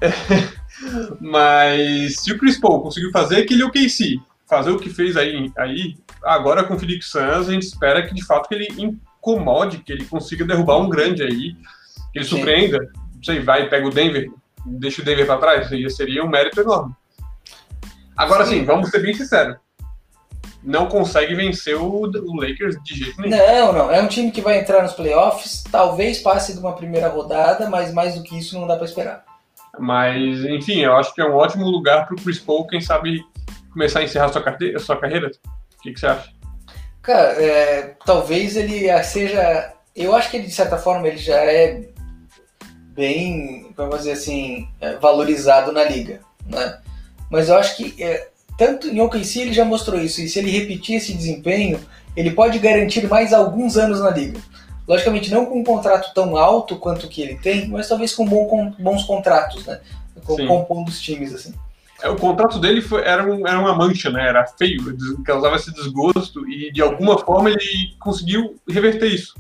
Mas 1.20 2.18
se 2.18 2.32
o 2.32 2.38
Chris 2.38 2.60
Paul 2.60 2.82
conseguiu 2.82 3.12
fazer 3.12 3.38
aquele 3.38 3.64
OKC, 3.64 4.20
fazer 4.48 4.72
o 4.72 4.80
que 4.80 4.90
fez 4.90 5.16
aí, 5.18 5.52
aí 5.58 5.96
agora 6.24 6.64
com 6.64 6.76
o 6.76 6.80
Felix 6.80 7.10
Sanz, 7.10 7.48
a 7.48 7.52
gente 7.52 7.64
espera 7.64 8.06
que 8.06 8.14
de 8.14 8.26
fato 8.26 8.48
que 8.48 8.56
ele 8.56 8.68
incomode, 8.78 9.80
que 9.80 9.92
ele 9.92 10.06
consiga 10.06 10.46
derrubar 10.46 10.78
um 10.78 10.90
grande 10.90 11.24
aí, 11.24 11.56
que 12.12 12.20
ele 12.20 12.26
Sim. 12.26 12.38
surpreenda. 12.38 12.80
Não 13.16 13.24
sei, 13.24 13.40
vai 13.40 13.64
e 13.64 13.70
pega 13.70 13.88
o 13.88 13.92
Denver, 13.92 14.30
deixa 14.66 15.02
o 15.02 15.06
Denver 15.06 15.26
para 15.26 15.40
trás, 15.40 15.72
aí 15.72 15.90
seria 15.90 16.24
um 16.24 16.30
mérito 16.30 16.60
enorme. 16.62 16.94
Agora 18.16 18.46
sim, 18.46 18.64
vamos 18.64 18.90
ser 18.90 19.00
bem 19.00 19.14
sinceros. 19.14 19.58
Não 20.64 20.88
consegue 20.88 21.36
vencer 21.36 21.76
o, 21.76 22.04
o 22.04 22.36
Lakers 22.42 22.82
de 22.84 22.96
jeito 22.96 23.22
nenhum. 23.22 23.38
Não, 23.38 23.74
não. 23.74 23.92
É 23.92 24.02
um 24.02 24.08
time 24.08 24.32
que 24.32 24.42
vai 24.42 24.60
entrar 24.60 24.82
nos 24.82 24.94
playoffs, 24.94 25.64
talvez 25.72 26.20
passe 26.20 26.54
de 26.54 26.60
uma 26.60 26.74
primeira 26.74 27.08
rodada, 27.08 27.70
mas 27.70 27.94
mais 27.94 28.16
do 28.16 28.24
que 28.24 28.38
isso 28.38 28.60
não 28.60 28.66
dá 28.66 28.76
para 28.76 28.86
esperar. 28.86 29.24
Mas, 29.80 30.44
enfim, 30.46 30.80
eu 30.80 30.96
acho 30.96 31.14
que 31.14 31.22
é 31.22 31.26
um 31.26 31.36
ótimo 31.36 31.66
lugar 31.66 32.06
para 32.06 32.16
o 32.16 32.22
Chris 32.22 32.40
Paul, 32.40 32.68
quem 32.68 32.82
sabe, 32.82 33.24
começar 33.72 34.00
a 34.00 34.04
encerrar 34.04 34.30
sua, 34.30 34.42
carteira, 34.42 34.80
sua 34.80 34.98
carreira. 34.98 35.32
O 35.78 35.82
que, 35.82 35.94
que 35.94 36.00
você 36.00 36.08
acha? 36.08 36.30
Cara, 37.02 37.34
é, 37.42 37.96
talvez 38.06 38.56
ele 38.56 38.92
seja. 39.04 39.74
Eu 39.96 40.16
acho 40.16 40.30
que 40.30 40.38
ele, 40.38 40.48
de 40.48 40.54
certa 40.54 40.78
forma, 40.78 41.08
ele 41.08 41.18
já 41.18 41.38
é 41.38 41.88
bem, 42.96 43.72
vamos 43.76 43.98
dizer 44.00 44.14
assim, 44.14 44.68
é, 44.80 44.96
valorizado 44.96 45.72
na 45.72 45.84
liga, 45.84 46.22
né? 46.46 46.80
Mas 47.30 47.50
eu 47.50 47.58
acho 47.58 47.76
que 47.76 48.02
é, 48.02 48.30
tanto 48.58 48.88
em 48.88 49.02
OKC 49.02 49.42
ele 49.42 49.54
já 49.54 49.66
mostrou 49.66 50.00
isso, 50.00 50.22
e 50.22 50.30
se 50.30 50.40
ele 50.40 50.50
repetir 50.50 50.96
esse 50.96 51.14
desempenho, 51.14 51.80
ele 52.16 52.32
pode 52.32 52.58
garantir 52.60 53.08
mais 53.08 53.34
alguns 53.34 53.78
anos 53.78 54.00
na 54.00 54.10
liga. 54.10 54.40
Logicamente, 54.88 55.32
não 55.32 55.46
com 55.46 55.60
um 55.60 55.64
contrato 55.64 56.14
tão 56.14 56.38
alto 56.38 56.76
quanto 56.78 57.08
que 57.08 57.22
ele 57.22 57.36
tem, 57.36 57.68
mas 57.68 57.90
talvez 57.90 58.14
com, 58.14 58.26
bom, 58.26 58.46
com 58.46 58.72
bons 58.72 59.04
contratos, 59.04 59.66
né? 59.66 59.80
Com, 60.24 60.46
compondo 60.48 60.90
os 60.90 61.02
times, 61.02 61.34
assim. 61.34 61.54
É, 62.02 62.10
o 62.10 62.16
contrato 62.16 62.60
dele 62.60 62.82
foi, 62.82 63.02
era, 63.04 63.24
um, 63.24 63.48
era 63.48 63.60
uma 63.60 63.74
mancha, 63.74 64.10
né? 64.10 64.28
Era 64.28 64.46
feio, 64.46 64.96
causava 65.24 65.56
esse 65.56 65.74
desgosto 65.74 66.48
e 66.48 66.72
de 66.72 66.82
alguma 66.82 67.18
forma 67.18 67.50
ele 67.50 67.96
conseguiu 68.00 68.56
reverter 68.68 69.08
isso. 69.08 69.34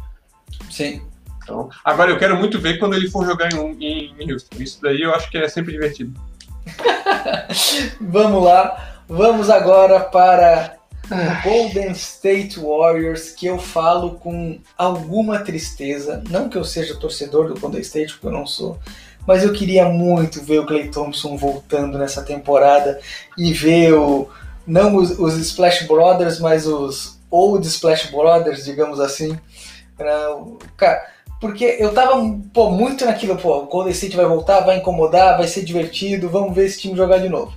Sim. 0.69 1.01
Então, 1.43 1.69
agora 1.83 2.09
eu 2.09 2.17
quero 2.17 2.35
muito 2.35 2.59
ver 2.59 2.79
quando 2.79 2.95
ele 2.95 3.09
for 3.09 3.23
jogar 3.23 3.53
em, 3.53 3.83
em, 3.83 4.15
em 4.19 4.31
Houston. 4.31 4.57
Isso 4.57 4.81
daí 4.81 5.01
eu 5.01 5.13
acho 5.13 5.29
que 5.29 5.37
é 5.37 5.47
sempre 5.47 5.73
divertido. 5.73 6.19
Vamos 8.01 8.43
lá. 8.43 8.95
Vamos 9.07 9.51
agora 9.51 9.99
para 9.99 10.74
Golden 11.43 11.91
State 11.91 12.59
Warriors, 12.59 13.29
que 13.31 13.45
eu 13.45 13.57
falo 13.57 14.11
com 14.15 14.59
alguma 14.77 15.39
tristeza. 15.39 16.23
Não 16.29 16.49
que 16.49 16.57
eu 16.57 16.63
seja 16.63 16.95
torcedor 16.95 17.47
do 17.47 17.59
Golden 17.59 17.81
State, 17.81 18.13
porque 18.13 18.27
eu 18.27 18.31
não 18.31 18.45
sou. 18.45 18.79
Mas 19.27 19.43
eu 19.43 19.53
queria 19.53 19.89
muito 19.89 20.43
ver 20.43 20.59
o 20.59 20.65
Clay 20.65 20.89
Thompson 20.89 21.35
voltando 21.35 21.97
nessa 21.97 22.23
temporada 22.23 22.99
e 23.37 23.53
ver 23.53 23.93
o, 23.93 24.29
não 24.65 24.95
os, 24.95 25.17
os 25.17 25.35
Splash 25.37 25.87
Brothers, 25.87 26.39
mas 26.39 26.67
os 26.67 27.19
Old 27.29 27.65
Splash 27.67 28.11
Brothers, 28.11 28.65
digamos 28.65 28.99
assim. 28.99 29.37
Cara, 30.77 31.05
porque 31.39 31.77
eu 31.79 31.93
tava 31.93 32.13
pô, 32.53 32.69
muito 32.69 33.05
naquilo, 33.05 33.35
pô, 33.35 33.57
o 33.59 33.65
Golden 33.65 33.91
State 33.93 34.15
vai 34.15 34.25
voltar, 34.25 34.61
vai 34.61 34.77
incomodar, 34.77 35.37
vai 35.37 35.47
ser 35.47 35.63
divertido, 35.63 36.29
vamos 36.29 36.55
ver 36.55 36.65
esse 36.65 36.79
time 36.79 36.95
jogar 36.95 37.17
de 37.17 37.29
novo. 37.29 37.53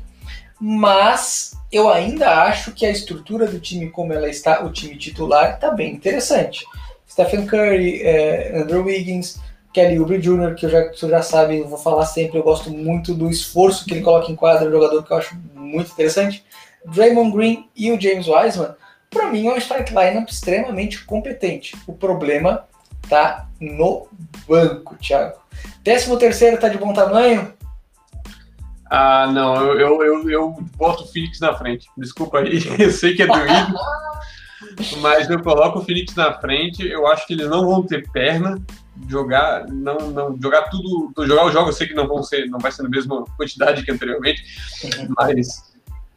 Mas 0.61 1.58
eu 1.71 1.89
ainda 1.89 2.43
acho 2.45 2.73
que 2.73 2.87
a 2.87 2.91
estrutura 2.91 3.47
do 3.47 3.61
time 3.61 3.91
como 3.91 4.13
ela 4.13 4.29
está, 4.29 4.65
o 4.65 4.73
time 4.73 4.97
titular, 4.97 5.55
está 5.55 5.71
bem 5.71 5.95
interessante. 5.95 6.65
Stephen 7.09 7.47
Curry, 7.47 8.03
é, 8.03 8.59
Andrew 8.59 8.85
Wiggins, 8.85 9.39
Kelly 9.73 9.99
Oubre 9.99 10.19
Jr., 10.19 10.55
que 10.55 10.67
eu 10.67 10.71
já, 10.71 10.89
você 10.89 11.09
já 11.09 11.23
sabe, 11.23 11.59
eu 11.59 11.69
vou 11.69 11.79
falar 11.79 12.07
sempre, 12.07 12.39
eu 12.39 12.43
gosto 12.43 12.71
muito 12.71 13.15
do 13.15 13.31
esforço 13.31 13.85
que 13.85 13.95
ele 13.95 14.03
coloca 14.03 14.31
em 14.31 14.37
quadra, 14.37 14.69
um 14.69 14.73
jogador 14.73 15.03
que 15.03 15.13
eu 15.13 15.17
acho 15.17 15.37
muito 15.55 15.93
interessante. 15.93 16.45
Draymond 16.87 17.37
Green 17.37 17.69
e 17.77 17.93
o 17.93 18.01
James 18.01 18.27
Wiseman, 18.27 18.75
para 19.11 19.31
mim 19.31 19.47
é 19.47 19.53
um 19.53 19.57
strike 19.57 19.91
lineup 19.95 20.29
extremamente 20.29 21.05
competente. 21.05 21.77
O 21.87 21.93
problema 21.93 22.67
tá 23.09 23.47
no 23.61 24.09
banco, 24.47 24.97
Thiago. 24.97 25.39
13 25.85 26.17
terceiro 26.19 26.59
tá 26.59 26.69
de 26.69 26.79
bom 26.79 26.93
tamanho? 26.93 27.53
Ah, 28.91 29.31
não, 29.33 29.57
eu, 29.57 29.81
eu, 29.81 30.03
eu, 30.03 30.31
eu 30.31 30.57
boto 30.77 31.05
o 31.05 31.07
Phoenix 31.07 31.41
na 31.41 31.55
frente. 31.55 31.89
Desculpa 31.97 32.39
aí, 32.39 32.59
eu 32.79 32.91
sei 32.91 33.15
que 33.15 33.23
é 33.23 33.27
doído, 33.27 33.75
mas 35.01 35.29
eu 35.29 35.43
coloco 35.43 35.79
o 35.79 35.85
Phoenix 35.85 36.15
na 36.15 36.33
frente. 36.35 36.87
Eu 36.87 37.07
acho 37.07 37.27
que 37.27 37.35
eles 37.35 37.49
não 37.49 37.67
vão 37.67 37.83
ter 37.83 38.11
perna 38.11 38.61
jogar, 39.07 39.69
não, 39.69 40.11
não 40.11 40.39
jogar 40.41 40.63
tudo, 40.71 41.13
jogar 41.27 41.47
os 41.47 41.53
jogos. 41.53 41.69
Eu 41.69 41.77
sei 41.77 41.87
que 41.89 41.95
não 41.95 42.09
vão 42.09 42.23
ser, 42.23 42.47
não 42.47 42.59
vai 42.59 42.73
ser 42.73 42.83
na 42.83 42.89
mesma 42.89 43.25
quantidade 43.37 43.85
que 43.85 43.91
anteriormente, 43.91 44.43
uhum. 44.85 45.15
mas 45.17 45.68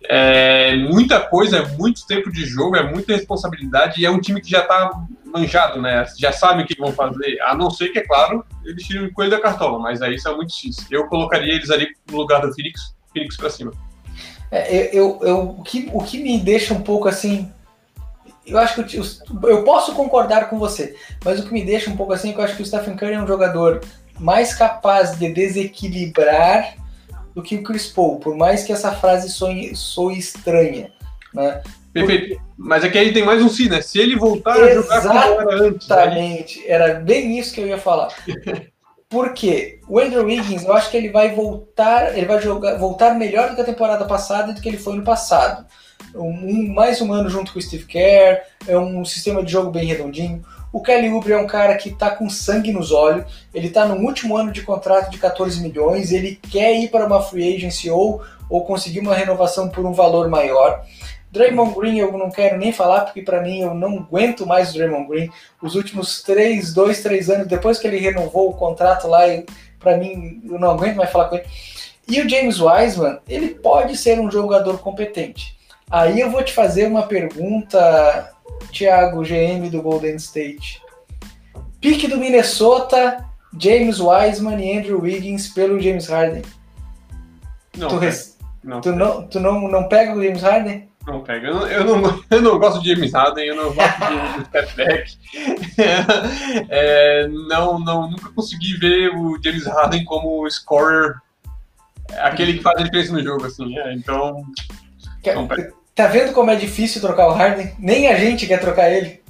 É 0.03 0.75
muita 0.75 1.19
coisa, 1.19 1.57
é 1.57 1.67
muito 1.77 2.05
tempo 2.07 2.31
de 2.31 2.45
jogo, 2.45 2.75
é 2.75 2.83
muita 2.83 3.13
responsabilidade 3.13 4.01
e 4.01 4.05
é 4.05 4.09
um 4.09 4.19
time 4.19 4.41
que 4.41 4.49
já 4.49 4.61
tá 4.63 4.91
manjado, 5.25 5.81
né? 5.81 6.05
Já 6.17 6.31
sabe 6.31 6.63
o 6.63 6.65
que 6.65 6.77
vão 6.77 6.91
fazer, 6.91 7.39
a 7.41 7.55
não 7.55 7.69
ser 7.69 7.89
que, 7.89 7.99
é 7.99 8.05
claro, 8.05 8.43
eles 8.65 8.85
tiram 8.85 9.05
o 9.05 9.13
coelho 9.13 9.31
da 9.31 9.39
cartola, 9.39 9.79
mas 9.79 10.01
aí 10.01 10.15
isso 10.15 10.27
é 10.27 10.35
muito 10.35 10.49
difícil. 10.49 10.85
Eu 10.89 11.07
colocaria 11.07 11.53
eles 11.53 11.69
ali 11.69 11.87
no 12.09 12.17
lugar 12.17 12.41
do 12.41 12.53
Phoenix, 12.53 12.95
Phoenix 13.13 13.37
pra 13.37 13.49
cima. 13.49 13.71
É, 14.51 14.89
eu, 14.95 15.19
eu, 15.21 15.41
o, 15.59 15.63
que, 15.63 15.89
o 15.93 16.03
que 16.03 16.21
me 16.21 16.37
deixa 16.39 16.73
um 16.73 16.81
pouco 16.81 17.07
assim. 17.07 17.49
Eu 18.45 18.57
acho 18.57 18.83
que 18.83 18.97
eu, 18.97 19.03
eu 19.43 19.63
posso 19.63 19.93
concordar 19.93 20.49
com 20.49 20.57
você, 20.57 20.95
mas 21.23 21.39
o 21.39 21.43
que 21.43 21.53
me 21.53 21.63
deixa 21.63 21.89
um 21.89 21.95
pouco 21.95 22.11
assim 22.11 22.31
é 22.31 22.33
que 22.33 22.39
eu 22.39 22.43
acho 22.43 22.55
que 22.55 22.63
o 22.63 22.65
Stephen 22.65 22.97
Curry 22.97 23.13
é 23.13 23.21
um 23.21 23.27
jogador 23.27 23.81
mais 24.19 24.53
capaz 24.53 25.17
de 25.17 25.31
desequilibrar 25.31 26.75
do 27.33 27.41
que 27.41 27.55
o 27.55 27.63
Chris 27.63 27.87
Paul, 27.87 28.19
por 28.19 28.35
mais 28.35 28.63
que 28.63 28.73
essa 28.73 28.91
frase 28.91 29.29
soe, 29.29 29.75
soe 29.75 30.17
estranha. 30.17 30.91
Né? 31.33 31.61
Perfeito. 31.93 32.27
Porque... 32.27 32.41
Mas 32.57 32.83
é 32.83 32.89
que 32.89 32.97
aí 32.97 33.13
tem 33.13 33.23
mais 33.23 33.41
um 33.41 33.49
si, 33.49 33.69
né? 33.69 33.81
Se 33.81 33.99
ele 33.99 34.15
voltar 34.15 34.57
Exatamente. 34.57 34.93
a 34.93 35.01
jogar 35.01 35.27
como 35.27 35.51
era 35.51 35.63
antes. 35.63 35.85
Exatamente. 35.87 36.67
Era 36.67 36.93
bem 36.95 37.37
isso 37.37 37.53
que 37.53 37.61
eu 37.61 37.67
ia 37.67 37.77
falar. 37.77 38.09
Porque 39.09 39.79
o 39.89 39.99
Andrew 39.99 40.25
Wiggins, 40.25 40.63
eu 40.63 40.73
acho 40.73 40.89
que 40.89 40.95
ele 40.95 41.09
vai 41.09 41.35
voltar, 41.35 42.17
ele 42.17 42.25
vai 42.25 42.41
jogar, 42.41 42.77
voltar 42.77 43.13
melhor 43.13 43.49
do 43.49 43.55
que 43.55 43.61
a 43.61 43.65
temporada 43.65 44.05
passada 44.05 44.51
e 44.51 44.55
do 44.55 44.61
que 44.61 44.69
ele 44.69 44.77
foi 44.77 44.95
no 44.95 45.03
passado. 45.03 45.65
Um, 46.15 46.73
mais 46.73 47.01
um 47.01 47.11
ano 47.11 47.29
junto 47.29 47.51
com 47.51 47.59
o 47.59 47.61
Steve 47.61 47.85
Kerr, 47.85 48.41
é 48.65 48.77
um 48.77 49.03
sistema 49.03 49.43
de 49.43 49.51
jogo 49.51 49.69
bem 49.69 49.85
redondinho. 49.85 50.41
O 50.71 50.81
Kelly 50.81 51.11
Oubre 51.11 51.33
é 51.33 51.37
um 51.37 51.47
cara 51.47 51.75
que 51.75 51.89
está 51.89 52.11
com 52.11 52.29
sangue 52.29 52.71
nos 52.71 52.91
olhos, 52.91 53.25
ele 53.53 53.67
está 53.67 53.85
no 53.85 53.95
último 54.05 54.37
ano 54.37 54.51
de 54.51 54.61
contrato 54.61 55.11
de 55.11 55.17
14 55.17 55.61
milhões, 55.61 56.11
ele 56.11 56.39
quer 56.49 56.73
ir 56.75 56.89
para 56.89 57.05
uma 57.05 57.21
free 57.21 57.55
agency 57.55 57.89
ou, 57.89 58.21
ou 58.49 58.63
conseguir 58.63 58.99
uma 58.99 59.13
renovação 59.13 59.69
por 59.69 59.85
um 59.85 59.91
valor 59.91 60.29
maior. 60.29 60.83
Draymond 61.31 61.73
Green 61.75 61.97
eu 61.97 62.11
não 62.17 62.29
quero 62.29 62.57
nem 62.57 62.73
falar, 62.73 63.01
porque 63.01 63.21
para 63.21 63.41
mim 63.41 63.61
eu 63.61 63.73
não 63.73 63.99
aguento 63.99 64.45
mais 64.45 64.69
o 64.69 64.73
Draymond 64.73 65.07
Green. 65.07 65.29
Os 65.61 65.75
últimos 65.75 66.21
três, 66.21 66.73
dois, 66.73 67.01
três 67.01 67.29
anos, 67.29 67.47
depois 67.47 67.77
que 67.79 67.87
ele 67.87 67.97
renovou 67.97 68.49
o 68.49 68.53
contrato 68.53 69.07
lá, 69.07 69.21
para 69.79 69.97
mim 69.97 70.41
eu 70.49 70.59
não 70.59 70.71
aguento 70.71 70.97
mais 70.97 71.09
falar 71.09 71.29
com 71.29 71.35
ele. 71.35 71.45
E 72.07 72.19
o 72.19 72.27
James 72.27 72.59
Wiseman, 72.59 73.19
ele 73.27 73.49
pode 73.49 73.95
ser 73.95 74.19
um 74.19 74.29
jogador 74.29 74.79
competente. 74.79 75.57
Aí 75.89 76.19
eu 76.19 76.29
vou 76.29 76.43
te 76.43 76.53
fazer 76.53 76.85
uma 76.87 77.03
pergunta, 77.03 78.33
Thiago, 78.71 79.23
GM 79.23 79.69
do 79.69 79.81
Golden 79.81 80.15
State. 80.15 80.81
Pique 81.79 82.07
do 82.07 82.17
Minnesota, 82.17 83.25
James 83.57 83.99
Wiseman 83.99 84.59
e 84.59 84.77
Andrew 84.77 85.01
Wiggins 85.01 85.49
pelo 85.49 85.79
James 85.79 86.07
Harden. 86.07 86.43
Não, 87.77 87.87
tu, 87.87 87.97
res... 87.97 88.37
não, 88.63 88.81
tu, 88.81 88.91
não, 88.91 89.27
tu 89.27 89.39
não, 89.39 89.67
não 89.67 89.87
pega 89.87 90.13
o 90.13 90.23
James 90.23 90.41
Harden? 90.41 90.89
Não 91.05 91.21
pega. 91.21 91.47
Eu 91.47 91.55
não, 91.55 91.67
eu 91.67 91.83
não, 91.83 92.23
eu 92.29 92.41
não 92.41 92.59
gosto 92.59 92.81
de 92.81 92.93
James 92.93 93.13
Harden, 93.13 93.45
eu 93.45 93.55
não 93.55 93.73
gosto 93.73 93.99
de 94.37 94.45
step 94.45 94.75
back. 94.75 95.17
É, 96.69 97.27
não, 97.27 97.79
não, 97.79 98.11
nunca 98.11 98.29
consegui 98.33 98.77
ver 98.77 99.09
o 99.15 99.41
James 99.41 99.65
Harden 99.65 100.03
como 100.05 100.47
scorer, 100.49 101.15
aquele 102.19 102.53
que 102.53 102.63
faz 102.63 102.79
a 102.79 102.83
diferença 102.83 103.13
no 103.13 103.23
jogo, 103.23 103.45
assim. 103.45 103.77
É, 103.79 103.93
então. 103.93 104.45
Tá 106.01 106.07
vendo 106.07 106.33
como 106.33 106.49
é 106.49 106.55
difícil 106.55 106.99
trocar 106.99 107.27
o 107.27 107.31
Harden? 107.31 107.75
Nem 107.77 108.07
a 108.07 108.17
gente 108.17 108.47
quer 108.47 108.59
trocar 108.59 108.89
ele. 108.89 109.21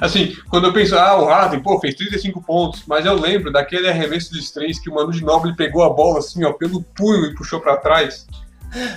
Assim, 0.00 0.36
quando 0.48 0.68
eu 0.68 0.72
penso, 0.72 0.96
ah, 0.96 1.20
o 1.20 1.24
Harden, 1.24 1.60
pô, 1.60 1.80
fez 1.80 1.96
35 1.96 2.40
pontos, 2.40 2.84
mas 2.86 3.04
eu 3.04 3.14
lembro 3.14 3.50
daquele 3.50 3.88
arremesso 3.88 4.32
de 4.32 4.52
três 4.52 4.78
que 4.78 4.88
o 4.88 4.94
Manu 4.94 5.10
de 5.10 5.24
Noble 5.24 5.56
pegou 5.56 5.82
a 5.82 5.90
bola 5.90 6.20
assim, 6.20 6.44
ó, 6.44 6.52
pelo 6.52 6.80
punho 6.80 7.26
e 7.26 7.34
puxou 7.34 7.58
para 7.58 7.76
trás. 7.76 8.28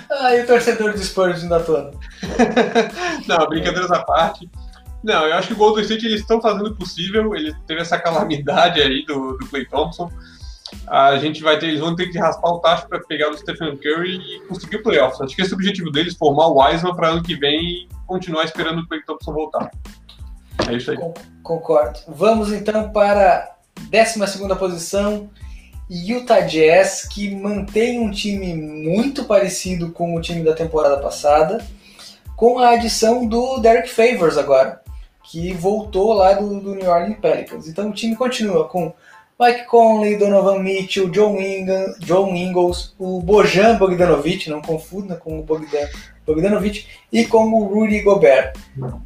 Ah, 0.07 0.35
e 0.35 0.43
o 0.43 0.45
torcedor 0.45 0.93
do 0.93 1.03
Spurs 1.03 1.41
ainda 1.41 1.59
todo. 1.61 1.99
Não, 3.27 3.49
brincadeiras 3.49 3.89
à 3.89 4.03
parte. 4.03 4.47
Não, 5.03 5.25
eu 5.25 5.33
acho 5.33 5.47
que 5.47 5.53
o 5.55 5.57
Golden 5.57 5.81
State 5.81 6.05
eles 6.05 6.21
estão 6.21 6.39
fazendo 6.39 6.67
o 6.67 6.75
possível. 6.75 7.35
Ele 7.35 7.55
teve 7.65 7.81
essa 7.81 7.97
calamidade 7.97 8.79
aí 8.79 9.03
do, 9.03 9.35
do 9.35 9.47
Clay 9.47 9.65
Thompson. 9.65 10.11
A 10.87 11.17
gente 11.17 11.41
vai 11.41 11.57
ter, 11.57 11.67
eles 11.67 11.79
vão 11.79 11.95
ter 11.95 12.07
que 12.07 12.17
raspar 12.17 12.49
o 12.49 12.59
tacho 12.59 12.87
para 12.87 12.99
pegar 12.99 13.29
o 13.29 13.37
Stephen 13.37 13.75
Curry 13.77 14.17
e 14.17 14.39
conseguir 14.47 14.77
o 14.77 14.83
playoffs. 14.83 15.19
Acho 15.21 15.35
que 15.35 15.41
esse 15.41 15.51
é 15.51 15.55
o 15.55 15.57
objetivo 15.57 15.91
deles, 15.91 16.15
formar 16.15 16.47
o 16.47 16.61
Wiseman 16.61 16.95
para 16.95 17.09
ano 17.09 17.23
que 17.23 17.35
vem 17.35 17.59
e 17.59 17.87
continuar 18.05 18.43
esperando 18.43 18.81
o 18.81 18.87
Clay 18.87 19.01
Thompson 19.03 19.33
voltar. 19.33 19.71
É 20.69 20.73
isso 20.75 20.91
aí. 20.91 20.97
Concordo. 21.43 21.99
Vamos 22.07 22.51
então 22.51 22.91
para 22.91 23.55
a 23.75 24.15
12 24.15 24.55
posição. 24.57 25.29
Utah 25.89 26.41
Jazz, 26.41 27.07
que 27.07 27.35
mantém 27.35 27.99
um 27.99 28.09
time 28.09 28.55
muito 28.55 29.25
parecido 29.25 29.91
com 29.91 30.15
o 30.15 30.21
time 30.21 30.43
da 30.43 30.53
temporada 30.53 30.97
passada, 30.97 31.63
com 32.35 32.57
a 32.57 32.69
adição 32.71 33.27
do 33.27 33.59
Derek 33.59 33.89
Favors 33.89 34.37
agora, 34.37 34.81
que 35.23 35.53
voltou 35.53 36.13
lá 36.13 36.33
do, 36.33 36.59
do 36.59 36.73
New 36.73 36.89
Orleans 36.89 37.19
Pelicans. 37.19 37.67
Então 37.67 37.89
o 37.89 37.93
time 37.93 38.15
continua 38.15 38.67
com 38.67 38.91
Mike 39.37 39.65
Conley, 39.65 40.17
Donovan 40.17 40.59
Mitchell, 40.59 41.09
John, 41.09 41.37
Inga, 41.41 41.95
John 41.99 42.33
Ingles, 42.33 42.95
o 42.97 43.21
Bojan 43.21 43.77
Bogdanovic, 43.77 44.49
não 44.49 44.61
confunda 44.61 45.17
com 45.17 45.37
o 45.37 45.43
Bogdan, 45.43 45.87
Bogdanovic, 46.25 46.85
e 47.11 47.25
com 47.25 47.51
o 47.51 47.65
Rudy 47.65 47.99
Gobert. 47.99 48.53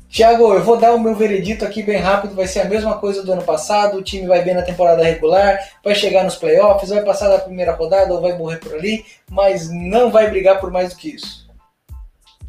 Tiago, 0.08 0.54
eu 0.54 0.64
vou 0.64 0.78
dar 0.78 0.94
o 0.94 1.00
meu 1.00 1.16
veredito 1.16 1.66
aqui 1.66 1.82
bem 1.82 1.98
rápido, 1.98 2.36
vai 2.36 2.46
ser 2.46 2.60
a 2.60 2.66
mesma 2.66 3.00
coisa 3.00 3.24
do 3.24 3.32
ano 3.34 3.42
passado, 3.42 3.98
o 3.98 4.04
time 4.04 4.28
vai 4.28 4.44
bem 4.44 4.54
na 4.54 4.62
temporada 4.62 5.04
regular, 5.04 5.58
vai 5.84 5.96
chegar 5.96 6.24
nos 6.24 6.36
playoffs, 6.36 6.90
vai 6.90 7.04
passar 7.04 7.30
da 7.30 7.40
primeira 7.40 7.72
rodada 7.72 8.14
ou 8.14 8.22
vai 8.22 8.38
morrer 8.38 8.58
por 8.58 8.76
ali, 8.76 9.04
mas 9.32 9.68
não 9.72 10.12
vai 10.12 10.30
brigar 10.30 10.60
por 10.60 10.72
mais 10.72 10.94
do 10.94 11.00
que 11.00 11.16
isso. 11.16 11.50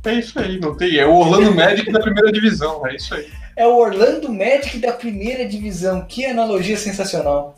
É 0.04 0.14
isso 0.14 0.38
aí, 0.38 0.58
não 0.58 0.74
tem. 0.74 0.96
É 0.96 1.06
o 1.06 1.14
Orlando 1.14 1.54
Magic 1.54 1.90
da 1.90 2.00
primeira 2.00 2.30
divisão, 2.32 2.86
é 2.86 2.94
isso 2.94 3.14
aí. 3.14 3.26
É 3.56 3.66
o 3.66 3.76
Orlando 3.76 4.32
Magic 4.32 4.78
da 4.78 4.92
primeira 4.92 5.46
divisão. 5.46 6.04
Que 6.06 6.24
analogia 6.24 6.76
sensacional. 6.76 7.56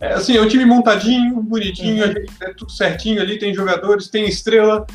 É 0.00 0.12
assim, 0.12 0.36
é 0.36 0.40
um 0.40 0.48
time 0.48 0.64
montadinho, 0.64 1.42
bonitinho, 1.42 2.06
uhum. 2.06 2.24
é 2.40 2.54
tudo 2.54 2.70
certinho 2.70 3.20
ali, 3.20 3.38
tem 3.38 3.52
jogadores, 3.52 4.08
tem 4.08 4.28
estrela. 4.28 4.86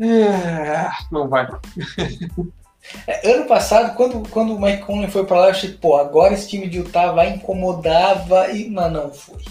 É, 0.00 0.90
não 1.10 1.28
vai. 1.28 1.48
É, 3.06 3.32
ano 3.32 3.46
passado, 3.46 3.96
quando, 3.96 4.28
quando 4.28 4.54
o 4.54 4.60
Mike 4.60 4.82
Conley 4.82 5.10
foi 5.10 5.24
para 5.24 5.38
lá, 5.38 5.46
eu 5.46 5.50
achei, 5.52 5.70
pô, 5.70 5.96
agora 5.96 6.34
esse 6.34 6.48
time 6.48 6.68
de 6.68 6.78
Utah 6.78 7.12
vai 7.12 7.30
incomodar, 7.30 8.26
vai... 8.28 8.68
mas 8.70 8.92
não 8.92 9.10
foi. 9.10 9.42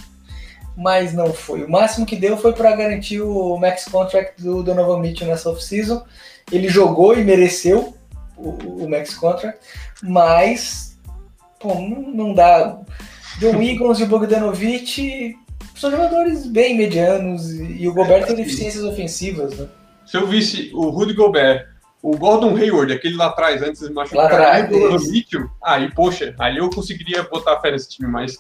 Mas 0.78 1.14
não 1.14 1.34
foi. 1.34 1.64
O 1.64 1.70
máximo 1.70 2.06
que 2.06 2.16
deu 2.16 2.38
foi 2.38 2.54
para 2.54 2.76
garantir 2.76 3.22
o 3.22 3.58
max 3.58 3.86
contract 3.86 4.42
do 4.42 4.64
Donovan 4.64 5.00
Mitchell 5.00 5.28
nessa 5.28 5.50
off-season. 5.50 6.04
Ele 6.52 6.68
jogou 6.68 7.18
e 7.18 7.24
mereceu 7.24 7.96
o, 8.38 8.50
o 8.84 8.90
max 8.90 9.16
contract, 9.16 9.60
mas 10.02 11.00
pô, 11.60 11.76
não, 11.76 12.34
dá. 12.34 12.78
John 13.40 13.58
Wiggins 13.58 14.00
e 14.00 14.04
o 14.04 14.08
Bogdanovic 14.08 15.36
são 15.76 15.90
jogadores 15.90 16.46
bem 16.46 16.78
medianos 16.78 17.50
e 17.52 17.88
o 17.88 17.94
Gobert 17.94 18.28
tem 18.28 18.36
deficiências 18.36 18.84
ofensivas, 18.84 19.58
né? 19.58 19.68
Se 20.06 20.18
eu 20.18 20.28
visse 20.28 20.70
o 20.74 20.90
Rudy 20.90 21.14
Gobert, 21.14 21.68
o 22.02 22.18
Gordon 22.18 22.56
Hayward, 22.56 22.92
aquele 22.92 23.16
lá 23.16 23.28
atrás, 23.28 23.62
antes 23.62 23.82
de 23.82 23.94
machucar, 23.94 24.24
lá 24.24 24.58
atrás, 24.58 24.72
o 24.72 25.12
Mitchell, 25.12 25.50
aí, 25.64 25.90
poxa, 25.94 26.36
aí 26.38 26.58
eu 26.58 26.70
conseguiria 26.70 27.24
botar 27.24 27.60
fé 27.62 27.72
nesse 27.72 27.90
time, 27.90 28.10
mas 28.10 28.38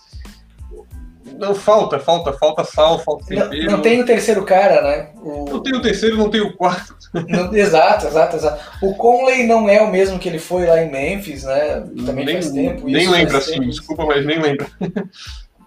não, 1.37 1.55
falta, 1.55 1.99
falta, 1.99 2.33
falta 2.33 2.63
sal, 2.63 2.99
falta 2.99 3.25
tempero. 3.25 3.65
Não, 3.65 3.71
não 3.73 3.81
tem 3.81 4.01
o 4.01 4.05
terceiro 4.05 4.43
cara, 4.43 4.81
né? 4.81 5.09
O... 5.21 5.45
Não 5.49 5.63
tem 5.63 5.75
o 5.75 5.81
terceiro, 5.81 6.17
não 6.17 6.29
tem 6.29 6.41
o 6.41 6.55
quarto. 6.55 6.95
Não, 7.27 7.53
exato, 7.55 8.07
exato, 8.07 8.35
exato. 8.35 8.63
O 8.81 8.95
Conley 8.95 9.45
não 9.45 9.69
é 9.69 9.81
o 9.81 9.91
mesmo 9.91 10.17
que 10.19 10.27
ele 10.27 10.39
foi 10.39 10.65
lá 10.65 10.81
em 10.81 10.91
Memphis, 10.91 11.43
né? 11.43 11.83
Também 12.05 12.25
nem, 12.25 12.35
faz 12.35 12.51
tempo 12.51 12.87
Nem 12.87 13.09
lembro 13.09 13.37
assim, 13.37 13.51
tempo. 13.53 13.65
desculpa, 13.65 14.05
mas 14.05 14.25
nem 14.25 14.41
lembro. 14.41 14.67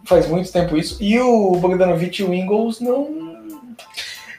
Faz 0.05 0.27
muito 0.27 0.53
tempo 0.53 0.77
isso. 0.77 0.97
E 1.01 1.19
o 1.19 1.57
Bogdanovich 1.57 2.23
e 2.23 2.25
o 2.25 2.33
Ingles 2.33 2.81
não. 2.81 3.37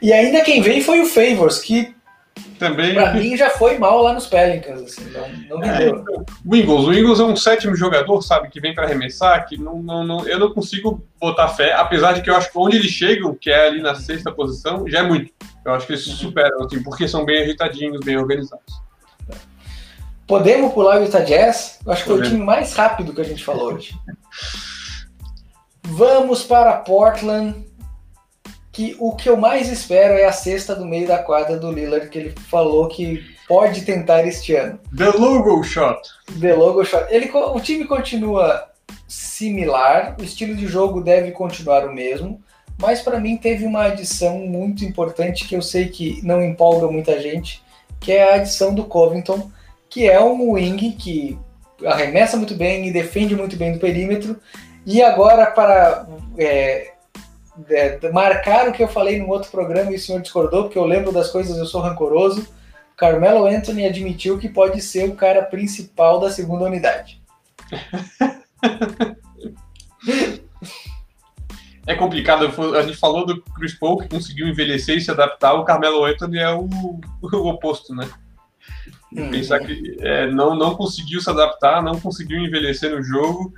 E 0.02 0.14
ainda 0.14 0.42
quem 0.42 0.62
veio 0.62 0.84
foi 0.84 1.02
o 1.02 1.06
Favors, 1.06 1.60
que 1.60 1.94
também. 2.58 2.94
Pra 2.94 3.14
mim 3.14 3.38
já 3.38 3.50
foi 3.50 3.78
mal 3.78 4.02
lá 4.02 4.14
nos 4.14 4.28
Pelicans, 4.28 4.82
assim, 4.82 5.10
não, 5.12 5.28
não 5.50 5.60
me 5.60 5.78
deu. 5.78 5.98
É, 5.98 6.02
o 6.46 6.56
Ingles, 6.56 6.86
o 6.86 6.94
Ingles 6.94 7.20
é 7.20 7.24
um 7.24 7.36
sétimo 7.36 7.76
jogador, 7.76 8.22
sabe, 8.22 8.50
que 8.50 8.60
vem 8.60 8.74
para 8.74 8.86
arremessar, 8.86 9.48
que 9.48 9.58
não, 9.58 9.82
não, 9.82 10.06
não, 10.06 10.28
eu 10.28 10.40
não 10.40 10.54
consigo 10.54 11.04
botar 11.20 11.50
fé, 11.50 11.74
apesar 11.74 12.14
de 12.14 12.22
que 12.22 12.30
eu 12.30 12.36
acho 12.36 12.52
que 12.52 12.58
onde 12.58 12.78
eles 12.78 12.92
chegam, 12.92 13.36
que 13.36 13.50
é 13.50 13.68
ali 13.68 13.82
na 13.82 13.96
sexta 13.96 14.32
posição, 14.32 14.88
já 14.88 15.00
é 15.00 15.04
muito. 15.04 15.32
Eu 15.66 15.74
acho 15.74 15.86
que 15.86 15.94
eles 15.94 16.04
superam, 16.04 16.64
assim, 16.64 16.82
porque 16.82 17.08
são 17.08 17.26
bem 17.26 17.42
ajeitadinhos, 17.42 18.00
bem 18.04 18.18
organizados. 18.18 18.88
Podemos 20.26 20.74
pular 20.74 21.00
o 21.00 21.04
Utah 21.04 21.22
Jazz? 21.22 21.80
Eu 21.86 21.92
acho 21.92 22.04
que 22.04 22.10
foi 22.10 22.20
o 22.20 22.24
time 22.24 22.44
mais 22.44 22.74
rápido 22.74 23.14
que 23.14 23.22
a 23.22 23.24
gente 23.24 23.44
falou 23.44 23.74
hoje. 23.74 23.98
Vamos 25.84 26.44
para 26.44 26.74
Portland 26.74 27.67
que 28.78 28.96
o 29.00 29.16
que 29.16 29.28
eu 29.28 29.36
mais 29.36 29.72
espero 29.72 30.14
é 30.14 30.26
a 30.26 30.32
cesta 30.32 30.76
do 30.76 30.86
meio 30.86 31.08
da 31.08 31.18
quadra 31.18 31.58
do 31.58 31.72
Lillard, 31.72 32.10
que 32.10 32.20
ele 32.20 32.36
falou 32.48 32.88
que 32.88 33.26
pode 33.48 33.82
tentar 33.82 34.24
este 34.28 34.54
ano. 34.54 34.80
The 34.96 35.10
logo 35.18 35.64
shot. 35.64 36.00
The 36.40 36.54
logo 36.54 36.86
shot. 36.86 37.08
Ele, 37.10 37.28
o 37.34 37.60
time 37.60 37.86
continua 37.86 38.70
similar, 39.08 40.16
o 40.20 40.24
estilo 40.24 40.56
de 40.56 40.68
jogo 40.68 41.02
deve 41.02 41.32
continuar 41.32 41.88
o 41.88 41.92
mesmo. 41.92 42.40
mas 42.80 43.02
para 43.02 43.20
mim 43.20 43.36
teve 43.36 43.66
uma 43.66 43.86
adição 43.86 44.38
muito 44.38 44.86
importante 44.86 45.48
que 45.48 45.56
eu 45.56 45.62
sei 45.64 45.90
que 45.90 46.22
não 46.24 46.40
empolga 46.44 46.86
muita 46.86 47.20
gente, 47.20 47.64
que 48.00 48.12
é 48.12 48.32
a 48.32 48.36
adição 48.36 48.76
do 48.76 48.84
Covington, 48.84 49.50
que 49.90 50.08
é 50.08 50.22
um 50.22 50.52
wing 50.52 50.92
que 50.92 51.36
arremessa 51.84 52.38
muito 52.38 52.54
bem 52.54 52.88
e 52.88 52.94
defende 52.94 53.36
muito 53.36 53.58
bem 53.58 53.74
do 53.74 53.80
perímetro. 53.80 54.40
E 54.86 55.02
agora, 55.02 55.48
para 55.48 56.06
é, 56.38 56.92
é, 57.70 58.12
marcar 58.12 58.68
o 58.68 58.72
que 58.72 58.84
eu 58.84 58.88
falei 58.88 59.20
no 59.20 59.30
outro 59.30 59.50
programa 59.50 59.92
e 59.92 59.96
o 59.96 60.00
senhor 60.00 60.22
discordou, 60.22 60.64
porque 60.64 60.78
eu 60.78 60.86
lembro 60.86 61.12
das 61.12 61.30
coisas, 61.30 61.58
eu 61.58 61.66
sou 61.66 61.82
rancoroso. 61.82 62.48
Carmelo 62.96 63.46
Anthony 63.46 63.86
admitiu 63.86 64.38
que 64.40 64.50
pode 64.50 64.82
ser 64.82 65.08
o 65.10 65.16
cara 65.16 65.44
principal 65.44 66.20
da 66.20 66.32
segunda 66.32 66.66
unidade. 66.66 67.22
é 71.86 71.94
complicado. 71.96 72.48
A 72.76 72.82
gente 72.82 72.98
falou 72.98 73.26
do 73.26 73.42
Chris 73.56 73.78
Paul 73.78 74.00
que 74.00 74.10
conseguiu 74.10 74.48
envelhecer 74.48 74.98
e 74.98 75.02
se 75.02 75.12
adaptar. 75.12 75.54
O 75.54 75.64
Carmelo 75.64 76.04
Anthony 76.06 76.40
é 76.40 76.50
o, 76.50 76.68
o 77.22 77.48
oposto, 77.50 77.94
né? 77.94 78.10
Hum. 79.16 79.30
Pensar 79.30 79.60
que 79.60 79.98
é, 80.02 80.26
não, 80.32 80.56
não 80.56 80.76
conseguiu 80.76 81.22
se 81.22 81.30
adaptar, 81.30 81.84
não 81.84 82.00
conseguiu 82.00 82.40
envelhecer 82.40 82.90
no 82.92 83.02
jogo. 83.04 83.54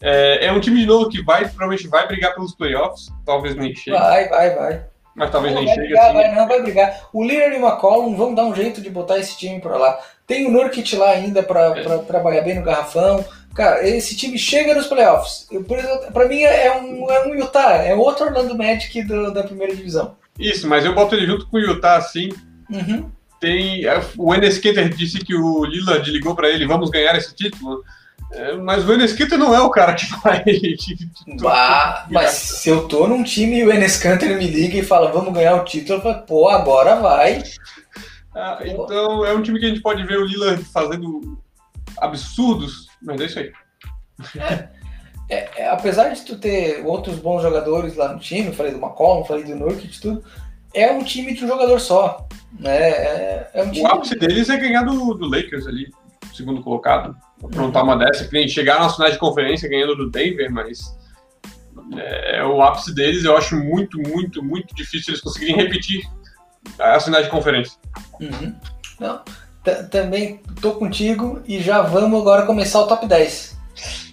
É, 0.00 0.46
é, 0.46 0.52
um 0.52 0.60
time 0.60 0.80
de 0.80 0.86
novo 0.86 1.08
que 1.08 1.22
vai, 1.22 1.44
provavelmente 1.44 1.88
vai 1.88 2.06
brigar 2.06 2.34
pelos 2.34 2.54
playoffs, 2.54 3.08
talvez 3.24 3.54
nem 3.54 3.74
chegue. 3.74 3.96
Vai, 3.96 4.28
vai, 4.28 4.54
vai. 4.54 4.84
Mas 5.14 5.30
talvez 5.30 5.54
não, 5.54 5.62
nem 5.62 5.74
chegue 5.74 5.86
brigar, 5.86 6.04
assim. 6.04 6.14
Vai, 6.14 6.34
não, 6.34 6.48
vai 6.48 6.62
brigar. 6.62 7.08
O 7.12 7.24
Lillard 7.24 7.54
e 7.54 7.58
o 7.58 7.66
McCollum 7.66 8.14
vão 8.14 8.34
dar 8.34 8.44
um 8.44 8.54
jeito 8.54 8.82
de 8.82 8.90
botar 8.90 9.18
esse 9.18 9.36
time 9.38 9.60
pra 9.60 9.78
lá. 9.78 9.98
Tem 10.26 10.46
o 10.46 10.50
Nurkic 10.50 10.94
lá 10.96 11.10
ainda 11.10 11.42
pra, 11.42 11.78
é. 11.78 11.82
pra 11.82 11.98
trabalhar 11.98 12.42
bem 12.42 12.56
no 12.56 12.62
garrafão. 12.64 13.24
Cara, 13.54 13.88
esse 13.88 14.14
time 14.14 14.38
chega 14.38 14.74
nos 14.74 14.86
playoffs. 14.86 15.46
Eu, 15.50 15.64
por 15.64 15.78
exemplo, 15.78 16.12
pra 16.12 16.28
mim 16.28 16.42
é 16.42 16.70
um, 16.76 17.10
é 17.10 17.26
um 17.26 17.34
Utah, 17.34 17.76
é 17.76 17.94
outro 17.94 18.26
Orlando 18.26 18.56
Magic 18.56 19.02
do, 19.04 19.32
da 19.32 19.42
primeira 19.44 19.74
divisão. 19.74 20.14
Isso, 20.38 20.68
mas 20.68 20.84
eu 20.84 20.94
boto 20.94 21.14
ele 21.14 21.26
junto 21.26 21.48
com 21.48 21.56
o 21.56 21.60
Utah 21.60 21.96
assim. 21.96 22.28
Uhum. 22.70 23.10
Tem, 23.40 23.86
é, 23.86 24.02
o 24.18 24.34
Enes 24.34 24.58
Kanter 24.58 24.90
disse 24.90 25.20
que 25.20 25.34
o 25.34 25.64
Lillard 25.64 26.10
ligou 26.10 26.34
para 26.34 26.50
ele, 26.50 26.66
vamos 26.66 26.90
ganhar 26.90 27.16
esse 27.16 27.34
título. 27.34 27.82
É, 28.32 28.54
mas 28.56 28.86
o 28.86 28.92
Enes 28.92 29.12
Kanter 29.12 29.38
não 29.38 29.54
é 29.54 29.60
o 29.60 29.70
cara 29.70 29.94
que 29.94 30.06
vai. 30.20 30.44
bah, 31.40 32.06
mas 32.10 32.30
se 32.30 32.68
eu 32.68 32.88
tô 32.88 33.06
num 33.06 33.22
time 33.22 33.58
e 33.58 33.64
o 33.64 33.72
Enes 33.72 33.96
Kanter 33.98 34.36
me 34.36 34.46
liga 34.46 34.76
e 34.76 34.82
fala, 34.82 35.12
vamos 35.12 35.32
ganhar 35.32 35.54
o 35.56 35.64
título, 35.64 35.98
eu 35.98 36.02
falo, 36.02 36.22
pô, 36.22 36.48
agora 36.48 36.96
vai. 36.96 37.42
Ah, 38.34 38.58
então 38.64 39.24
é 39.24 39.32
um 39.32 39.42
time 39.42 39.58
que 39.58 39.66
a 39.66 39.68
gente 39.68 39.80
pode 39.80 40.04
ver 40.04 40.18
o 40.18 40.26
Lillard 40.26 40.62
fazendo 40.64 41.38
absurdos 41.98 42.86
mas 43.02 43.20
é 43.20 43.24
isso 43.24 43.38
aí. 43.38 43.52
É, 44.36 44.68
é, 45.28 45.50
é, 45.56 45.68
apesar 45.68 46.08
de 46.10 46.22
tu 46.22 46.36
ter 46.38 46.84
outros 46.84 47.16
bons 47.18 47.42
jogadores 47.42 47.96
lá 47.96 48.12
no 48.12 48.18
time, 48.18 48.52
falei 48.52 48.72
do 48.72 48.78
McCollum, 48.78 49.24
falei 49.24 49.44
do 49.44 49.54
Nurkic, 49.54 50.00
tudo, 50.00 50.24
é 50.74 50.90
um 50.90 51.02
time 51.02 51.34
de 51.34 51.44
um 51.44 51.48
jogador 51.48 51.78
só. 51.78 52.26
Né? 52.58 52.76
É, 52.76 53.50
é 53.54 53.62
um 53.62 53.82
o 53.82 53.86
ápice 53.86 54.16
deles 54.16 54.48
é 54.48 54.56
ganhar 54.56 54.82
do, 54.82 55.14
do 55.14 55.28
Lakers 55.28 55.66
ali, 55.66 55.92
segundo 56.36 56.62
colocado. 56.62 57.16
Aprontar 57.42 57.84
uma 57.84 57.96
dessa, 57.96 58.26
que 58.26 58.48
chegar 58.48 58.80
na 58.80 58.88
final 58.88 59.10
de 59.10 59.18
conferência 59.18 59.68
ganhando 59.68 59.96
do 59.96 60.10
Denver, 60.10 60.50
mas 60.52 60.80
é, 61.96 62.38
é, 62.38 62.44
o 62.44 62.62
ápice 62.62 62.94
deles. 62.94 63.24
Eu 63.24 63.36
acho 63.36 63.56
muito, 63.56 63.98
muito, 63.98 64.42
muito 64.42 64.74
difícil 64.74 65.12
eles 65.12 65.22
conseguirem 65.22 65.56
repetir 65.56 66.08
a 66.78 67.00
final 67.00 67.22
de 67.22 67.28
conferência. 67.28 67.78
Uhum. 68.20 68.54
Não 69.00 69.20
também 69.90 70.40
tô 70.60 70.72
contigo 70.72 71.42
e 71.46 71.60
já 71.60 71.82
vamos 71.82 72.20
agora 72.20 72.46
começar 72.46 72.80
o 72.80 72.86
top 72.86 73.06
10. 73.06 73.56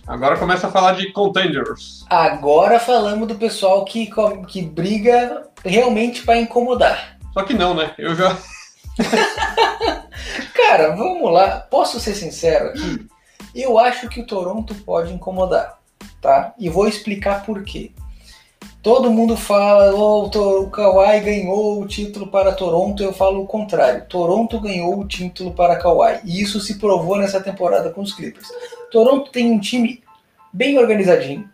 Agora 0.05 0.37
começa 0.37 0.67
a 0.67 0.71
falar 0.71 0.93
de 0.93 1.11
contenders. 1.11 2.05
Agora 2.09 2.79
falamos 2.79 3.27
do 3.27 3.35
pessoal 3.35 3.85
que, 3.85 4.09
que 4.47 4.61
briga 4.61 5.43
realmente 5.63 6.23
para 6.23 6.37
incomodar. 6.37 7.17
Só 7.33 7.43
que 7.43 7.53
não, 7.53 7.73
né? 7.73 7.93
Eu 7.97 8.15
já. 8.15 8.37
Cara, 10.53 10.95
vamos 10.95 11.31
lá. 11.31 11.59
Posso 11.59 11.99
ser 11.99 12.15
sincero 12.15 12.69
aqui? 12.69 13.07
Eu 13.53 13.77
acho 13.77 14.09
que 14.09 14.21
o 14.21 14.25
Toronto 14.25 14.73
pode 14.75 15.13
incomodar, 15.13 15.77
tá? 16.21 16.53
E 16.57 16.69
vou 16.69 16.87
explicar 16.87 17.45
por 17.45 17.63
quê. 17.63 17.91
Todo 18.81 19.11
mundo 19.11 19.37
fala, 19.37 19.93
oh, 19.95 20.25
o 20.25 20.69
Kawhi 20.69 21.19
ganhou 21.21 21.81
o 21.81 21.87
título 21.87 22.27
para 22.27 22.51
Toronto, 22.51 23.01
eu 23.01 23.13
falo 23.13 23.41
o 23.41 23.47
contrário. 23.47 24.05
Toronto 24.09 24.59
ganhou 24.59 24.99
o 24.99 25.07
título 25.07 25.53
para 25.53 25.77
Kawhi. 25.77 26.19
E 26.25 26.41
isso 26.41 26.59
se 26.59 26.79
provou 26.79 27.17
nessa 27.17 27.39
temporada 27.39 27.91
com 27.91 28.01
os 28.01 28.13
Clippers. 28.13 28.49
Toronto 28.91 29.31
tem 29.31 29.51
um 29.51 29.59
time 29.59 30.03
bem 30.51 30.77
organizadinho, 30.77 31.49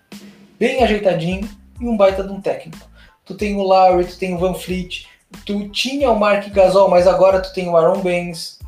bem 0.60 0.84
ajeitadinho 0.84 1.48
e 1.80 1.88
um 1.88 1.96
baita 1.96 2.24
de 2.24 2.32
um 2.34 2.42
técnico. 2.42 2.90
Tu 3.24 3.36
tem 3.36 3.56
o 3.56 3.62
Lowry, 3.62 4.06
tu 4.06 4.18
tem 4.18 4.34
o 4.34 4.40
Van 4.40 4.54
Fleet, 4.54 5.06
tu 5.46 5.70
tinha 5.70 6.10
o 6.12 6.20
Mark 6.20 6.50
Gasol, 6.50 6.90
mas 6.90 7.08
agora 7.08 7.40
tu 7.40 7.54
tem 7.54 7.70
o 7.70 7.78
Aaron 7.78 8.02
Baines, 8.02 8.59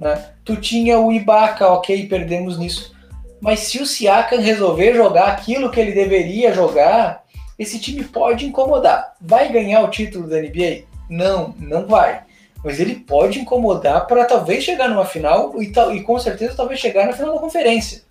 né? 0.00 0.30
Tu 0.44 0.56
tinha 0.56 0.98
o 0.98 1.12
Ibaka, 1.12 1.68
ok, 1.68 2.08
perdemos 2.08 2.58
nisso. 2.58 2.96
Mas 3.40 3.60
se 3.60 3.80
o 3.80 3.86
Siakam 3.86 4.40
resolver 4.40 4.94
jogar 4.94 5.28
aquilo 5.28 5.70
que 5.70 5.78
ele 5.78 5.92
deveria 5.92 6.52
jogar, 6.52 7.24
esse 7.58 7.78
time 7.78 8.02
pode 8.04 8.46
incomodar. 8.46 9.14
Vai 9.20 9.52
ganhar 9.52 9.82
o 9.82 9.88
título 9.88 10.26
da 10.26 10.40
NBA? 10.40 10.84
Não, 11.08 11.54
não 11.58 11.86
vai. 11.86 12.22
Mas 12.64 12.80
ele 12.80 12.96
pode 12.96 13.38
incomodar 13.38 14.06
para 14.06 14.24
talvez 14.24 14.64
chegar 14.64 14.88
numa 14.88 15.04
final 15.04 15.54
e, 15.60 15.72
e 15.94 16.02
com 16.02 16.18
certeza 16.18 16.56
talvez 16.56 16.80
chegar 16.80 17.06
na 17.06 17.12
final 17.12 17.34
da 17.34 17.40
conferência. 17.40 18.02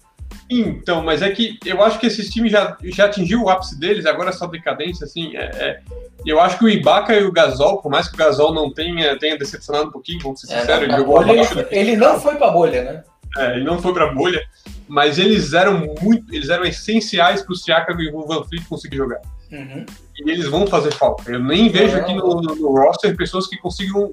Então, 0.50 1.04
mas 1.04 1.22
é 1.22 1.30
que 1.30 1.60
eu 1.66 1.84
acho 1.84 2.00
que 2.00 2.08
esses 2.08 2.30
times 2.30 2.52
já, 2.52 2.76
já 2.84 3.06
atingiu 3.06 3.44
o 3.44 3.50
ápice 3.50 3.80
deles, 3.80 4.06
agora 4.06 4.30
é 4.30 4.34
só 4.34 4.48
decadência, 4.48 5.06
assim, 5.06 5.36
é, 5.36 5.44
é, 5.44 5.80
eu 6.26 6.40
acho 6.40 6.58
que 6.58 6.66
o 6.66 6.70
Ibaka 6.70 7.14
e 7.14 7.24
o 7.24 7.32
Gasol, 7.32 7.82
por 7.82 7.92
mais 7.92 8.08
que 8.08 8.16
o 8.16 8.18
Gasol 8.18 8.54
não 8.54 8.74
tenha, 8.74 9.18
tenha 9.20 9.38
decepcionado 9.38 9.90
um 9.90 9.92
pouquinho, 9.92 10.20
vamos 10.22 10.42
ser 10.42 10.52
é, 10.54 10.62
sinceros, 10.62 10.84
ele 10.84 10.96
jogou 10.96 11.24
bolha, 11.24 11.32
ele, 11.32 11.68
ele 11.72 11.96
não 11.96 12.20
foi 12.20 12.36
pra 12.36 12.50
bolha, 12.50 12.84
né? 12.84 13.04
É, 13.38 13.56
ele 13.56 13.64
não 13.64 13.80
foi 13.80 13.94
pra 13.94 14.12
bolha, 14.12 14.42
mas 14.88 15.20
eles 15.20 15.54
eram 15.54 15.96
muito, 16.02 16.34
eles 16.34 16.50
eram 16.50 16.66
essenciais 16.66 17.44
pro 17.44 17.56
Siakam 17.56 18.00
e 18.02 18.10
o 18.10 18.26
Van 18.26 18.44
Fleet 18.44 18.66
conseguir 18.68 18.98
jogar. 18.98 19.22
Uhum. 19.52 19.86
E 20.18 20.32
eles 20.32 20.48
vão 20.48 20.68
fazer 20.68 20.92
falta. 20.92 21.32
Eu 21.32 21.40
nem 21.40 21.70
vejo 21.70 21.98
aqui 21.98 22.14
no, 22.14 22.42
no, 22.42 22.76
roster 22.76 23.16
pessoas 23.16 23.48
que 23.48 23.58
consigam 23.58 24.12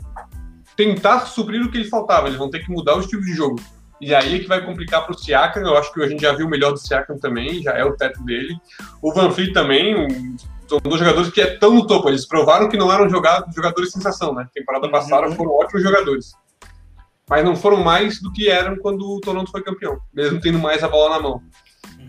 tentar 0.77 1.27
suprir 1.27 1.63
o 1.63 1.71
que 1.71 1.79
ele 1.79 1.89
faltava. 1.89 2.27
Eles 2.27 2.39
vão 2.39 2.51
ter 2.51 2.61
que 2.61 2.71
mudar 2.71 2.97
o 2.97 3.01
estilo 3.01 3.23
de 3.23 3.33
jogo. 3.33 3.61
E 4.01 4.15
aí 4.15 4.37
é 4.37 4.39
que 4.39 4.47
vai 4.47 4.65
complicar 4.65 5.05
para 5.05 5.15
o 5.15 5.19
Siakam. 5.19 5.63
Eu 5.63 5.77
acho 5.77 5.93
que 5.93 6.03
a 6.03 6.09
gente 6.09 6.21
já 6.21 6.33
viu 6.33 6.47
o 6.47 6.51
melhor 6.51 6.73
do 6.73 6.79
Siakam 6.79 7.19
também, 7.19 7.63
já 7.63 7.73
é 7.73 7.85
o 7.85 7.97
teto 7.97 8.23
dele. 8.25 8.55
O 9.01 9.13
Van 9.13 9.31
Fleet 9.31 9.53
também, 9.53 9.97
um, 9.97 10.37
são 10.69 10.79
dois 10.81 10.99
jogadores 10.99 11.31
que 11.31 11.41
é 11.41 11.57
tão 11.57 11.75
no 11.75 11.87
topo. 11.87 12.09
Eles 12.09 12.27
provaram 12.27 12.69
que 12.69 12.77
não 12.77 12.93
eram 12.93 13.09
jogadores, 13.09 13.55
jogadores 13.55 13.93
sensação, 13.93 14.35
né? 14.35 14.47
Temporada 14.53 14.89
passada 14.91 15.29
uhum. 15.29 15.35
foram 15.35 15.53
ótimos 15.53 15.83
jogadores. 15.83 16.33
Mas 17.29 17.45
não 17.45 17.57
foram 17.57 17.83
mais 17.83 18.21
do 18.21 18.33
que 18.33 18.49
eram 18.49 18.77
quando 18.77 19.03
o 19.03 19.21
Toronto 19.21 19.51
foi 19.51 19.63
campeão, 19.63 19.99
mesmo 20.15 20.41
tendo 20.41 20.59
mais 20.59 20.85
a 20.85 20.89
bola 20.89 21.17
na 21.17 21.23
mão. 21.23 21.43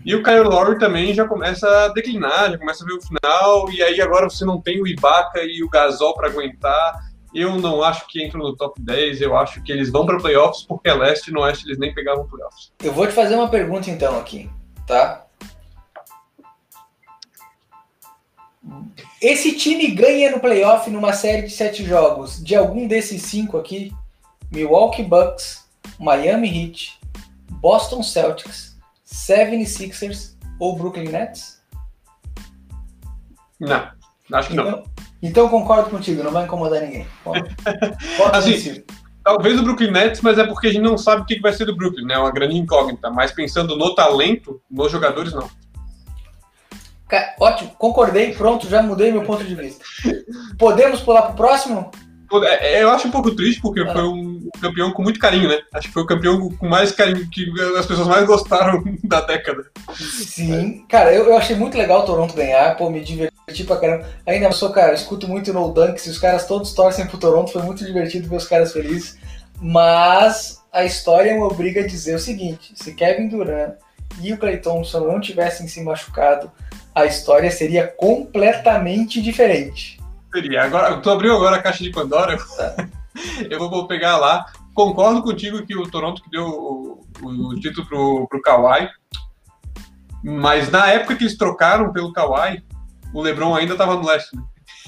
E 0.04 0.14
o 0.14 0.22
Kyle 0.22 0.44
Lowry 0.44 0.78
também 0.78 1.12
já 1.12 1.26
começa 1.26 1.66
a 1.66 1.88
declinar, 1.88 2.52
já 2.52 2.58
começa 2.58 2.84
a 2.84 2.86
ver 2.86 2.94
o 2.94 3.02
final, 3.02 3.70
e 3.70 3.82
aí 3.82 4.00
agora 4.00 4.30
você 4.30 4.44
não 4.44 4.60
tem 4.60 4.80
o 4.80 4.86
Ibaka 4.86 5.42
e 5.42 5.62
o 5.62 5.68
Gasol 5.68 6.14
para 6.14 6.28
aguentar. 6.28 7.07
Eu 7.34 7.56
não 7.56 7.82
acho 7.82 8.06
que 8.06 8.24
entram 8.24 8.40
no 8.40 8.56
top 8.56 8.80
10, 8.80 9.20
eu 9.20 9.36
acho 9.36 9.62
que 9.62 9.70
eles 9.70 9.90
vão 9.90 10.06
para 10.06 10.18
playoffs 10.18 10.62
porque 10.62 10.90
leste 10.90 11.28
e 11.28 11.32
no 11.32 11.40
oeste 11.40 11.66
eles 11.66 11.78
nem 11.78 11.92
pegavam 11.92 12.26
playoffs. 12.26 12.72
Eu 12.82 12.92
vou 12.92 13.06
te 13.06 13.12
fazer 13.12 13.34
uma 13.34 13.48
pergunta 13.48 13.90
então 13.90 14.18
aqui, 14.18 14.48
tá? 14.86 15.26
Esse 19.20 19.56
time 19.56 19.88
ganha 19.88 20.30
no 20.30 20.40
playoff 20.40 20.88
numa 20.90 21.12
série 21.12 21.42
de 21.42 21.50
sete 21.50 21.84
jogos 21.84 22.42
de 22.42 22.54
algum 22.54 22.86
desses 22.86 23.22
cinco 23.22 23.58
aqui: 23.58 23.92
Milwaukee 24.50 25.02
Bucks, 25.02 25.68
Miami 25.98 26.48
Heat, 26.48 26.98
Boston 27.50 28.02
Celtics, 28.02 28.76
76ers 29.06 30.36
ou 30.58 30.76
Brooklyn 30.76 31.08
Nets? 31.08 31.60
Não, 33.58 33.90
acho 34.32 34.48
que 34.48 34.54
então, 34.54 34.70
não. 34.70 34.84
Então 35.22 35.48
concordo 35.48 35.90
contigo, 35.90 36.22
não 36.22 36.30
vai 36.30 36.44
incomodar 36.44 36.82
ninguém. 36.82 37.06
assim, 38.32 38.82
talvez 39.24 39.58
o 39.58 39.62
Brooklyn 39.62 39.90
Nets, 39.90 40.20
mas 40.20 40.38
é 40.38 40.46
porque 40.46 40.68
a 40.68 40.72
gente 40.72 40.82
não 40.82 40.96
sabe 40.96 41.22
o 41.22 41.24
que 41.24 41.40
vai 41.40 41.52
ser 41.52 41.64
do 41.64 41.76
Brooklyn, 41.76 42.06
né? 42.06 42.14
É 42.14 42.18
uma 42.18 42.30
grande 42.30 42.56
incógnita. 42.56 43.10
Mas 43.10 43.32
pensando 43.32 43.76
no 43.76 43.94
talento, 43.94 44.60
nos 44.70 44.90
jogadores, 44.90 45.32
não. 45.32 45.48
Ótimo, 47.40 47.70
concordei, 47.78 48.34
pronto, 48.34 48.68
já 48.68 48.82
mudei 48.82 49.10
meu 49.10 49.22
ponto 49.22 49.42
de 49.42 49.54
vista. 49.54 49.84
Podemos 50.58 51.00
pular 51.00 51.22
para 51.22 51.32
o 51.32 51.36
próximo? 51.36 51.90
É, 52.44 52.74
é, 52.74 52.82
eu 52.82 52.90
acho 52.90 53.08
um 53.08 53.10
pouco 53.10 53.34
triste, 53.34 53.60
porque 53.60 53.80
ah. 53.80 53.92
foi 53.92 54.02
um 54.02 54.48
campeão 54.60 54.92
com 54.92 55.02
muito 55.02 55.18
carinho, 55.18 55.48
né? 55.48 55.60
Acho 55.72 55.88
que 55.88 55.94
foi 55.94 56.02
o 56.02 56.06
campeão 56.06 56.50
com 56.50 56.68
mais 56.68 56.92
carinho, 56.92 57.28
que 57.30 57.50
as 57.78 57.86
pessoas 57.86 58.06
mais 58.06 58.26
gostaram 58.26 58.82
da 59.04 59.20
década. 59.20 59.64
Sim, 59.94 60.84
cara, 60.88 61.12
eu, 61.12 61.26
eu 61.26 61.36
achei 61.36 61.56
muito 61.56 61.76
legal 61.76 62.00
o 62.00 62.06
Toronto 62.06 62.34
ganhar, 62.34 62.76
pô, 62.76 62.90
me 62.90 63.00
diverti 63.00 63.64
pra 63.64 63.76
caramba. 63.76 64.06
Ainda 64.26 64.52
sou, 64.52 64.70
cara, 64.70 64.94
escuto 64.94 65.26
muito 65.26 65.52
no 65.52 65.72
Dunks 65.72 66.06
e 66.06 66.10
os 66.10 66.18
caras 66.18 66.46
todos 66.46 66.74
torcem 66.74 67.06
pro 67.06 67.18
Toronto, 67.18 67.52
foi 67.52 67.62
muito 67.62 67.84
divertido 67.84 68.28
ver 68.28 68.36
os 68.36 68.46
caras 68.46 68.72
felizes. 68.72 69.16
Mas 69.60 70.62
a 70.72 70.84
história 70.84 71.34
me 71.34 71.40
obriga 71.40 71.80
a 71.80 71.86
dizer 71.86 72.14
o 72.14 72.20
seguinte: 72.20 72.72
se 72.74 72.94
Kevin 72.94 73.28
Durant 73.28 73.74
e 74.20 74.32
o 74.32 74.38
Clay 74.38 74.58
Thompson 74.58 75.00
não 75.00 75.20
tivessem 75.20 75.66
se 75.66 75.82
machucado, 75.82 76.50
a 76.94 77.06
história 77.06 77.50
seria 77.50 77.86
completamente 77.86 79.22
diferente. 79.22 79.97
Seria. 80.32 80.64
Agora, 80.64 80.96
tu 80.98 81.10
abriu 81.10 81.34
agora 81.34 81.56
a 81.56 81.62
caixa 81.62 81.82
de 81.82 81.90
Pandora, 81.90 82.38
eu 83.50 83.58
vou 83.68 83.86
pegar 83.86 84.16
lá. 84.16 84.46
Concordo 84.74 85.22
contigo 85.22 85.66
que 85.66 85.76
o 85.76 85.88
Toronto 85.90 86.22
que 86.22 86.30
deu 86.30 86.46
o, 86.46 87.06
o, 87.22 87.48
o 87.48 87.60
título 87.60 87.86
pro, 87.86 88.28
pro 88.28 88.42
Kawhi, 88.42 88.88
mas 90.22 90.70
na 90.70 90.88
época 90.88 91.16
que 91.16 91.24
eles 91.24 91.36
trocaram 91.36 91.92
pelo 91.92 92.12
Kawhi, 92.12 92.62
o 93.12 93.22
LeBron 93.22 93.54
ainda 93.54 93.72
estava 93.72 93.96
no 93.96 94.06
leste. 94.06 94.36
Né? 94.36 94.42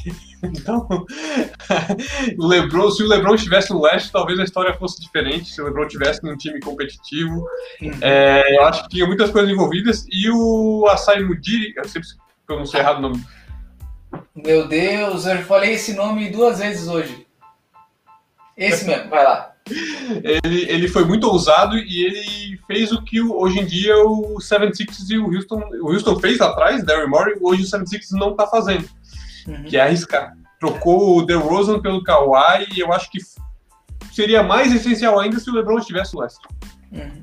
Então, 0.42 0.88
o 2.38 2.46
LeBron, 2.46 2.90
se 2.90 3.02
o 3.02 3.06
LeBron 3.06 3.34
estivesse 3.34 3.70
no 3.74 3.82
leste, 3.82 4.10
talvez 4.10 4.38
a 4.38 4.44
história 4.44 4.72
fosse 4.72 4.98
diferente. 4.98 5.50
Se 5.50 5.60
o 5.60 5.66
LeBron 5.66 5.84
estivesse 5.84 6.22
num 6.22 6.34
time 6.34 6.58
competitivo, 6.60 7.46
uhum. 7.82 7.90
é, 8.00 8.56
eu 8.56 8.64
acho 8.64 8.84
que 8.84 8.88
tinha 8.88 9.06
muitas 9.06 9.30
coisas 9.30 9.50
envolvidas. 9.50 10.06
E 10.10 10.30
o 10.30 10.86
Asai 10.88 11.22
Mudiri, 11.22 11.74
eu 11.76 11.86
sempre 11.86 12.08
pronunciei 12.46 12.80
errado 12.80 13.00
o 13.00 13.02
nome. 13.02 13.22
Meu 14.34 14.66
Deus, 14.66 15.26
eu 15.26 15.42
falei 15.44 15.74
esse 15.74 15.94
nome 15.94 16.30
duas 16.30 16.58
vezes 16.58 16.88
hoje. 16.88 17.26
Esse 18.56 18.84
mesmo, 18.84 19.08
vai 19.08 19.24
lá. 19.24 19.52
Ele, 20.44 20.62
ele 20.68 20.88
foi 20.88 21.04
muito 21.04 21.24
ousado 21.24 21.76
e 21.76 22.04
ele 22.04 22.60
fez 22.66 22.92
o 22.92 23.02
que 23.02 23.20
hoje 23.20 23.60
em 23.60 23.66
dia 23.66 23.96
o 23.98 24.40
76 24.40 25.10
e 25.10 25.18
o 25.18 25.32
Houston, 25.32 25.62
o 25.80 25.92
Houston 25.92 26.18
fez 26.18 26.38
lá 26.38 26.48
atrás, 26.48 26.84
Darryl 26.84 27.08
Morey, 27.08 27.36
hoje 27.40 27.62
o 27.62 27.66
76 27.66 28.20
não 28.20 28.32
está 28.32 28.46
fazendo, 28.46 28.88
uhum. 29.46 29.64
que 29.64 29.76
é 29.76 29.82
arriscar. 29.82 30.36
Trocou 30.58 31.18
o 31.18 31.22
DeRozan 31.22 31.80
pelo 31.80 32.02
Kawhi 32.02 32.66
e 32.74 32.80
eu 32.80 32.92
acho 32.92 33.10
que 33.10 33.18
seria 34.12 34.42
mais 34.42 34.74
essencial 34.74 35.18
ainda 35.18 35.38
se 35.38 35.48
o 35.48 35.54
LeBron 35.54 35.78
estivesse 35.78 36.14
no 36.14 36.20
leste. 36.20 36.46
Uhum. 36.92 37.22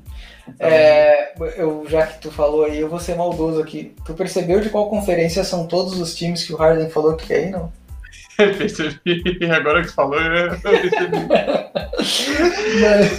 É, 0.58 1.32
eu, 1.56 1.84
já 1.88 2.06
que 2.06 2.20
tu 2.20 2.30
falou 2.30 2.64
aí, 2.64 2.80
eu 2.80 2.88
vou 2.88 2.98
ser 2.98 3.16
maldoso 3.16 3.60
aqui. 3.60 3.94
Tu 4.04 4.14
percebeu 4.14 4.60
de 4.60 4.70
qual 4.70 4.90
conferência 4.90 5.44
são 5.44 5.66
todos 5.66 5.98
os 5.98 6.14
times 6.14 6.44
que 6.44 6.52
o 6.52 6.56
Harden 6.56 6.90
falou 6.90 7.16
que 7.16 7.26
quer 7.26 7.46
ir, 7.46 7.50
não? 7.50 7.72
percebi. 8.36 9.38
Agora 9.50 9.82
que 9.82 9.88
falou, 9.88 10.20
eu 10.20 10.58
percebi. 10.60 11.28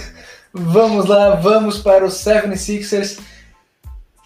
vamos 0.52 1.06
lá, 1.06 1.34
vamos 1.34 1.78
para 1.78 2.04
os 2.04 2.14
76ers. 2.14 3.20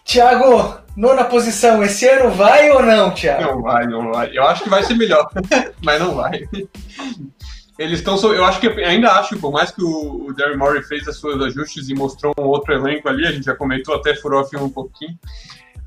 Thiago, 0.04 0.78
nona 0.96 1.24
posição, 1.24 1.82
esse 1.82 2.06
ano 2.06 2.30
vai 2.30 2.70
ou 2.70 2.82
não, 2.82 3.10
Thiago? 3.10 3.42
Não 3.42 3.62
vai, 3.62 3.86
não 3.86 4.12
vai. 4.12 4.36
Eu 4.36 4.44
acho 4.44 4.62
que 4.62 4.70
vai 4.70 4.82
ser 4.82 4.94
melhor, 4.94 5.28
mas 5.82 6.00
não 6.00 6.14
vai. 6.14 6.42
Eles 7.78 7.98
estão. 7.98 8.16
Eu 8.32 8.44
acho 8.44 8.60
que 8.60 8.68
ainda 8.68 9.12
acho, 9.12 9.38
por 9.38 9.52
mais 9.52 9.70
que 9.70 9.82
o, 9.82 10.32
Derry 10.32 10.56
Morey 10.56 10.82
fez 10.82 11.06
as 11.08 11.16
suas 11.16 11.40
ajustes 11.42 11.88
e 11.88 11.94
mostrou 11.94 12.32
um 12.38 12.44
outro 12.44 12.72
elenco 12.72 13.08
ali, 13.08 13.26
a 13.26 13.32
gente 13.32 13.44
já 13.44 13.54
comentou 13.54 13.94
até 13.94 14.14
furou 14.14 14.40
a 14.40 14.62
um 14.62 14.70
pouquinho. 14.70 15.18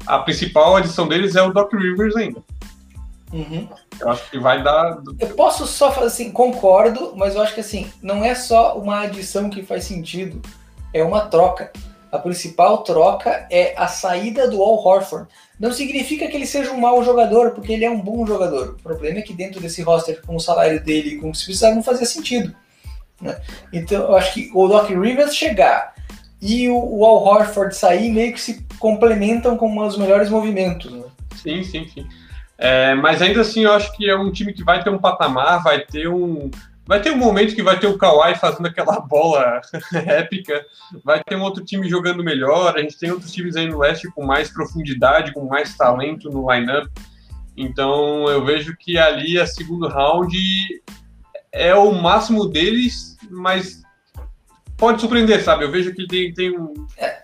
A 0.05 0.19
principal 0.19 0.75
adição 0.75 1.07
deles 1.07 1.35
é 1.35 1.41
o 1.41 1.51
Doc 1.51 1.73
Rivers 1.73 2.15
ainda. 2.15 2.41
Uhum. 3.31 3.67
Eu 3.99 4.09
acho 4.09 4.29
que 4.29 4.39
vai 4.39 4.63
dar. 4.63 4.99
Eu 5.19 5.29
posso 5.29 5.65
só 5.65 5.91
fazer 5.91 6.07
assim, 6.07 6.31
concordo, 6.31 7.13
mas 7.15 7.35
eu 7.35 7.41
acho 7.41 7.53
que 7.53 7.61
assim, 7.61 7.91
não 8.01 8.23
é 8.23 8.35
só 8.35 8.77
uma 8.77 9.01
adição 9.01 9.49
que 9.49 9.63
faz 9.63 9.83
sentido, 9.85 10.41
é 10.93 11.03
uma 11.03 11.21
troca. 11.21 11.71
A 12.11 12.17
principal 12.17 12.83
troca 12.83 13.47
é 13.51 13.73
a 13.77 13.87
saída 13.87 14.49
do 14.49 14.61
Al 14.61 14.75
Horford. 14.75 15.27
Não 15.59 15.71
significa 15.71 16.27
que 16.27 16.35
ele 16.35 16.45
seja 16.45 16.71
um 16.71 16.79
mau 16.79 17.03
jogador, 17.03 17.51
porque 17.51 17.73
ele 17.73 17.85
é 17.85 17.89
um 17.89 17.99
bom 17.99 18.25
jogador. 18.25 18.75
O 18.79 18.83
problema 18.83 19.19
é 19.19 19.21
que 19.21 19.33
dentro 19.33 19.59
desse 19.59 19.81
roster, 19.81 20.21
com 20.25 20.35
o 20.35 20.39
salário 20.39 20.83
dele 20.83 21.09
e 21.09 21.17
com 21.17 21.29
o 21.29 21.31
que 21.31 21.37
se 21.37 21.45
precisava, 21.45 21.75
não 21.75 21.83
fazia 21.83 22.05
sentido. 22.05 22.55
Né? 23.19 23.35
Então, 23.73 24.03
eu 24.03 24.15
acho 24.15 24.33
que 24.33 24.51
o 24.53 24.67
Doc 24.67 24.89
Rivers 24.89 25.35
chegar 25.35 25.95
e 26.41 26.69
o, 26.69 26.77
o 26.77 27.05
Al 27.05 27.23
Horford 27.23 27.75
sair 27.75 28.11
meio 28.11 28.33
que 28.33 28.41
se 28.41 28.65
complementam 28.79 29.57
com 29.57 29.75
os 29.79 29.97
melhores 29.97 30.29
movimentos. 30.29 30.91
Né? 30.91 31.03
Sim, 31.35 31.63
sim, 31.63 31.87
sim. 31.87 32.07
É, 32.57 32.95
mas 32.95 33.21
ainda 33.21 33.41
assim, 33.41 33.63
eu 33.63 33.73
acho 33.73 33.95
que 33.95 34.09
é 34.09 34.15
um 34.15 34.31
time 34.31 34.53
que 34.53 34.63
vai 34.63 34.83
ter 34.83 34.89
um 34.89 34.97
patamar, 34.97 35.63
vai 35.63 35.81
ter 35.81 36.07
um. 36.07 36.49
Vai 36.87 37.01
ter 37.01 37.11
um 37.11 37.17
momento 37.17 37.53
que 37.53 37.61
vai 37.61 37.77
ter 37.79 37.87
o 37.87 37.97
Kawhi 37.97 38.35
fazendo 38.35 38.65
aquela 38.65 38.99
bola 39.01 39.61
épica, 39.93 40.65
vai 41.03 41.21
ter 41.23 41.35
um 41.35 41.41
outro 41.41 41.63
time 41.63 41.89
jogando 41.89 42.23
melhor, 42.23 42.77
a 42.77 42.81
gente 42.81 42.97
tem 42.97 43.11
outros 43.11 43.31
times 43.31 43.55
aí 43.55 43.67
no 43.67 43.77
leste 43.77 44.09
com 44.11 44.25
mais 44.25 44.49
profundidade, 44.49 45.33
com 45.33 45.45
mais 45.45 45.75
talento 45.75 46.29
no 46.29 46.51
lineup. 46.51 46.87
Então 47.55 48.29
eu 48.29 48.45
vejo 48.45 48.75
que 48.77 48.97
ali 48.97 49.39
a 49.39 49.45
segundo 49.45 49.87
round 49.87 50.37
é 51.51 51.75
o 51.75 51.91
máximo 51.91 52.45
deles, 52.45 53.17
mas 53.29 53.81
pode 54.77 55.01
surpreender, 55.01 55.43
sabe? 55.43 55.65
Eu 55.65 55.71
vejo 55.71 55.93
que 55.93 56.07
tem, 56.07 56.33
tem 56.33 56.57
um. 56.57 56.87
É, 56.97 57.23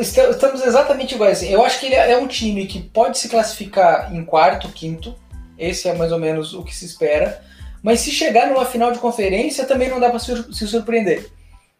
Estamos 0.00 0.62
exatamente 0.62 1.14
iguais. 1.14 1.38
Assim. 1.38 1.52
Eu 1.52 1.62
acho 1.62 1.78
que 1.78 1.86
ele 1.86 1.94
é 1.94 2.16
um 2.16 2.26
time 2.26 2.66
que 2.66 2.80
pode 2.80 3.18
se 3.18 3.28
classificar 3.28 4.14
em 4.14 4.24
quarto, 4.24 4.68
quinto. 4.70 5.14
Esse 5.58 5.88
é 5.88 5.94
mais 5.94 6.10
ou 6.10 6.18
menos 6.18 6.54
o 6.54 6.64
que 6.64 6.74
se 6.74 6.86
espera. 6.86 7.42
Mas 7.82 8.00
se 8.00 8.10
chegar 8.10 8.48
numa 8.48 8.64
final 8.64 8.92
de 8.92 8.98
conferência, 8.98 9.64
também 9.64 9.88
não 9.88 10.00
dá 10.00 10.10
para 10.10 10.18
se 10.18 10.66
surpreender. 10.66 11.30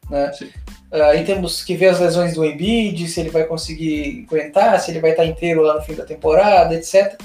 Né? 0.09 0.31
Aí 0.93 1.25
temos 1.25 1.63
que 1.63 1.77
ver 1.77 1.89
as 1.89 2.01
lesões 2.01 2.35
do 2.35 2.45
Embiid, 2.45 3.07
se 3.07 3.21
ele 3.21 3.31
vai 3.31 3.45
conseguir 3.45 4.27
aguentar, 4.27 4.81
se 4.81 4.91
ele 4.91 5.01
vai 5.01 5.11
estar 5.11 5.25
inteiro 5.25 5.63
lá 5.63 5.75
no 5.75 5.83
fim 5.83 5.95
da 5.95 6.05
temporada, 6.05 6.75
etc. 6.75 7.17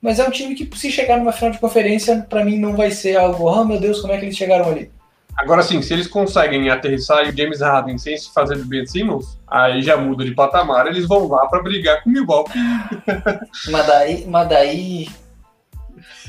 Mas 0.00 0.18
é 0.18 0.26
um 0.26 0.30
time 0.30 0.54
que, 0.54 0.68
se 0.78 0.90
chegar 0.90 1.18
numa 1.18 1.32
final 1.32 1.50
de 1.50 1.58
conferência, 1.58 2.26
para 2.28 2.44
mim 2.44 2.58
não 2.58 2.74
vai 2.74 2.90
ser 2.90 3.16
algo, 3.16 3.44
oh 3.44 3.64
meu 3.64 3.78
Deus, 3.78 4.00
como 4.00 4.12
é 4.12 4.18
que 4.18 4.24
eles 4.24 4.36
chegaram 4.36 4.70
ali? 4.70 4.90
Agora 5.36 5.62
sim, 5.62 5.80
se 5.80 5.92
eles 5.94 6.06
conseguem 6.06 6.68
aterrissar 6.68 7.26
o 7.26 7.36
James 7.36 7.60
Harden 7.60 7.96
sem 7.96 8.16
se 8.16 8.32
fazer 8.32 8.56
do 8.56 8.66
Ben 8.66 8.86
Simmons, 8.86 9.38
aí 9.46 9.82
já 9.82 9.96
muda 9.96 10.24
de 10.24 10.32
patamar, 10.32 10.86
eles 10.86 11.06
vão 11.06 11.28
lá 11.28 11.46
para 11.46 11.62
brigar 11.62 12.02
com 12.02 12.10
o 12.10 12.12
Milwaukee. 12.12 12.52
Mas 13.70 13.86
daí. 13.86 14.26
Mas 14.26 14.48
daí. 14.48 15.08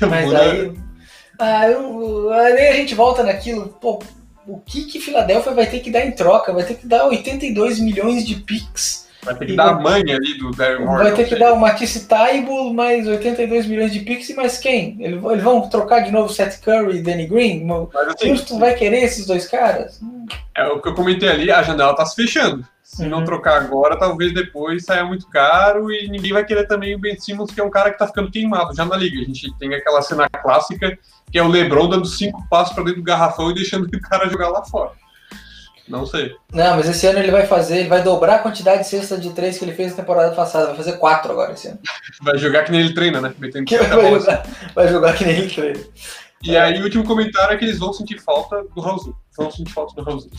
Mas 0.00 0.30
daí. 0.30 0.72
Ah, 1.38 1.68
eu, 1.68 2.32
aí 2.32 2.68
a 2.68 2.76
gente 2.76 2.94
volta 2.94 3.22
naquilo, 3.22 3.68
pô, 3.80 4.02
o 4.46 4.58
que 4.60 4.84
que 4.84 5.00
Filadélfia 5.00 5.52
vai 5.52 5.66
ter 5.66 5.80
que 5.80 5.90
dar 5.90 6.04
em 6.04 6.12
troca? 6.12 6.52
Vai 6.52 6.64
ter 6.64 6.74
que 6.74 6.86
dar 6.86 7.06
82 7.06 7.80
milhões 7.80 8.26
de 8.26 8.36
picks 8.36 9.04
Vai 9.24 9.34
ter 9.34 9.46
que 9.46 9.56
dar 9.56 9.70
a 9.70 9.80
mãe 9.80 10.02
ali 10.02 10.36
do 10.38 10.50
Darren 10.50 10.84
Moore. 10.84 11.04
Vai 11.04 11.14
ter 11.14 11.26
que 11.26 11.36
dar 11.36 11.54
o 11.54 11.58
Matisse 11.58 12.06
Taibo 12.06 12.72
mais 12.74 13.08
82 13.08 13.66
milhões 13.66 13.92
de 13.92 14.00
pix 14.00 14.28
e 14.28 14.34
mais 14.34 14.58
quem? 14.58 14.96
Eles 15.00 15.42
vão 15.42 15.68
trocar 15.68 16.00
de 16.00 16.10
novo 16.10 16.32
Seth 16.32 16.60
Curry 16.60 16.98
e 16.98 17.02
Danny 17.02 17.26
Green? 17.26 17.64
Mas, 17.64 17.88
assim, 18.08 18.30
Houston 18.30 18.58
vai 18.58 18.74
querer 18.74 19.02
esses 19.02 19.26
dois 19.26 19.46
caras? 19.46 19.98
É 20.54 20.66
o 20.66 20.80
que 20.80 20.88
eu 20.88 20.94
comentei 20.94 21.28
ali, 21.28 21.50
a 21.50 21.62
janela 21.62 21.96
tá 21.96 22.04
se 22.04 22.14
fechando. 22.14 22.66
Se 22.94 23.02
uhum. 23.02 23.08
não 23.08 23.24
trocar 23.24 23.60
agora, 23.60 23.98
talvez 23.98 24.32
depois 24.32 24.84
saia 24.84 25.04
muito 25.04 25.28
caro 25.28 25.90
e 25.90 26.08
ninguém 26.08 26.32
vai 26.32 26.44
querer 26.44 26.68
também 26.68 26.94
o 26.94 26.98
Ben 26.98 27.18
Simmons, 27.18 27.50
que 27.50 27.60
é 27.60 27.64
um 27.64 27.70
cara 27.70 27.90
que 27.90 27.98
tá 27.98 28.06
ficando 28.06 28.30
queimado 28.30 28.72
já 28.72 28.84
na 28.84 28.96
liga. 28.96 29.20
A 29.20 29.24
gente 29.24 29.52
tem 29.58 29.74
aquela 29.74 30.00
cena 30.00 30.28
clássica 30.28 30.96
que 31.28 31.36
é 31.36 31.42
o 31.42 31.48
LeBron 31.48 31.88
dando 31.88 32.06
cinco 32.06 32.48
passos 32.48 32.72
para 32.72 32.84
dentro 32.84 33.00
do 33.00 33.04
garrafão 33.04 33.50
e 33.50 33.54
deixando 33.54 33.86
o 33.86 34.00
cara 34.00 34.28
jogar 34.28 34.48
lá 34.48 34.64
fora. 34.64 34.92
Não 35.88 36.06
sei. 36.06 36.36
Não, 36.52 36.76
mas 36.76 36.88
esse 36.88 37.04
ano 37.08 37.18
ele 37.18 37.32
vai 37.32 37.46
fazer, 37.46 37.78
ele 37.78 37.88
vai 37.88 38.00
dobrar 38.00 38.36
a 38.36 38.38
quantidade 38.38 38.82
de 38.82 38.88
cesta 38.88 39.18
de 39.18 39.30
três 39.30 39.58
que 39.58 39.64
ele 39.64 39.74
fez 39.74 39.90
na 39.90 39.96
temporada 39.96 40.32
passada. 40.32 40.68
Vai 40.68 40.76
fazer 40.76 40.92
quatro 40.92 41.32
agora 41.32 41.52
esse 41.52 41.66
ano. 41.66 41.80
Vai 42.22 42.38
jogar 42.38 42.62
que 42.62 42.70
nem 42.70 42.80
ele 42.80 42.94
treina, 42.94 43.20
né? 43.20 43.34
Que 43.66 43.76
vai, 43.76 44.18
jogar, 44.18 44.46
vai 44.74 44.88
jogar 44.88 45.14
que 45.14 45.24
nem 45.24 45.36
ele 45.38 45.50
treina. 45.52 45.80
E 46.44 46.56
aí 46.56 46.78
o 46.78 46.84
último 46.84 47.04
comentário 47.04 47.54
é 47.54 47.56
que 47.56 47.64
eles 47.64 47.78
vão 47.78 47.92
sentir 47.92 48.18
falta 48.18 48.62
do 48.74 48.80
Raulzinho. 48.80 49.16
Vão 49.36 49.50
sentir 49.50 49.72
falta 49.72 49.94
do 49.94 50.02
Raulzinho. 50.02 50.32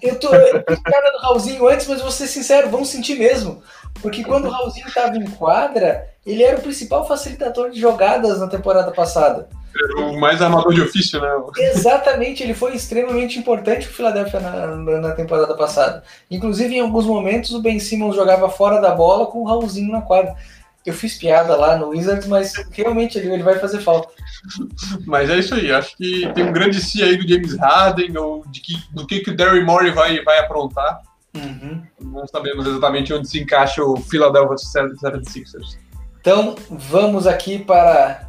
Eu 0.00 0.18
tô 0.18 0.30
cara 0.30 1.12
do 1.12 1.18
Raulzinho 1.18 1.68
antes, 1.68 1.86
mas 1.86 2.00
vou 2.00 2.10
ser 2.10 2.26
sincero, 2.26 2.70
vão 2.70 2.84
sentir 2.84 3.18
mesmo. 3.18 3.62
Porque 4.00 4.24
quando 4.24 4.46
o 4.46 4.50
Raulzinho 4.50 4.88
estava 4.88 5.16
em 5.16 5.26
quadra, 5.26 6.08
ele 6.24 6.42
era 6.42 6.58
o 6.58 6.62
principal 6.62 7.06
facilitador 7.06 7.70
de 7.70 7.78
jogadas 7.78 8.40
na 8.40 8.48
temporada 8.48 8.90
passada. 8.92 9.48
O 9.96 10.18
mais 10.18 10.42
armador 10.42 10.74
de 10.74 10.82
ofício, 10.82 11.20
né? 11.20 11.28
Exatamente, 11.58 12.42
ele 12.42 12.54
foi 12.54 12.74
extremamente 12.74 13.38
importante 13.38 13.86
para 13.86 13.92
o 13.92 13.96
Philadelphia 13.96 14.40
na, 14.40 14.76
na, 14.76 15.12
temporada 15.12 15.54
passada. 15.54 16.02
Inclusive, 16.30 16.76
em 16.76 16.80
alguns 16.80 17.06
momentos, 17.06 17.52
o 17.52 17.62
Ben 17.62 17.78
Simmons 17.78 18.14
jogava 18.14 18.50
fora 18.50 18.80
da 18.80 18.94
bola 18.94 19.26
com 19.26 19.38
o 19.38 19.46
Raulzinho 19.46 19.90
na 19.90 20.02
quadra. 20.02 20.36
Eu 20.84 20.92
fiz 20.92 21.16
piada 21.16 21.56
lá 21.56 21.76
no 21.76 21.88
Wizards, 21.88 22.26
mas 22.26 22.52
realmente 22.70 23.16
ele, 23.18 23.32
ele 23.32 23.42
vai 23.42 23.58
fazer 23.58 23.80
falta. 23.80 24.08
Mas 25.06 25.30
é 25.30 25.38
isso 25.38 25.54
aí, 25.54 25.70
acho 25.70 25.96
que 25.96 26.30
tem 26.34 26.44
um 26.44 26.52
grande 26.52 26.80
si 26.80 27.02
aí 27.02 27.16
do 27.16 27.28
James 27.28 27.56
Harden, 27.56 28.16
ou 28.18 28.44
de 28.48 28.60
que, 28.60 28.74
do 28.92 29.06
que, 29.06 29.20
que 29.20 29.30
o 29.30 29.36
Derry 29.36 29.64
Morey 29.64 29.92
vai, 29.92 30.22
vai 30.22 30.38
aprontar. 30.38 31.00
Uhum. 31.34 31.82
Não 32.00 32.26
sabemos 32.26 32.66
exatamente 32.66 33.12
onde 33.14 33.28
se 33.28 33.40
encaixa 33.40 33.82
o 33.82 33.96
Philadelphia 33.96 34.56
76ers. 34.56 35.78
Então, 36.20 36.54
vamos 36.70 37.26
aqui 37.26 37.58
para 37.58 38.28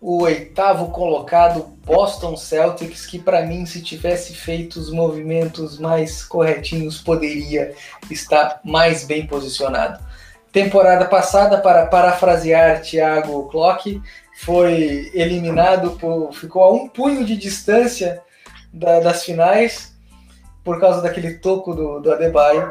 o 0.00 0.24
oitavo 0.24 0.90
colocado 0.90 1.64
Boston 1.82 2.36
Celtics, 2.36 3.06
que 3.06 3.18
para 3.18 3.46
mim, 3.46 3.64
se 3.64 3.80
tivesse 3.80 4.34
feito 4.34 4.76
os 4.76 4.90
movimentos 4.90 5.78
mais 5.78 6.22
corretinhos, 6.22 7.00
poderia 7.00 7.74
estar 8.10 8.60
mais 8.62 9.04
bem 9.04 9.26
posicionado. 9.26 9.98
Temporada 10.54 11.06
passada, 11.06 11.58
para 11.58 11.84
parafrasear 11.86 12.80
Thiago 12.80 13.48
Clock, 13.48 14.00
foi 14.36 15.10
eliminado 15.12 15.98
por. 15.98 16.32
ficou 16.32 16.62
a 16.62 16.72
um 16.72 16.86
punho 16.88 17.24
de 17.24 17.36
distância 17.36 18.22
da, 18.72 19.00
das 19.00 19.24
finais 19.24 19.96
por 20.62 20.78
causa 20.78 21.02
daquele 21.02 21.38
toco 21.38 21.74
do, 21.74 21.98
do 21.98 22.12
Adebayo. 22.12 22.70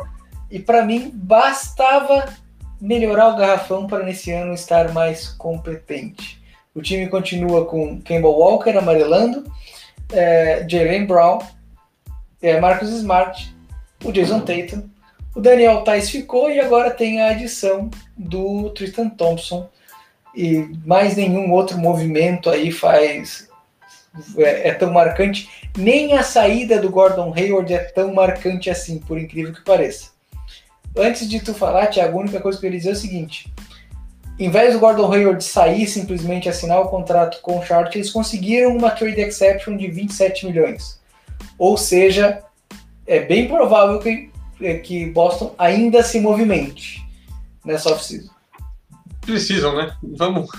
E 0.49 0.59
para 0.59 0.85
mim 0.85 1.11
bastava 1.13 2.33
melhorar 2.79 3.27
o 3.27 3.35
garrafão 3.35 3.85
para 3.85 4.05
nesse 4.05 4.31
ano 4.31 4.53
estar 4.53 4.93
mais 4.93 5.27
competente. 5.27 6.41
O 6.73 6.81
time 6.81 7.09
continua 7.09 7.65
com 7.65 8.01
Campbell 8.01 8.31
Walker 8.31 8.77
amarelando, 8.77 9.43
é, 10.13 10.65
Jalen 10.69 11.05
Brown, 11.05 11.39
é, 12.41 12.61
Marcus 12.61 12.91
Smart, 12.91 13.53
o 14.05 14.11
Jason 14.13 14.39
Tatum, 14.39 14.89
o 15.35 15.41
Daniel 15.41 15.81
Tais 15.83 16.09
ficou 16.09 16.49
e 16.49 16.59
agora 16.59 16.91
tem 16.91 17.21
a 17.21 17.29
adição 17.29 17.89
do 18.17 18.69
Tristan 18.71 19.09
Thompson 19.09 19.67
e 20.35 20.69
mais 20.85 21.15
nenhum 21.15 21.51
outro 21.51 21.77
movimento 21.77 22.49
aí 22.49 22.71
faz 22.71 23.47
é, 24.37 24.69
é, 24.69 24.73
tão 24.73 24.91
marcante. 24.91 25.49
Nem 25.77 26.13
a 26.13 26.23
saída 26.23 26.79
do 26.79 26.89
Gordon 26.89 27.33
Hayward 27.35 27.73
é 27.73 27.79
tão 27.79 28.13
marcante 28.13 28.69
assim, 28.69 28.99
por 28.99 29.17
incrível 29.17 29.53
que 29.53 29.61
pareça. 29.61 30.11
Antes 30.95 31.27
de 31.27 31.39
tu 31.39 31.53
falar, 31.53 31.87
Thiago, 31.87 32.17
a 32.17 32.21
única 32.21 32.39
coisa 32.39 32.59
que 32.59 32.65
eu 32.65 32.69
queria 32.69 32.79
dizer 32.79 32.91
é 32.91 32.93
o 32.93 33.01
seguinte: 33.01 33.51
em 34.37 34.49
vez 34.49 34.73
do 34.73 34.79
Gordon 34.79 35.11
Hayward 35.11 35.43
sair 35.43 35.87
simplesmente 35.87 36.47
assinar 36.47 36.79
o 36.81 36.89
contrato 36.89 37.41
com 37.41 37.57
o 37.57 37.63
Charlotte, 37.63 37.97
eles 37.97 38.11
conseguiram 38.11 38.75
uma 38.75 38.91
trade 38.91 39.21
exception 39.21 39.77
de 39.77 39.87
27 39.87 40.45
milhões. 40.45 40.99
Ou 41.57 41.77
seja, 41.77 42.43
é 43.07 43.19
bem 43.19 43.47
provável 43.47 43.99
que, 43.99 44.29
que 44.83 45.05
Boston 45.07 45.53
ainda 45.57 46.03
se 46.03 46.19
movimente 46.19 47.05
nessa 47.65 47.91
off-season. 47.91 48.31
Precisam, 49.21 49.75
né? 49.75 49.95
Vamos, 50.01 50.49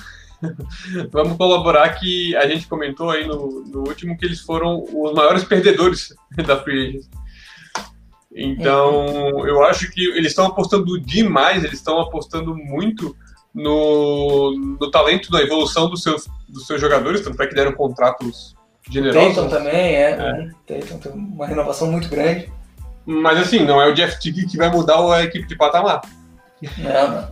vamos 1.13 1.37
colaborar 1.37 1.89
que 1.99 2.35
a 2.37 2.47
gente 2.47 2.67
comentou 2.67 3.11
aí 3.11 3.27
no, 3.27 3.65
no 3.65 3.81
último 3.81 4.17
que 4.17 4.25
eles 4.25 4.41
foram 4.41 4.85
os 4.93 5.13
maiores 5.13 5.45
perdedores 5.45 6.15
da 6.47 6.63
Free 6.63 6.89
Agents. 6.89 7.11
Então, 8.37 9.07
uhum. 9.07 9.47
eu 9.47 9.63
acho 9.65 9.91
que 9.93 10.09
eles 10.09 10.33
estão 10.33 10.47
apostando 10.47 11.01
demais, 11.01 11.63
eles 11.63 11.79
estão 11.79 12.01
apostando 12.01 12.57
muito 12.57 13.17
no, 13.55 14.77
no 14.81 14.91
talento, 14.91 15.31
na 15.31 15.41
evolução 15.41 15.89
dos 15.89 16.03
seus, 16.03 16.27
dos 16.49 16.67
seus 16.67 16.81
jogadores, 16.81 17.21
tanto 17.21 17.41
é 17.41 17.47
que 17.47 17.55
deram 17.55 17.73
contratos 17.73 18.57
generosos. 18.91 19.37
Tatum 19.37 19.49
também, 19.49 19.95
é. 19.95 20.11
é. 20.11 20.51
Tatum 20.67 20.99
tem 20.99 21.13
uma 21.13 21.47
renovação 21.47 21.91
muito 21.91 22.09
grande. 22.09 22.53
Mas 23.07 23.39
assim, 23.39 23.65
não 23.65 23.81
é 23.81 23.87
o 23.87 23.95
Jeff 23.95 24.19
Tigg 24.19 24.47
que 24.47 24.57
vai 24.57 24.71
mudar 24.71 24.99
a 25.15 25.25
equipe 25.25 25.47
de 25.47 25.57
patamar. 25.57 26.01
Não, 26.79 27.11
não. 27.11 27.29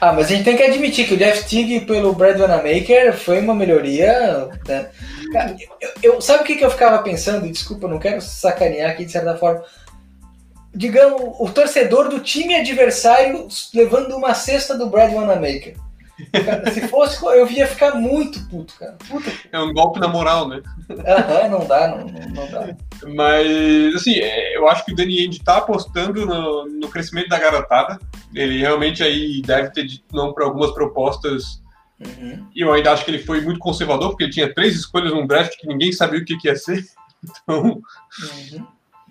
Ah, 0.00 0.12
mas 0.12 0.26
a 0.26 0.28
gente 0.30 0.44
tem 0.44 0.56
que 0.56 0.62
admitir 0.62 1.06
que 1.06 1.14
o 1.14 1.16
Jeff 1.16 1.46
Tigg 1.46 1.86
pelo 1.86 2.12
Brad 2.12 2.38
Wanamaker 2.38 3.16
foi 3.16 3.40
uma 3.40 3.54
melhoria. 3.54 4.48
Né? 4.66 4.90
Eu, 5.80 6.14
eu, 6.14 6.20
sabe 6.20 6.42
o 6.42 6.46
que, 6.46 6.56
que 6.56 6.64
eu 6.64 6.70
ficava 6.70 7.02
pensando? 7.02 7.50
Desculpa, 7.50 7.88
não 7.88 7.98
quero 7.98 8.20
sacanear 8.20 8.90
aqui 8.90 9.04
de 9.04 9.12
certa 9.12 9.36
forma 9.36 9.62
digamos, 10.74 11.22
o 11.38 11.48
torcedor 11.50 12.08
do 12.08 12.20
time 12.20 12.56
adversário 12.56 13.46
levando 13.72 14.16
uma 14.16 14.34
cesta 14.34 14.76
do 14.76 14.88
Brad 14.88 15.12
Wanamaker. 15.12 15.76
Cara, 16.44 16.70
se 16.70 16.86
fosse, 16.88 17.22
eu 17.24 17.50
ia 17.50 17.66
ficar 17.66 17.94
muito 17.94 18.40
puto, 18.48 18.74
cara. 18.78 18.96
Puta. 19.08 19.30
É 19.52 19.58
um 19.58 19.72
golpe 19.72 20.00
na 20.00 20.08
moral, 20.08 20.48
né? 20.48 20.60
Aham, 20.90 21.48
não 21.48 21.66
dá, 21.66 21.88
não, 21.88 22.06
não 22.06 22.50
dá. 22.50 22.76
Mas, 23.14 23.94
assim, 23.94 24.14
é, 24.14 24.56
eu 24.56 24.68
acho 24.68 24.84
que 24.84 24.92
o 24.92 24.94
Danny 24.94 25.18
Ainge 25.18 25.42
tá 25.42 25.58
apostando 25.58 26.24
no, 26.24 26.66
no 26.66 26.88
crescimento 26.88 27.28
da 27.28 27.38
garotada. 27.38 27.98
Ele 28.34 28.58
realmente 28.58 29.02
aí 29.02 29.42
deve 29.42 29.70
ter 29.70 29.84
dito 29.84 30.04
não 30.12 30.32
para 30.32 30.44
algumas 30.44 30.72
propostas. 30.72 31.62
Uhum. 32.00 32.46
E 32.54 32.60
eu 32.60 32.72
ainda 32.72 32.92
acho 32.92 33.04
que 33.04 33.10
ele 33.10 33.22
foi 33.22 33.40
muito 33.40 33.58
conservador, 33.58 34.10
porque 34.10 34.24
ele 34.24 34.32
tinha 34.32 34.52
três 34.52 34.74
escolhas 34.74 35.12
num 35.12 35.26
draft 35.26 35.56
que 35.58 35.66
ninguém 35.66 35.92
sabia 35.92 36.20
o 36.20 36.24
que, 36.24 36.36
que 36.36 36.48
ia 36.48 36.56
ser. 36.56 36.84
Então, 37.42 37.80
uhum 38.52 38.66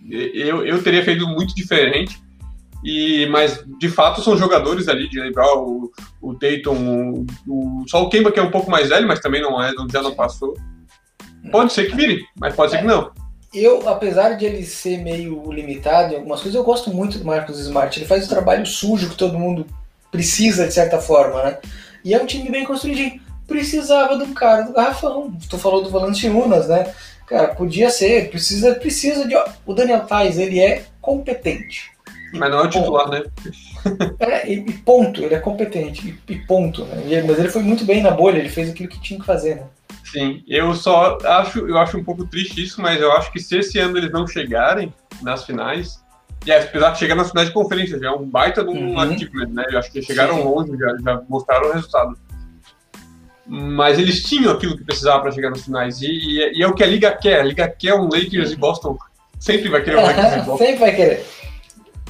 eu, 0.10 0.66
eu 0.66 0.84
teria 0.84 1.04
feito 1.04 1.28
muito 1.28 1.56
diferente. 1.56 2.22
E, 2.84 3.26
mas 3.28 3.64
de 3.80 3.88
fato 3.88 4.22
são 4.22 4.36
jogadores 4.36 4.90
ali 4.90 5.08
de 5.08 5.18
lembrar 5.18 5.48
o, 5.56 5.90
o 6.22 6.34
Dayton, 6.34 7.26
o, 7.48 7.84
só 7.88 8.04
o 8.04 8.10
Kemba 8.10 8.30
que 8.30 8.40
é 8.40 8.44
um 8.44 8.52
pouco 8.52 8.70
mais 8.70 8.90
velho, 8.90 9.08
mas 9.08 9.22
também 9.22 9.42
não 9.42 9.62
é, 9.62 9.74
já 9.90 10.02
não 10.02 10.14
passou. 10.14 10.54
Pode 11.50 11.72
ser 11.72 11.90
que 11.90 11.96
vire, 11.96 12.26
mas 12.38 12.54
pode 12.56 12.72
ser 12.72 12.80
que 12.80 12.86
não. 12.86 13.12
Eu, 13.54 13.88
apesar 13.88 14.32
de 14.32 14.46
ele 14.46 14.66
ser 14.66 14.98
meio 14.98 15.52
limitado 15.52 16.14
em 16.14 16.18
algumas 16.18 16.42
coisas, 16.42 16.56
eu 16.56 16.64
gosto 16.64 16.92
muito 16.92 17.20
do 17.20 17.26
Marcos 17.26 17.60
Smart. 17.60 17.98
Ele 18.00 18.08
faz 18.08 18.26
o 18.26 18.30
trabalho 18.30 18.66
sujo 18.66 19.10
que 19.10 19.16
todo 19.16 19.38
mundo 19.38 19.68
precisa, 20.12 20.68
de 20.68 20.74
certa 20.74 21.00
forma, 21.00 21.44
né? 21.44 21.58
E 22.04 22.14
é 22.14 22.22
um 22.22 22.26
time 22.26 22.50
bem 22.50 22.66
construído. 22.66 23.22
Precisava 23.48 24.16
um 24.16 24.34
cara 24.34 24.64
do 24.64 24.74
garrafão. 24.74 25.32
Tu 25.50 25.58
falou 25.58 25.84
do 25.84 25.90
Valanciunas, 25.90 26.68
né? 26.68 26.92
Cara, 27.28 27.50
podia 27.50 27.90
ser, 27.90 28.30
precisa, 28.30 28.76
precisa 28.76 29.28
de. 29.28 29.36
O 29.66 29.74
Daniel 29.74 30.02
Tais, 30.02 30.38
ele 30.38 30.60
é 30.60 30.84
competente. 31.02 31.92
Mas 32.34 32.50
não 32.50 32.60
é 32.60 32.64
o 32.64 32.70
titular, 32.70 33.10
né? 33.10 33.24
É, 34.18 34.50
e, 34.50 34.60
e, 34.60 34.72
ponto, 34.72 35.22
ele 35.22 35.36
é 35.36 35.40
competente, 35.40 36.18
e, 36.30 36.34
e 36.34 36.40
ponto. 36.40 36.86
Né? 36.86 37.22
Mas 37.28 37.38
ele 37.38 37.50
foi 37.50 37.62
muito 37.62 37.84
bem 37.84 38.02
na 38.02 38.12
bolha, 38.12 38.38
ele 38.38 38.48
fez 38.48 38.70
aquilo 38.70 38.88
que 38.88 39.02
tinha 39.02 39.20
que 39.20 39.26
fazer, 39.26 39.58
né? 39.58 39.64
Sim, 40.04 40.44
eu 40.48 40.74
só 40.74 41.18
acho, 41.24 41.68
eu 41.68 41.78
acho 41.78 41.98
um 41.98 42.04
pouco 42.04 42.26
triste 42.26 42.64
isso, 42.64 42.82
mas 42.82 43.02
eu 43.02 43.12
acho 43.14 43.32
que 43.32 43.40
se 43.40 43.58
esse 43.58 43.80
ano 43.80 43.98
eles 43.98 44.12
não 44.12 44.28
chegarem 44.28 44.94
nas 45.22 45.44
finais, 45.46 46.04
e 46.46 46.52
é, 46.52 46.62
apesar 46.62 46.92
de 46.92 47.00
chegar 47.00 47.16
nas 47.16 47.30
finais 47.30 47.48
de 47.48 47.54
conferência, 47.54 48.00
já 48.00 48.08
é 48.08 48.12
um 48.12 48.30
baita 48.30 48.64
de 48.64 48.70
um 48.70 48.92
uhum. 48.92 49.00
achievement, 49.00 49.48
né? 49.48 49.66
Eu 49.72 49.80
acho 49.80 49.92
que 49.92 50.02
chegaram 50.02 50.36
sim, 50.36 50.44
longe, 50.44 50.78
já, 50.78 50.98
já 51.04 51.22
mostraram 51.28 51.70
o 51.70 51.74
resultado 51.74 52.18
mas 53.46 54.00
eles 54.00 54.24
tinham 54.24 54.54
aquilo 54.54 54.78
que 54.78 54.84
precisava 54.84 55.22
para 55.22 55.32
chegar 55.32 55.50
nos 55.50 55.66
finais. 55.66 56.02
E, 56.02 56.08
e, 56.08 56.60
e, 56.60 56.64
é 56.64 56.68
o 56.68 56.74
que 56.74 56.84
a 56.84 56.88
Liga 56.88 57.12
quer. 57.12 57.42
A 57.42 57.44
Liga 57.44 57.68
quer 57.68 57.94
um 57.94 58.08
Lakers 58.08 58.52
e 58.52 58.56
Boston. 58.56 58.98
Sempre 59.40 59.70
vai 59.70 59.84
querer 59.84 59.98
um 59.98 60.04
Lakers 60.04 60.34
e 60.34 60.38
Boston. 60.48 60.58
Sempre 60.58 60.80
vai 60.80 60.96
querer. 60.96 61.26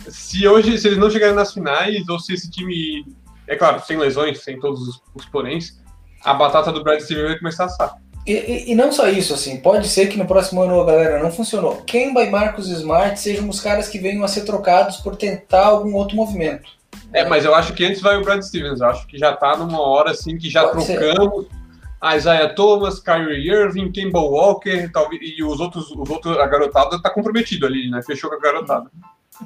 Se 0.07 0.47
hoje, 0.47 0.77
se 0.77 0.88
eles 0.88 0.99
não 0.99 1.10
chegarem 1.10 1.35
nas 1.35 1.53
finais, 1.53 2.07
ou 2.07 2.19
se 2.19 2.34
esse 2.34 2.51
time, 2.51 3.05
é 3.47 3.55
claro, 3.55 3.81
sem 3.84 3.97
lesões, 3.97 4.43
sem 4.43 4.60
todos 4.60 4.88
os, 4.88 5.01
os 5.15 5.26
poréns, 5.26 5.81
a 6.23 6.33
batata 6.33 6.71
do 6.71 6.83
Brad 6.83 6.99
Stevens 7.01 7.27
vai 7.27 7.39
começar 7.39 7.63
a 7.63 7.65
assar. 7.67 7.95
E, 8.25 8.31
e, 8.31 8.71
e, 8.71 8.75
não 8.75 8.91
só 8.91 9.09
isso, 9.09 9.33
assim, 9.33 9.57
pode 9.57 9.87
ser 9.87 10.07
que 10.07 10.17
no 10.17 10.25
próximo 10.25 10.61
ano 10.61 10.79
a 10.79 10.85
galera 10.85 11.21
não 11.21 11.29
funcionou. 11.29 11.81
Kemba 11.85 12.23
e 12.23 12.29
Marcos 12.29 12.69
Smart 12.69 13.19
sejam 13.19 13.49
os 13.49 13.59
caras 13.59 13.89
que 13.89 13.99
venham 13.99 14.23
a 14.23 14.29
ser 14.29 14.45
trocados 14.45 14.97
por 14.97 15.17
tentar 15.17 15.65
algum 15.65 15.93
outro 15.95 16.15
movimento. 16.15 16.71
É, 17.11 17.25
mas 17.27 17.43
eu 17.43 17.53
acho 17.53 17.73
que 17.73 17.85
antes 17.85 18.01
vai 18.01 18.15
o 18.15 18.23
Brad 18.23 18.41
Stevens. 18.41 18.79
Eu 18.79 18.87
acho 18.87 19.05
que 19.07 19.17
já 19.17 19.35
tá 19.35 19.57
numa 19.57 19.81
hora 19.81 20.11
assim 20.11 20.37
que 20.37 20.49
já 20.49 20.67
Pode 20.67 20.85
trocamos. 20.85 21.45
Ser. 21.45 21.63
A 21.99 22.17
Isaiah 22.17 22.53
Thomas, 22.53 22.99
Kyrie 22.99 23.49
Irving, 23.49 23.91
Campbell 23.91 24.29
Walker 24.29 24.89
talvez, 24.91 25.21
e 25.23 25.41
os 25.41 25.59
outros, 25.61 25.89
os 25.89 26.09
outros, 26.09 26.37
a 26.37 26.45
garotada 26.47 27.01
tá 27.01 27.09
comprometido 27.09 27.65
ali, 27.65 27.89
né? 27.89 28.01
Fechou 28.01 28.29
com 28.29 28.35
a 28.35 28.39
garotada. 28.39 28.89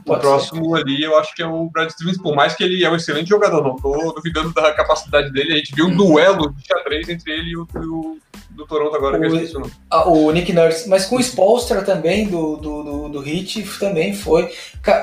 Pode 0.06 0.20
o 0.20 0.22
próximo 0.22 0.76
ser. 0.76 0.82
ali 0.82 1.02
eu 1.02 1.18
acho 1.18 1.34
que 1.36 1.42
é 1.42 1.48
o 1.48 1.70
Brad 1.70 1.90
Stevens, 1.90 2.18
por 2.18 2.36
mais 2.36 2.56
que 2.56 2.64
ele 2.64 2.84
é 2.84 2.90
um 2.90 2.96
excelente 2.96 3.30
jogador, 3.30 3.64
não 3.64 3.76
tô 3.76 4.12
duvidando 4.14 4.54
da 4.54 4.74
capacidade 4.74 5.32
dele. 5.32 5.54
A 5.54 5.58
gente 5.58 5.74
viu 5.74 5.86
um 5.86 5.90
uhum. 5.90 5.98
duelo 5.98 6.54
de 6.54 6.66
xadrez 6.68 7.08
entre 7.10 7.32
ele 7.32 7.52
e 7.52 7.58
o, 7.58 7.68
o 7.76 8.18
do 8.58 8.66
Toronto 8.66 8.96
agora, 8.96 9.18
o, 9.18 9.20
que 9.20 9.28
eu 9.28 9.36
esqueci 9.36 9.56
o 9.56 9.60
nome. 9.60 9.72
O 10.08 10.32
Nick 10.32 10.52
Nurse, 10.52 10.90
mas 10.90 11.06
com 11.06 11.18
o 11.18 11.20
Spolstra 11.20 11.84
também 11.84 12.28
do, 12.28 12.58
do, 12.58 12.84
do, 12.84 13.10
do 13.10 13.28
Heat 13.28 13.64
também 13.80 14.14
foi. 14.14 14.52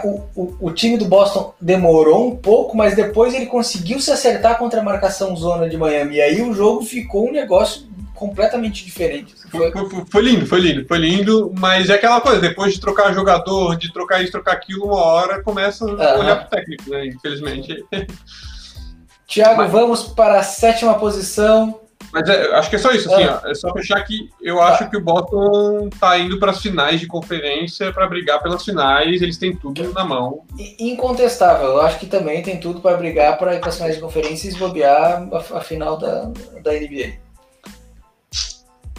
O, 0.02 0.22
o, 0.34 0.56
o, 0.60 0.72
time 0.72 0.98
do 0.98 1.04
Boston 1.04 1.54
demorou 1.60 2.28
um 2.28 2.36
pouco, 2.36 2.76
mas 2.76 2.96
depois 2.96 3.32
ele 3.32 3.46
conseguiu 3.46 4.00
se 4.00 4.10
acertar 4.10 4.58
contra 4.58 4.80
a 4.80 4.84
marcação 4.84 5.36
zona 5.36 5.68
de 5.68 5.76
Miami. 5.76 6.16
E 6.16 6.20
aí 6.20 6.42
o 6.42 6.52
jogo 6.52 6.82
ficou 6.82 7.28
um 7.28 7.32
negócio 7.32 7.86
completamente 8.14 8.84
diferente. 8.84 9.34
Foi... 9.50 9.70
Foi, 9.72 10.04
foi, 10.10 10.22
lindo, 10.22 10.46
foi 10.46 10.60
lindo, 10.60 10.86
foi 10.86 10.98
lindo, 10.98 11.52
mas 11.58 11.90
é 11.90 11.94
aquela 11.94 12.20
coisa, 12.20 12.40
depois 12.40 12.72
de 12.72 12.80
trocar 12.80 13.12
jogador, 13.12 13.76
de 13.76 13.92
trocar 13.92 14.22
isso, 14.22 14.32
trocar 14.32 14.52
aquilo, 14.52 14.86
uma 14.86 15.02
hora 15.02 15.42
começa 15.42 15.84
a 15.84 16.18
olhar 16.18 16.36
pro 16.40 16.50
técnico, 16.50 16.90
né? 16.90 17.06
Infelizmente. 17.06 17.84
Tiago, 19.26 19.62
mas... 19.62 19.70
vamos 19.70 20.02
para 20.04 20.38
a 20.38 20.42
sétima 20.42 20.94
posição. 20.94 21.80
Mas 22.12 22.28
é, 22.28 22.54
acho 22.54 22.70
que 22.70 22.76
é 22.76 22.78
só 22.78 22.92
isso, 22.92 23.12
assim, 23.12 23.24
ó, 23.24 23.48
é 23.48 23.54
só 23.54 23.72
fechar 23.72 24.00
que 24.04 24.30
eu 24.40 24.62
acho 24.62 24.88
que 24.88 24.96
o 24.96 25.00
Boston 25.00 25.88
tá 25.98 26.16
indo 26.16 26.38
para 26.38 26.52
as 26.52 26.60
finais 26.60 27.00
de 27.00 27.08
conferência 27.08 27.92
para 27.92 28.06
brigar 28.06 28.40
pelas 28.40 28.64
finais, 28.64 29.20
eles 29.20 29.36
têm 29.36 29.56
tudo 29.56 29.92
na 29.92 30.04
mão. 30.04 30.44
Incontestável, 30.78 31.66
eu 31.66 31.80
acho 31.80 31.98
que 31.98 32.06
também 32.06 32.40
tem 32.42 32.60
tudo 32.60 32.80
para 32.80 32.96
brigar 32.96 33.36
para 33.36 33.58
as 33.58 33.76
finais 33.76 33.96
de 33.96 34.00
conferência 34.00 34.46
e 34.46 34.50
esbobear 34.50 35.28
a, 35.32 35.58
a 35.58 35.60
final 35.60 35.96
da, 35.96 36.30
da 36.62 36.72
NBA. 36.72 37.24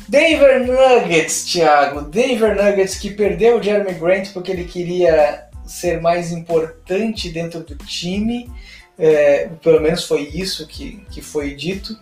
Denver 0.07 0.65
Nuggets, 0.65 1.45
Thiago. 1.45 2.01
Denver 2.01 2.55
Nuggets 2.55 2.95
que 2.95 3.09
perdeu 3.09 3.57
o 3.57 3.63
Jeremy 3.63 3.93
Grant 3.93 4.31
porque 4.33 4.51
ele 4.51 4.65
queria 4.65 5.47
ser 5.65 5.99
mais 6.01 6.31
importante 6.31 7.29
dentro 7.29 7.61
do 7.61 7.75
time. 7.75 8.51
É, 8.97 9.49
pelo 9.61 9.81
menos 9.81 10.05
foi 10.05 10.21
isso 10.21 10.67
que, 10.67 11.05
que 11.09 11.21
foi 11.21 11.55
dito. 11.55 11.97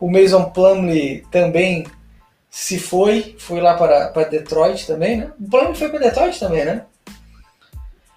O 0.00 0.10
Mason 0.10 0.44
Plumlee 0.50 1.24
também 1.30 1.84
se 2.48 2.78
foi, 2.78 3.36
foi 3.38 3.60
lá 3.60 3.76
para, 3.76 4.08
para 4.08 4.28
Detroit 4.28 4.86
também, 4.86 5.18
né? 5.18 5.32
O 5.38 5.50
Plumlee 5.50 5.74
foi 5.74 5.88
para 5.88 5.98
Detroit 5.98 6.38
também, 6.38 6.64
né? 6.64 6.84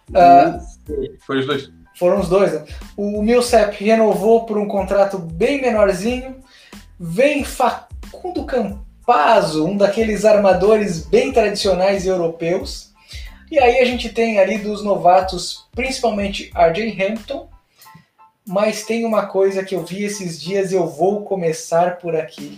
Uh, 0.09 1.17
foi 1.25 1.39
os 1.39 1.45
dois. 1.45 1.71
Foram 1.97 2.19
os 2.19 2.29
dois, 2.29 2.53
né? 2.53 2.65
O 2.95 3.21
Millsap 3.21 3.83
renovou 3.83 4.45
por 4.45 4.57
um 4.57 4.67
contrato 4.67 5.17
bem 5.17 5.61
menorzinho. 5.61 6.37
Vem 6.99 7.43
Facundo 7.43 8.45
Campazzo, 9.11 9.65
um 9.65 9.75
daqueles 9.75 10.23
armadores 10.23 11.05
bem 11.05 11.33
tradicionais 11.33 12.05
europeus. 12.05 12.91
E 13.51 13.59
aí 13.59 13.79
a 13.79 13.85
gente 13.85 14.07
tem 14.07 14.39
ali 14.39 14.57
dos 14.57 14.81
novatos, 14.81 15.65
principalmente 15.75 16.49
RJ 16.55 16.97
Hampton, 17.03 17.49
mas 18.47 18.85
tem 18.85 19.03
uma 19.03 19.25
coisa 19.25 19.65
que 19.65 19.75
eu 19.75 19.83
vi 19.83 20.03
esses 20.03 20.41
dias 20.41 20.71
e 20.71 20.75
eu 20.75 20.87
vou 20.87 21.25
começar 21.25 21.97
por 21.97 22.15
aqui. 22.15 22.57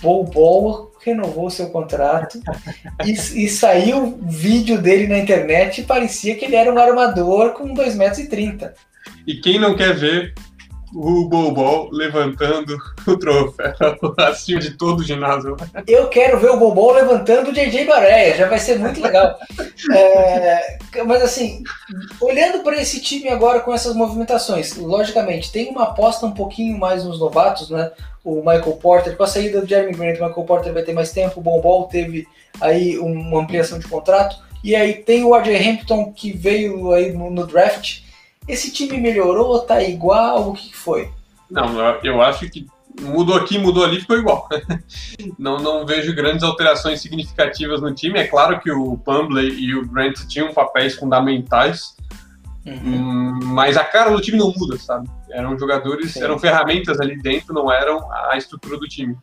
Bol 0.00 0.24
Bol 0.24 0.92
renovou 1.04 1.50
seu 1.50 1.68
contrato 1.68 2.40
e, 3.04 3.12
e, 3.12 3.48
saiu 3.48 4.18
vídeo 4.22 4.80
dele 4.80 5.06
na 5.06 5.18
internet 5.18 5.80
e 5.80 5.84
parecia 5.84 6.34
que 6.34 6.46
ele 6.46 6.56
era 6.56 6.72
um 6.72 6.78
armador 6.78 7.52
com 7.52 7.74
2,30 7.74 7.96
metros. 7.96 8.74
E 9.26 9.34
quem 9.34 9.58
não 9.58 9.76
quer 9.76 9.94
ver 9.94 10.34
o 10.96 11.28
Bobol 11.28 11.90
levantando 11.92 12.78
o 13.06 13.16
troféu 13.18 13.74
acima 14.16 14.60
de 14.60 14.70
todo 14.70 15.00
o 15.00 15.04
ginásio. 15.04 15.54
Eu 15.86 16.08
quero 16.08 16.40
ver 16.40 16.50
o 16.50 16.56
Bobol 16.56 16.92
levantando 16.92 17.50
o 17.50 17.52
JJ 17.52 17.84
Baréia, 17.84 18.34
já 18.34 18.48
vai 18.48 18.58
ser 18.58 18.78
muito 18.78 19.02
legal. 19.02 19.38
É, 19.92 20.78
mas 21.04 21.22
assim, 21.22 21.62
olhando 22.18 22.62
para 22.64 22.80
esse 22.80 23.02
time 23.02 23.28
agora 23.28 23.60
com 23.60 23.74
essas 23.74 23.94
movimentações, 23.94 24.74
logicamente 24.76 25.52
tem 25.52 25.68
uma 25.68 25.84
aposta 25.84 26.24
um 26.24 26.32
pouquinho 26.32 26.78
mais 26.78 27.04
nos 27.04 27.20
novatos, 27.20 27.68
né? 27.68 27.90
O 28.24 28.36
Michael 28.36 28.78
Porter, 28.80 29.16
com 29.16 29.22
a 29.22 29.26
saída 29.26 29.60
do 29.60 29.68
Jeremy 29.68 29.92
Grant, 29.92 30.18
o 30.18 30.26
Michael 30.26 30.46
Porter 30.46 30.72
vai 30.72 30.82
ter 30.82 30.94
mais 30.94 31.12
tempo, 31.12 31.40
o 31.40 31.42
Bobol 31.42 31.84
teve 31.84 32.26
aí 32.58 32.98
uma 32.98 33.42
ampliação 33.42 33.78
de 33.78 33.86
contrato, 33.86 34.38
e 34.64 34.74
aí 34.74 34.94
tem 34.94 35.24
o 35.24 35.36
RJ 35.36 35.56
Hampton 35.56 36.10
que 36.12 36.32
veio 36.32 36.90
aí 36.92 37.12
no, 37.12 37.30
no 37.30 37.46
draft 37.46 38.05
esse 38.46 38.72
time 38.72 38.98
melhorou? 38.98 39.58
Tá 39.60 39.82
igual? 39.82 40.50
O 40.50 40.52
que 40.52 40.74
foi? 40.74 41.10
Não, 41.50 41.78
eu 42.02 42.20
acho 42.20 42.48
que 42.50 42.66
mudou 43.00 43.36
aqui, 43.36 43.58
mudou 43.58 43.84
ali, 43.84 44.00
ficou 44.00 44.18
igual. 44.18 44.48
não, 45.38 45.58
não 45.58 45.86
vejo 45.86 46.14
grandes 46.14 46.42
alterações 46.42 47.00
significativas 47.00 47.80
no 47.80 47.94
time. 47.94 48.18
É 48.18 48.26
claro 48.26 48.60
que 48.60 48.70
o 48.70 48.96
Pumbley 48.98 49.50
e 49.50 49.74
o 49.74 49.86
Grant 49.86 50.26
tinham 50.26 50.52
papéis 50.52 50.94
fundamentais, 50.94 51.96
uhum. 52.64 53.38
mas 53.42 53.76
a 53.76 53.84
cara 53.84 54.10
do 54.10 54.20
time 54.20 54.38
não 54.38 54.52
muda, 54.56 54.78
sabe? 54.78 55.08
Eram 55.30 55.58
jogadores, 55.58 56.12
Sim. 56.12 56.22
eram 56.22 56.38
ferramentas 56.38 57.00
ali 57.00 57.20
dentro, 57.20 57.54
não 57.54 57.70
eram 57.70 58.10
a 58.12 58.36
estrutura 58.36 58.78
do 58.78 58.88
time. 58.88 59.16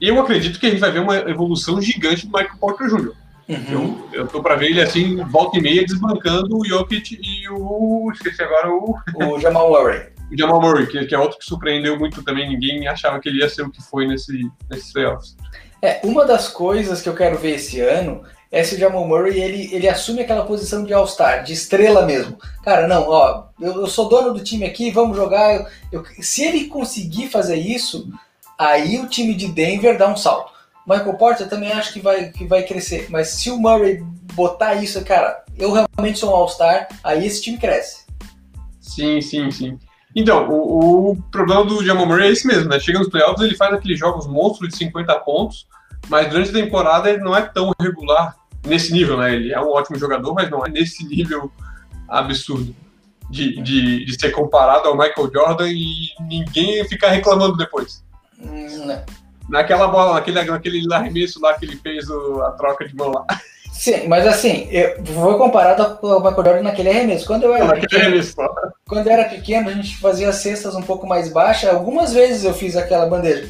E 0.00 0.08
eu 0.08 0.18
acredito 0.18 0.58
que 0.58 0.66
a 0.66 0.70
gente 0.70 0.80
vai 0.80 0.90
ver 0.90 1.00
uma 1.00 1.16
evolução 1.16 1.80
gigante 1.80 2.26
do 2.26 2.32
Michael 2.32 2.56
Porter 2.58 2.88
Jr. 2.88 3.12
Uhum. 3.50 3.98
Eu, 4.12 4.20
eu 4.20 4.28
tô 4.28 4.40
para 4.40 4.54
ver 4.54 4.70
ele 4.70 4.80
assim, 4.80 5.16
volta 5.24 5.58
e 5.58 5.60
meia, 5.60 5.84
desbancando 5.84 6.56
o 6.56 6.64
Jokic 6.64 7.18
e 7.20 7.48
o. 7.50 8.08
Esqueci 8.12 8.40
agora 8.42 8.70
o. 8.70 8.94
O 9.16 9.40
Jamal 9.40 9.68
Murray. 9.68 10.08
o 10.30 10.36
Jamal 10.38 10.60
Murray, 10.60 10.86
que, 10.86 11.04
que, 11.06 11.14
é 11.14 11.18
outro 11.18 11.36
que 11.36 11.44
surpreendeu 11.44 11.98
muito 11.98 12.22
também. 12.22 12.48
Ninguém 12.48 12.86
achava 12.86 13.18
que 13.18 13.28
ele 13.28 13.40
ia 13.40 13.48
ser 13.48 13.62
o 13.62 13.70
que 13.70 13.82
foi 13.82 14.06
nesse, 14.06 14.48
nesses 14.70 14.92
playoffs. 14.92 15.36
É, 15.82 16.00
uma 16.04 16.24
das 16.24 16.48
coisas 16.48 17.02
que 17.02 17.08
eu 17.08 17.14
quero 17.14 17.38
ver 17.38 17.56
esse 17.56 17.80
ano 17.80 18.22
é 18.52 18.62
se 18.62 18.76
o 18.76 18.78
Jamal 18.78 19.06
Murray 19.06 19.40
ele, 19.40 19.74
ele 19.74 19.88
assume 19.88 20.20
aquela 20.20 20.44
posição 20.44 20.84
de 20.84 20.92
All-Star, 20.92 21.42
de 21.42 21.52
estrela 21.52 22.06
mesmo. 22.06 22.38
Cara, 22.62 22.86
não, 22.86 23.08
ó, 23.08 23.46
eu, 23.60 23.80
eu, 23.80 23.86
sou 23.88 24.08
dono 24.08 24.32
do 24.32 24.44
time 24.44 24.64
aqui, 24.64 24.90
vamos 24.92 25.16
jogar. 25.16 25.54
Eu, 25.54 25.66
eu, 25.90 26.04
se 26.20 26.44
ele 26.44 26.66
conseguir 26.66 27.28
fazer 27.28 27.56
isso, 27.56 28.08
aí 28.56 29.00
o 29.00 29.08
time 29.08 29.34
de 29.34 29.48
Denver 29.48 29.98
dá 29.98 30.08
um 30.08 30.16
salto. 30.16 30.52
Michael 30.90 31.14
Porter 31.14 31.48
também 31.48 31.70
acho 31.70 31.92
que 31.92 32.00
vai, 32.00 32.30
que 32.30 32.44
vai 32.44 32.64
crescer. 32.64 33.06
Mas 33.10 33.28
se 33.28 33.48
o 33.48 33.56
Murray 33.56 34.02
botar 34.34 34.74
isso, 34.74 35.04
cara, 35.04 35.44
eu 35.56 35.72
realmente 35.72 36.18
sou 36.18 36.30
um 36.32 36.34
All-Star, 36.34 36.88
aí 37.04 37.24
esse 37.24 37.40
time 37.40 37.58
cresce. 37.58 38.06
Sim, 38.80 39.20
sim, 39.20 39.50
sim. 39.52 39.78
Então, 40.16 40.48
o, 40.50 41.12
o 41.12 41.22
problema 41.30 41.64
do 41.64 41.84
Jamal 41.84 42.06
Murray 42.06 42.28
é 42.28 42.32
esse 42.32 42.44
mesmo, 42.44 42.68
né? 42.68 42.80
Chega 42.80 42.98
nos 42.98 43.08
playoffs, 43.08 43.40
ele 43.40 43.56
faz 43.56 43.72
aqueles 43.72 43.96
jogos 43.96 44.26
monstros 44.26 44.70
de 44.70 44.76
50 44.76 45.14
pontos, 45.20 45.68
mas 46.08 46.28
durante 46.28 46.50
a 46.50 46.54
temporada 46.54 47.08
ele 47.08 47.22
não 47.22 47.36
é 47.36 47.42
tão 47.42 47.70
regular 47.80 48.34
nesse 48.66 48.92
nível, 48.92 49.16
né? 49.16 49.32
Ele 49.32 49.52
é 49.52 49.60
um 49.60 49.70
ótimo 49.70 49.96
jogador, 49.96 50.34
mas 50.34 50.50
não 50.50 50.66
é 50.66 50.68
nesse 50.68 51.06
nível 51.06 51.52
absurdo 52.08 52.74
de, 53.30 53.62
de, 53.62 54.04
de 54.04 54.20
ser 54.20 54.32
comparado 54.32 54.88
ao 54.88 54.96
Michael 54.96 55.30
Jordan 55.32 55.68
e 55.68 56.08
ninguém 56.22 56.84
ficar 56.88 57.10
reclamando 57.10 57.56
depois. 57.56 58.02
Hum, 58.40 58.86
não. 58.86 59.19
Naquela 59.50 59.88
bola, 59.88 60.14
naquele, 60.14 60.42
naquele 60.42 60.94
arremesso 60.94 61.40
lá 61.40 61.54
que 61.54 61.66
ele 61.66 61.76
fez 61.76 62.08
o, 62.08 62.40
a 62.42 62.52
troca 62.52 62.86
de 62.86 62.94
mão 62.94 63.10
lá. 63.10 63.26
Sim, 63.72 64.08
mas 64.08 64.26
assim, 64.26 64.68
eu 64.70 65.02
vou 65.02 65.38
comparado 65.38 65.96
com 65.96 66.06
o 66.06 66.20
Michael 66.20 66.44
Jordan 66.44 66.62
naquele 66.62 66.90
arremesso. 66.90 67.26
Quando 67.26 67.44
eu 67.44 67.54
era 67.54 67.72
pequeno, 67.72 68.02
arremesso, 68.02 68.36
quando 68.86 69.06
eu 69.06 69.12
era 69.12 69.28
pequeno, 69.28 69.70
a 69.70 69.72
gente 69.72 69.96
fazia 69.96 70.32
cestas 70.32 70.74
um 70.74 70.82
pouco 70.82 71.06
mais 71.06 71.32
baixas. 71.32 71.72
Algumas 71.72 72.12
vezes 72.12 72.44
eu 72.44 72.52
fiz 72.52 72.76
aquela 72.76 73.06
bandeja. 73.06 73.48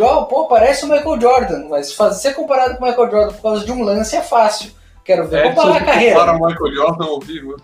Oh, 0.00 0.24
pô, 0.24 0.46
parece 0.46 0.84
o 0.84 0.88
Michael 0.88 1.20
Jordan, 1.20 1.68
mas 1.68 1.92
fazer, 1.92 2.20
ser 2.20 2.34
comparado 2.34 2.76
com 2.76 2.84
o 2.84 2.88
Michael 2.88 3.10
Jordan 3.10 3.32
por 3.34 3.42
causa 3.42 3.64
de 3.66 3.72
um 3.72 3.84
lance 3.84 4.16
é 4.16 4.22
fácil. 4.22 4.70
Quero 5.04 5.28
ver 5.28 5.44
é, 5.44 5.48
comparar 5.50 5.76
a 5.76 5.84
carreira. 5.84 6.20
Compara 6.20 6.38
o 6.38 6.46
Michael 6.46 6.74
Jordan 6.74 7.04
ao 7.04 7.20
vivo. 7.20 7.56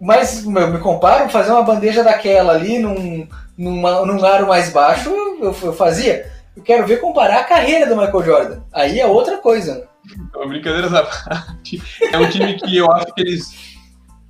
Mas 0.00 0.44
meu, 0.46 0.66
me 0.68 0.78
comparo, 0.78 1.28
fazer 1.28 1.52
uma 1.52 1.62
bandeja 1.62 2.02
daquela 2.02 2.54
ali 2.54 2.78
num, 2.78 3.28
numa, 3.58 4.06
num 4.06 4.24
aro 4.24 4.46
mais 4.48 4.70
baixo, 4.70 5.10
eu, 5.10 5.54
eu 5.62 5.72
fazia. 5.74 6.29
Eu 6.56 6.62
quero 6.62 6.86
ver 6.86 7.00
comparar 7.00 7.40
a 7.40 7.44
carreira 7.44 7.86
do 7.86 7.96
Michael 7.96 8.24
Jordan. 8.24 8.62
Aí 8.72 8.98
é 8.98 9.06
outra 9.06 9.38
coisa. 9.38 9.88
Então, 10.12 10.48
brincadeiras 10.48 10.92
à 10.92 11.04
parte. 11.04 11.82
É 12.12 12.18
um 12.18 12.28
time 12.28 12.54
que 12.54 12.76
eu 12.76 12.90
acho 12.90 13.14
que 13.14 13.20
eles 13.20 13.78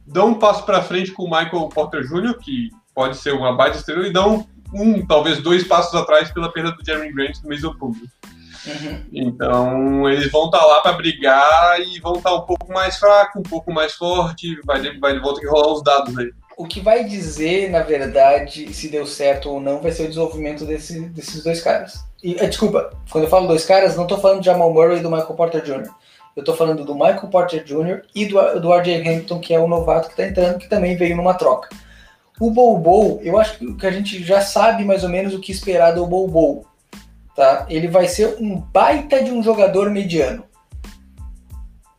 dão 0.07 0.29
um 0.29 0.35
passo 0.35 0.65
para 0.65 0.83
frente 0.83 1.13
com 1.13 1.25
o 1.25 1.31
Michael 1.31 1.69
Porter 1.69 2.03
Jr., 2.03 2.37
que 2.39 2.71
pode 2.95 3.17
ser 3.17 3.33
uma 3.33 3.57
baita 3.57 3.79
estrela, 3.79 4.07
e 4.07 4.13
dão 4.13 4.47
um, 4.75 5.07
talvez 5.07 5.41
dois 5.43 5.67
passos 5.67 5.95
atrás 5.95 6.31
pela 6.31 6.53
perda 6.53 6.73
do 6.73 6.85
Jeremy 6.85 7.13
Grant 7.13 7.43
no 7.43 7.49
mês 7.49 7.61
de 7.61 7.67
outubro. 7.67 8.01
Uhum. 8.67 9.05
Então 9.13 10.09
eles 10.11 10.31
vão 10.31 10.47
estar 10.47 10.59
tá 10.59 10.67
lá 10.67 10.81
para 10.83 10.93
brigar 10.93 11.81
e 11.81 11.99
vão 11.99 12.15
estar 12.15 12.31
tá 12.31 12.37
um 12.37 12.43
pouco 12.43 12.71
mais 12.71 12.99
fraco, 12.99 13.39
um 13.39 13.43
pouco 13.43 13.73
mais 13.73 13.95
forte, 13.95 14.61
vai, 14.67 14.99
vai 14.99 15.19
volta 15.19 15.41
que 15.41 15.47
rolar 15.47 15.73
os 15.73 15.83
dados 15.83 16.17
aí 16.19 16.31
o 16.61 16.67
que 16.67 16.79
vai 16.79 17.05
dizer, 17.05 17.71
na 17.71 17.81
verdade, 17.81 18.75
se 18.75 18.89
deu 18.89 19.07
certo 19.07 19.49
ou 19.49 19.59
não, 19.59 19.81
vai 19.81 19.93
ser 19.93 20.03
o 20.03 20.09
desenvolvimento 20.09 20.67
desse, 20.67 21.01
desses 21.09 21.43
dois 21.43 21.63
caras. 21.63 22.05
E, 22.23 22.35
eh, 22.39 22.47
desculpa, 22.47 22.93
quando 23.11 23.25
eu 23.25 23.31
falo 23.31 23.47
dois 23.49 23.65
caras, 23.65 23.97
não 23.97 24.03
estou 24.03 24.19
falando 24.19 24.41
de 24.41 24.47
Jamal 24.47 24.71
Murray 24.71 24.99
e 24.99 25.03
do 25.03 25.11
Michael 25.11 25.35
Porter 25.35 25.63
Jr. 25.63 25.89
Eu 26.37 26.41
estou 26.41 26.55
falando 26.55 26.85
do 26.85 26.95
Michael 26.95 27.29
Porter 27.29 27.65
Jr. 27.65 28.03
e 28.15 28.27
do, 28.27 28.61
do 28.61 28.75
RJ 28.75 29.25
que 29.41 29.55
é 29.55 29.59
o 29.59 29.67
novato 29.67 30.09
que 30.09 30.13
está 30.13 30.27
entrando, 30.27 30.59
que 30.59 30.69
também 30.69 30.97
veio 30.97 31.17
numa 31.17 31.33
troca. 31.33 31.71
O 32.39 32.51
Bobo, 32.51 33.21
eu 33.23 33.39
acho 33.39 33.59
que 33.77 33.87
a 33.87 33.91
gente 33.91 34.23
já 34.23 34.43
sabe 34.43 34.85
mais 34.85 35.03
ou 35.03 35.09
menos 35.09 35.33
o 35.33 35.41
que 35.41 35.53
esperar 35.53 35.93
do 35.93 36.07
Bobo. 36.07 36.67
Tá? 37.35 37.65
Ele 37.71 37.89
vai 37.89 38.07
ser 38.07 38.37
um 38.39 38.61
baita 38.61 39.25
de 39.25 39.31
um 39.31 39.43
jogador 39.43 39.89
mediano. 39.89 40.45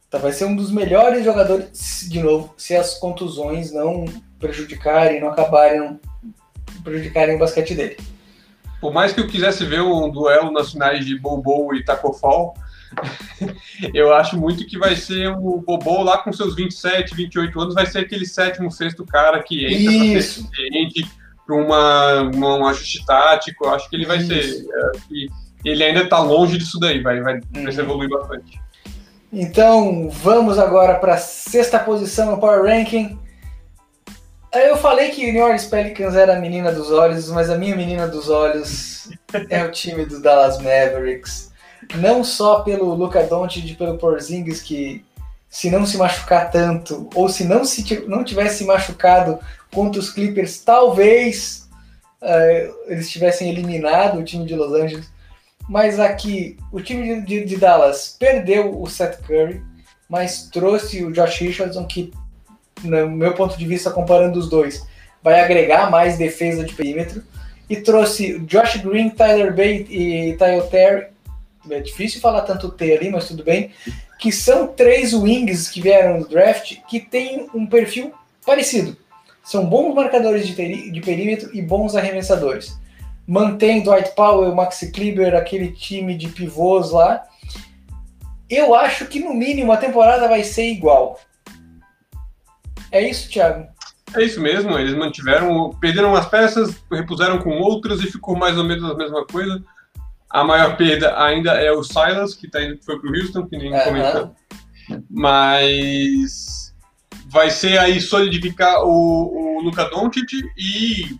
Tá? 0.08 0.20
Vai 0.20 0.34
ser 0.34 0.46
um 0.46 0.56
dos 0.56 0.72
melhores 0.72 1.26
jogadores, 1.26 2.08
de 2.08 2.22
novo, 2.22 2.54
se 2.58 2.76
as 2.76 2.94
contusões 3.00 3.72
não 3.72 4.06
prejudicarem, 4.42 5.22
não 5.22 5.30
acabarem, 5.30 5.80
não 5.80 6.00
prejudicarem 6.84 7.36
o 7.36 7.40
basquete 7.40 7.74
dele. 7.74 7.98
Por 8.82 8.92
mais 8.92 9.14
que 9.14 9.22
eu 9.22 9.28
quisesse 9.28 9.64
ver 9.64 9.82
um 9.82 10.10
duelo 10.10 10.52
nas 10.52 10.72
finais 10.72 11.06
de 11.06 11.18
Bobo 11.18 11.74
e 11.76 11.86
Tacofal, 11.86 12.56
eu 13.94 14.14
acho 14.14 14.38
muito 14.38 14.66
que 14.66 14.78
vai 14.78 14.96
ser 14.96 15.30
o 15.30 15.62
Bobo 15.62 16.04
lá 16.04 16.18
com 16.18 16.34
seus 16.34 16.56
27, 16.56 17.16
28 17.16 17.62
anos, 17.62 17.76
vai 17.76 17.86
ser 17.86 18.00
aquele 18.00 18.26
sétimo, 18.26 18.72
sexto 18.72 19.06
cara 19.06 19.42
que 19.42 19.66
entra 19.66 20.22
ser 20.22 21.06
para 21.46 21.56
uma, 21.56 22.22
uma, 22.24 22.56
um 22.58 22.66
ajuste 22.66 23.06
tático. 23.06 23.66
Eu 23.66 23.76
acho 23.76 23.90
que 23.90 23.96
ele 23.96 24.06
vai 24.06 24.18
Isso. 24.18 24.28
ser. 24.28 24.66
É, 24.66 25.52
ele 25.64 25.84
ainda 25.84 26.04
está 26.04 26.20
longe 26.20 26.58
disso 26.58 26.80
daí, 26.80 27.02
vai, 27.02 27.22
vai 27.22 27.40
uhum. 27.56 27.68
evoluir 27.70 28.10
bastante. 28.10 28.60
Então 29.32 30.10
vamos 30.10 30.60
agora 30.60 30.96
para 30.96 31.14
a 31.14 31.18
sexta 31.18 31.80
posição 31.80 32.32
no 32.32 32.40
Power 32.40 32.64
Ranking. 32.64 33.18
Eu 34.54 34.76
falei 34.76 35.12
que 35.12 35.32
New 35.32 35.44
Orleans 35.44 35.66
Pelicans 35.66 36.14
era 36.14 36.36
a 36.36 36.40
menina 36.40 36.74
dos 36.74 36.92
olhos, 36.92 37.30
mas 37.30 37.50
a 37.50 37.58
minha 37.58 37.74
menina 37.74 38.06
dos 38.06 38.30
olhos 38.30 39.10
é 39.50 39.64
o 39.64 39.72
time 39.72 40.06
dos 40.06 40.22
Dallas 40.22 40.58
Mavericks. 40.58 41.52
Não 41.96 42.22
só 42.22 42.60
pelo 42.60 42.94
Luca 42.94 43.24
Doncic 43.24 43.72
e 43.72 43.76
pelo 43.76 43.98
Porzingis, 43.98 44.62
que 44.62 45.06
se 45.50 45.70
não 45.70 45.86
se 45.86 45.98
machucar 45.98 46.52
tanto, 46.52 47.10
ou 47.16 47.30
se 47.30 47.46
não, 47.46 47.64
se, 47.64 48.06
não 48.08 48.26
tivesse 48.26 48.66
machucado 48.66 49.40
contra 49.74 50.02
os 50.02 50.10
Clippers, 50.10 50.60
talvez 50.60 51.70
uh, 52.22 52.76
eles 52.88 53.10
tivessem 53.10 53.50
eliminado 53.50 54.20
o 54.20 54.24
time 54.24 54.46
de 54.46 54.56
Los 54.56 54.74
Angeles. 54.74 55.10
Mas 55.70 55.98
aqui, 55.98 56.58
o 56.74 56.82
time 56.82 57.22
de, 57.22 57.26
de, 57.26 57.46
de 57.46 57.58
Dallas 57.58 58.18
perdeu 58.20 58.82
o 58.82 58.86
Seth 58.90 59.22
Curry, 59.26 59.64
mas 60.10 60.50
trouxe 60.50 61.06
o 61.06 61.12
Josh 61.12 61.38
Richardson, 61.40 61.86
que 61.86 62.12
no 62.84 63.10
meu 63.10 63.34
ponto 63.34 63.58
de 63.58 63.66
vista, 63.66 63.92
comparando 63.92 64.40
os 64.40 64.50
dois, 64.50 64.86
vai 65.24 65.40
agregar 65.40 65.90
mais 65.90 66.18
defesa 66.18 66.64
de 66.64 66.74
perímetro. 66.74 67.24
E 67.70 67.78
trouxe 67.78 68.40
Josh 68.40 68.78
Green, 68.78 69.10
Tyler 69.10 69.52
Bate 69.52 69.88
e 69.90 70.36
Tyler 70.38 70.68
Terry. 70.68 71.08
É 71.70 71.80
difícil 71.80 72.20
falar 72.20 72.42
tanto 72.42 72.70
T 72.70 72.98
ali, 72.98 73.10
mas 73.10 73.28
tudo 73.28 73.44
bem. 73.44 73.72
Que 74.20 74.32
são 74.32 74.68
três 74.68 75.14
wings 75.14 75.70
que 75.70 75.82
vieram 75.82 76.20
no 76.20 76.28
draft 76.28 76.78
que 76.88 77.00
têm 77.00 77.48
um 77.54 77.66
perfil 77.66 78.12
parecido. 78.46 78.98
São 79.44 79.66
bons 79.66 79.96
marcadores 79.96 80.46
de, 80.48 80.92
de 80.92 81.02
perímetro 81.02 81.50
e 81.54 81.62
bons 81.62 81.96
arremessadores. 81.96 82.78
Mantém 83.26 83.82
Dwight 83.82 84.14
Powell, 84.16 84.54
Maxi 84.54 84.92
Kleber, 84.92 85.36
aquele 85.36 85.72
time 85.72 86.16
de 86.18 86.28
pivôs 86.28 86.92
lá. 86.92 87.24
Eu 88.50 88.76
acho 88.76 89.06
que 89.06 89.20
no 89.20 89.34
mínimo 89.34 89.72
a 89.72 89.78
temporada 89.78 90.28
vai 90.28 90.44
ser 90.44 90.66
igual. 90.66 91.20
É 92.92 93.10
isso, 93.10 93.30
Thiago? 93.30 93.68
É 94.16 94.24
isso 94.24 94.42
mesmo, 94.42 94.78
eles 94.78 94.94
mantiveram, 94.94 95.70
perderam 95.80 96.10
umas 96.10 96.26
peças, 96.26 96.76
repuseram 96.92 97.38
com 97.38 97.52
outras 97.60 98.02
e 98.02 98.12
ficou 98.12 98.36
mais 98.36 98.58
ou 98.58 98.66
menos 98.66 98.90
a 98.90 98.96
mesma 98.96 99.26
coisa. 99.26 99.64
A 100.30 100.44
maior 100.44 100.76
perda 100.76 101.18
ainda 101.24 101.52
é 101.52 101.72
o 101.72 101.84
Silas, 101.84 102.36
que 102.36 102.50
tá 102.50 102.62
indo, 102.62 102.78
foi 102.84 103.00
pro 103.00 103.10
Houston, 103.10 103.48
que 103.48 103.58
nem 103.58 103.74
uhum. 103.74 103.84
comentou. 103.84 104.36
Mas 105.10 106.76
vai 107.28 107.50
ser 107.50 107.78
aí 107.78 108.02
solidificar 108.02 108.84
o, 108.84 109.58
o 109.58 109.62
Luka 109.62 109.86
Doncic 109.86 110.34
e 110.58 111.18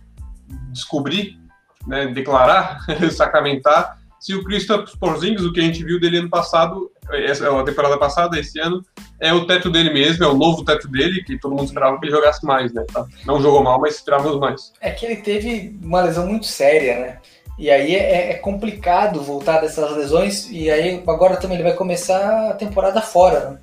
descobrir, 0.70 1.38
né, 1.86 2.06
declarar, 2.08 2.84
sacramentar 3.10 3.98
se 4.22 4.36
o 4.36 4.44
Christoph 4.44 4.88
Porzingis, 5.00 5.44
o 5.44 5.52
que 5.52 5.58
a 5.58 5.64
gente 5.64 5.82
viu 5.82 5.98
dele 5.98 6.18
ano 6.18 6.30
passado, 6.30 6.91
essa, 7.10 7.60
a 7.60 7.64
temporada 7.64 7.98
passada, 7.98 8.38
esse 8.38 8.58
ano, 8.58 8.84
é 9.20 9.32
o 9.32 9.46
teto 9.46 9.70
dele 9.70 9.92
mesmo, 9.92 10.24
é 10.24 10.26
o 10.26 10.34
novo 10.34 10.64
teto 10.64 10.88
dele, 10.88 11.22
que 11.24 11.38
todo 11.38 11.54
mundo 11.54 11.66
esperava 11.66 11.98
que 11.98 12.06
ele 12.06 12.14
jogasse 12.14 12.44
mais, 12.44 12.72
né? 12.72 12.84
Tá? 12.92 13.06
Não 13.26 13.40
jogou 13.40 13.62
mal, 13.62 13.80
mas 13.80 13.96
esperávamos 13.96 14.38
mais. 14.38 14.72
É 14.80 14.90
que 14.90 15.04
ele 15.04 15.16
teve 15.16 15.78
uma 15.82 16.02
lesão 16.02 16.26
muito 16.26 16.46
séria, 16.46 16.98
né? 16.98 17.18
E 17.58 17.70
aí 17.70 17.94
é, 17.94 18.30
é, 18.30 18.34
complicado 18.34 19.22
voltar 19.22 19.60
dessas 19.60 19.94
lesões, 19.96 20.48
e 20.50 20.70
aí 20.70 21.02
agora 21.06 21.36
também 21.36 21.56
ele 21.56 21.68
vai 21.68 21.74
começar 21.74 22.50
a 22.50 22.54
temporada 22.54 23.00
fora, 23.00 23.50
né? 23.50 23.58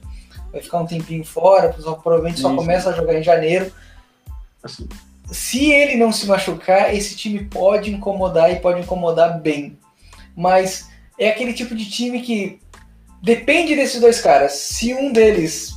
Vai 0.52 0.62
ficar 0.62 0.80
um 0.80 0.86
tempinho 0.86 1.24
fora, 1.24 1.70
provavelmente 1.70 2.40
só 2.40 2.50
Isso. 2.50 2.58
começa 2.58 2.90
a 2.90 2.94
jogar 2.94 3.14
em 3.14 3.24
janeiro. 3.24 3.72
Assim. 4.64 4.88
Se 5.32 5.72
ele 5.72 5.96
não 5.96 6.12
se 6.12 6.26
machucar, 6.26 6.94
esse 6.94 7.16
time 7.16 7.46
pode 7.46 7.92
incomodar 7.92 8.52
e 8.52 8.60
pode 8.60 8.82
incomodar 8.82 9.40
bem 9.40 9.78
mas 10.40 10.90
é 11.18 11.30
aquele 11.30 11.52
tipo 11.52 11.76
de 11.76 11.90
time 11.90 12.22
que 12.22 12.62
depende 13.22 13.76
desses 13.76 14.00
dois 14.00 14.22
caras. 14.22 14.54
Se 14.54 14.94
um 14.94 15.12
deles 15.12 15.74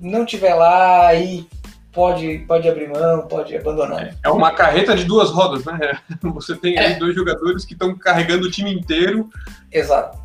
não 0.00 0.24
tiver 0.24 0.54
lá, 0.54 1.08
aí 1.08 1.46
pode, 1.92 2.38
pode 2.46 2.68
abrir 2.68 2.88
mão, 2.88 3.26
pode 3.26 3.56
abandonar. 3.56 4.14
É 4.22 4.30
uma 4.30 4.52
carreta 4.52 4.94
de 4.94 5.04
duas 5.04 5.30
rodas, 5.30 5.64
né? 5.64 5.98
Você 6.22 6.54
tem 6.56 6.78
aí 6.78 6.92
é. 6.92 6.98
dois 6.98 7.14
jogadores 7.14 7.64
que 7.64 7.72
estão 7.72 7.96
carregando 7.96 8.46
o 8.46 8.50
time 8.50 8.72
inteiro. 8.72 9.28
Exato. 9.72 10.18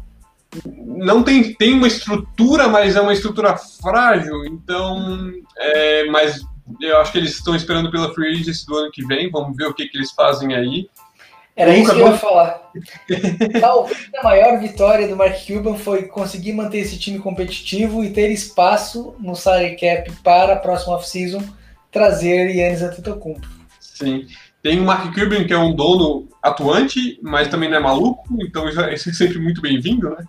Não 0.65 1.23
tem, 1.23 1.53
tem 1.56 1.73
uma 1.73 1.88
estrutura, 1.88 2.68
mas 2.68 2.95
é 2.95 3.02
uma 3.02 3.14
estrutura 3.14 3.57
frágil, 3.57 4.45
então. 4.45 5.31
É, 5.57 6.06
mas 6.06 6.45
eu 6.80 6.98
acho 6.99 7.11
que 7.11 7.18
eles 7.18 7.31
estão 7.31 7.56
esperando 7.56 7.90
pela 7.90 8.14
free 8.14 8.40
agency 8.40 8.65
do 8.68 8.77
ano 8.77 8.91
que 8.91 9.03
vem. 9.03 9.31
Vamos 9.31 9.57
ver 9.57 9.65
o 9.65 9.73
que, 9.73 9.88
que 9.88 9.98
eles 9.98 10.11
fazem 10.11 10.53
aí. 10.53 10.88
Era 11.56 11.76
isso 11.76 11.94
que 11.94 12.00
eu 12.00 12.08
ia 12.08 12.18
falar. 12.18 12.72
Talvez 13.62 14.10
a 14.18 14.24
maior 14.24 14.60
vitória 14.60 15.08
do 15.08 15.16
Mark 15.16 15.46
Cuban 15.46 15.76
foi 15.76 16.04
conseguir 16.04 16.54
manter 16.54 16.80
esse 16.80 16.98
time 16.98 17.20
competitivo 17.20 18.04
e 18.04 18.12
ter 18.12 18.32
espaço 18.32 19.16
no 19.20 19.36
salary 19.36 19.76
cap 19.76 20.12
para 20.24 20.54
a 20.54 20.58
próxima 20.58 20.96
off-season 20.96 21.44
trazer 21.92 22.50
Yannis 22.50 22.82
Antetokounmpo. 22.82 23.48
Sim. 23.80 24.26
Tem 24.64 24.80
o 24.80 24.84
Mark 24.84 25.14
Cuban, 25.14 25.44
que 25.44 25.54
é 25.54 25.58
um 25.58 25.76
dono 25.76 26.28
atuante, 26.42 27.20
mas 27.22 27.50
também 27.50 27.70
não 27.70 27.78
é 27.78 27.82
maluco, 27.82 28.26
então 28.42 28.68
isso 28.68 29.10
é 29.10 29.14
sempre 29.14 29.38
muito 29.38 29.62
bem-vindo, 29.62 30.10
né? 30.10 30.26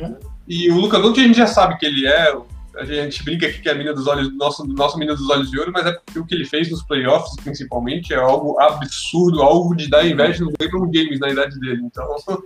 Uhum. 0.00 0.16
E 0.48 0.70
o 0.70 0.76
Luca 0.76 0.98
Doncic 1.00 1.18
a 1.18 1.26
gente 1.26 1.36
já 1.36 1.48
sabe 1.48 1.76
que 1.76 1.84
ele 1.84 2.06
é 2.06 2.32
a 2.78 2.84
gente 2.84 3.24
brinca 3.24 3.46
aqui 3.46 3.60
que 3.60 3.68
é 3.68 3.72
a 3.72 3.74
mina 3.74 3.92
dos 3.92 4.06
olhos, 4.06 4.36
nosso, 4.36 4.66
nosso 4.66 4.98
mina 4.98 5.14
dos 5.14 5.28
olhos 5.30 5.50
de 5.50 5.58
ouro, 5.58 5.72
mas 5.72 5.86
é 5.86 5.92
porque 5.92 6.18
o 6.18 6.26
que 6.26 6.34
ele 6.34 6.44
fez 6.44 6.70
nos 6.70 6.82
playoffs, 6.82 7.34
principalmente, 7.42 8.12
é 8.12 8.16
algo 8.16 8.60
absurdo, 8.60 9.42
algo 9.42 9.74
de 9.74 9.88
dar 9.88 10.06
inveja 10.06 10.44
no 10.44 10.52
LeBron 10.60 10.90
James 10.92 11.18
na 11.18 11.30
idade 11.30 11.58
dele. 11.58 11.82
Então. 11.84 12.16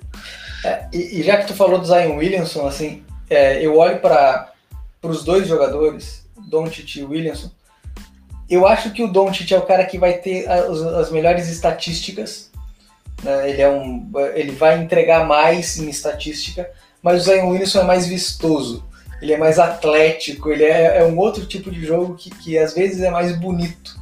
É, 0.62 0.86
e, 0.93 1.19
e, 1.19 1.23
já 1.23 1.39
que 1.39 1.47
tu 1.47 1.55
falou 1.55 1.78
do 1.78 1.86
Zion 1.86 2.19
Williamson, 2.19 2.66
assim, 2.66 3.02
é, 3.31 3.65
eu 3.65 3.78
olho 3.78 3.98
para 3.98 4.52
os 5.02 5.24
dois 5.24 5.48
jogadores, 5.48 6.28
Doncic 6.51 6.97
e 6.97 7.02
Williamson, 7.02 7.51
eu 8.47 8.66
acho 8.66 8.90
que 8.90 9.02
o 9.02 9.11
Doncic 9.11 9.51
é 9.52 9.59
o 9.59 9.65
cara 9.65 9.86
que 9.86 9.97
vai 9.97 10.19
ter 10.19 10.47
as, 10.47 10.82
as 10.82 11.11
melhores 11.11 11.48
estatísticas. 11.48 12.51
Né? 13.23 13.48
Ele, 13.48 13.62
é 13.62 13.70
um, 13.70 14.12
ele 14.35 14.52
vai 14.52 14.78
entregar 14.78 15.27
mais 15.27 15.78
em 15.78 15.89
estatística, 15.89 16.70
mas 17.02 17.23
o 17.23 17.24
Zion 17.24 17.48
Williamson 17.48 17.81
é 17.81 17.85
mais 17.85 18.07
vistoso 18.07 18.85
ele 19.20 19.32
é 19.32 19.38
mais 19.38 19.59
atlético, 19.59 20.51
ele 20.51 20.64
é, 20.64 20.98
é 20.98 21.05
um 21.05 21.18
outro 21.18 21.44
tipo 21.47 21.70
de 21.70 21.84
jogo 21.84 22.14
que, 22.14 22.30
que 22.30 22.59
às 22.59 22.74
vezes 22.74 23.01
é 23.01 23.10
mais 23.10 23.36
bonito. 23.36 24.01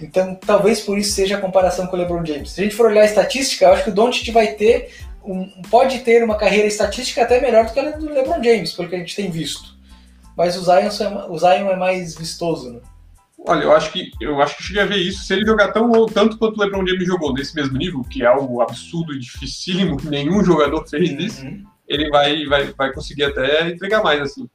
Então, 0.00 0.34
talvez 0.34 0.80
por 0.80 0.98
isso 0.98 1.12
seja 1.12 1.36
a 1.36 1.40
comparação 1.40 1.86
com 1.86 1.96
o 1.96 1.98
LeBron 1.98 2.24
James. 2.24 2.52
Se 2.52 2.60
a 2.60 2.64
gente 2.64 2.76
for 2.76 2.86
olhar 2.86 3.02
a 3.02 3.06
estatística, 3.06 3.64
eu 3.64 3.72
acho 3.72 3.84
que 3.84 3.90
o 3.90 3.94
Doncic 3.94 4.30
vai 4.30 4.54
ter 4.54 4.90
um, 5.24 5.46
pode 5.70 5.98
ter 5.98 6.24
uma 6.24 6.36
carreira 6.36 6.66
estatística 6.66 7.22
até 7.22 7.40
melhor 7.40 7.66
do 7.66 7.72
que 7.72 7.80
a 7.80 7.90
do 7.90 8.08
LeBron 8.08 8.42
James, 8.42 8.72
pelo 8.72 8.88
que 8.88 8.94
a 8.94 8.98
gente 8.98 9.14
tem 9.14 9.30
visto. 9.30 9.74
Mas 10.36 10.56
o 10.56 10.62
Zion, 10.62 10.88
é, 10.88 11.26
o 11.28 11.38
Zion 11.38 11.70
é 11.70 11.76
mais 11.76 12.16
vistoso, 12.16 12.72
né? 12.72 12.80
Olha, 13.46 13.64
eu 13.64 13.72
acho 13.72 13.90
que 13.90 14.10
eu 14.20 14.40
acho 14.40 14.56
que 14.56 14.62
cheguei 14.62 14.82
a 14.82 14.86
ver 14.86 14.98
isso. 14.98 15.24
Se 15.24 15.32
ele 15.32 15.46
jogar 15.46 15.72
tão 15.72 16.06
tanto 16.06 16.38
quanto 16.38 16.58
o 16.58 16.60
LeBron 16.62 16.86
James 16.86 17.06
jogou 17.06 17.32
nesse 17.32 17.54
mesmo 17.54 17.76
nível, 17.76 18.02
que 18.02 18.22
é 18.22 18.26
algo 18.26 18.60
absurdo 18.60 19.14
e 19.14 19.18
dificílimo, 19.18 19.96
nenhum 20.04 20.44
jogador 20.44 20.86
fez 20.86 21.10
uhum. 21.10 21.18
isso 21.18 21.46
ele 21.90 22.08
vai, 22.08 22.46
vai, 22.46 22.72
vai 22.72 22.92
conseguir 22.92 23.24
até 23.24 23.68
entregar 23.68 24.02
mais, 24.02 24.20
assim. 24.20 24.48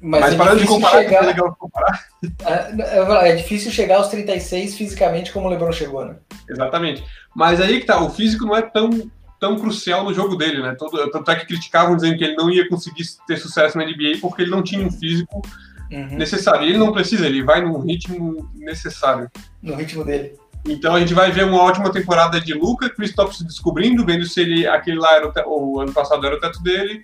Mas, 0.00 0.20
Mas 0.20 0.34
é 0.34 0.36
parando 0.36 0.60
de 0.60 0.66
comparar, 0.66 1.02
chegar... 1.02 1.22
é 1.22 1.26
legal 1.26 1.56
comparar. 1.56 2.04
É, 2.46 3.30
é, 3.30 3.36
difícil 3.36 3.70
chegar 3.70 3.96
aos 3.96 4.08
36 4.08 4.76
fisicamente 4.76 5.32
como 5.32 5.46
o 5.46 5.50
LeBron 5.50 5.72
chegou, 5.72 6.04
né? 6.04 6.16
Exatamente. 6.48 7.04
Mas 7.34 7.60
aí 7.60 7.80
que 7.80 7.86
tá, 7.86 8.00
o 8.00 8.08
físico 8.08 8.46
não 8.46 8.56
é 8.56 8.62
tão, 8.62 9.10
tão 9.38 9.58
crucial 9.58 10.04
no 10.04 10.14
jogo 10.14 10.36
dele, 10.36 10.62
né? 10.62 10.74
Todo, 10.78 11.10
tanto 11.10 11.30
é 11.30 11.36
que 11.36 11.46
criticavam 11.46 11.96
dizendo 11.96 12.16
que 12.16 12.24
ele 12.24 12.36
não 12.36 12.48
ia 12.48 12.68
conseguir 12.68 13.04
ter 13.26 13.36
sucesso 13.36 13.76
na 13.76 13.84
NBA 13.84 14.18
porque 14.20 14.42
ele 14.42 14.50
não 14.50 14.62
tinha 14.62 14.86
um 14.86 14.90
físico 14.90 15.42
uhum. 15.90 16.16
necessário. 16.16 16.64
E 16.64 16.70
ele 16.70 16.78
não 16.78 16.92
precisa, 16.92 17.26
ele 17.26 17.42
vai 17.42 17.60
no 17.60 17.78
ritmo 17.78 18.48
necessário. 18.54 19.28
No 19.60 19.74
ritmo 19.74 20.04
dele. 20.04 20.38
Então 20.68 20.94
a 20.94 21.00
gente 21.00 21.14
vai 21.14 21.30
ver 21.32 21.44
uma 21.44 21.62
ótima 21.62 21.90
temporada 21.90 22.40
de 22.40 22.52
Luca, 22.52 22.90
Christoph 22.90 23.32
se 23.32 23.44
descobrindo, 23.44 24.04
vendo 24.04 24.24
se 24.26 24.40
ele 24.40 24.66
aquele 24.66 24.98
lá 24.98 25.14
era 25.16 25.32
o, 25.46 25.74
o 25.74 25.80
ano 25.80 25.92
passado 25.92 26.24
era 26.26 26.36
o 26.36 26.40
teto 26.40 26.62
dele. 26.62 27.02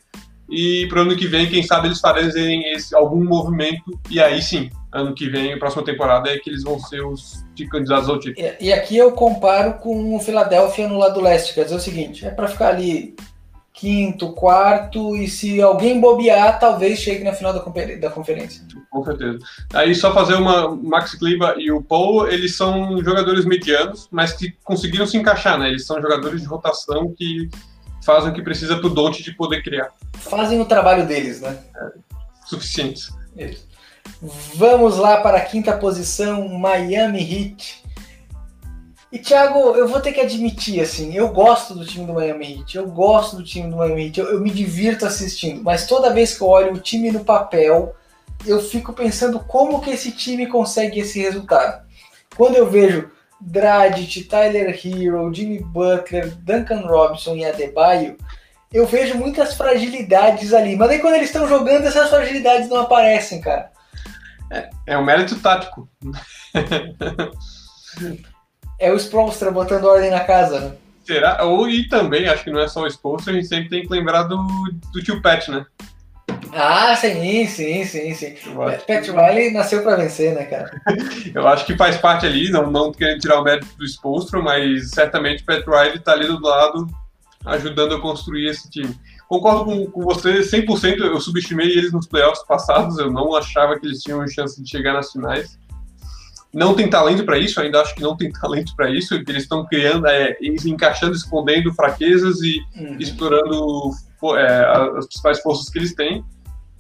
E 0.49 0.87
para 0.89 0.99
o 0.99 1.03
ano 1.03 1.17
que 1.17 1.27
vem, 1.27 1.49
quem 1.49 1.63
sabe 1.63 1.89
eles 1.89 2.01
fazem 2.01 2.73
esse, 2.73 2.95
algum 2.95 3.25
movimento. 3.25 3.99
E 4.11 4.21
aí 4.21 4.43
sim, 4.43 4.69
ano 4.93 5.15
que 5.15 5.29
vem, 5.29 5.55
a 5.55 5.59
próxima 5.59 5.83
temporada, 5.83 6.31
é 6.31 6.39
que 6.39 6.51
eles 6.51 6.63
vão 6.63 6.79
ser 6.79 7.01
os 7.05 7.43
candidatos 7.71 8.09
ao 8.09 8.19
título. 8.21 8.47
E, 8.61 8.67
e 8.67 8.73
aqui 8.73 8.97
eu 8.97 9.13
comparo 9.13 9.75
com 9.75 10.15
o 10.15 10.21
Philadelphia 10.21 10.87
no 10.87 10.99
lado 10.99 11.21
leste. 11.21 11.55
Quer 11.55 11.65
dizer 11.65 11.77
o 11.77 11.81
seguinte: 11.81 12.27
é 12.27 12.31
para 12.31 12.49
ficar 12.49 12.69
ali 12.69 13.17
quinto, 13.75 14.33
quarto, 14.33 15.17
e 15.17 15.29
se 15.29 15.61
alguém 15.61 16.01
bobear, 16.01 16.61
talvez 16.61 17.01
chegue 17.01 17.25
na 17.25 17.33
final 17.33 17.53
da, 17.53 17.61
da 17.97 18.09
conferência. 18.09 18.65
Com 18.89 19.05
certeza. 19.05 19.39
Aí 19.75 19.95
só 19.97 20.15
fazer 20.15 20.35
uma. 20.35 20.75
Max 20.77 21.17
Kliba 21.17 21.57
e 21.59 21.73
o 21.73 21.83
Paul, 21.83 22.29
eles 22.29 22.57
são 22.57 23.03
jogadores 23.03 23.45
medianos, 23.45 24.09
mas 24.13 24.33
que 24.33 24.53
conseguiram 24.63 25.07
se 25.07 25.17
encaixar, 25.17 25.59
né? 25.59 25.69
Eles 25.69 25.85
são 25.85 26.01
jogadores 26.01 26.41
de 26.41 26.47
rotação 26.47 27.13
que 27.19 27.51
fazem 28.05 28.31
o 28.31 28.35
que 28.35 28.43
precisa 28.43 28.77
pro 28.77 28.91
Don't 28.91 29.21
de 29.21 29.33
poder 29.33 29.63
criar. 29.63 29.89
Fazem 30.15 30.61
o 30.61 30.65
trabalho 30.65 31.05
deles, 31.07 31.41
né? 31.41 31.59
É, 31.77 31.93
suficientes. 32.47 33.13
Isso. 33.37 33.67
Vamos 34.55 34.97
lá 34.97 35.21
para 35.21 35.39
a 35.39 35.45
quinta 35.45 35.77
posição, 35.77 36.49
Miami 36.49 37.21
Heat. 37.21 37.84
E 39.15 39.19
Thiago, 39.21 39.77
eu 39.77 39.87
vou 39.87 40.01
ter 40.01 40.11
que 40.11 40.21
admitir, 40.21 40.81
assim, 40.81 41.15
eu 41.15 41.29
gosto 41.29 41.73
do 41.73 41.87
time 41.87 42.05
do 42.05 42.15
Miami 42.15 42.59
Heat, 42.59 42.77
eu 42.77 42.89
gosto 42.89 43.37
do 43.37 43.45
time 43.45 43.71
do 43.71 43.77
Miami 43.77 44.07
Heat, 44.07 44.19
eu, 44.19 44.27
eu 44.27 44.41
me 44.41 44.51
divirto 44.51 45.07
assistindo, 45.07 45.63
mas 45.63 45.87
toda 45.87 46.13
vez 46.13 46.37
que 46.37 46.43
eu 46.43 46.49
olho 46.49 46.73
o 46.73 46.81
time 46.81 47.13
no 47.13 47.25
papel, 47.25 47.95
eu 48.45 48.61
fico 48.61 48.93
pensando 48.93 49.39
como 49.39 49.81
que 49.81 49.91
esse 49.91 50.11
time 50.11 50.49
consegue 50.49 50.99
esse 50.99 51.21
resultado. 51.21 51.87
Quando 52.37 52.57
eu 52.57 52.69
vejo 52.69 53.09
Dragic, 53.41 54.25
Tyler 54.25 54.71
Hero, 54.85 55.33
Jimmy 55.33 55.61
Butler, 55.61 56.35
Duncan 56.39 56.81
Robinson 56.81 57.37
e 57.37 57.45
Adebayo, 57.45 58.17
eu 58.73 58.85
vejo 58.85 59.17
muitas 59.17 59.55
fragilidades 59.55 60.53
ali. 60.53 60.75
Mas 60.75 60.91
aí 60.91 60.99
quando 60.99 61.15
eles 61.15 61.29
estão 61.29 61.47
jogando, 61.47 61.87
essas 61.87 62.11
fragilidades 62.11 62.69
não 62.69 62.79
aparecem, 62.79 63.41
cara. 63.41 63.71
É, 64.51 64.71
é 64.89 64.99
um 64.99 65.05
mérito 65.05 65.39
tático. 65.39 65.89
é 68.85 68.93
o 68.93 68.97
Spolstra 68.97 69.51
botando 69.51 69.85
ordem 69.85 70.11
na 70.11 70.21
casa, 70.21 70.61
né? 70.61 70.73
Será? 71.05 71.45
Ou, 71.45 71.69
e 71.69 71.89
também, 71.89 72.29
acho 72.29 72.45
que 72.45 72.51
não 72.51 72.61
é 72.61 72.69
só 72.69 72.83
o 72.83 72.87
Spolstra, 72.87 73.33
a 73.33 73.37
gente 73.37 73.49
sempre 73.49 73.69
tem 73.69 73.83
que 73.83 73.93
lembrar 73.93 74.25
do, 74.25 74.37
do 74.93 75.03
tio 75.03 75.21
Pat, 75.21 75.49
né? 75.49 75.67
Ah, 76.53 76.95
sim, 76.95 77.47
sim, 77.47 77.85
sim, 77.85 78.15
sim. 78.15 78.35
Pat 78.87 79.07
Riley 79.09 79.53
nasceu 79.53 79.83
para 79.83 79.97
vencer, 79.97 80.35
né, 80.35 80.45
cara? 80.45 80.71
eu 81.35 81.49
acho 81.49 81.67
que 81.67 81.77
faz 81.77 81.97
parte 81.97 82.27
ali, 82.27 82.49
não, 82.51 82.71
não 82.71 82.93
querendo 82.93 83.21
tirar 83.21 83.41
o 83.41 83.45
mérito 83.45 83.67
do 83.77 83.85
Spolstra, 83.85 84.41
mas 84.41 84.91
certamente 84.91 85.43
Pat 85.43 85.65
Riley 85.67 85.99
tá 85.99 86.13
ali 86.13 86.27
do 86.27 86.41
lado 86.41 86.87
ajudando 87.45 87.97
a 87.97 88.01
construir 88.01 88.49
esse 88.49 88.71
time. 88.71 88.95
Concordo 89.29 89.65
com, 89.65 89.87
com 89.87 90.03
você 90.03 90.41
100%, 90.41 91.01
eu 91.01 91.21
subestimei 91.21 91.67
eles 91.67 91.93
nos 91.93 92.07
playoffs 92.07 92.47
passados, 92.47 92.99
eu 92.99 93.11
não 93.11 93.35
achava 93.35 93.79
que 93.79 93.87
eles 93.87 94.03
tinham 94.03 94.27
chance 94.29 94.63
de 94.63 94.69
chegar 94.69 94.93
nas 94.93 95.11
finais 95.11 95.59
não 96.55 96.75
tem 96.75 96.89
talento 96.89 97.25
para 97.25 97.39
isso, 97.39 97.61
ainda 97.61 97.81
acho 97.81 97.95
que 97.95 98.03
não 98.03 98.17
tem 98.17 98.31
talento 98.41 98.75
para 98.77 98.91
isso, 98.91 99.23
que 99.25 99.31
eles 99.31 99.43
estão 99.43 99.67
criando, 99.67 100.07
é, 100.07 100.37
encaixando, 100.41 101.15
escondendo 101.15 101.75
fraquezas 101.75 102.41
e 102.41 102.61
uhum. 102.77 102.97
explorando 102.99 103.91
é, 104.37 104.99
as 104.99 105.07
principais 105.07 105.41
forças 105.41 105.69
que 105.69 105.79
eles 105.79 105.95
têm. 105.95 106.25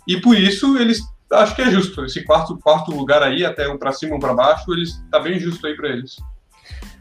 E 0.06 0.20
por 0.20 0.36
isso 0.36 0.78
eles 0.78 1.01
acho 1.32 1.55
que 1.55 1.62
é 1.62 1.70
justo. 1.70 2.05
Esse 2.05 2.22
quarto, 2.22 2.59
quarto 2.59 2.90
lugar 2.92 3.22
aí, 3.22 3.44
até 3.44 3.68
um 3.68 3.76
para 3.76 3.92
cima, 3.92 4.16
um 4.16 4.20
para 4.20 4.34
baixo, 4.34 4.72
eles 4.72 5.02
tá 5.10 5.18
bem 5.18 5.38
justo 5.38 5.66
aí 5.66 5.74
para 5.76 5.88
eles. 5.88 6.16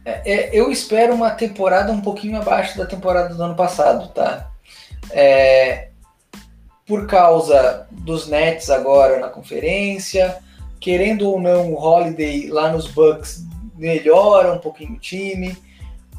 É, 0.06 0.34
é, 0.34 0.50
eu 0.54 0.72
espero 0.72 1.14
uma 1.14 1.32
temporada 1.32 1.92
um 1.92 2.02
pouquinho 2.02 2.38
abaixo 2.38 2.78
da 2.78 2.86
temporada 2.86 3.34
do 3.34 3.44
ano 3.44 3.56
passado, 3.56 4.10
tá? 4.10 4.50
É, 5.12 5.90
por 6.86 7.08
causa 7.08 7.88
dos 7.92 8.28
Nets 8.28 8.70
agora 8.70 9.20
na 9.20 9.30
conferência, 9.30 10.38
querendo 10.84 11.30
ou 11.30 11.40
não, 11.40 11.72
o 11.72 11.82
Holiday 11.82 12.50
lá 12.50 12.70
nos 12.70 12.88
Bucks 12.88 13.46
melhora 13.74 14.52
um 14.52 14.58
pouquinho 14.58 14.96
o 14.96 15.00
time. 15.00 15.58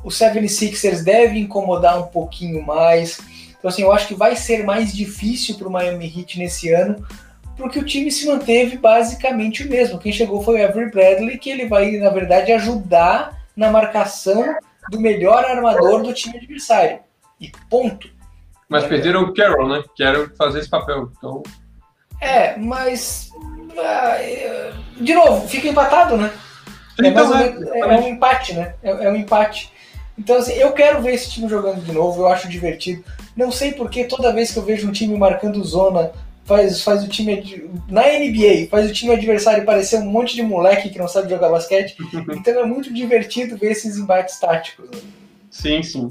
O 0.02 0.08
76ers 0.08 1.04
deve 1.04 1.38
incomodar 1.38 2.00
um 2.00 2.06
pouquinho 2.06 2.62
mais. 2.62 3.20
Então, 3.58 3.68
assim, 3.68 3.82
eu 3.82 3.92
acho 3.92 4.08
que 4.08 4.14
vai 4.14 4.34
ser 4.34 4.64
mais 4.64 4.94
difícil 4.96 5.56
para 5.56 5.68
o 5.68 5.70
Miami 5.70 6.06
Heat 6.06 6.38
nesse 6.38 6.72
ano, 6.72 7.06
porque 7.58 7.78
o 7.78 7.84
time 7.84 8.10
se 8.10 8.26
manteve 8.26 8.78
basicamente 8.78 9.66
o 9.66 9.68
mesmo. 9.68 9.98
Quem 9.98 10.12
chegou 10.12 10.42
foi 10.42 10.58
o 10.62 10.64
Avery 10.64 10.90
Bradley, 10.90 11.36
que 11.36 11.50
ele 11.50 11.66
vai, 11.66 11.90
na 11.98 12.08
verdade, 12.08 12.50
ajudar 12.50 13.38
na 13.54 13.70
marcação 13.70 14.56
do 14.90 14.98
melhor 14.98 15.44
armador 15.44 16.02
do 16.02 16.14
time 16.14 16.38
adversário. 16.38 17.00
E 17.38 17.52
ponto. 17.68 18.08
Mas 18.66 18.84
perderam 18.84 19.24
o 19.24 19.34
Carroll, 19.34 19.68
né? 19.68 19.84
Que 19.94 20.02
era 20.02 20.26
fazer 20.38 20.60
esse 20.60 20.70
papel. 20.70 21.10
Então... 21.18 21.42
É, 22.18 22.56
mas. 22.56 23.30
É, 23.76 24.72
de 25.00 25.14
novo, 25.14 25.46
fica 25.48 25.68
empatado, 25.68 26.16
né? 26.16 26.32
É, 27.02 27.08
então, 27.08 27.36
é, 27.36 27.80
é, 27.80 27.86
um 27.86 28.08
empate, 28.08 28.54
né? 28.54 28.74
É, 28.82 28.90
é, 28.90 29.10
um 29.10 29.16
empate. 29.16 29.72
Então, 30.16 30.36
assim, 30.36 30.52
eu 30.52 30.72
quero 30.72 31.02
ver 31.02 31.14
esse 31.14 31.30
time 31.30 31.48
jogando 31.48 31.82
de 31.82 31.92
novo, 31.92 32.22
eu 32.22 32.28
acho 32.28 32.48
divertido. 32.48 33.04
Não 33.36 33.50
sei 33.50 33.72
porque 33.72 34.04
toda 34.04 34.32
vez 34.32 34.52
que 34.52 34.58
eu 34.58 34.64
vejo 34.64 34.88
um 34.88 34.92
time 34.92 35.16
marcando 35.18 35.62
zona, 35.64 36.12
faz, 36.44 36.82
faz 36.82 37.02
o 37.02 37.08
time. 37.08 37.68
Na 37.88 38.02
NBA, 38.02 38.68
faz 38.70 38.88
o 38.88 38.92
time 38.92 39.12
adversário 39.12 39.64
parecer 39.64 39.98
um 39.98 40.10
monte 40.10 40.36
de 40.36 40.42
moleque 40.42 40.90
que 40.90 40.98
não 40.98 41.08
sabe 41.08 41.30
jogar 41.30 41.48
basquete. 41.48 41.96
então 42.30 42.60
é 42.60 42.64
muito 42.64 42.92
divertido 42.94 43.56
ver 43.56 43.72
esses 43.72 43.96
embates 43.96 44.38
táticos. 44.38 44.88
Né? 44.88 45.02
Sim, 45.50 45.82
sim. 45.82 46.08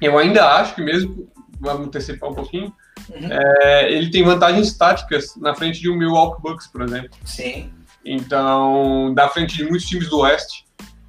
Eu 0.00 0.16
ainda 0.18 0.44
acho 0.56 0.74
que 0.74 0.82
mesmo. 0.82 1.28
Vamos 1.58 1.86
antecipar 1.86 2.30
um 2.30 2.34
pouquinho. 2.34 2.72
Uhum. 3.10 3.28
É, 3.30 3.92
ele 3.92 4.10
tem 4.10 4.24
vantagens 4.24 4.76
táticas 4.76 5.36
na 5.36 5.54
frente 5.54 5.80
de 5.80 5.90
um 5.90 5.96
Milwaukee 5.96 6.42
Bucks, 6.42 6.66
por 6.66 6.82
exemplo. 6.82 7.10
Sim. 7.24 7.70
Então, 8.04 9.12
da 9.14 9.28
frente 9.28 9.56
de 9.56 9.64
muitos 9.64 9.86
times 9.86 10.08
do 10.08 10.20
Oeste. 10.20 10.64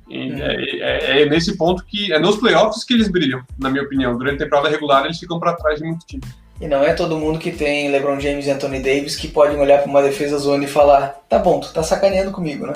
Uhum. 0.09 0.37
É, 0.41 0.55
é, 0.79 1.21
é, 1.21 1.25
nesse 1.25 1.57
ponto 1.57 1.83
que 1.85 2.13
é 2.13 2.19
nos 2.19 2.37
playoffs 2.37 2.83
que 2.83 2.93
eles 2.93 3.09
brilham, 3.09 3.43
na 3.59 3.69
minha 3.69 3.83
opinião. 3.83 4.17
Durante 4.17 4.41
a 4.41 4.45
temporada 4.45 4.69
regular 4.69 5.05
eles 5.05 5.19
ficam 5.19 5.39
para 5.39 5.53
trás 5.53 5.79
de 5.79 5.85
muito 5.85 6.05
time. 6.05 6.23
E 6.59 6.67
não 6.67 6.81
é 6.83 6.93
todo 6.93 7.17
mundo 7.17 7.37
que 7.37 7.51
tem 7.51 7.91
LeBron 7.91 8.19
James 8.19 8.47
e 8.47 8.51
Anthony 8.51 8.79
Davis 8.79 9.15
que 9.15 9.27
podem 9.27 9.59
olhar 9.59 9.79
para 9.79 9.89
uma 9.89 10.01
defesa 10.01 10.37
zona 10.37 10.63
e 10.63 10.67
falar: 10.67 11.21
tá 11.29 11.37
bom, 11.37 11.59
tu 11.59 11.71
tá 11.71 11.83
sacaneando 11.83 12.31
comigo, 12.31 12.65
né? 12.65 12.73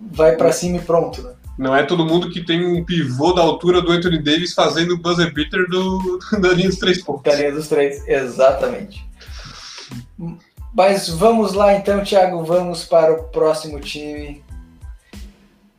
Vai 0.00 0.36
para 0.36 0.52
cima 0.52 0.78
e 0.78 0.80
pronto. 0.80 1.22
Né? 1.22 1.32
Não 1.60 1.76
é 1.76 1.82
todo 1.82 2.06
mundo 2.06 2.30
que 2.30 2.42
tem 2.42 2.64
um 2.64 2.82
pivô 2.82 3.34
da 3.34 3.42
altura 3.42 3.82
do 3.82 3.92
Anthony 3.92 4.16
Davis 4.16 4.54
fazendo 4.54 4.94
o 4.94 4.96
buzzer 4.96 5.30
beater 5.30 5.68
do, 5.68 6.18
da 6.40 6.54
linha 6.54 6.70
dos 6.70 6.78
três 6.78 7.04
pontos. 7.04 7.22
Da 7.22 7.34
linha 7.34 7.52
dos 7.52 7.68
três, 7.68 8.02
exatamente. 8.08 9.06
Mas 10.72 11.10
vamos 11.10 11.52
lá 11.52 11.74
então, 11.74 12.02
Thiago, 12.02 12.42
vamos 12.46 12.84
para 12.84 13.12
o 13.12 13.24
próximo 13.24 13.78
time. 13.78 14.42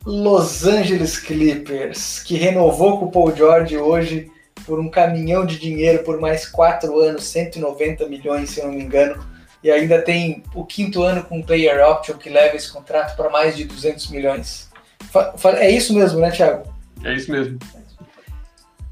Los 0.06 0.64
Angeles 0.64 1.18
Clippers, 1.18 2.22
que 2.22 2.36
renovou 2.36 3.00
com 3.00 3.06
o 3.06 3.10
Paul 3.10 3.34
George 3.34 3.76
hoje 3.76 4.30
por 4.64 4.78
um 4.78 4.88
caminhão 4.88 5.44
de 5.44 5.58
dinheiro 5.58 6.04
por 6.04 6.20
mais 6.20 6.46
quatro 6.46 7.00
anos, 7.00 7.24
190 7.24 8.06
milhões, 8.06 8.50
se 8.50 8.60
eu 8.60 8.66
não 8.66 8.74
me 8.74 8.84
engano, 8.84 9.26
e 9.64 9.68
ainda 9.68 10.00
tem 10.00 10.44
o 10.54 10.64
quinto 10.64 11.02
ano 11.02 11.24
com 11.24 11.42
player 11.42 11.84
option 11.84 12.16
que 12.18 12.30
leva 12.30 12.54
esse 12.54 12.72
contrato 12.72 13.16
para 13.16 13.30
mais 13.30 13.56
de 13.56 13.64
200 13.64 14.10
milhões. 14.10 14.70
É 15.58 15.70
isso 15.70 15.94
mesmo, 15.94 16.20
né, 16.20 16.30
Thiago? 16.30 16.72
É 17.04 17.14
isso 17.14 17.30
mesmo. 17.30 17.58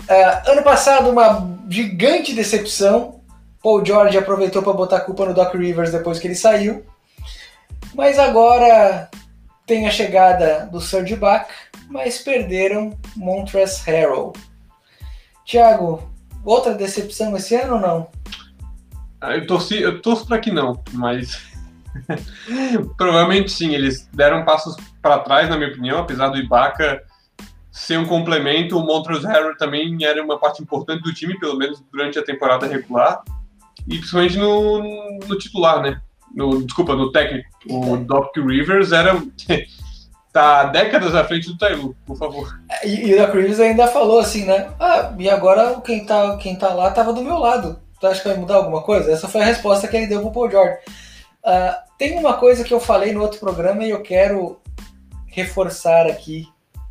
Uh, 0.02 0.50
ano 0.50 0.62
passado, 0.62 1.10
uma 1.10 1.48
gigante 1.68 2.34
decepção. 2.34 3.20
Paul 3.62 3.84
George 3.84 4.16
aproveitou 4.16 4.62
para 4.62 4.72
botar 4.72 4.96
a 4.96 5.00
culpa 5.00 5.26
no 5.26 5.34
Doc 5.34 5.54
Rivers 5.54 5.92
depois 5.92 6.18
que 6.18 6.26
ele 6.26 6.34
saiu. 6.34 6.84
Mas 7.94 8.18
agora 8.18 9.08
tem 9.66 9.86
a 9.86 9.90
chegada 9.90 10.68
do 10.72 10.80
Serge 10.80 11.14
Ibaka, 11.14 11.52
mas 11.88 12.18
perderam 12.18 12.98
Montrezl 13.14 13.82
Harrell. 13.86 14.32
Thiago, 15.44 16.10
outra 16.44 16.74
decepção 16.74 17.36
esse 17.36 17.54
ano 17.54 17.74
ou 17.74 17.80
não? 17.80 18.08
Ah, 19.20 19.36
eu, 19.36 19.46
torci, 19.46 19.80
eu 19.80 20.00
torço 20.00 20.26
para 20.26 20.38
que 20.38 20.50
não, 20.50 20.82
mas 20.92 21.49
provavelmente 22.96 23.50
sim. 23.50 23.74
Eles 23.74 24.08
deram 24.12 24.44
passos 24.44 24.76
para 25.00 25.18
trás, 25.18 25.48
na 25.48 25.56
minha 25.56 25.70
opinião, 25.70 26.00
apesar 26.00 26.28
do 26.28 26.38
Ibaka 26.38 27.02
ser 27.70 27.98
um 27.98 28.06
complemento. 28.06 28.78
O 28.78 28.84
Montrezl 28.84 29.26
Harrell 29.26 29.56
também 29.56 29.96
era 30.02 30.22
uma 30.22 30.38
parte 30.38 30.62
importante 30.62 31.02
do 31.02 31.14
time, 31.14 31.38
pelo 31.38 31.56
menos 31.56 31.82
durante 31.92 32.18
a 32.18 32.24
temporada 32.24 32.66
regular, 32.66 33.22
e 33.86 33.96
principalmente 33.96 34.36
no, 34.36 35.18
no 35.26 35.38
titular, 35.38 35.82
né? 35.82 36.00
No, 36.34 36.62
desculpa, 36.62 36.94
no 36.94 37.10
técnico. 37.10 37.48
O 37.68 37.96
Doc 37.96 38.36
Rivers 38.36 38.92
era 38.92 39.20
tá 40.32 40.64
décadas 40.64 41.14
à 41.14 41.24
frente 41.24 41.48
do 41.48 41.58
Tailu, 41.58 41.96
por 42.06 42.16
favor. 42.16 42.60
E, 42.84 43.08
e 43.08 43.14
o 43.14 43.18
Doc 43.18 43.34
Rivers 43.34 43.60
ainda 43.60 43.88
falou 43.88 44.20
assim, 44.20 44.44
né? 44.44 44.70
Ah, 44.78 45.12
e 45.18 45.28
agora 45.28 45.80
quem 45.84 46.04
tá, 46.04 46.36
quem 46.36 46.56
tá 46.56 46.72
lá 46.72 46.90
tava 46.90 47.12
do 47.12 47.22
meu 47.22 47.38
lado. 47.38 47.78
Tu 48.00 48.06
acha 48.06 48.22
que 48.22 48.28
vai 48.28 48.38
mudar 48.38 48.56
alguma 48.56 48.82
coisa? 48.82 49.12
Essa 49.12 49.28
foi 49.28 49.42
a 49.42 49.44
resposta 49.44 49.86
que 49.86 49.96
ele 49.96 50.06
deu 50.06 50.22
pro 50.22 50.32
Paul 50.32 50.50
George. 50.50 50.78
Uh, 51.44 51.74
tem 51.98 52.18
uma 52.18 52.34
coisa 52.34 52.64
que 52.64 52.72
eu 52.72 52.80
falei 52.80 53.12
no 53.12 53.22
outro 53.22 53.40
programa 53.40 53.84
e 53.84 53.90
eu 53.90 54.02
quero 54.02 54.60
reforçar 55.26 56.06
aqui, 56.06 56.46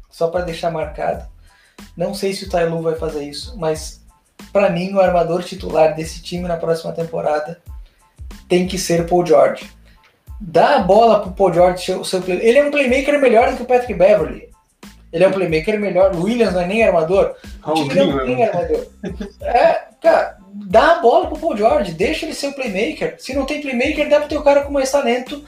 só 0.10 0.28
para 0.28 0.46
deixar 0.46 0.72
marcado. 0.72 1.26
Não 1.96 2.14
sei 2.14 2.34
se 2.34 2.46
o 2.46 2.50
Tailu 2.50 2.82
vai 2.82 2.96
fazer 2.96 3.24
isso, 3.24 3.58
mas 3.58 4.04
para 4.52 4.70
mim 4.70 4.94
o 4.94 5.00
armador 5.00 5.44
titular 5.44 5.96
desse 5.96 6.22
time 6.22 6.48
na 6.48 6.58
próxima 6.58 6.92
temporada 6.92 7.62
tem 8.48 8.68
que 8.68 8.78
ser 8.78 9.08
Paul 9.08 9.26
George 9.26 9.70
dá 10.40 10.76
a 10.76 10.80
bola 10.80 11.20
pro 11.22 11.32
Paul 11.32 11.54
George, 11.54 11.92
o 11.94 12.06
seu 12.06 12.22
play... 12.22 12.40
ele 12.42 12.58
é 12.58 12.66
um 12.66 12.72
playmaker 12.72 13.20
melhor 13.20 13.52
do 13.52 13.58
que 13.58 13.64
o 13.64 13.66
Patrick 13.66 13.94
Beverly. 13.94 14.50
Ele 15.12 15.24
é 15.24 15.28
um 15.28 15.32
playmaker 15.32 15.80
melhor. 15.80 16.16
O 16.16 16.24
Williams 16.24 16.54
não 16.54 16.62
é 16.62 16.68
nem 16.68 16.84
armador. 16.84 17.36
O 17.66 17.74
time 17.74 18.06
não 18.06 18.22
é 18.22 18.26
nem 18.26 18.46
armador. 18.46 18.86
É, 19.42 19.82
cara, 20.00 20.38
dá 20.65 20.94
a 20.94 20.99
bola 20.99 21.27
pro 21.27 21.40
Paul 21.40 21.57
George, 21.57 21.94
deixa 21.94 22.26
ele 22.26 22.34
ser 22.34 22.48
o 22.48 22.53
playmaker. 22.53 23.15
Se 23.19 23.34
não 23.34 23.45
tem 23.45 23.61
playmaker, 23.61 24.10
dá 24.10 24.22
ter 24.22 24.38
o 24.38 24.44
cara 24.44 24.64
com 24.64 24.72
mais 24.72 24.91
talento 24.91 25.44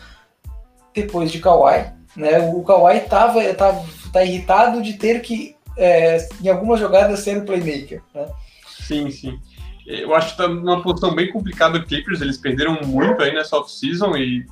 depois 0.93 1.31
de 1.31 1.39
Kawhi. 1.39 1.91
Né? 2.15 2.39
O 2.39 2.63
Kawhi 2.63 3.01
tava, 3.01 3.53
tava, 3.53 3.83
tá 4.11 4.23
irritado 4.23 4.81
de 4.81 4.93
ter 4.93 5.21
que, 5.21 5.55
é, 5.77 6.27
em 6.41 6.49
algumas 6.49 6.79
jogadas, 6.79 7.19
ser 7.19 7.37
o 7.37 7.45
playmaker. 7.45 8.01
Né? 8.13 8.27
Sim, 8.67 9.09
sim. 9.09 9.39
Eu 9.85 10.13
acho 10.13 10.31
que 10.31 10.37
tá 10.37 10.47
numa 10.47 10.81
posição 10.81 11.13
bem 11.13 11.31
complicada 11.31 11.79
do 11.79 11.85
Clippers. 11.85 12.21
Eles 12.21 12.37
perderam 12.37 12.79
muito 12.85 13.21
aí 13.21 13.33
nessa 13.33 13.57
off-season 13.57 14.15
e 14.15 14.45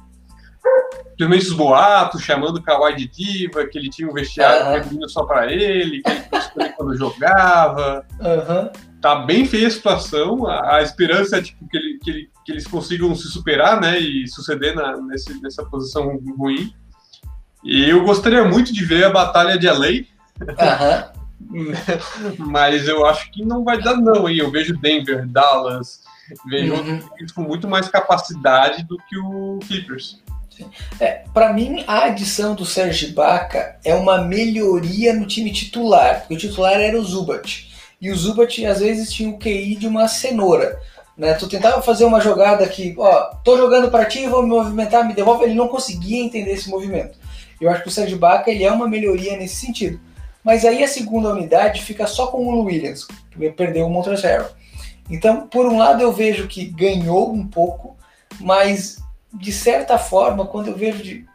Principalmente 1.20 1.48
os 1.48 1.54
boatos, 1.54 2.22
chamando 2.22 2.56
o 2.56 2.64
Kawhi 2.64 2.96
de 2.96 3.08
diva, 3.10 3.66
que 3.66 3.78
ele 3.78 3.90
tinha 3.90 4.10
um 4.10 4.14
vestiário 4.14 4.90
uhum. 4.90 5.10
só 5.10 5.26
para 5.26 5.52
ele, 5.52 6.02
que 6.02 6.10
ele 6.10 6.26
escolher 6.32 6.74
quando 6.78 6.98
jogava. 6.98 8.06
Uhum. 8.22 8.70
Tá 9.02 9.16
bem 9.26 9.46
feia 9.46 9.68
a 9.68 9.72
situação. 9.72 10.48
A, 10.48 10.78
a 10.78 10.82
esperança 10.82 11.38
é 11.38 11.42
tipo, 11.42 11.68
que, 11.68 11.76
ele, 11.78 12.00
que, 12.02 12.10
ele, 12.10 12.30
que, 12.46 12.52
eles 12.54 12.66
consigam 12.66 13.14
se 13.16 13.28
superar 13.28 13.82
né, 13.82 14.00
e 14.00 14.30
suceder 14.30 14.74
na, 14.74 14.96
nesse, 14.96 15.42
nessa 15.42 15.66
posição 15.66 16.18
ruim. 16.38 16.74
E 17.66 17.90
eu 17.90 18.06
gostaria 18.06 18.46
muito 18.46 18.72
de 18.72 18.86
ver 18.86 19.04
a 19.04 19.10
batalha 19.10 19.58
de 19.58 19.70
LA. 19.70 20.06
Uhum. 21.40 21.72
Mas 22.38 22.86
eu 22.86 23.06
acho 23.06 23.32
que 23.32 23.46
não 23.46 23.64
vai 23.64 23.82
dar, 23.82 23.96
não, 23.96 24.28
hein? 24.28 24.38
Eu 24.38 24.52
vejo 24.52 24.78
Denver, 24.78 25.26
Dallas, 25.26 26.02
vejo 26.46 26.74
uhum. 26.74 27.00
com 27.34 27.42
muito 27.44 27.66
mais 27.66 27.88
capacidade 27.88 28.84
do 28.84 28.98
que 29.08 29.18
o 29.18 29.58
Clippers. 29.66 30.22
É, 31.00 31.24
para 31.34 31.54
mim, 31.54 31.84
a 31.88 32.06
adição 32.06 32.56
do 32.56 32.66
Serge 32.66 33.08
Baca 33.08 33.78
é 33.84 33.94
uma 33.94 34.20
melhoria 34.20 35.14
no 35.14 35.26
time 35.26 35.52
titular, 35.52 36.20
porque 36.20 36.34
o 36.34 36.38
titular 36.38 36.80
era 36.80 37.00
o 37.00 37.04
Zubat. 37.04 37.70
E 38.02 38.12
o 38.12 38.16
Zubat 38.16 38.66
às 38.66 38.80
vezes 38.80 39.12
tinha 39.12 39.30
o 39.30 39.38
QI 39.38 39.76
de 39.76 39.88
uma 39.88 40.08
cenoura. 40.08 40.80
Né? 41.18 41.34
Tu 41.34 41.48
tentava 41.50 41.82
fazer 41.82 42.06
uma 42.06 42.22
jogada 42.22 42.66
que, 42.68 42.96
ó, 42.98 43.26
tô 43.44 43.58
jogando 43.58 43.92
para 43.92 44.06
ti, 44.06 44.26
vou 44.28 44.42
me 44.42 44.50
movimentar, 44.50 45.06
me 45.06 45.14
devolve. 45.14 45.44
Ele 45.44 45.54
não 45.54 45.68
conseguia 45.68 46.24
entender 46.24 46.54
esse 46.54 46.70
movimento. 46.70 47.18
Eu 47.60 47.70
acho 47.70 47.84
que 47.84 47.90
o 47.90 47.92
Serge 47.92 48.16
Baca 48.16 48.50
ele 48.50 48.64
é 48.64 48.72
uma 48.72 48.88
melhoria 48.88 49.36
nesse 49.36 49.58
sentido. 49.58 50.00
Mas 50.42 50.64
aí 50.64 50.82
a 50.82 50.88
segunda 50.88 51.30
unidade 51.30 51.82
fica 51.82 52.08
só 52.08 52.28
com 52.28 52.46
o 52.46 52.64
Williams, 52.64 53.06
que 53.06 53.50
perdeu 53.50 53.86
o 53.86 53.90
Montrezl 53.90 54.46
Então, 55.10 55.48
por 55.48 55.66
um 55.66 55.78
lado 55.78 56.02
eu 56.02 56.14
vejo 56.14 56.48
que 56.48 56.66
ganhou 56.66 57.34
um 57.34 57.46
pouco, 57.46 57.98
mas 58.40 58.99
de 59.34 59.52
certa 59.52 59.98
forma, 59.98 60.46
quando 60.46 60.68
eu 60.68 60.76
vejo 60.76 61.04
de 61.04 61.26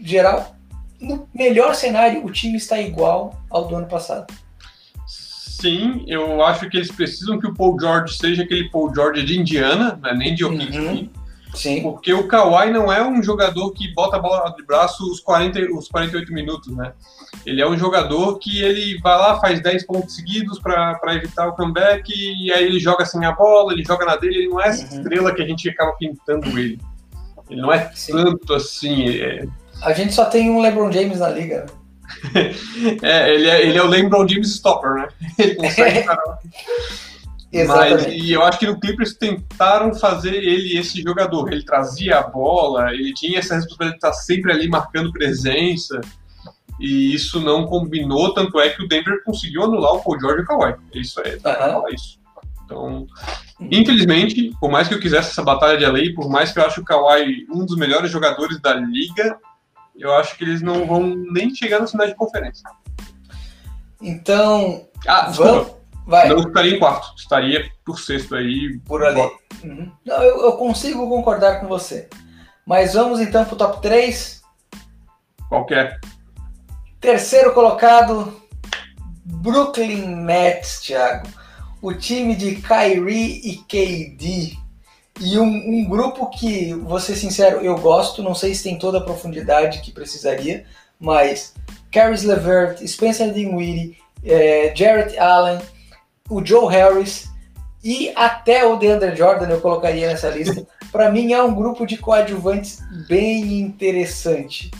geral, 0.00 0.54
no 1.00 1.28
melhor 1.34 1.74
cenário, 1.74 2.24
o 2.24 2.30
time 2.30 2.56
está 2.56 2.80
igual 2.80 3.38
ao 3.50 3.66
do 3.66 3.76
ano 3.76 3.86
passado. 3.86 4.32
Sim, 5.06 6.04
eu 6.06 6.44
acho 6.44 6.68
que 6.68 6.76
eles 6.76 6.90
precisam 6.90 7.38
que 7.38 7.46
o 7.46 7.54
Paul 7.54 7.78
George 7.80 8.16
seja 8.16 8.42
aquele 8.42 8.68
Paul 8.70 8.94
George 8.94 9.24
de 9.24 9.38
Indiana, 9.38 9.98
não 10.02 10.10
é 10.10 10.14
nem 10.14 10.34
de 10.34 10.44
Oklahoma. 10.44 10.90
Uhum. 10.90 11.08
Sim. 11.54 11.82
Porque 11.82 12.12
o 12.12 12.26
Kawhi 12.26 12.70
não 12.70 12.92
é 12.92 13.06
um 13.06 13.22
jogador 13.22 13.70
que 13.70 13.94
bota 13.94 14.16
a 14.16 14.18
bola 14.18 14.52
de 14.56 14.64
braço 14.64 15.08
os, 15.10 15.20
40, 15.20 15.60
os 15.72 15.88
48 15.88 16.32
minutos, 16.32 16.76
né? 16.76 16.92
Ele 17.46 17.62
é 17.62 17.68
um 17.68 17.78
jogador 17.78 18.38
que 18.38 18.60
ele 18.60 18.98
vai 19.00 19.16
lá, 19.16 19.40
faz 19.40 19.62
10 19.62 19.86
pontos 19.86 20.16
seguidos 20.16 20.58
para 20.58 21.14
evitar 21.14 21.48
o 21.48 21.52
comeback, 21.52 22.12
e 22.12 22.52
aí 22.52 22.64
ele 22.64 22.80
joga 22.80 23.06
sem 23.06 23.24
a 23.24 23.32
bola, 23.32 23.72
ele 23.72 23.84
joga 23.84 24.04
na 24.04 24.16
dele, 24.16 24.38
ele 24.38 24.48
não 24.48 24.60
é 24.60 24.68
essa 24.68 24.82
uhum. 24.82 24.98
estrela 24.98 25.34
que 25.34 25.42
a 25.42 25.46
gente 25.46 25.68
acaba 25.68 25.92
pintando 25.92 26.58
ele. 26.58 26.80
Ele 27.48 27.60
não 27.60 27.72
é 27.72 27.90
Sim. 27.94 28.12
tanto 28.12 28.54
assim. 28.54 29.20
É... 29.20 29.46
A 29.82 29.92
gente 29.92 30.14
só 30.14 30.24
tem 30.26 30.50
um 30.50 30.60
LeBron 30.60 30.90
James 30.90 31.18
na 31.18 31.28
liga. 31.28 31.66
é, 33.02 33.34
ele 33.34 33.48
é, 33.48 33.66
ele 33.66 33.78
é 33.78 33.82
o 33.82 33.86
LeBron 33.88 34.26
James 34.28 34.54
Stopper, 34.54 34.94
né? 34.94 35.08
Ele 35.38 35.54
consegue 35.54 36.04
Mas, 37.68 38.06
e 38.08 38.32
eu 38.32 38.42
acho 38.42 38.58
que 38.58 38.66
no 38.66 38.80
Clippers 38.80 39.14
tentaram 39.14 39.94
fazer 39.94 40.34
ele 40.34 40.76
esse 40.76 41.00
jogador. 41.00 41.52
Ele 41.52 41.64
trazia 41.64 42.18
a 42.18 42.22
bola, 42.22 42.92
ele 42.92 43.14
tinha 43.14 43.38
essa 43.38 43.54
responsabilidade 43.54 44.00
de 44.00 44.06
estar 44.06 44.12
sempre 44.12 44.50
ali 44.50 44.68
marcando 44.68 45.12
presença. 45.12 46.00
E 46.80 47.14
isso 47.14 47.38
não 47.38 47.66
combinou, 47.66 48.34
tanto 48.34 48.58
é 48.58 48.70
que 48.70 48.82
o 48.82 48.88
Denver 48.88 49.22
conseguiu 49.22 49.62
anular 49.62 49.92
o 49.92 50.02
Paul 50.02 50.18
George 50.18 50.40
e 50.40 50.42
o 50.42 50.46
Kawhi. 50.46 50.74
Isso 50.94 51.20
é, 51.20 51.36
uhum. 51.36 51.88
isso. 51.94 52.18
Então, 52.64 53.06
infelizmente, 53.60 54.50
por 54.60 54.70
mais 54.70 54.88
que 54.88 54.94
eu 54.94 55.00
quisesse 55.00 55.30
essa 55.30 55.42
batalha 55.42 55.76
de 55.76 55.86
LA, 55.86 56.14
por 56.14 56.28
mais 56.28 56.52
que 56.52 56.58
eu 56.58 56.64
acho 56.66 56.80
o 56.80 56.84
Kawhi 56.84 57.46
um 57.50 57.64
dos 57.64 57.76
melhores 57.76 58.10
jogadores 58.10 58.60
da 58.60 58.74
liga, 58.74 59.38
eu 59.96 60.12
acho 60.14 60.36
que 60.36 60.44
eles 60.44 60.60
não 60.62 60.86
vão 60.86 61.14
nem 61.30 61.54
chegar 61.54 61.80
na 61.80 61.86
final 61.86 62.06
de 62.06 62.14
conferência. 62.14 62.68
Então, 64.00 64.86
ah, 65.06 65.30
vamos 65.30 65.84
Vai. 66.06 66.28
Não 66.28 66.38
estaria 66.38 66.76
em 66.76 66.78
quarto, 66.78 67.14
estaria 67.16 67.70
por 67.84 67.98
sexto 67.98 68.34
aí. 68.34 68.78
Por 68.84 69.04
ali. 69.04 69.20
Uhum. 69.62 69.90
Não, 70.04 70.22
eu, 70.22 70.42
eu, 70.42 70.52
consigo 70.52 71.08
concordar 71.08 71.60
com 71.60 71.66
você. 71.66 72.08
Mas 72.66 72.94
vamos 72.94 73.20
então 73.20 73.44
para 73.44 73.54
o 73.54 73.58
top 73.58 73.80
3. 73.80 74.42
Qualquer. 75.48 75.98
Terceiro 77.00 77.52
colocado, 77.54 78.38
Brooklyn 79.24 80.06
Nets, 80.06 80.80
Thiago. 80.80 81.28
O 81.84 81.92
time 81.92 82.34
de 82.34 82.62
Kyrie 82.62 83.42
e 83.44 83.56
KD. 83.58 84.56
E 85.20 85.38
um, 85.38 85.44
um, 85.44 85.84
grupo 85.84 86.30
que, 86.30 86.72
vou 86.72 86.98
ser 86.98 87.14
sincero, 87.14 87.60
eu 87.60 87.76
gosto, 87.76 88.22
não 88.22 88.34
sei 88.34 88.54
se 88.54 88.62
tem 88.62 88.78
toda 88.78 88.96
a 88.96 89.04
profundidade 89.04 89.82
que 89.82 89.92
precisaria, 89.92 90.64
mas 90.98 91.52
Caris 91.92 92.22
LeVert, 92.22 92.78
Spencer 92.86 93.30
Dinwiddie, 93.34 93.98
é, 94.24 94.72
Jarrett 94.74 95.18
Allen, 95.18 95.58
o 96.30 96.42
Joe 96.42 96.72
Harris 96.72 97.28
e 97.84 98.10
até 98.16 98.64
o 98.64 98.76
DeAndre 98.76 99.14
Jordan 99.14 99.50
eu 99.50 99.60
colocaria 99.60 100.08
nessa 100.08 100.30
lista. 100.30 100.66
Para 100.90 101.10
mim 101.10 101.34
é 101.34 101.42
um 101.42 101.54
grupo 101.54 101.84
de 101.84 101.98
coadjuvantes 101.98 102.78
bem 103.06 103.60
interessante. 103.60 104.70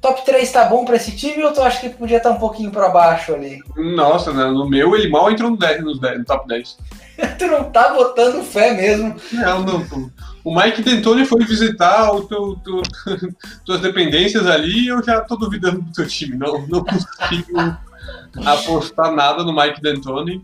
Top 0.00 0.24
3 0.24 0.50
tá 0.50 0.64
bom 0.64 0.84
para 0.84 0.96
esse 0.96 1.12
time 1.12 1.44
ou 1.44 1.52
tu 1.52 1.60
acha 1.60 1.80
que 1.80 1.90
podia 1.90 2.16
estar 2.16 2.30
tá 2.30 2.36
um 2.36 2.38
pouquinho 2.38 2.70
para 2.70 2.88
baixo 2.88 3.34
ali? 3.34 3.62
Nossa, 3.76 4.32
né? 4.32 4.44
no 4.46 4.68
meu 4.68 4.96
ele 4.96 5.10
mal 5.10 5.30
entrou 5.30 5.50
no, 5.50 5.58
10, 5.58 5.84
no, 5.84 5.98
10, 5.98 6.18
no 6.18 6.24
top 6.24 6.48
10. 6.48 6.78
tu 7.38 7.46
não 7.46 7.64
tá 7.64 7.92
botando 7.92 8.42
fé 8.42 8.72
mesmo. 8.72 9.14
Não, 9.32 9.62
não. 9.62 10.10
O 10.42 10.58
Mike 10.58 10.82
D'Antoni 10.82 11.26
foi 11.26 11.44
visitar 11.44 12.12
o 12.12 12.26
teu, 12.26 12.58
teu, 12.64 12.80
tuas 13.66 13.80
dependências 13.80 14.46
ali 14.46 14.84
e 14.84 14.88
eu 14.88 15.02
já 15.04 15.20
tô 15.20 15.36
duvidando 15.36 15.82
do 15.82 15.92
teu 15.92 16.06
time. 16.06 16.36
Não, 16.36 16.66
não 16.66 16.82
consigo 16.82 17.76
apostar 18.46 19.12
nada 19.12 19.44
no 19.44 19.54
Mike 19.54 19.82
D'Antoni. 19.82 20.42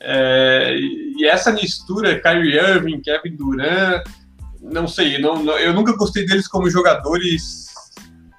É, 0.00 0.76
e 0.78 1.26
essa 1.26 1.52
mistura, 1.52 2.18
Kyrie 2.20 2.56
Irving, 2.56 3.00
Kevin 3.00 3.36
Durant, 3.36 4.02
não 4.62 4.86
sei, 4.86 5.18
não, 5.18 5.42
não, 5.42 5.58
eu 5.58 5.72
nunca 5.72 5.96
gostei 5.96 6.24
deles 6.24 6.46
como 6.46 6.70
jogadores 6.70 7.68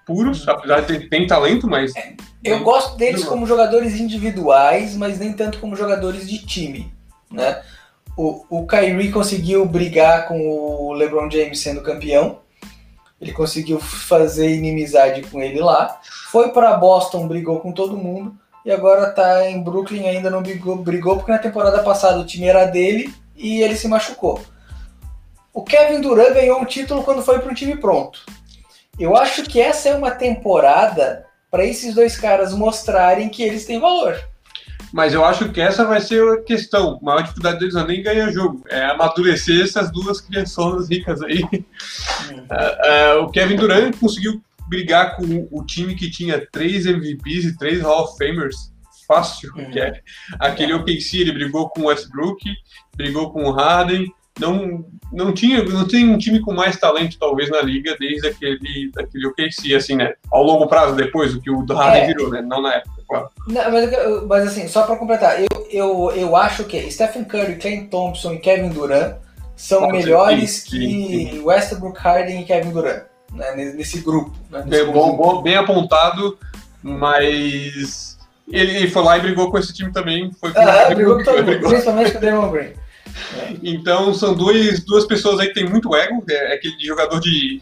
puros, 0.10 0.48
apesar 0.48 0.82
de 0.82 0.88
ter 0.88 1.10
tem 1.10 1.28
talento, 1.28 1.68
mas. 1.68 1.96
É, 1.96 2.16
eu 2.44 2.62
gosto 2.62 2.98
deles 2.98 3.24
como 3.24 3.46
jogadores 3.46 4.00
individuais, 4.00 4.96
mas 4.96 5.20
nem 5.20 5.32
tanto 5.32 5.60
como 5.60 5.76
jogadores 5.76 6.28
de 6.28 6.40
time. 6.46 6.92
Né? 7.32 7.62
O, 8.18 8.44
o 8.50 8.68
Kyrie 8.68 9.12
conseguiu 9.12 9.66
brigar 9.66 10.28
com 10.28 10.50
o 10.50 10.94
LeBron 10.94 11.30
James 11.30 11.60
sendo 11.60 11.82
campeão. 11.82 12.40
Ele 13.22 13.32
conseguiu 13.34 13.80
fazer 13.80 14.50
inimizade 14.56 15.22
com 15.24 15.42
ele 15.42 15.60
lá. 15.60 16.00
Foi 16.32 16.50
para 16.50 16.78
Boston, 16.78 17.28
brigou 17.28 17.60
com 17.60 17.72
todo 17.72 17.98
mundo 17.98 18.36
e 18.66 18.72
agora 18.72 19.12
tá 19.12 19.50
em 19.50 19.62
Brooklyn 19.62 20.08
ainda 20.08 20.30
não 20.30 20.42
brigou, 20.42 20.78
brigou 20.78 21.18
porque 21.18 21.32
na 21.32 21.38
temporada 21.38 21.84
passada 21.84 22.20
o 22.20 22.26
time 22.26 22.48
era 22.48 22.66
dele 22.66 23.14
e 23.36 23.62
ele 23.62 23.76
se 23.76 23.88
machucou. 23.88 24.42
O 25.54 25.64
Kevin 25.64 26.02
Durant 26.02 26.34
ganhou 26.34 26.60
um 26.60 26.66
título 26.66 27.04
quando 27.04 27.22
foi 27.22 27.40
para 27.40 27.52
um 27.52 27.56
time 27.56 27.76
pronto. 27.78 28.24
Eu 29.00 29.16
acho 29.16 29.44
que 29.44 29.62
essa 29.62 29.90
é 29.90 29.96
uma 29.96 30.12
temporada 30.12 31.26
para 31.50 31.66
esses 31.66 31.96
dois 31.96 32.18
caras 32.18 32.54
mostrarem 32.54 33.30
que 33.30 33.42
eles 33.42 33.66
têm 33.66 33.80
valor. 33.80 34.20
Mas 34.92 35.14
eu 35.14 35.24
acho 35.24 35.50
que 35.50 35.62
essa 35.62 35.86
vai 35.86 36.02
ser 36.02 36.22
a 36.28 36.42
questão. 36.42 37.00
A 37.02 37.06
maior 37.06 37.22
dificuldade 37.22 37.60
deles 37.60 37.76
não 37.76 37.84
é 37.84 37.88
nem 37.88 38.04
ganhar 38.04 38.32
jogo, 38.32 38.64
é 38.68 38.86
amadurecer 38.86 39.64
essas 39.64 39.92
duas 39.92 40.20
crianças 40.20 40.90
ricas 40.90 41.22
aí. 41.22 41.44
Uh, 41.44 43.20
uh, 43.20 43.24
o 43.24 43.32
Kevin 43.32 43.56
Durant 43.56 43.96
conseguiu 43.98 44.42
brigar 44.68 45.16
com 45.16 45.48
o 45.52 45.66
time 45.66 45.96
que 45.96 46.12
tinha 46.12 46.46
três 46.52 46.86
MVPs 46.86 47.46
e 47.46 47.58
três 47.58 47.82
Hall 47.82 48.04
of 48.04 48.18
Famers 48.18 48.72
fácil, 49.08 49.52
uhum. 49.56 49.72
que 49.72 49.80
é 49.80 50.02
aquele 50.40 50.74
OKC, 50.74 51.18
ele 51.18 51.32
brigou 51.32 51.70
com 51.70 51.82
o 51.82 51.86
Westbrook, 51.86 52.44
brigou 52.96 53.32
com 53.32 53.44
o 53.44 53.52
Harden, 53.52 54.12
não, 54.40 54.86
não 55.12 55.34
tinha 55.34 55.64
não 55.64 55.88
tem 55.88 56.10
um 56.10 56.18
time 56.18 56.40
com 56.40 56.54
mais 56.54 56.78
talento 56.78 57.18
talvez 57.20 57.50
na 57.50 57.62
liga 57.62 57.96
desde 58.00 58.28
aquele 58.28 58.92
daquele 58.94 59.28
OKC 59.28 59.76
assim 59.76 59.96
né 59.96 60.14
ao 60.32 60.44
longo 60.44 60.68
prazo 60.68 60.96
depois 60.96 61.36
o 61.36 61.42
que 61.42 61.50
o 61.50 61.66
Harden 61.66 62.04
é. 62.04 62.08
virou 62.08 62.30
né 62.30 62.42
não 62.42 62.62
na 62.62 62.76
época 62.76 63.04
claro. 63.08 63.30
não, 63.48 63.72
mas, 63.72 63.92
mas, 64.28 64.48
assim 64.48 64.68
só 64.68 64.84
para 64.84 64.96
completar 64.96 65.40
eu, 65.40 65.48
eu, 65.72 66.12
eu 66.16 66.36
acho 66.36 66.64
que 66.64 66.90
Stephen 66.92 67.24
Curry, 67.24 67.56
Clay 67.56 67.84
Thompson 67.86 68.34
e 68.34 68.40
Kevin 68.40 68.70
Durant 68.70 69.16
são 69.56 69.90
melhores 69.90 70.52
sim, 70.52 70.70
que 70.70 71.32
sim. 71.32 71.42
Westbrook, 71.44 72.00
Harden 72.00 72.42
e 72.42 72.46
Kevin 72.46 72.72
Durant 72.72 73.10
né, 73.34 73.56
nesse 73.76 74.00
grupo. 74.00 74.32
Né, 74.50 74.64
nesse 74.66 74.84
bem, 74.86 74.94
bom, 74.94 75.16
bom, 75.16 75.42
bem 75.42 75.56
apontado, 75.56 76.38
mas 76.82 78.18
ele 78.52 78.90
foi 78.90 79.04
lá 79.04 79.18
e 79.18 79.22
brigou 79.22 79.52
com 79.52 79.58
esse 79.58 79.74
time 79.74 79.92
também. 79.92 80.32
Foi 80.40 80.52
ah, 80.56 80.94
brigou 80.94 81.18
com 81.18 81.24
todo 81.24 81.44
mundo, 81.46 81.68
principalmente 81.68 82.12
com 82.12 82.18
o 82.18 82.22
Damon 82.22 82.52
Green. 82.52 82.74
É. 83.38 83.56
Então 83.64 84.14
são 84.14 84.34
dois, 84.34 84.84
duas 84.84 85.06
pessoas 85.06 85.40
aí 85.40 85.48
que 85.48 85.54
tem 85.54 85.70
muito 85.70 85.96
ego, 85.96 86.24
é 86.30 86.54
aquele 86.54 86.80
jogador 86.86 87.20
de, 87.20 87.62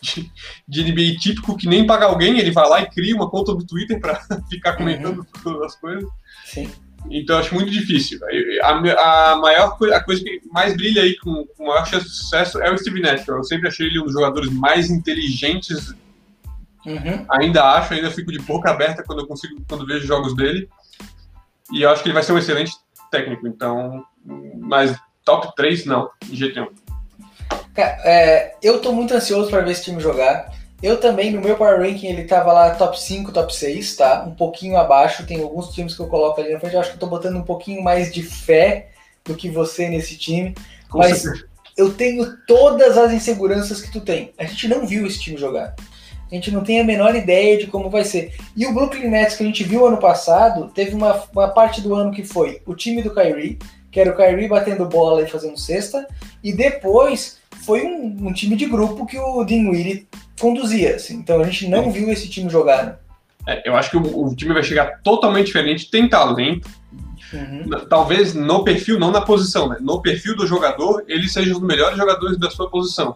de, 0.00 0.30
de 0.66 0.84
NBA 0.84 1.18
típico 1.18 1.56
que 1.56 1.68
nem 1.68 1.86
paga 1.86 2.06
alguém, 2.06 2.38
ele 2.38 2.50
vai 2.50 2.68
lá 2.68 2.80
e 2.80 2.90
cria 2.90 3.14
uma 3.14 3.30
conta 3.30 3.54
do 3.54 3.66
Twitter 3.66 4.00
para 4.00 4.20
ficar 4.50 4.76
comentando 4.76 5.18
uhum. 5.18 5.42
todas 5.42 5.62
as 5.62 5.76
coisas. 5.76 6.08
Sim. 6.44 6.70
Então 7.10 7.38
acho 7.38 7.54
muito 7.54 7.70
difícil. 7.70 8.18
A, 8.62 9.32
a 9.32 9.36
maior 9.36 9.76
a 9.92 10.00
coisa 10.00 10.24
que 10.24 10.40
mais 10.50 10.74
brilha 10.76 11.02
aí 11.02 11.16
com, 11.18 11.46
com 11.56 11.66
maior 11.66 11.86
chance 11.86 12.06
de 12.06 12.14
sucesso 12.14 12.60
é 12.62 12.72
o 12.72 12.78
Steve 12.78 13.00
Nash. 13.00 13.26
Eu 13.28 13.44
sempre 13.44 13.68
achei 13.68 13.86
ele 13.86 14.00
um 14.00 14.04
dos 14.04 14.12
jogadores 14.12 14.50
mais 14.50 14.90
inteligentes. 14.90 15.94
Uhum. 16.86 17.26
Ainda 17.30 17.62
acho, 17.74 17.94
ainda 17.94 18.10
fico 18.10 18.32
de 18.32 18.38
boca 18.38 18.70
aberta 18.70 19.02
quando 19.02 19.20
eu 19.20 19.26
consigo, 19.26 19.62
quando 19.68 19.86
vejo 19.86 20.06
jogos 20.06 20.34
dele. 20.34 20.68
E 21.72 21.82
eu 21.82 21.90
acho 21.90 22.02
que 22.02 22.08
ele 22.08 22.14
vai 22.14 22.22
ser 22.22 22.32
um 22.32 22.38
excelente 22.38 22.72
técnico. 23.10 23.46
Então, 23.46 24.04
mas 24.24 24.96
top 25.24 25.54
3 25.56 25.86
não, 25.86 26.10
de 26.24 26.36
jeito 26.36 26.54
nenhum. 26.54 26.72
Cara, 27.74 27.98
é, 28.04 28.54
eu 28.62 28.80
tô 28.80 28.92
muito 28.92 29.14
ansioso 29.14 29.50
para 29.50 29.60
ver 29.60 29.72
esse 29.72 29.84
time 29.84 30.00
jogar. 30.00 30.52
Eu 30.82 31.00
também, 31.00 31.32
no 31.32 31.40
meu 31.40 31.56
Power 31.56 31.80
Ranking, 31.80 32.08
ele 32.08 32.24
tava 32.24 32.52
lá 32.52 32.74
top 32.74 33.00
5, 33.00 33.32
top 33.32 33.54
6, 33.54 33.96
tá? 33.96 34.24
Um 34.26 34.34
pouquinho 34.34 34.76
abaixo. 34.76 35.26
Tem 35.26 35.42
alguns 35.42 35.70
times 35.70 35.96
que 35.96 36.00
eu 36.00 36.08
coloco 36.08 36.40
ali 36.40 36.52
na 36.52 36.60
frente. 36.60 36.74
Eu 36.74 36.80
acho 36.80 36.90
que 36.90 36.96
eu 36.96 37.00
tô 37.00 37.06
botando 37.06 37.36
um 37.36 37.42
pouquinho 37.42 37.82
mais 37.82 38.12
de 38.12 38.22
fé 38.22 38.90
do 39.24 39.34
que 39.34 39.48
você 39.48 39.88
nesse 39.88 40.16
time. 40.16 40.54
Com 40.90 40.98
mas 40.98 41.22
certeza. 41.22 41.46
eu 41.76 41.92
tenho 41.94 42.36
todas 42.46 42.98
as 42.98 43.12
inseguranças 43.12 43.80
que 43.80 43.90
tu 43.90 44.00
tem. 44.00 44.32
A 44.38 44.44
gente 44.44 44.68
não 44.68 44.86
viu 44.86 45.06
esse 45.06 45.18
time 45.20 45.38
jogar. 45.38 45.74
A 46.30 46.34
gente 46.34 46.50
não 46.50 46.62
tem 46.62 46.80
a 46.80 46.84
menor 46.84 47.14
ideia 47.14 47.58
de 47.58 47.66
como 47.66 47.88
vai 47.88 48.04
ser. 48.04 48.34
E 48.56 48.66
o 48.66 48.74
Brooklyn 48.74 49.08
Nets 49.08 49.36
que 49.36 49.42
a 49.42 49.46
gente 49.46 49.64
viu 49.64 49.86
ano 49.86 49.98
passado, 49.98 50.70
teve 50.74 50.94
uma, 50.94 51.24
uma 51.32 51.48
parte 51.48 51.80
do 51.80 51.94
ano 51.94 52.12
que 52.12 52.24
foi 52.24 52.60
o 52.66 52.74
time 52.74 53.02
do 53.02 53.14
Kyrie, 53.14 53.58
que 53.94 54.00
era 54.00 54.10
o 54.10 54.16
Kyrie 54.16 54.48
batendo 54.48 54.86
bola 54.86 55.22
e 55.22 55.28
fazendo 55.28 55.56
cesta, 55.56 56.04
e 56.42 56.52
depois 56.52 57.38
foi 57.64 57.84
um, 57.84 58.26
um 58.26 58.32
time 58.32 58.56
de 58.56 58.66
grupo 58.66 59.06
que 59.06 59.16
o 59.16 59.44
Dinwiddie 59.44 60.08
conduzia. 60.40 60.96
Assim. 60.96 61.14
Então 61.14 61.40
a 61.40 61.44
gente 61.44 61.68
não 61.68 61.92
viu 61.92 62.10
esse 62.10 62.28
time 62.28 62.50
jogar. 62.50 62.84
Né? 62.84 62.96
É, 63.46 63.68
eu 63.68 63.76
acho 63.76 63.92
que 63.92 63.96
o, 63.96 64.26
o, 64.26 64.34
time 64.34 64.52
vai 64.52 64.64
chegar 64.64 65.00
totalmente 65.04 65.46
diferente, 65.46 65.88
tem 65.88 66.08
talento. 66.08 66.68
Uhum. 67.32 67.86
Talvez 67.88 68.34
no 68.34 68.64
perfil, 68.64 68.98
não 68.98 69.12
na 69.12 69.20
posição, 69.20 69.68
né? 69.68 69.76
No 69.80 70.02
perfil 70.02 70.34
do 70.34 70.44
jogador, 70.44 71.04
ele 71.06 71.28
seja 71.28 71.50
um 71.50 71.60
dos 71.60 71.68
melhores 71.68 71.96
jogadores 71.96 72.36
da 72.36 72.50
sua 72.50 72.68
posição. 72.68 73.14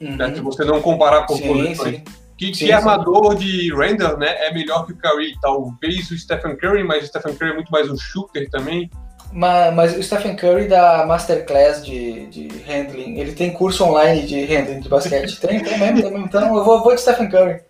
Uhum. 0.00 0.14
Né? 0.14 0.36
Se 0.36 0.40
você 0.40 0.64
não 0.64 0.80
comparar 0.80 1.22
por 1.22 1.36
sim, 1.36 1.48
posições. 1.48 1.96
Sim. 1.96 2.04
Que, 2.38 2.54
sim, 2.54 2.66
que 2.66 2.72
armador 2.72 3.34
de 3.34 3.74
Randall 3.74 4.18
né, 4.18 4.46
é 4.46 4.54
melhor 4.54 4.86
que 4.86 4.92
o 4.92 4.96
Curry. 4.96 5.34
Talvez 5.40 6.12
o 6.12 6.16
Stephen 6.16 6.56
Curry, 6.56 6.84
mas 6.84 7.02
o 7.02 7.06
Stephen 7.08 7.34
Curry 7.34 7.50
é 7.50 7.54
muito 7.54 7.72
mais 7.72 7.90
um 7.90 7.96
shooter 7.96 8.48
também. 8.50 8.88
Mas, 9.32 9.74
mas, 9.74 9.96
o 9.96 10.02
Stephen 10.02 10.36
Curry 10.36 10.68
da 10.68 11.06
Masterclass 11.06 11.84
de, 11.84 12.26
de 12.26 12.48
handling, 12.66 13.18
ele 13.18 13.32
tem 13.32 13.50
curso 13.52 13.84
online 13.84 14.26
de 14.26 14.44
handling 14.44 14.80
de 14.80 14.88
basquete. 14.88 15.40
tem, 15.40 15.62
tem 15.62 15.78
mesmo, 15.78 16.02
tem 16.02 16.10
mesmo. 16.10 16.26
Então 16.26 16.56
eu 16.56 16.64
vou, 16.64 16.82
vou 16.82 16.94
de 16.94 17.00
Stephen 17.00 17.30
Curry. 17.30 17.60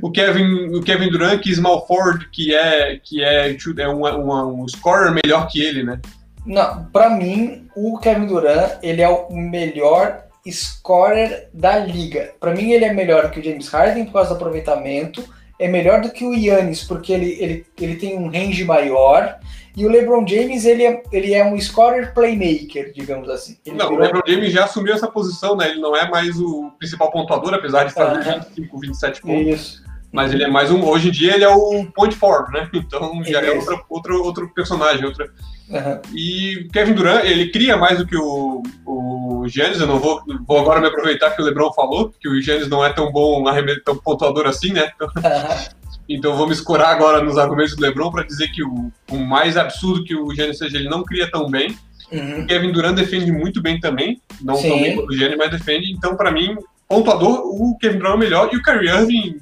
O 0.00 0.10
Kevin, 0.10 0.74
o 0.74 0.82
Kevin 0.82 1.10
Durant, 1.10 1.40
que 1.40 1.54
Small 1.54 1.86
Ford, 1.86 2.28
que 2.32 2.54
é, 2.54 2.98
que 3.02 3.22
é, 3.22 3.54
é 3.78 3.88
um, 3.88 4.62
um 4.62 4.68
scorer 4.68 5.12
melhor 5.12 5.48
que 5.48 5.62
ele, 5.62 5.82
né? 5.82 6.00
Não, 6.46 6.84
pra 6.86 7.10
mim, 7.10 7.68
o 7.76 7.98
Kevin 7.98 8.26
Durant, 8.26 8.78
ele 8.82 9.02
é 9.02 9.08
o 9.08 9.32
melhor 9.32 10.24
scorer 10.50 11.48
da 11.54 11.78
liga. 11.78 12.32
Para 12.40 12.54
mim, 12.54 12.72
ele 12.72 12.84
é 12.84 12.92
melhor 12.92 13.30
que 13.30 13.38
o 13.38 13.44
James 13.44 13.68
Harden 13.68 14.06
por 14.06 14.14
causa 14.14 14.30
do 14.30 14.36
aproveitamento, 14.36 15.22
é 15.64 15.68
melhor 15.68 16.00
do 16.00 16.10
que 16.10 16.24
o 16.24 16.34
Yannis 16.34 16.84
porque 16.84 17.12
ele, 17.12 17.36
ele, 17.40 17.66
ele 17.80 17.96
tem 17.96 18.18
um 18.18 18.28
range 18.28 18.64
maior 18.64 19.38
e 19.74 19.86
o 19.86 19.88
LeBron 19.88 20.26
James, 20.26 20.66
ele 20.66 20.84
é, 20.84 21.02
ele 21.10 21.32
é 21.32 21.44
um 21.44 21.58
scorer 21.58 22.12
playmaker, 22.12 22.92
digamos 22.92 23.28
assim. 23.30 23.56
Ele 23.64 23.76
não, 23.76 23.88
virou... 23.88 24.02
o 24.02 24.06
LeBron 24.06 24.22
James 24.26 24.52
já 24.52 24.64
assumiu 24.64 24.92
essa 24.92 25.08
posição, 25.08 25.56
né? 25.56 25.70
Ele 25.70 25.80
não 25.80 25.96
é 25.96 26.08
mais 26.10 26.38
o 26.38 26.70
principal 26.78 27.10
pontuador, 27.10 27.54
apesar 27.54 27.84
de 27.84 27.94
fazer 27.94 28.28
uhum. 28.28 28.40
25, 28.40 28.78
27 28.80 29.22
pontos. 29.22 29.46
Isso. 29.46 29.91
Mas 30.12 30.32
ele 30.34 30.44
é 30.44 30.48
mais 30.48 30.70
um. 30.70 30.84
Hoje 30.84 31.08
em 31.08 31.10
dia 31.10 31.34
ele 31.34 31.44
é 31.44 31.48
o 31.48 31.86
point 31.86 32.14
forward, 32.14 32.52
né? 32.52 32.68
Então 32.74 33.24
já 33.24 33.40
é 33.40 33.46
é 33.46 33.52
outro, 33.52 33.84
outro, 33.88 34.22
outro 34.22 34.54
personagem. 34.54 35.04
Outra... 35.06 35.24
Uhum. 35.70 36.00
E 36.14 36.68
Kevin 36.72 36.92
Durant, 36.92 37.24
ele 37.24 37.50
cria 37.50 37.76
mais 37.78 37.98
do 37.98 38.06
que 38.06 38.16
o, 38.16 38.62
o 38.86 39.44
Giannis. 39.48 39.80
Eu 39.80 39.86
não 39.86 39.98
vou, 39.98 40.22
vou 40.46 40.58
agora 40.58 40.80
me 40.80 40.88
aproveitar 40.88 41.30
que 41.30 41.40
o 41.40 41.44
LeBron 41.44 41.72
falou, 41.72 42.12
que 42.20 42.28
o 42.28 42.40
Giannis 42.42 42.68
não 42.68 42.84
é 42.84 42.92
tão 42.92 43.10
bom, 43.10 43.42
tão 43.84 43.96
pontuador 43.96 44.46
assim, 44.46 44.72
né? 44.72 44.90
Então, 45.02 45.08
uhum. 45.16 45.66
Então 46.08 46.36
vou 46.36 46.46
me 46.46 46.52
escorar 46.52 46.88
agora 46.88 47.22
nos 47.22 47.38
argumentos 47.38 47.74
do 47.74 47.82
LeBron 47.82 48.10
para 48.10 48.24
dizer 48.24 48.48
que 48.48 48.62
o, 48.62 48.92
o, 49.10 49.16
mais 49.16 49.56
absurdo 49.56 50.04
que 50.04 50.14
o 50.14 50.34
Giannis 50.34 50.58
seja, 50.58 50.76
ele 50.76 50.88
não 50.88 51.04
cria 51.04 51.30
tão 51.30 51.48
bem. 51.48 51.74
Uhum. 52.10 52.42
O 52.42 52.46
Kevin 52.46 52.72
Durant 52.72 52.96
defende 52.96 53.32
muito 53.32 53.62
bem 53.62 53.80
também, 53.80 54.20
não 54.42 54.56
Sim. 54.56 54.68
tão 54.68 54.80
bem 54.82 54.96
quanto 54.96 55.08
o 55.08 55.16
Giannis, 55.16 55.38
mas 55.38 55.50
defende. 55.50 55.90
Então, 55.90 56.16
para 56.16 56.30
mim, 56.30 56.56
pontuador, 56.86 57.40
o 57.44 57.78
Kevin 57.78 57.98
Durant 57.98 58.12
é 58.12 58.16
o 58.16 58.18
melhor 58.18 58.50
e 58.52 58.56
o 58.56 58.62
Kyrie 58.62 58.90
Irving 58.90 59.40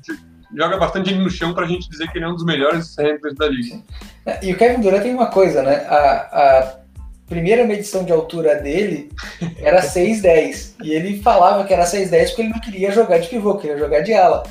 joga 0.54 0.76
bastante 0.76 1.10
ele 1.10 1.22
no 1.22 1.30
chão 1.30 1.54
para 1.54 1.64
a 1.64 1.68
gente 1.68 1.88
dizer 1.88 2.10
que 2.10 2.18
ele 2.18 2.24
é 2.24 2.28
um 2.28 2.34
dos 2.34 2.44
melhores 2.44 2.96
handlers 2.96 3.36
da 3.36 3.48
liga. 3.48 3.80
É, 4.26 4.44
e 4.44 4.52
o 4.52 4.56
Kevin 4.56 4.80
Durant 4.80 5.02
tem 5.02 5.14
uma 5.14 5.26
coisa, 5.26 5.62
né? 5.62 5.86
A, 5.88 6.58
a 6.58 6.80
primeira 7.26 7.64
medição 7.64 8.04
de 8.04 8.12
altura 8.12 8.56
dele 8.56 9.10
era 9.58 9.80
6'10 9.80 10.74
e 10.82 10.92
ele 10.92 11.22
falava 11.22 11.64
que 11.64 11.72
era 11.72 11.84
6'10 11.84 12.28
porque 12.28 12.42
ele 12.42 12.50
não 12.50 12.60
queria 12.60 12.90
jogar 12.90 13.18
de 13.18 13.28
pivô, 13.28 13.56
queria 13.56 13.78
jogar 13.78 14.00
de 14.00 14.12
ala. 14.12 14.42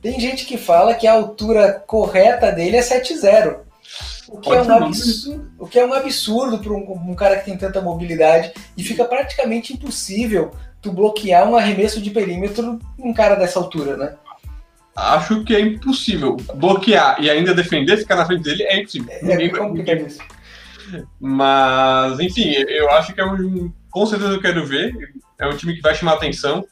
Tem 0.00 0.20
gente 0.20 0.44
que 0.44 0.56
fala 0.56 0.94
que 0.94 1.06
a 1.06 1.12
altura 1.12 1.82
correta 1.86 2.52
dele 2.52 2.76
é 2.76 2.80
7,0. 2.80 3.60
O 4.28 4.38
que, 4.38 4.50
é 4.50 4.60
um 4.60 4.70
absurdo, 4.70 5.50
o 5.58 5.66
que 5.66 5.78
é 5.78 5.86
um 5.86 5.94
absurdo 5.94 6.58
para 6.58 6.72
um, 6.72 7.10
um, 7.10 7.14
cara 7.14 7.38
que 7.38 7.46
tem 7.46 7.56
tanta 7.56 7.80
mobilidade 7.80 8.52
e 8.76 8.84
fica 8.84 9.06
praticamente 9.06 9.72
impossível 9.72 10.50
tu 10.82 10.92
bloquear 10.92 11.48
um 11.48 11.56
arremesso 11.56 12.00
de 12.00 12.10
perímetro 12.10 12.78
um 12.98 13.14
cara 13.14 13.36
dessa 13.36 13.58
altura, 13.58 13.96
né? 13.96 14.14
Acho 14.98 15.44
que 15.44 15.54
é 15.54 15.60
impossível. 15.60 16.36
Bloquear 16.56 17.22
e 17.22 17.30
ainda 17.30 17.54
defender, 17.54 17.98
ficar 17.98 18.16
na 18.16 18.26
frente 18.26 18.42
dele 18.42 18.64
é 18.64 18.80
impossível. 18.80 19.12
É, 19.12 19.22
Ninguém, 19.22 19.46
é 19.46 19.50
complicado 19.50 20.06
isso. 20.06 20.18
Mas, 21.20 22.18
enfim, 22.18 22.50
eu 22.68 22.90
acho 22.90 23.14
que 23.14 23.20
é 23.20 23.24
um. 23.24 23.72
Com 23.90 24.06
certeza 24.06 24.32
eu 24.32 24.40
quero 24.40 24.66
ver. 24.66 24.92
É 25.38 25.46
um 25.46 25.56
time 25.56 25.74
que 25.74 25.80
vai 25.80 25.94
chamar 25.94 26.14
atenção. 26.14 26.66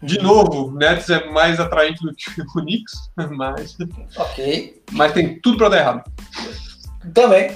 De 0.00 0.18
novo, 0.20 0.68
o 0.68 0.72
Nets 0.72 1.10
é 1.10 1.28
mais 1.30 1.58
atraente 1.58 2.02
do 2.02 2.14
que 2.14 2.40
o 2.40 2.46
Knicks, 2.46 2.92
mas. 3.30 3.76
Ok. 4.16 4.82
Mas 4.92 5.12
tem 5.12 5.40
tudo 5.40 5.58
para 5.58 5.68
dar 5.70 5.78
errado. 5.78 6.12
Também. 7.12 7.50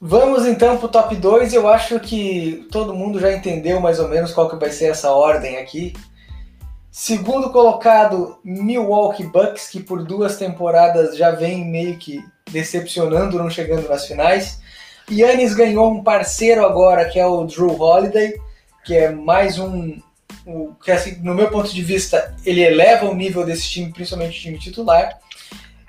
Vamos 0.00 0.46
então 0.46 0.76
para 0.78 0.86
o 0.86 0.90
top 0.90 1.16
2. 1.16 1.52
Eu 1.52 1.68
acho 1.68 2.00
que 2.00 2.66
todo 2.70 2.94
mundo 2.94 3.20
já 3.20 3.32
entendeu 3.32 3.80
mais 3.80 3.98
ou 3.98 4.08
menos 4.08 4.32
qual 4.32 4.48
que 4.48 4.56
vai 4.56 4.70
ser 4.70 4.86
essa 4.86 5.10
ordem 5.10 5.58
aqui. 5.58 5.92
Segundo 6.98 7.50
colocado, 7.50 8.38
Milwaukee 8.42 9.24
Bucks, 9.24 9.68
que 9.68 9.80
por 9.80 10.02
duas 10.02 10.38
temporadas 10.38 11.14
já 11.14 11.30
vem 11.30 11.62
meio 11.62 11.98
que 11.98 12.24
decepcionando, 12.50 13.36
não 13.36 13.50
chegando 13.50 13.86
nas 13.86 14.06
finais. 14.06 14.62
Yannis 15.10 15.52
ganhou 15.52 15.92
um 15.92 16.02
parceiro 16.02 16.64
agora, 16.64 17.06
que 17.06 17.20
é 17.20 17.26
o 17.26 17.44
Drew 17.44 17.78
Holiday, 17.78 18.40
que 18.82 18.96
é 18.96 19.10
mais 19.10 19.58
um 19.58 20.00
o, 20.46 20.74
que 20.82 20.90
assim, 20.90 21.20
no 21.22 21.34
meu 21.34 21.50
ponto 21.50 21.68
de 21.68 21.82
vista, 21.82 22.34
ele 22.46 22.62
eleva 22.62 23.04
o 23.04 23.14
nível 23.14 23.44
desse 23.44 23.68
time, 23.68 23.92
principalmente 23.92 24.38
o 24.38 24.42
time 24.42 24.58
titular, 24.58 25.18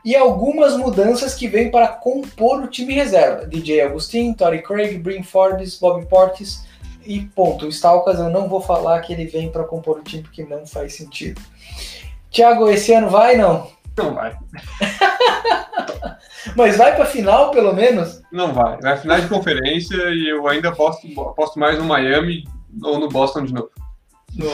e 0.04 0.14
algumas 0.14 0.76
mudanças 0.76 1.34
que 1.34 1.48
vêm 1.48 1.72
para 1.72 1.88
compor 1.88 2.64
o 2.64 2.68
time 2.68 2.94
reserva. 2.94 3.48
DJ 3.48 3.80
Agustin, 3.80 4.34
Tory 4.34 4.62
Craig, 4.62 4.98
Brin 4.98 5.24
Forbes, 5.24 5.80
Bobby 5.80 6.06
Portis 6.06 6.66
e 7.08 7.22
ponto. 7.22 7.66
O 7.66 7.70
Stalkas 7.70 8.20
eu 8.20 8.30
não 8.30 8.48
vou 8.48 8.62
falar 8.62 9.00
que 9.02 9.14
ele 9.14 9.26
vem 9.26 9.50
para 9.50 9.64
compor 9.64 10.00
o 10.00 10.04
time 10.04 10.24
porque 10.24 10.44
não 10.44 10.68
faz 10.68 10.96
sentido. 10.96 11.42
Thiago, 12.30 12.70
esse 12.70 12.94
ano 12.94 13.10
vai 13.10 13.38
não? 13.38 13.70
Não 13.98 14.14
vai. 14.14 14.38
Mas 16.56 16.78
vai 16.78 16.96
para 16.96 17.06
final, 17.06 17.52
pelo 17.52 17.74
menos? 17.74 18.22
Não 18.32 18.54
vai. 18.54 18.80
Vai 18.80 18.98
final 18.98 19.20
de 19.20 19.28
conferência 19.28 19.96
e 19.96 20.30
eu 20.30 20.48
ainda 20.48 20.70
aposto, 20.70 21.08
aposto 21.22 21.60
mais 21.60 21.78
no 21.78 21.86
Miami 21.86 22.44
ou 22.84 23.00
no 23.00 23.10
Boston 23.10 23.46
de 23.46 23.54
novo. 23.54 23.70
No, 24.36 24.50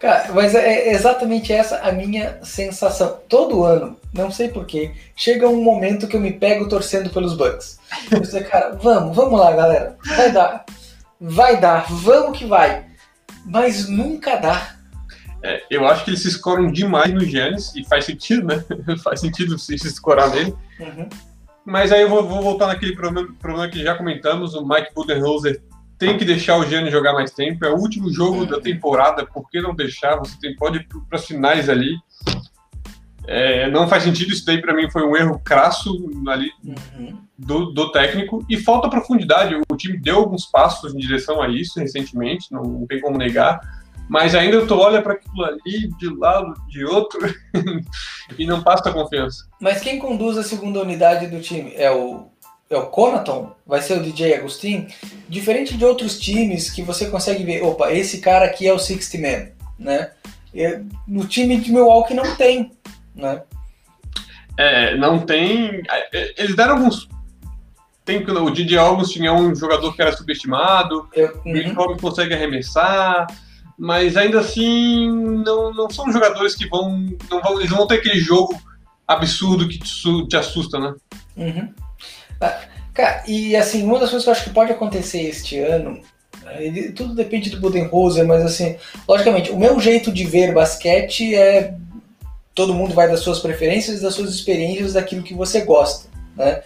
cara, 0.00 0.32
mas 0.32 0.54
é 0.54 0.90
exatamente 0.90 1.52
essa 1.52 1.78
a 1.78 1.92
minha 1.92 2.40
sensação. 2.42 3.18
Todo 3.28 3.62
ano, 3.62 3.96
não 4.12 4.32
sei 4.32 4.48
porquê, 4.48 4.92
chega 5.14 5.48
um 5.48 5.62
momento 5.62 6.08
que 6.08 6.16
eu 6.16 6.20
me 6.20 6.32
pego 6.32 6.68
torcendo 6.68 7.10
pelos 7.10 7.36
Bucks. 7.36 7.78
Eu 8.10 8.24
sei, 8.24 8.42
cara, 8.42 8.76
vamos, 8.82 9.14
vamos 9.14 9.38
lá, 9.38 9.52
galera. 9.52 9.96
Vai 10.04 10.32
dar. 10.32 10.64
Vai 11.20 11.60
dar, 11.60 11.86
vamos 11.90 12.38
que 12.38 12.46
vai. 12.46 12.86
Mas 13.44 13.88
nunca 13.88 14.36
dá. 14.36 14.76
É, 15.42 15.62
eu 15.70 15.86
acho 15.86 16.04
que 16.04 16.10
eles 16.10 16.22
se 16.22 16.28
escoram 16.28 16.70
demais 16.70 17.12
no 17.12 17.24
Giannis, 17.24 17.74
e 17.74 17.84
faz 17.84 18.04
sentido, 18.04 18.46
né? 18.46 18.64
faz 19.02 19.20
sentido 19.20 19.58
se, 19.58 19.78
se 19.78 19.88
escorar 19.88 20.30
nele. 20.30 20.54
Uhum. 20.78 21.08
Mas 21.64 21.92
aí 21.92 22.02
eu 22.02 22.08
vou, 22.08 22.26
vou, 22.26 22.42
voltar 22.42 22.66
naquele 22.66 22.94
problema, 22.94 23.34
problema 23.38 23.68
que 23.68 23.82
já 23.82 23.94
comentamos, 23.94 24.54
o 24.54 24.66
Mike 24.66 24.94
Budenholzer 24.94 25.62
tem 25.98 26.16
que 26.16 26.24
deixar 26.24 26.56
o 26.56 26.64
Gianni 26.64 26.90
jogar 26.90 27.12
mais 27.12 27.30
tempo. 27.30 27.64
É 27.64 27.70
o 27.70 27.76
último 27.76 28.10
jogo 28.10 28.46
da 28.46 28.58
temporada, 28.58 29.26
por 29.26 29.48
que 29.50 29.60
não 29.60 29.74
deixar? 29.74 30.16
Você 30.16 30.38
tem, 30.40 30.56
pode 30.56 30.78
ir 30.78 30.88
para 31.08 31.18
as 31.18 31.26
finais 31.26 31.68
ali. 31.68 31.94
É, 33.26 33.70
não 33.70 33.88
faz 33.88 34.02
sentido, 34.02 34.32
isso 34.32 34.44
daí 34.44 34.60
para 34.60 34.74
mim 34.74 34.90
foi 34.90 35.04
um 35.04 35.14
erro 35.14 35.40
crasso 35.44 35.90
ali 36.28 36.50
uhum. 36.64 37.18
do, 37.38 37.66
do, 37.72 37.92
técnico. 37.92 38.44
E 38.48 38.56
falta 38.56 38.88
profundidade. 38.88 39.54
O 39.70 39.76
time 39.76 39.98
deu 39.98 40.16
alguns 40.16 40.46
passos 40.46 40.94
em 40.94 40.98
direção 40.98 41.40
a 41.40 41.48
isso 41.48 41.78
recentemente, 41.78 42.50
não, 42.50 42.62
não 42.62 42.86
tem 42.86 43.00
como 43.00 43.18
negar. 43.18 43.60
Mas 44.08 44.34
ainda 44.34 44.66
tu 44.66 44.74
olha 44.74 45.00
para 45.00 45.12
aquilo 45.12 45.44
ali, 45.44 45.88
de 45.96 46.12
lado, 46.16 46.52
de 46.68 46.84
outro, 46.84 47.20
e 48.36 48.44
não 48.44 48.60
passa 48.60 48.92
confiança. 48.92 49.46
Mas 49.60 49.80
quem 49.80 50.00
conduz 50.00 50.36
a 50.36 50.42
segunda 50.42 50.80
unidade 50.80 51.28
do 51.28 51.40
time? 51.40 51.72
É 51.76 51.92
o 51.92 52.28
é 52.68 52.76
o 52.76 52.86
Conaton, 52.86 53.52
vai 53.66 53.82
ser 53.82 53.98
o 53.98 54.02
DJ 54.02 54.34
Agustin, 54.34 54.86
diferente 55.28 55.76
de 55.76 55.84
outros 55.84 56.20
times 56.20 56.70
que 56.70 56.82
você 56.82 57.06
consegue 57.06 57.42
ver, 57.42 57.64
opa, 57.64 57.92
esse 57.92 58.18
cara 58.18 58.46
aqui 58.46 58.66
é 58.66 58.72
o 58.72 58.78
60 58.78 59.18
Man, 59.18 59.48
né? 59.76 60.12
No 61.06 61.26
time 61.26 61.56
de 61.56 61.72
Milwaukee 61.72 62.14
não 62.14 62.36
tem, 62.36 62.70
né? 63.20 63.42
É, 64.56 64.96
não 64.96 65.18
tem. 65.18 65.82
É, 66.12 66.34
eles 66.36 66.54
deram 66.56 66.76
alguns. 66.76 67.08
Tem, 68.04 68.22
o 68.22 68.50
DJ 68.50 68.78
Augustin 68.78 69.26
é 69.26 69.32
um 69.32 69.54
jogador 69.54 69.94
que 69.94 70.02
era 70.02 70.16
subestimado, 70.16 71.08
Eu, 71.14 71.40
uhum. 71.44 71.72
o 71.76 71.96
consegue 71.96 72.34
arremessar, 72.34 73.26
mas 73.78 74.16
ainda 74.16 74.40
assim 74.40 75.10
não, 75.44 75.72
não 75.72 75.88
são 75.88 76.10
jogadores 76.12 76.54
que 76.54 76.66
vão, 76.68 77.06
não 77.30 77.40
vão. 77.40 77.60
Eles 77.60 77.70
vão 77.70 77.86
ter 77.86 77.96
aquele 77.96 78.18
jogo 78.18 78.60
absurdo 79.06 79.68
que 79.68 79.78
te, 79.78 80.28
te 80.28 80.36
assusta, 80.36 80.78
né? 80.78 80.94
Uhum. 81.36 81.72
Ah, 82.40 82.60
cara, 82.92 83.22
e 83.26 83.54
assim, 83.54 83.82
uma 83.82 83.98
das 83.98 84.10
coisas 84.10 84.24
que 84.24 84.28
eu 84.28 84.32
acho 84.32 84.44
que 84.44 84.50
pode 84.50 84.72
acontecer 84.72 85.22
este 85.22 85.58
ano, 85.58 86.00
ele, 86.58 86.92
tudo 86.92 87.14
depende 87.14 87.50
do 87.50 87.60
Budenholzer, 87.60 88.26
mas 88.26 88.44
assim, 88.44 88.76
logicamente, 89.06 89.50
o 89.50 89.58
meu 89.58 89.78
jeito 89.78 90.12
de 90.12 90.24
ver 90.24 90.52
basquete 90.52 91.34
é 91.34 91.74
todo 92.54 92.74
mundo 92.74 92.94
vai 92.94 93.08
das 93.08 93.20
suas 93.20 93.38
preferências, 93.38 94.00
das 94.00 94.14
suas 94.14 94.30
experiências, 94.34 94.94
daquilo 94.94 95.22
que 95.22 95.34
você 95.34 95.62
gosta, 95.62 96.08
né? 96.36 96.62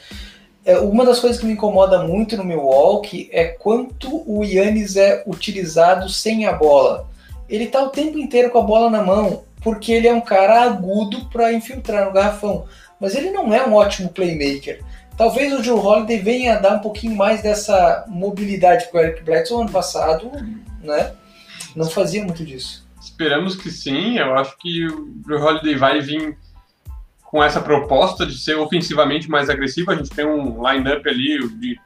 É, 0.64 0.78
uma 0.78 1.04
das 1.04 1.20
coisas 1.20 1.38
que 1.38 1.44
me 1.44 1.52
incomoda 1.52 2.02
muito 2.02 2.38
no 2.38 2.44
Milwaukee 2.44 3.28
é 3.30 3.44
quanto 3.44 4.24
o 4.26 4.42
Yannis 4.42 4.96
é 4.96 5.22
utilizado 5.26 6.08
sem 6.08 6.46
a 6.46 6.52
bola. 6.54 7.06
Ele 7.50 7.66
tá 7.66 7.82
o 7.82 7.90
tempo 7.90 8.18
inteiro 8.18 8.48
com 8.48 8.58
a 8.58 8.62
bola 8.62 8.88
na 8.88 9.02
mão, 9.02 9.44
porque 9.62 9.92
ele 9.92 10.08
é 10.08 10.14
um 10.14 10.22
cara 10.22 10.62
agudo 10.62 11.26
para 11.26 11.52
infiltrar 11.52 12.06
no 12.06 12.12
garrafão. 12.12 12.64
Mas 12.98 13.14
ele 13.14 13.30
não 13.30 13.52
é 13.52 13.66
um 13.66 13.74
ótimo 13.74 14.08
playmaker. 14.08 14.82
Talvez 15.18 15.52
o 15.52 15.62
Joe 15.62 15.78
Holiday 15.78 16.18
venha 16.18 16.54
a 16.54 16.58
dar 16.58 16.76
um 16.76 16.80
pouquinho 16.80 17.14
mais 17.14 17.42
dessa 17.42 18.04
mobilidade 18.08 18.88
que 18.88 18.96
o 18.96 19.00
Eric 19.00 19.22
Bledsoe 19.22 19.60
ano 19.60 19.70
passado, 19.70 20.30
né? 20.82 21.12
Não 21.76 21.90
fazia 21.90 22.24
muito 22.24 22.42
disso. 22.42 22.83
Esperamos 23.14 23.54
que 23.54 23.70
sim. 23.70 24.18
Eu 24.18 24.36
acho 24.36 24.58
que 24.58 24.88
o 24.88 25.22
Joe 25.24 25.40
Holiday 25.40 25.76
vai 25.76 26.00
vir 26.00 26.36
com 27.22 27.40
essa 27.42 27.60
proposta 27.60 28.26
de 28.26 28.36
ser 28.36 28.56
ofensivamente 28.56 29.30
mais 29.30 29.48
agressivo. 29.48 29.92
A 29.92 29.94
gente 29.94 30.10
tem 30.10 30.26
um 30.26 30.68
line-up 30.68 31.08
ali 31.08 31.48
de 31.60 31.80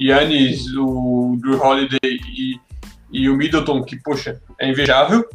Yannis, 0.00 0.74
o 0.74 1.36
Drew 1.38 1.62
Holiday 1.62 1.98
e, 2.02 2.58
e 3.12 3.28
o 3.28 3.36
Middleton, 3.36 3.82
que, 3.82 3.96
poxa, 4.02 4.40
é 4.58 4.70
invejável. 4.70 5.28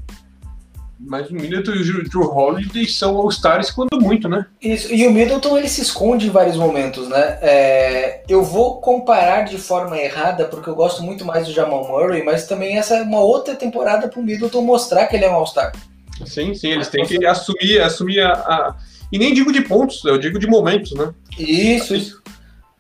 Mas 1.00 1.30
o 1.30 1.34
Middleton 1.34 1.72
e 1.72 1.92
o 1.92 2.10
Drew 2.10 2.30
Holiday 2.30 2.86
são 2.86 3.16
All-Stars 3.16 3.72
quando 3.72 4.02
muito, 4.02 4.28
né? 4.28 4.46
Isso, 4.62 4.94
e 4.94 5.08
o 5.08 5.12
Middleton 5.14 5.58
ele 5.58 5.70
se 5.70 5.82
esconde 5.82 6.28
em 6.28 6.30
vários 6.30 6.58
momentos, 6.58 7.08
né? 7.08 7.40
É, 7.42 8.24
eu 8.28 8.44
vou 8.44 8.82
comparar 8.82 9.44
de 9.44 9.58
forma 9.58 9.98
errada, 9.98 10.44
porque 10.46 10.70
eu 10.70 10.76
gosto 10.76 11.02
muito 11.02 11.24
mais 11.24 11.48
do 11.48 11.54
Jamal 11.54 11.88
Murray, 11.88 12.22
mas 12.22 12.48
também 12.48 12.78
essa 12.78 12.98
é 12.98 13.04
uma 13.04 13.22
outra 13.22 13.56
temporada 13.56 14.10
para 14.10 14.20
o 14.20 14.24
Middleton 14.24 14.62
mostrar 14.62 15.08
que 15.08 15.16
ele 15.16 15.24
é 15.24 15.32
um 15.32 15.36
All-Star. 15.36 15.72
Sim, 16.26 16.54
sim, 16.54 16.72
eles 16.72 16.90
têm 16.90 17.06
que 17.06 17.26
assumir, 17.26 17.80
assumir 17.80 18.20
a, 18.20 18.34
a, 18.34 18.76
E 19.10 19.18
nem 19.18 19.34
digo 19.34 19.54
de 19.54 19.62
pontos, 19.62 20.04
eu 20.04 20.18
digo 20.18 20.38
de 20.38 20.48
momentos, 20.48 20.94
né? 20.94 21.14
Isso, 21.38 21.96
isso. 21.96 22.22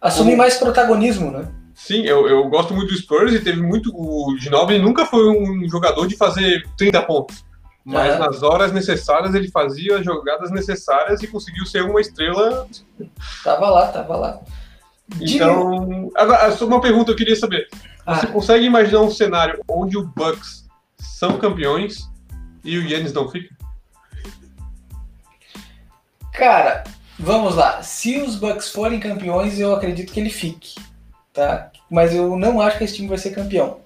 Assumir 0.01 0.35
mais 0.35 0.57
protagonismo, 0.57 1.31
né? 1.31 1.47
Sim, 1.73 2.03
eu, 2.03 2.27
eu 2.27 2.49
gosto 2.49 2.73
muito 2.73 2.89
do 2.89 2.97
Spurs 2.97 3.33
e 3.33 3.39
teve 3.39 3.61
muito. 3.61 3.91
O 3.95 4.35
Ginobili 4.37 4.79
nunca 4.79 5.05
foi 5.05 5.25
um 5.29 5.67
jogador 5.69 6.05
de 6.05 6.17
fazer 6.17 6.67
30 6.77 7.01
pontos. 7.03 7.48
Mas 7.84 8.14
uhum. 8.14 8.19
nas 8.19 8.43
horas 8.43 8.72
necessárias 8.72 9.34
ele 9.34 9.49
fazia 9.49 9.97
as 9.97 10.06
jogadas 10.06 10.51
necessárias 10.51 11.23
e 11.23 11.27
conseguiu 11.27 11.65
ser 11.65 11.84
uma 11.84 12.01
estrela. 12.01 12.68
Tava 13.43 13.69
lá, 13.69 13.88
tava 13.88 14.15
lá. 14.15 14.39
Então, 15.19 16.11
agora, 16.15 16.51
só 16.51 16.65
uma 16.68 16.81
pergunta 16.81 17.11
eu 17.11 17.15
queria 17.15 17.35
saber. 17.35 17.68
Você 18.06 18.26
ah. 18.26 18.31
consegue 18.31 18.65
imaginar 18.65 19.01
um 19.01 19.10
cenário 19.10 19.64
onde 19.68 19.97
o 19.97 20.06
Bucks 20.06 20.68
são 20.97 21.38
campeões 21.38 22.10
e 22.64 22.77
o 22.77 22.88
Yannis 22.88 23.14
não 23.14 23.30
fica? 23.30 23.56
Cara, 26.34 26.84
vamos 27.18 27.56
lá. 27.56 27.81
Se 27.81 28.22
os 28.22 28.35
Bucks 28.35 28.69
forem 28.69 28.99
campeões, 28.99 29.60
eu 29.60 29.73
acredito 29.73 30.14
que 30.14 30.19
ele 30.19 30.30
fique, 30.30 30.80
tá? 31.34 31.72
Mas 31.89 32.14
eu 32.14 32.38
não 32.38 32.61
acho 32.61 32.77
que 32.77 32.84
esse 32.84 32.95
time 32.95 33.07
vai 33.07 33.18
ser 33.18 33.31
campeão. 33.31 33.81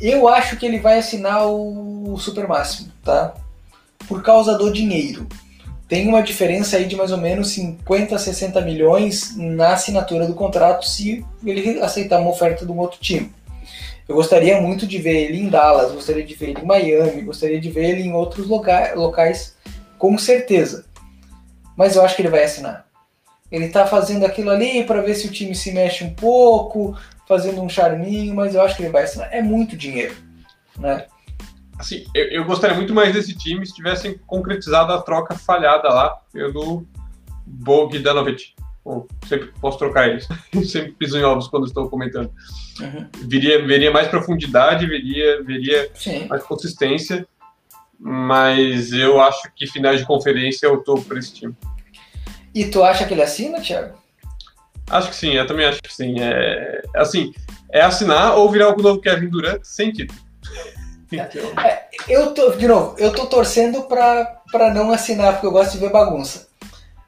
Eu 0.00 0.26
acho 0.28 0.56
que 0.56 0.64
ele 0.64 0.78
vai 0.78 0.98
assinar 0.98 1.46
o 1.46 2.16
super 2.18 2.48
máximo, 2.48 2.90
tá? 3.04 3.34
Por 4.08 4.22
causa 4.22 4.56
do 4.56 4.72
dinheiro. 4.72 5.26
Tem 5.86 6.08
uma 6.08 6.22
diferença 6.22 6.76
aí 6.76 6.86
de 6.86 6.96
mais 6.96 7.10
ou 7.10 7.18
menos 7.18 7.50
50, 7.50 8.16
60 8.16 8.60
milhões 8.60 9.36
na 9.36 9.72
assinatura 9.72 10.26
do 10.26 10.34
contrato 10.34 10.86
se 10.86 11.24
ele 11.44 11.80
aceitar 11.80 12.20
uma 12.20 12.30
oferta 12.30 12.64
de 12.64 12.72
um 12.72 12.78
outro 12.78 13.00
time. 13.00 13.30
Eu 14.08 14.14
gostaria 14.14 14.60
muito 14.60 14.86
de 14.86 14.98
ver 14.98 15.24
ele 15.24 15.40
em 15.40 15.48
Dallas, 15.48 15.92
gostaria 15.92 16.24
de 16.24 16.34
ver 16.34 16.50
ele 16.50 16.60
em 16.62 16.64
Miami, 16.64 17.22
gostaria 17.22 17.60
de 17.60 17.70
ver 17.70 17.90
ele 17.90 18.02
em 18.02 18.12
outros 18.12 18.46
loca 18.46 18.92
locais, 18.94 19.56
com 19.98 20.16
certeza. 20.16 20.84
Mas 21.76 21.94
eu 21.94 22.04
acho 22.04 22.16
que 22.16 22.22
ele 22.22 22.28
vai 22.28 22.44
assinar. 22.44 22.86
Ele 23.50 23.66
está 23.66 23.86
fazendo 23.86 24.24
aquilo 24.24 24.50
ali 24.50 24.84
para 24.84 25.02
ver 25.02 25.14
se 25.14 25.26
o 25.26 25.30
time 25.30 25.54
se 25.54 25.72
mexe 25.72 26.04
um 26.04 26.14
pouco, 26.14 26.96
fazendo 27.30 27.62
um 27.62 27.68
charminho, 27.68 28.34
mas 28.34 28.56
eu 28.56 28.62
acho 28.62 28.76
que 28.76 28.82
ele 28.82 28.90
vai 28.90 29.04
assinar. 29.04 29.32
É 29.32 29.40
muito 29.40 29.76
dinheiro, 29.76 30.16
né? 30.76 31.06
Assim, 31.78 32.04
eu, 32.12 32.24
eu 32.24 32.44
gostaria 32.44 32.74
muito 32.74 32.92
mais 32.92 33.14
desse 33.14 33.38
time 33.38 33.64
se 33.64 33.72
tivessem 33.72 34.18
concretizado 34.26 34.92
a 34.92 35.00
troca 35.00 35.36
falhada 35.36 35.88
lá 35.88 36.18
pelo 36.32 36.84
Bogdanovic. 37.46 38.52
Bom, 38.84 39.06
sempre 39.28 39.52
posso 39.60 39.78
trocar 39.78 40.08
eles. 40.08 40.26
sempre 40.68 40.90
piso 40.90 41.16
em 41.16 41.22
ovos 41.22 41.46
quando 41.46 41.66
estou 41.66 41.88
comentando. 41.88 42.32
Uhum. 42.80 43.06
Viria, 43.28 43.64
veria 43.64 43.92
mais 43.92 44.08
profundidade, 44.08 44.88
veria, 44.88 45.40
veria 45.44 45.88
mais 46.28 46.42
consistência, 46.42 47.24
mas 47.96 48.92
eu 48.92 49.20
acho 49.20 49.52
que 49.54 49.68
finais 49.68 50.00
de 50.00 50.06
conferência 50.06 50.66
eu 50.66 50.80
estou 50.80 51.00
para 51.00 51.20
esse 51.20 51.32
time. 51.32 51.54
E 52.52 52.64
tu 52.64 52.82
acha 52.82 53.06
que 53.06 53.14
ele 53.14 53.22
assina, 53.22 53.60
Thiago? 53.60 53.99
Acho 54.90 55.08
que 55.08 55.16
sim, 55.16 55.30
eu 55.34 55.46
também 55.46 55.66
acho 55.66 55.80
que 55.80 55.92
sim. 55.92 56.16
É, 56.20 56.82
assim, 56.96 57.32
é 57.70 57.80
assinar 57.80 58.36
ou 58.36 58.50
virar 58.50 58.70
o 58.70 58.82
novo 58.82 59.00
Kevin 59.00 59.28
Durant 59.28 59.60
sem 59.62 59.92
título. 59.92 60.18
então... 61.10 61.42
é, 61.64 61.88
eu 62.08 62.34
tô, 62.34 62.50
de 62.50 62.66
novo, 62.66 62.96
eu 62.98 63.12
tô 63.12 63.26
torcendo 63.26 63.82
para 63.84 64.74
não 64.74 64.90
assinar, 64.90 65.34
porque 65.34 65.46
eu 65.46 65.52
gosto 65.52 65.72
de 65.72 65.78
ver 65.78 65.90
bagunça. 65.90 66.48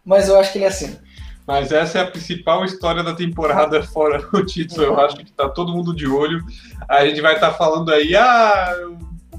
Mas 0.04 0.28
eu 0.28 0.38
acho 0.38 0.52
que 0.52 0.58
ele 0.58 0.66
assina. 0.66 1.00
Mas 1.46 1.72
essa 1.72 1.98
é 1.98 2.02
a 2.02 2.10
principal 2.10 2.64
história 2.64 3.02
da 3.02 3.14
temporada 3.14 3.82
fora 3.88 4.26
o 4.32 4.44
título. 4.44 4.82
Eu 4.82 5.00
acho 5.00 5.16
que 5.16 5.32
tá 5.32 5.48
todo 5.48 5.72
mundo 5.72 5.94
de 5.94 6.06
olho. 6.06 6.40
A 6.88 7.04
gente 7.04 7.20
vai 7.20 7.34
estar 7.34 7.50
tá 7.50 7.56
falando 7.56 7.92
aí, 7.92 8.14
ah, 8.14 8.74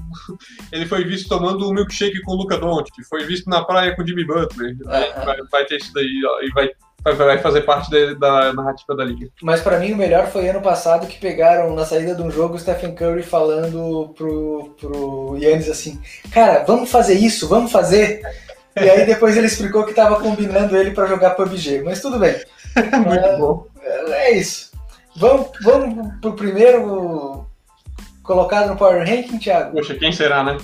ele 0.70 0.86
foi 0.86 1.04
visto 1.04 1.28
tomando 1.28 1.68
um 1.68 1.72
milkshake 1.72 2.20
com 2.22 2.32
o 2.32 2.36
Luca 2.36 2.58
Doncic, 2.58 3.02
foi 3.08 3.24
visto 3.24 3.48
na 3.48 3.64
praia 3.64 3.96
com 3.96 4.02
o 4.02 4.06
Jimmy 4.06 4.24
Butler. 4.24 4.76
Vai, 4.84 5.42
vai, 5.50 5.64
ter 5.64 5.76
isso 5.76 5.92
daí 5.94 6.20
e 6.42 6.50
vai 6.52 6.70
vai 7.12 7.38
fazer 7.38 7.62
parte 7.62 7.90
de, 7.90 8.14
da 8.14 8.52
narrativa 8.52 8.96
da 8.96 9.04
liga. 9.04 9.28
Mas 9.42 9.60
para 9.60 9.78
mim 9.78 9.92
o 9.92 9.96
melhor 9.96 10.26
foi 10.28 10.48
ano 10.48 10.62
passado 10.62 11.06
que 11.06 11.20
pegaram 11.20 11.74
na 11.74 11.84
saída 11.84 12.14
de 12.14 12.22
um 12.22 12.30
jogo 12.30 12.54
o 12.54 12.58
Stephen 12.58 12.94
Curry 12.94 13.22
falando 13.22 14.12
pro, 14.16 14.74
pro 14.80 15.36
Yannis 15.38 15.68
assim: 15.68 16.00
Cara, 16.32 16.64
vamos 16.66 16.90
fazer 16.90 17.14
isso, 17.14 17.46
vamos 17.46 17.70
fazer. 17.70 18.22
E 18.76 18.88
aí 18.88 19.06
depois 19.06 19.36
ele 19.36 19.46
explicou 19.46 19.84
que 19.84 19.94
tava 19.94 20.20
combinando 20.20 20.76
ele 20.76 20.92
para 20.92 21.06
jogar 21.06 21.30
PUBG. 21.30 21.82
Mas 21.82 22.00
tudo 22.00 22.18
bem. 22.18 22.34
Muito 23.06 23.24
é, 23.24 23.36
bom. 23.36 23.66
É 24.08 24.32
isso. 24.32 24.72
Vamos, 25.16 25.50
vamos 25.62 26.12
pro 26.20 26.32
primeiro 26.32 27.46
colocado 28.22 28.68
no 28.68 28.76
Power 28.76 29.06
Ranking, 29.06 29.38
Thiago? 29.38 29.76
Poxa, 29.76 29.94
quem 29.94 30.10
será, 30.10 30.42
né? 30.42 30.56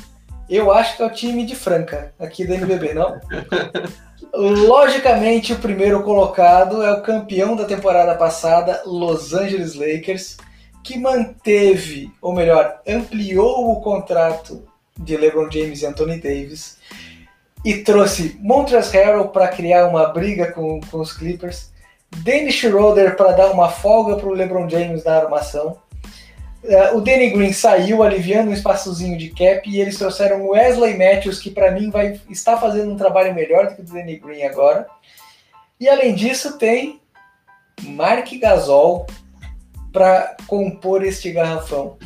Eu 0.49 0.73
acho 0.73 0.97
que 0.97 1.03
é 1.03 1.07
o 1.07 1.13
time 1.13 1.47
de 1.47 1.55
Franca, 1.55 2.13
aqui 2.19 2.45
do 2.45 2.55
NBB, 2.55 2.95
não? 2.95 3.21
Logicamente, 4.33 5.53
o 5.53 5.59
primeiro 5.59 6.03
colocado 6.03 6.83
é 6.83 6.93
o 6.93 7.03
campeão 7.03 7.57
da 7.57 7.65
temporada 7.65 8.15
passada, 8.15 8.83
Los 8.87 9.35
Angeles 9.35 9.75
Lakers, 9.75 10.37
que 10.85 10.99
manteve, 10.99 12.13
ou 12.23 12.33
melhor, 12.33 12.81
ampliou 12.87 13.73
o 13.73 13.81
contrato 13.81 14.63
de 14.97 15.17
LeBron 15.17 15.51
James 15.51 15.83
e 15.83 15.87
Anthony 15.87 16.21
Davis 16.21 16.79
e 17.65 17.79
trouxe 17.79 18.39
Montrezl 18.41 18.93
Harrell 18.97 19.29
para 19.29 19.49
criar 19.49 19.87
uma 19.87 20.07
briga 20.07 20.53
com, 20.53 20.81
com 20.81 21.01
os 21.01 21.13
Clippers, 21.13 21.71
Dennis 22.19 22.55
Schroeder 22.55 23.17
para 23.17 23.33
dar 23.33 23.51
uma 23.51 23.69
folga 23.69 24.17
para 24.17 24.29
o 24.29 24.33
LeBron 24.33 24.69
James 24.69 25.05
na 25.05 25.17
armação 25.17 25.77
o 26.95 27.01
Danny 27.01 27.31
Green 27.31 27.53
saiu 27.53 28.03
aliviando 28.03 28.51
um 28.51 28.55
espaçozinho 28.55 29.17
de 29.17 29.31
cap 29.31 29.69
e 29.69 29.81
eles 29.81 29.97
trouxeram 29.97 30.43
o 30.43 30.51
Wesley 30.51 30.97
Matthews, 30.97 31.41
que 31.41 31.51
para 31.51 31.71
mim 31.71 31.91
vai 31.91 32.21
estar 32.29 32.59
fazendo 32.59 32.93
um 32.93 32.97
trabalho 32.97 33.35
melhor 33.35 33.69
do 33.69 33.77
que 33.77 33.81
o 33.81 33.85
Danny 33.85 34.19
Green 34.19 34.43
agora. 34.43 34.87
E 35.79 35.89
além 35.89 36.15
disso, 36.15 36.59
tem 36.59 37.01
Mark 37.83 38.31
Gasol 38.39 39.07
para 39.93 40.37
compor 40.47 41.03
este 41.03 41.33
garrafão. 41.33 41.97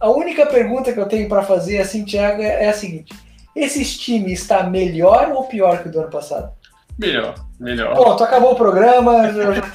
A 0.00 0.10
única 0.10 0.46
pergunta 0.46 0.92
que 0.92 0.98
eu 0.98 1.06
tenho 1.06 1.28
para 1.28 1.42
fazer, 1.42 1.78
assim, 1.78 2.04
Thiago, 2.04 2.42
é, 2.42 2.64
é 2.64 2.68
a 2.68 2.74
seguinte: 2.74 3.14
esse 3.54 3.84
time 3.98 4.32
está 4.32 4.64
melhor 4.64 5.30
ou 5.32 5.44
pior 5.44 5.82
que 5.82 5.88
o 5.88 5.92
do 5.92 6.00
ano 6.00 6.10
passado? 6.10 6.52
Melhor, 6.98 7.34
melhor. 7.58 7.94
Pronto, 7.94 8.24
acabou 8.24 8.52
o 8.52 8.56
programa. 8.56 9.32
Já... 9.32 9.72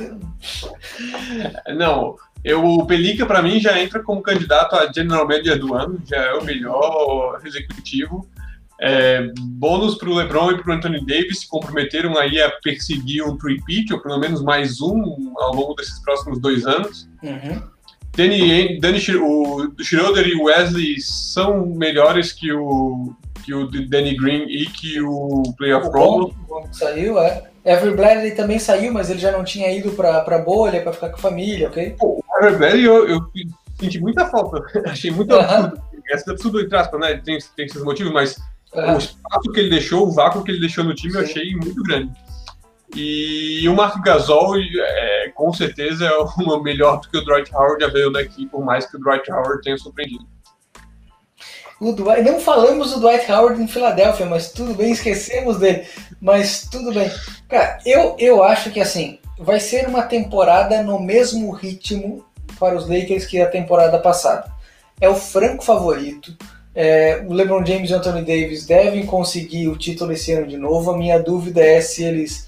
Não, 1.74 2.16
eu, 2.46 2.64
o 2.64 2.86
Pelica, 2.86 3.26
para 3.26 3.42
mim, 3.42 3.60
já 3.60 3.82
entra 3.82 4.04
como 4.04 4.22
candidato 4.22 4.76
a 4.76 4.92
General 4.94 5.28
Manager 5.28 5.58
do 5.58 5.74
ano, 5.74 6.00
já 6.06 6.18
é 6.18 6.34
o 6.34 6.44
melhor 6.44 7.42
executivo. 7.44 8.30
É, 8.80 9.32
bônus 9.40 9.96
para 9.96 10.10
o 10.10 10.14
LeBron 10.14 10.52
e 10.52 10.62
para 10.62 10.72
o 10.72 10.76
Anthony 10.76 11.04
Davis 11.04 11.40
se 11.40 11.48
comprometeram 11.48 12.16
aí 12.20 12.40
a 12.40 12.52
perseguir 12.64 13.24
um 13.24 13.36
three-peat, 13.36 13.92
ou 13.92 14.00
pelo 14.00 14.20
menos 14.20 14.44
mais 14.44 14.80
um, 14.80 15.34
ao 15.38 15.56
longo 15.56 15.74
desses 15.74 16.00
próximos 16.04 16.40
dois 16.40 16.68
anos. 16.68 17.10
Uhum. 17.24 17.64
Danny, 18.16 18.80
Danny, 18.80 19.00
o 19.20 19.74
Schroeder 19.82 20.28
e 20.28 20.36
o 20.36 20.44
Wesley 20.44 21.02
são 21.02 21.66
melhores 21.66 22.32
que 22.32 22.52
o, 22.54 23.16
que 23.44 23.56
o 23.56 23.68
Danny 23.90 24.16
Green 24.16 24.46
e 24.48 24.68
que 24.68 25.02
o 25.02 25.42
Playoff 25.58 25.88
Romo. 25.88 26.32
Saiu, 26.72 27.18
é. 27.18 27.50
Every 27.66 27.96
Bradley 27.96 28.36
também 28.36 28.60
saiu, 28.60 28.94
mas 28.94 29.10
ele 29.10 29.18
já 29.18 29.32
não 29.32 29.44
tinha 29.44 29.72
ido 29.72 29.92
pra, 29.94 30.22
pra 30.22 30.38
bolha, 30.38 30.84
pra 30.84 30.94
ficar 30.94 31.10
com 31.10 31.16
a 31.16 31.20
família, 31.20 31.68
ok? 31.68 31.96
Pô, 31.98 32.20
o 32.20 32.24
Every 32.38 32.58
Bradley 32.58 32.84
eu, 32.84 33.08
eu, 33.08 33.22
senti 33.80 34.00
muita 34.00 34.26
falta. 34.28 34.64
Achei 34.90 35.12
muito 35.12 35.34
uh 35.34 35.40
-huh. 35.40 35.66
absurdo. 35.66 35.84
Essa 36.10 36.30
é 36.30 36.34
absurdo 36.34 36.62
entre 36.62 36.78
aspas, 36.78 37.00
né? 37.00 37.18
Tem, 37.18 37.38
tem 37.56 37.66
esses 37.66 37.84
motivos, 37.84 38.14
mas 38.14 38.38
o 38.74 38.98
espaço 38.98 39.52
que 39.52 39.60
ele 39.60 39.70
deixou, 39.70 40.08
o 40.08 40.12
vácuo 40.12 40.44
que 40.44 40.52
ele 40.52 40.60
deixou 40.60 40.84
no 40.84 40.94
time, 40.94 41.14
Sim. 41.14 41.18
eu 41.18 41.24
achei 41.24 41.56
muito 41.56 41.82
grande. 41.84 42.12
E 42.96 43.68
o 43.68 43.76
Mark 43.76 44.02
Gasol, 44.04 44.58
é, 44.58 45.32
com 45.34 45.52
certeza, 45.54 46.06
é 46.06 46.12
o 46.44 46.62
melhor 46.62 47.02
do 47.02 47.10
que 47.10 47.18
o 47.18 47.26
Dwight 47.26 47.54
Howard 47.54 47.84
já 47.84 47.92
veio 47.92 48.12
daqui, 48.12 48.46
por 48.46 48.64
mais 48.64 48.86
que 48.86 48.98
o 48.98 49.00
Dwight 49.00 49.30
Howard 49.32 49.62
tenha 49.62 49.78
surpreendido. 49.78 50.26
O 51.80 51.92
Dwight, 51.92 52.22
não 52.22 52.40
falamos 52.40 52.92
do 52.94 53.02
Dwight 53.02 53.30
Howard 53.30 53.62
em 53.62 53.68
Filadélfia, 53.68 54.26
mas 54.26 54.52
tudo 54.52 54.74
bem, 54.74 54.92
esquecemos 54.92 55.60
dele. 55.60 55.86
Mas 56.22 56.68
tudo 56.72 56.94
bem. 56.94 57.12
Cara, 57.50 57.80
eu, 57.86 58.16
eu 58.18 58.42
acho 58.42 58.72
que 58.72 58.80
assim, 58.80 59.20
vai 59.38 59.60
ser 59.60 59.88
uma 59.88 60.04
temporada 60.04 60.82
no 60.84 61.00
mesmo 61.00 61.52
ritmo 61.52 62.26
para 62.60 62.76
os 62.76 62.88
Lakers 62.88 63.26
que 63.26 63.42
a 63.42 63.50
temporada 63.50 64.00
passada. 64.00 64.52
É 65.00 65.10
o 65.10 65.16
franco 65.16 65.64
favorito. 65.64 66.36
É, 66.74 67.24
o 67.28 67.34
LeBron 67.34 67.66
James 67.66 67.90
e 67.90 67.94
o 67.94 67.98
Anthony 67.98 68.22
Davis 68.22 68.66
devem 68.66 69.06
conseguir 69.06 69.68
o 69.68 69.78
título 69.78 70.12
esse 70.12 70.32
ano 70.32 70.48
de 70.48 70.58
novo. 70.58 70.92
A 70.92 70.98
minha 70.98 71.20
dúvida 71.20 71.62
é 71.62 71.82
se 71.82 72.04
eles 72.04 72.48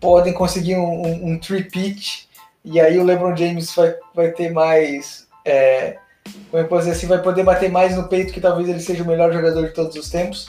podem 0.00 0.32
conseguir 0.32 0.76
um, 0.76 1.06
um, 1.06 1.32
um 1.32 1.38
three-peat 1.38 2.26
e 2.64 2.80
aí 2.80 2.98
o 2.98 3.04
LeBron 3.04 3.36
James 3.36 3.72
vai, 3.74 3.94
vai 4.12 4.30
ter 4.32 4.50
mais. 4.50 5.26
É, 5.44 5.96
como 6.50 6.62
eu 6.62 6.68
posso 6.68 6.86
dizer 6.86 6.96
assim, 6.96 7.06
vai 7.06 7.22
poder 7.22 7.44
bater 7.44 7.70
mais 7.70 7.96
no 7.96 8.08
peito 8.08 8.32
que 8.32 8.40
talvez 8.40 8.68
ele 8.68 8.80
seja 8.80 9.04
o 9.04 9.06
melhor 9.06 9.32
jogador 9.32 9.68
de 9.68 9.72
todos 9.72 9.94
os 9.94 10.10
tempos. 10.10 10.48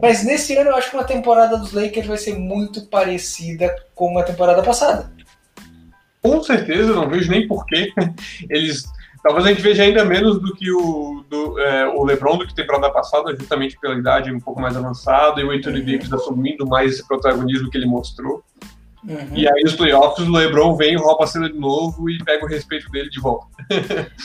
Mas 0.00 0.24
nesse 0.24 0.56
ano 0.56 0.70
eu 0.70 0.76
acho 0.76 0.90
que 0.90 0.96
uma 0.96 1.04
temporada 1.04 1.56
dos 1.56 1.72
Lakers 1.72 2.06
vai 2.06 2.18
ser 2.18 2.38
muito 2.38 2.86
parecida 2.86 3.74
com 3.94 4.18
a 4.18 4.22
temporada 4.22 4.62
passada. 4.62 5.12
Com 6.22 6.42
certeza, 6.42 6.92
não 6.94 7.08
vejo 7.08 7.30
nem 7.30 7.46
porquê. 7.46 7.92
Eles. 8.48 8.84
Talvez 9.22 9.46
a 9.46 9.48
gente 9.48 9.62
veja 9.62 9.82
ainda 9.82 10.04
menos 10.04 10.38
do 10.38 10.54
que 10.54 10.70
o, 10.70 11.24
do, 11.30 11.58
é, 11.58 11.88
o 11.88 12.04
LeBron 12.04 12.36
do 12.36 12.46
que 12.46 12.54
temporada 12.54 12.90
passada, 12.90 13.34
justamente 13.34 13.78
pela 13.80 13.94
idade 13.94 14.30
um 14.30 14.38
pouco 14.38 14.60
mais 14.60 14.76
avançada, 14.76 15.40
e 15.40 15.44
o 15.44 15.50
Anthony 15.50 15.80
uhum. 15.80 15.86
Davis 15.86 16.12
assumindo 16.12 16.66
mais 16.66 16.92
esse 16.92 17.08
protagonismo 17.08 17.70
que 17.70 17.78
ele 17.78 17.86
mostrou. 17.86 18.44
Uhum. 19.02 19.28
E 19.34 19.46
aí, 19.46 19.62
os 19.64 19.74
playoffs, 19.74 20.26
o 20.26 20.32
LeBron 20.32 20.76
vem, 20.76 20.96
rouba 20.96 21.24
a 21.24 21.26
cena 21.26 21.50
de 21.50 21.58
novo 21.58 22.08
e 22.08 22.22
pega 22.24 22.44
o 22.44 22.48
respeito 22.48 22.90
dele 22.90 23.10
de 23.10 23.20
volta. 23.20 23.46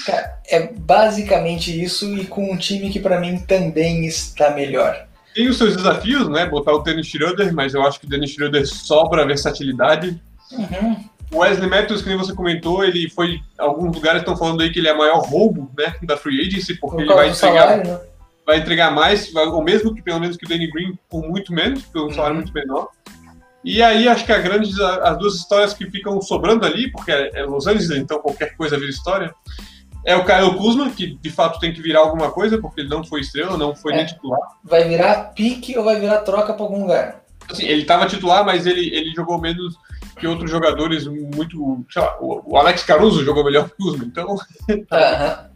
Cara, 0.05 0.39
é 0.47 0.67
basicamente 0.73 1.81
isso, 1.81 2.17
e 2.17 2.25
com 2.25 2.51
um 2.51 2.57
time 2.57 2.89
que 2.89 2.99
para 2.99 3.19
mim 3.19 3.39
também 3.39 4.05
está 4.05 4.51
melhor. 4.51 5.08
Tem 5.33 5.47
os 5.47 5.57
seus 5.57 5.75
desafios, 5.75 6.27
né? 6.27 6.45
Botar 6.45 6.73
o 6.73 6.79
Dennis 6.79 7.07
Schroeder, 7.07 7.53
mas 7.53 7.73
eu 7.73 7.85
acho 7.85 7.99
que 7.99 8.05
o 8.05 8.09
Dennis 8.09 8.31
Schroeder 8.31 8.65
sobra 8.65 9.25
versatilidade. 9.25 10.21
Uhum. 10.51 11.03
O 11.31 11.37
Wesley 11.39 11.69
Matthews, 11.69 12.01
que 12.01 12.09
nem 12.09 12.17
você 12.17 12.33
comentou, 12.33 12.83
ele 12.83 13.09
foi. 13.09 13.39
Alguns 13.57 13.95
lugares 13.95 14.21
estão 14.21 14.35
falando 14.35 14.61
aí 14.61 14.71
que 14.71 14.79
ele 14.79 14.87
é 14.87 14.93
o 14.93 14.97
maior 14.97 15.19
roubo 15.19 15.71
né, 15.77 15.95
da 16.03 16.17
free 16.17 16.41
agency, 16.41 16.75
porque 16.75 16.97
Por 16.97 17.03
ele 17.03 17.13
vai 17.13 17.29
entregar, 17.29 17.67
salário, 17.67 17.91
né? 17.91 17.99
vai 18.45 18.57
entregar 18.57 18.91
mais, 18.91 19.33
ou 19.35 19.63
mesmo 19.63 19.93
que 19.93 20.01
pelo 20.01 20.19
menos 20.19 20.35
que 20.35 20.45
o 20.45 20.49
Danny 20.49 20.69
Green, 20.71 20.97
por 21.07 21.21
muito 21.27 21.53
menos, 21.53 21.83
pelo 21.83 22.05
uhum. 22.05 22.13
salário 22.13 22.35
muito 22.35 22.51
menor. 22.51 22.89
E 23.63 23.83
aí 23.83 24.07
acho 24.07 24.25
que 24.25 24.31
a 24.31 24.39
grande, 24.39 24.71
as 24.81 25.17
duas 25.17 25.35
histórias 25.35 25.73
que 25.73 25.85
ficam 25.91 26.19
sobrando 26.21 26.65
ali, 26.65 26.91
porque 26.91 27.11
é 27.11 27.43
Los 27.43 27.67
Angeles, 27.67 27.91
então 27.91 28.19
qualquer 28.19 28.55
coisa 28.55 28.77
vira 28.77 28.89
história, 28.89 29.33
é 30.09 30.15
o 30.15 30.25
Kyle 30.25 30.57
Kuzma, 30.57 30.89
que 30.89 31.15
de 31.15 31.29
fato 31.29 31.59
tem 31.59 31.71
que 31.71 31.83
virar 31.83 31.99
alguma 31.99 32.31
coisa, 32.31 32.57
porque 32.57 32.81
ele 32.81 32.89
não 32.89 33.03
foi 33.03 33.21
estrela, 33.21 33.55
não 33.55 33.75
foi 33.75 33.93
é. 33.93 33.97
nem 33.97 34.05
titular. 34.07 34.39
Vai 34.63 34.87
virar 34.87 35.33
pique 35.35 35.77
ou 35.77 35.83
vai 35.83 35.99
virar 35.99 36.21
troca 36.21 36.51
para 36.51 36.63
algum 36.63 36.81
lugar? 36.81 37.21
Assim, 37.47 37.65
ele 37.65 37.83
estava 37.83 38.07
titular, 38.07 38.43
mas 38.43 38.65
ele, 38.65 38.89
ele 38.93 39.13
jogou 39.13 39.39
menos 39.39 39.75
que 40.17 40.25
outros 40.25 40.49
jogadores 40.49 41.05
muito. 41.05 41.85
Lá, 41.95 42.17
o 42.21 42.57
Alex 42.57 42.83
Caruso 42.83 43.23
jogou 43.23 43.43
melhor 43.43 43.69
que 43.69 43.73
o 43.73 43.85
Kuzma, 43.85 44.03
então. 44.03 44.29
Uhum. 44.29 45.48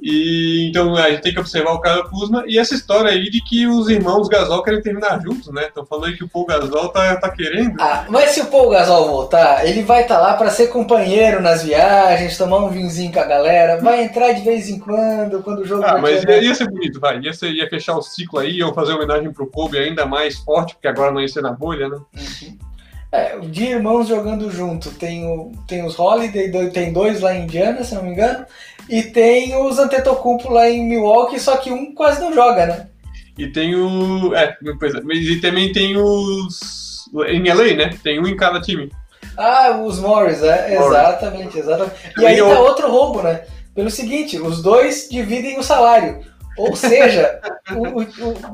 E 0.00 0.68
então 0.68 0.94
a 0.96 1.10
gente 1.10 1.22
tem 1.22 1.32
que 1.32 1.40
observar 1.40 1.72
o 1.72 1.80
Kyle 1.80 2.08
Kuzma 2.10 2.44
e 2.46 2.58
essa 2.58 2.74
história 2.74 3.10
aí 3.10 3.30
de 3.30 3.40
que 3.40 3.66
os 3.66 3.88
irmãos 3.88 4.28
Gasol 4.28 4.62
querem 4.62 4.82
terminar 4.82 5.20
juntos, 5.20 5.52
né? 5.52 5.66
Estão 5.66 5.84
falando 5.86 6.06
aí 6.06 6.16
que 6.16 6.24
o 6.24 6.28
Paul 6.28 6.46
Gasol 6.46 6.88
tá, 6.88 7.16
tá 7.16 7.30
querendo. 7.30 7.80
Ah, 7.80 8.04
mas 8.08 8.30
se 8.30 8.40
o 8.40 8.46
Paul 8.46 8.70
Gasol 8.70 9.08
voltar, 9.08 9.66
ele 9.66 9.82
vai 9.82 10.02
estar 10.02 10.16
tá 10.16 10.20
lá 10.20 10.34
para 10.34 10.50
ser 10.50 10.68
companheiro 10.68 11.40
nas 11.40 11.62
viagens, 11.62 12.36
tomar 12.36 12.58
um 12.58 12.70
vinhozinho 12.70 13.12
com 13.12 13.20
a 13.20 13.24
galera, 13.24 13.80
vai 13.80 14.04
entrar 14.04 14.32
de 14.32 14.42
vez 14.42 14.68
em 14.68 14.78
quando, 14.78 15.42
quando 15.42 15.60
o 15.60 15.64
jogo 15.64 15.84
Ah, 15.84 15.98
mas 15.98 16.22
ia, 16.22 16.42
ia, 16.42 16.54
ser 16.54 16.68
bonito, 16.68 17.00
vai. 17.00 17.18
Ia, 17.20 17.32
ser, 17.32 17.50
ia 17.50 17.68
fechar 17.68 17.96
o 17.96 18.02
ciclo 18.02 18.38
aí, 18.38 18.62
ou 18.62 18.74
fazer 18.74 18.92
homenagem 18.92 19.32
pro 19.32 19.46
Kobe 19.46 19.78
ainda 19.78 20.06
mais 20.06 20.38
forte, 20.38 20.74
porque 20.74 20.88
agora 20.88 21.10
não 21.10 21.20
ia 21.20 21.28
ser 21.28 21.42
na 21.42 21.52
bolha, 21.52 21.88
né? 21.88 21.96
Uhum. 21.96 22.58
É, 23.14 23.38
de 23.38 23.66
irmãos 23.66 24.08
jogando 24.08 24.50
junto. 24.50 24.90
Tem, 24.90 25.24
o, 25.24 25.52
tem 25.68 25.86
os 25.86 25.96
Holiday, 25.96 26.50
tem 26.72 26.92
dois 26.92 27.20
lá 27.20 27.32
em 27.32 27.44
Indiana, 27.44 27.84
se 27.84 27.94
não 27.94 28.02
me 28.02 28.10
engano. 28.10 28.44
E 28.90 29.04
tem 29.04 29.56
os 29.56 29.78
Antetokounmpo 29.78 30.52
lá 30.52 30.68
em 30.68 30.84
Milwaukee, 30.84 31.38
só 31.38 31.56
que 31.58 31.70
um 31.70 31.94
quase 31.94 32.20
não 32.20 32.34
joga, 32.34 32.66
né? 32.66 32.88
E 33.38 33.46
tem 33.46 33.76
o... 33.76 34.34
É, 34.34 34.56
pois 34.80 34.96
é. 34.96 34.98
E 34.98 35.40
também 35.40 35.72
tem 35.72 35.96
os... 35.96 37.08
Em 37.28 37.48
LA, 37.52 37.76
né? 37.76 37.96
Tem 38.02 38.20
um 38.20 38.26
em 38.26 38.36
cada 38.36 38.60
time. 38.60 38.90
Ah, 39.36 39.80
os 39.80 40.00
Morris, 40.00 40.42
é. 40.42 40.76
Morris. 40.76 40.98
Exatamente, 40.98 41.58
exatamente. 41.60 41.96
E 42.18 42.26
aí 42.26 42.38
tá 42.38 42.60
outro 42.60 42.90
roubo, 42.90 43.22
né? 43.22 43.42
Pelo 43.76 43.90
seguinte, 43.90 44.40
os 44.40 44.60
dois 44.60 45.08
dividem 45.08 45.56
o 45.56 45.62
salário. 45.62 46.20
Ou 46.56 46.76
seja, 46.76 47.40
o, 47.72 48.00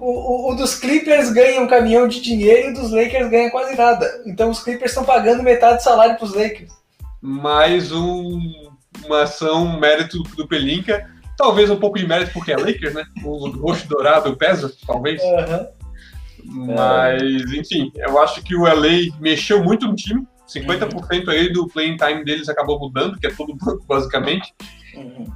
o, 0.00 0.52
o, 0.52 0.54
dos 0.54 0.74
Clippers 0.74 1.30
ganha 1.32 1.60
um 1.60 1.66
caminhão 1.66 2.08
de 2.08 2.20
dinheiro 2.20 2.68
e 2.68 2.70
o 2.70 2.74
dos 2.74 2.90
Lakers 2.90 3.30
ganha 3.30 3.50
quase 3.50 3.76
nada. 3.76 4.22
Então 4.24 4.50
os 4.50 4.62
Clippers 4.62 4.90
estão 4.90 5.04
pagando 5.04 5.42
metade 5.42 5.78
do 5.78 5.82
salário 5.82 6.16
para 6.16 6.24
os 6.24 6.34
Lakers. 6.34 6.72
Mais 7.20 7.92
um, 7.92 8.70
uma 9.04 9.22
ação, 9.22 9.78
mérito 9.78 10.22
do 10.22 10.48
Pelinka. 10.48 11.08
Talvez 11.36 11.70
um 11.70 11.78
pouco 11.78 11.98
de 11.98 12.06
mérito 12.06 12.32
porque 12.32 12.52
é 12.52 12.56
Lakers, 12.56 12.94
né? 12.94 13.04
O 13.24 13.48
roxo 13.50 13.86
dourado 13.86 14.36
pesa, 14.36 14.72
talvez. 14.86 15.20
Uhum. 15.22 16.74
Mas, 16.74 17.22
enfim, 17.52 17.92
eu 17.96 18.18
acho 18.18 18.42
que 18.42 18.56
o 18.56 18.62
LA 18.62 19.14
mexeu 19.20 19.62
muito 19.62 19.86
no 19.86 19.94
time. 19.94 20.26
50% 20.48 20.92
uhum. 21.26 21.30
aí 21.30 21.52
do 21.52 21.68
playing 21.68 21.96
time 21.96 22.24
deles 22.24 22.48
acabou 22.48 22.78
mudando, 22.78 23.18
que 23.18 23.26
é 23.26 23.30
todo 23.30 23.54
banco, 23.54 23.84
basicamente. 23.86 24.52
Uhum. 24.94 25.26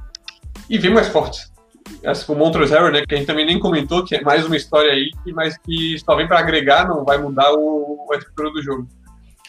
E 0.67 0.79
vem 0.79 0.91
mais 0.91 1.07
forte 1.07 1.54
essa 2.03 2.25
com 2.25 2.33
o 2.33 2.35
Montrezl 2.35 2.73
Harrell, 2.73 2.91
né, 2.91 3.03
que 3.05 3.13
a 3.13 3.17
gente 3.17 3.27
também 3.27 3.45
nem 3.45 3.59
comentou, 3.59 4.03
que 4.03 4.15
é 4.15 4.21
mais 4.21 4.45
uma 4.45 4.55
história 4.55 4.91
aí, 4.91 5.11
mas 5.33 5.57
que 5.57 5.97
só 5.99 6.15
vem 6.15 6.27
para 6.27 6.39
agregar, 6.39 6.87
não 6.87 7.03
vai 7.03 7.17
mudar 7.17 7.51
o, 7.53 8.07
a 8.11 8.17
estrutura 8.17 8.51
do 8.51 8.61
jogo. 8.61 8.87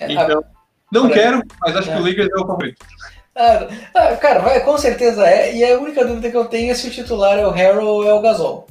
É, 0.00 0.12
então, 0.12 0.44
não 0.90 1.08
quero, 1.08 1.42
mas 1.60 1.76
acho 1.76 1.90
é. 1.90 1.94
que 1.94 2.00
o 2.00 2.04
Lakers 2.04 2.28
é 2.30 2.40
o 2.40 2.46
favorito. 2.46 2.86
Ah, 3.34 3.68
ah, 3.94 4.16
cara, 4.16 4.40
vai, 4.40 4.60
com 4.60 4.78
certeza 4.78 5.26
é, 5.26 5.54
e 5.54 5.64
a 5.64 5.78
única 5.78 6.04
dúvida 6.04 6.30
que 6.30 6.36
eu 6.36 6.46
tenho 6.46 6.72
é 6.72 6.74
se 6.74 6.88
o 6.88 6.90
titular 6.90 7.38
é 7.38 7.46
o 7.46 7.50
Harrell 7.50 7.86
ou 7.86 8.08
é 8.08 8.14
o 8.14 8.20
Gasol. 8.22 8.66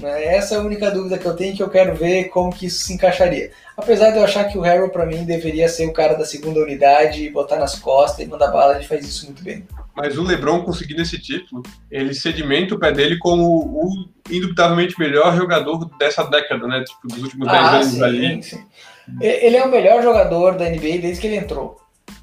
Né, 0.00 0.24
essa 0.24 0.56
é 0.56 0.58
a 0.58 0.62
única 0.62 0.90
dúvida 0.90 1.16
que 1.16 1.26
eu 1.26 1.36
tenho 1.36 1.54
que 1.54 1.62
eu 1.62 1.70
quero 1.70 1.94
ver 1.94 2.24
como 2.24 2.52
que 2.52 2.66
isso 2.66 2.84
se 2.84 2.92
encaixaria. 2.92 3.52
Apesar 3.76 4.10
de 4.10 4.18
eu 4.18 4.24
achar 4.24 4.44
que 4.44 4.58
o 4.58 4.60
Harrell, 4.60 4.90
para 4.90 5.06
mim, 5.06 5.24
deveria 5.24 5.68
ser 5.68 5.86
o 5.86 5.92
cara 5.92 6.14
da 6.14 6.24
segunda 6.24 6.60
unidade, 6.60 7.30
botar 7.30 7.56
nas 7.56 7.76
costas 7.76 8.26
e 8.26 8.28
mandar 8.28 8.48
bala, 8.48 8.74
ele 8.74 8.84
faz 8.84 9.06
isso 9.06 9.26
muito 9.26 9.42
bem. 9.44 9.64
Mas 9.96 10.18
o 10.18 10.22
LeBron 10.22 10.62
conseguindo 10.62 11.02
esse 11.02 11.18
título, 11.18 11.62
ele 11.90 12.14
sedimenta 12.14 12.74
o 12.74 12.78
pé 12.78 12.90
dele 12.90 13.16
como 13.18 13.44
o 13.44 14.08
indubitavelmente 14.28 14.98
melhor 14.98 15.36
jogador 15.36 15.88
dessa 15.98 16.24
década, 16.24 16.66
né? 16.66 16.82
Tipo, 16.82 17.08
dos 17.08 17.22
últimos 17.22 17.48
10 17.48 17.58
ah, 17.58 17.70
anos 17.70 17.86
sim, 17.86 18.02
ali. 18.02 18.42
Sim. 18.42 18.64
Ele 19.20 19.56
é 19.56 19.64
o 19.64 19.70
melhor 19.70 20.02
jogador 20.02 20.56
da 20.56 20.68
NBA 20.68 20.98
desde 20.98 21.20
que 21.20 21.26
ele 21.26 21.36
entrou. 21.36 21.80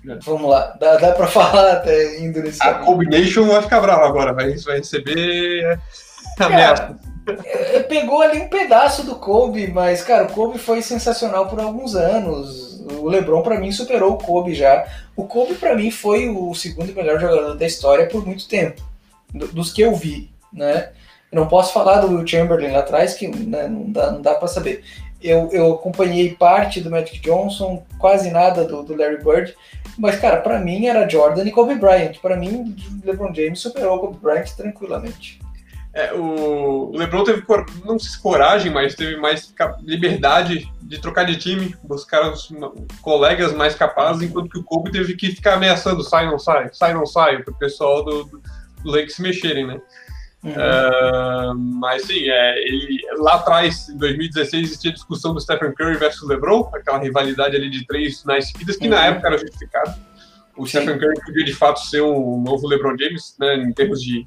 É. 0.08 0.16
Vamos 0.26 0.50
lá, 0.50 0.76
dá, 0.80 0.98
dá 0.98 1.12
pra 1.14 1.28
falar 1.28 1.72
até 1.74 2.20
indo 2.20 2.42
nesse 2.42 2.62
A 2.62 2.76
combination 2.76 3.46
vai 3.46 3.62
ficar 3.62 3.80
brava 3.80 4.06
agora, 4.08 4.34
vai, 4.34 4.56
vai 4.56 4.78
receber 4.78 5.80
ameaça. 6.40 6.98
É, 7.46 7.82
pegou 7.84 8.22
ali 8.22 8.40
um 8.40 8.50
pedaço 8.50 9.04
do 9.04 9.16
Kobe, 9.16 9.68
mas, 9.68 10.04
cara, 10.04 10.24
o 10.24 10.34
Kobe 10.34 10.58
foi 10.58 10.82
sensacional 10.82 11.48
por 11.48 11.60
alguns 11.60 11.96
anos. 11.96 12.71
O 13.00 13.08
LeBron, 13.08 13.42
para 13.42 13.60
mim, 13.60 13.72
superou 13.72 14.14
o 14.14 14.18
Kobe 14.18 14.54
já. 14.54 14.86
O 15.16 15.26
Kobe, 15.26 15.56
para 15.56 15.76
mim, 15.76 15.92
foi 15.92 16.30
o 16.30 16.54
segundo 16.54 16.94
melhor 16.94 17.20
jogador 17.20 17.56
da 17.56 17.66
história 17.66 18.08
por 18.08 18.26
muito 18.26 18.48
tempo, 18.48 18.82
dos 19.34 19.72
que 19.72 19.82
eu 19.82 19.96
vi, 19.96 20.30
né? 20.52 20.90
Eu 21.32 21.40
não 21.40 21.48
posso 21.48 21.74
falar 21.74 22.02
do 22.02 22.08
Will 22.08 22.28
Chamberlain 22.28 22.72
lá 22.72 22.80
atrás, 22.80 23.14
que 23.14 23.28
né, 23.28 23.68
não 23.68 23.90
dá, 23.92 24.12
não 24.12 24.22
dá 24.22 24.36
para 24.36 24.48
saber. 24.48 24.84
Eu, 25.22 25.50
eu 25.52 25.74
acompanhei 25.74 26.36
parte 26.36 26.82
do 26.82 26.90
Magic 26.90 27.20
Johnson, 27.20 27.84
quase 28.00 28.32
nada 28.32 28.66
do, 28.66 28.84
do 28.84 28.96
Larry 28.96 29.24
Bird, 29.24 29.56
mas, 29.98 30.20
cara, 30.20 30.38
para 30.38 30.60
mim 30.60 30.88
era 30.88 31.08
Jordan 31.08 31.44
e 31.46 31.52
Kobe 31.52 31.76
Bryant. 31.76 32.18
Para 32.22 32.36
mim, 32.36 32.76
LeBron 33.04 33.34
James 33.34 33.60
superou 33.60 33.98
o 33.98 34.00
Kobe 34.00 34.18
Bryant 34.18 34.50
tranquilamente. 34.58 35.40
É, 35.94 36.14
o 36.14 36.92
LeBron 36.96 37.24
teve, 37.26 37.44
não 37.84 38.00
sei 38.00 38.12
se 38.12 38.22
coragem, 38.22 38.72
mas 38.72 38.96
teve 38.96 39.18
mais 39.18 39.54
liberdade 39.82 40.72
de 40.82 41.00
trocar 41.00 41.26
de 41.26 41.36
time, 41.36 41.76
buscar 41.84 42.32
os 42.32 42.50
colegas 43.02 43.54
mais 43.54 43.76
capazes, 43.76 44.22
enquanto 44.22 44.50
que 44.50 44.60
o 44.60 44.64
Kobe 44.64 44.92
teve 44.92 45.16
que 45.16 45.32
ficar 45.32 45.56
ameaçando, 45.56 46.02
sai, 46.02 46.28
não 46.28 46.40
sai, 46.40 46.70
sai, 46.72 46.94
não 46.94 47.06
sai, 47.06 47.44
para 47.44 47.54
o 47.54 47.58
pessoal 47.58 48.06
do, 48.06 48.24
do, 48.24 48.42
Lakers 48.86 49.16
se 49.16 49.22
mexerem, 49.22 49.68
né? 49.68 49.82
Uhum. 50.44 50.52
Uh, 50.54 51.56
mas 51.56 52.04
sim, 52.04 52.28
é, 52.28 52.58
ele, 52.68 53.00
lá 53.18 53.36
atrás, 53.36 53.90
em 53.90 53.98
2016, 53.98 54.64
existia 54.64 54.92
a 54.92 54.94
discussão 54.94 55.34
do 55.34 55.42
Stephen 55.42 55.74
Curry 55.74 55.98
versus 55.98 56.28
LeBron, 56.28 56.70
aquela 56.74 57.00
rivalidade 57.00 57.56
ali 57.56 57.70
de 57.70 57.86
três 57.86 58.22
finais 58.22 58.50
seguidas, 58.50 58.78
que 58.78 58.86
uhum. 58.86 58.92
na 58.92 59.06
época 59.06 59.28
era 59.28 59.38
justificado. 59.38 59.94
O 60.58 60.66
sim. 60.66 60.78
Stephen 60.78 60.98
Curry 60.98 61.22
podia 61.26 61.46
de 61.46 61.54
fato 61.54 61.80
ser 61.82 62.02
um 62.02 62.42
novo 62.42 62.66
LeBron 62.66 62.98
James, 62.98 63.36
né, 63.40 63.56
em 63.58 63.74
termos 63.74 64.02
de 64.02 64.26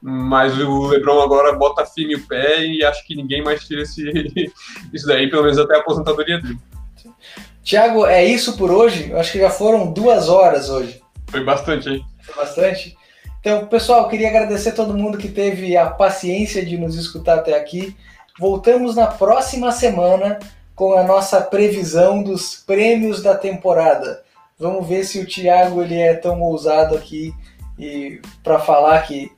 mas 0.00 0.56
o 0.58 0.86
LeBron 0.86 1.20
agora 1.20 1.56
bota 1.56 1.84
firme 1.84 2.14
o 2.14 2.26
pé 2.26 2.64
e 2.64 2.84
acho 2.84 3.06
que 3.06 3.16
ninguém 3.16 3.42
mais 3.42 3.64
tira 3.66 3.82
esse, 3.82 4.02
isso 4.92 5.06
daí, 5.06 5.28
pelo 5.28 5.42
menos 5.42 5.58
até 5.58 5.76
a 5.76 5.80
aposentadoria 5.80 6.40
dele. 6.40 6.58
Tiago, 7.62 8.06
é 8.06 8.24
isso 8.24 8.56
por 8.56 8.70
hoje? 8.70 9.10
Eu 9.10 9.18
acho 9.18 9.32
que 9.32 9.40
já 9.40 9.50
foram 9.50 9.92
duas 9.92 10.28
horas 10.28 10.70
hoje. 10.70 11.02
Foi 11.26 11.44
bastante, 11.44 11.88
hein? 11.88 12.04
Foi 12.22 12.34
bastante. 12.34 12.96
Então, 13.40 13.66
pessoal, 13.66 14.08
queria 14.08 14.28
agradecer 14.28 14.70
a 14.70 14.74
todo 14.74 14.96
mundo 14.96 15.18
que 15.18 15.28
teve 15.28 15.76
a 15.76 15.86
paciência 15.90 16.64
de 16.64 16.78
nos 16.78 16.96
escutar 16.96 17.38
até 17.38 17.56
aqui. 17.56 17.94
Voltamos 18.38 18.96
na 18.96 19.06
próxima 19.06 19.70
semana 19.70 20.38
com 20.74 20.94
a 20.94 21.02
nossa 21.02 21.40
previsão 21.40 22.22
dos 22.22 22.56
prêmios 22.56 23.22
da 23.22 23.36
temporada. 23.36 24.22
Vamos 24.58 24.88
ver 24.88 25.04
se 25.04 25.20
o 25.20 25.26
Thiago 25.26 25.82
ele 25.82 25.96
é 25.96 26.14
tão 26.14 26.40
ousado 26.40 26.96
aqui 26.96 27.34
e 27.78 28.20
para 28.42 28.58
falar 28.58 29.02
que 29.02 29.30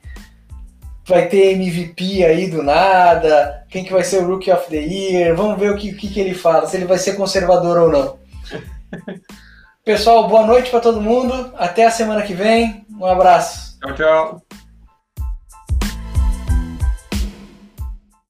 vai 1.10 1.26
ter 1.26 1.54
MVP 1.54 2.24
aí 2.24 2.48
do 2.48 2.62
nada, 2.62 3.66
quem 3.68 3.84
que 3.84 3.92
vai 3.92 4.04
ser 4.04 4.22
o 4.22 4.26
Rookie 4.26 4.52
of 4.52 4.70
the 4.70 4.76
Year, 4.76 5.36
vamos 5.36 5.58
ver 5.58 5.72
o 5.72 5.76
que, 5.76 5.92
que, 5.92 6.08
que 6.08 6.20
ele 6.20 6.34
fala, 6.34 6.66
se 6.66 6.76
ele 6.76 6.86
vai 6.86 6.98
ser 6.98 7.14
conservador 7.14 7.78
ou 7.78 7.90
não. 7.90 8.18
Pessoal, 9.84 10.28
boa 10.28 10.46
noite 10.46 10.70
para 10.70 10.80
todo 10.80 11.00
mundo. 11.00 11.52
Até 11.56 11.86
a 11.86 11.90
semana 11.90 12.22
que 12.22 12.34
vem. 12.34 12.86
Um 12.90 13.06
abraço. 13.06 13.78
Tchau, 13.80 13.94
tchau. 13.94 14.59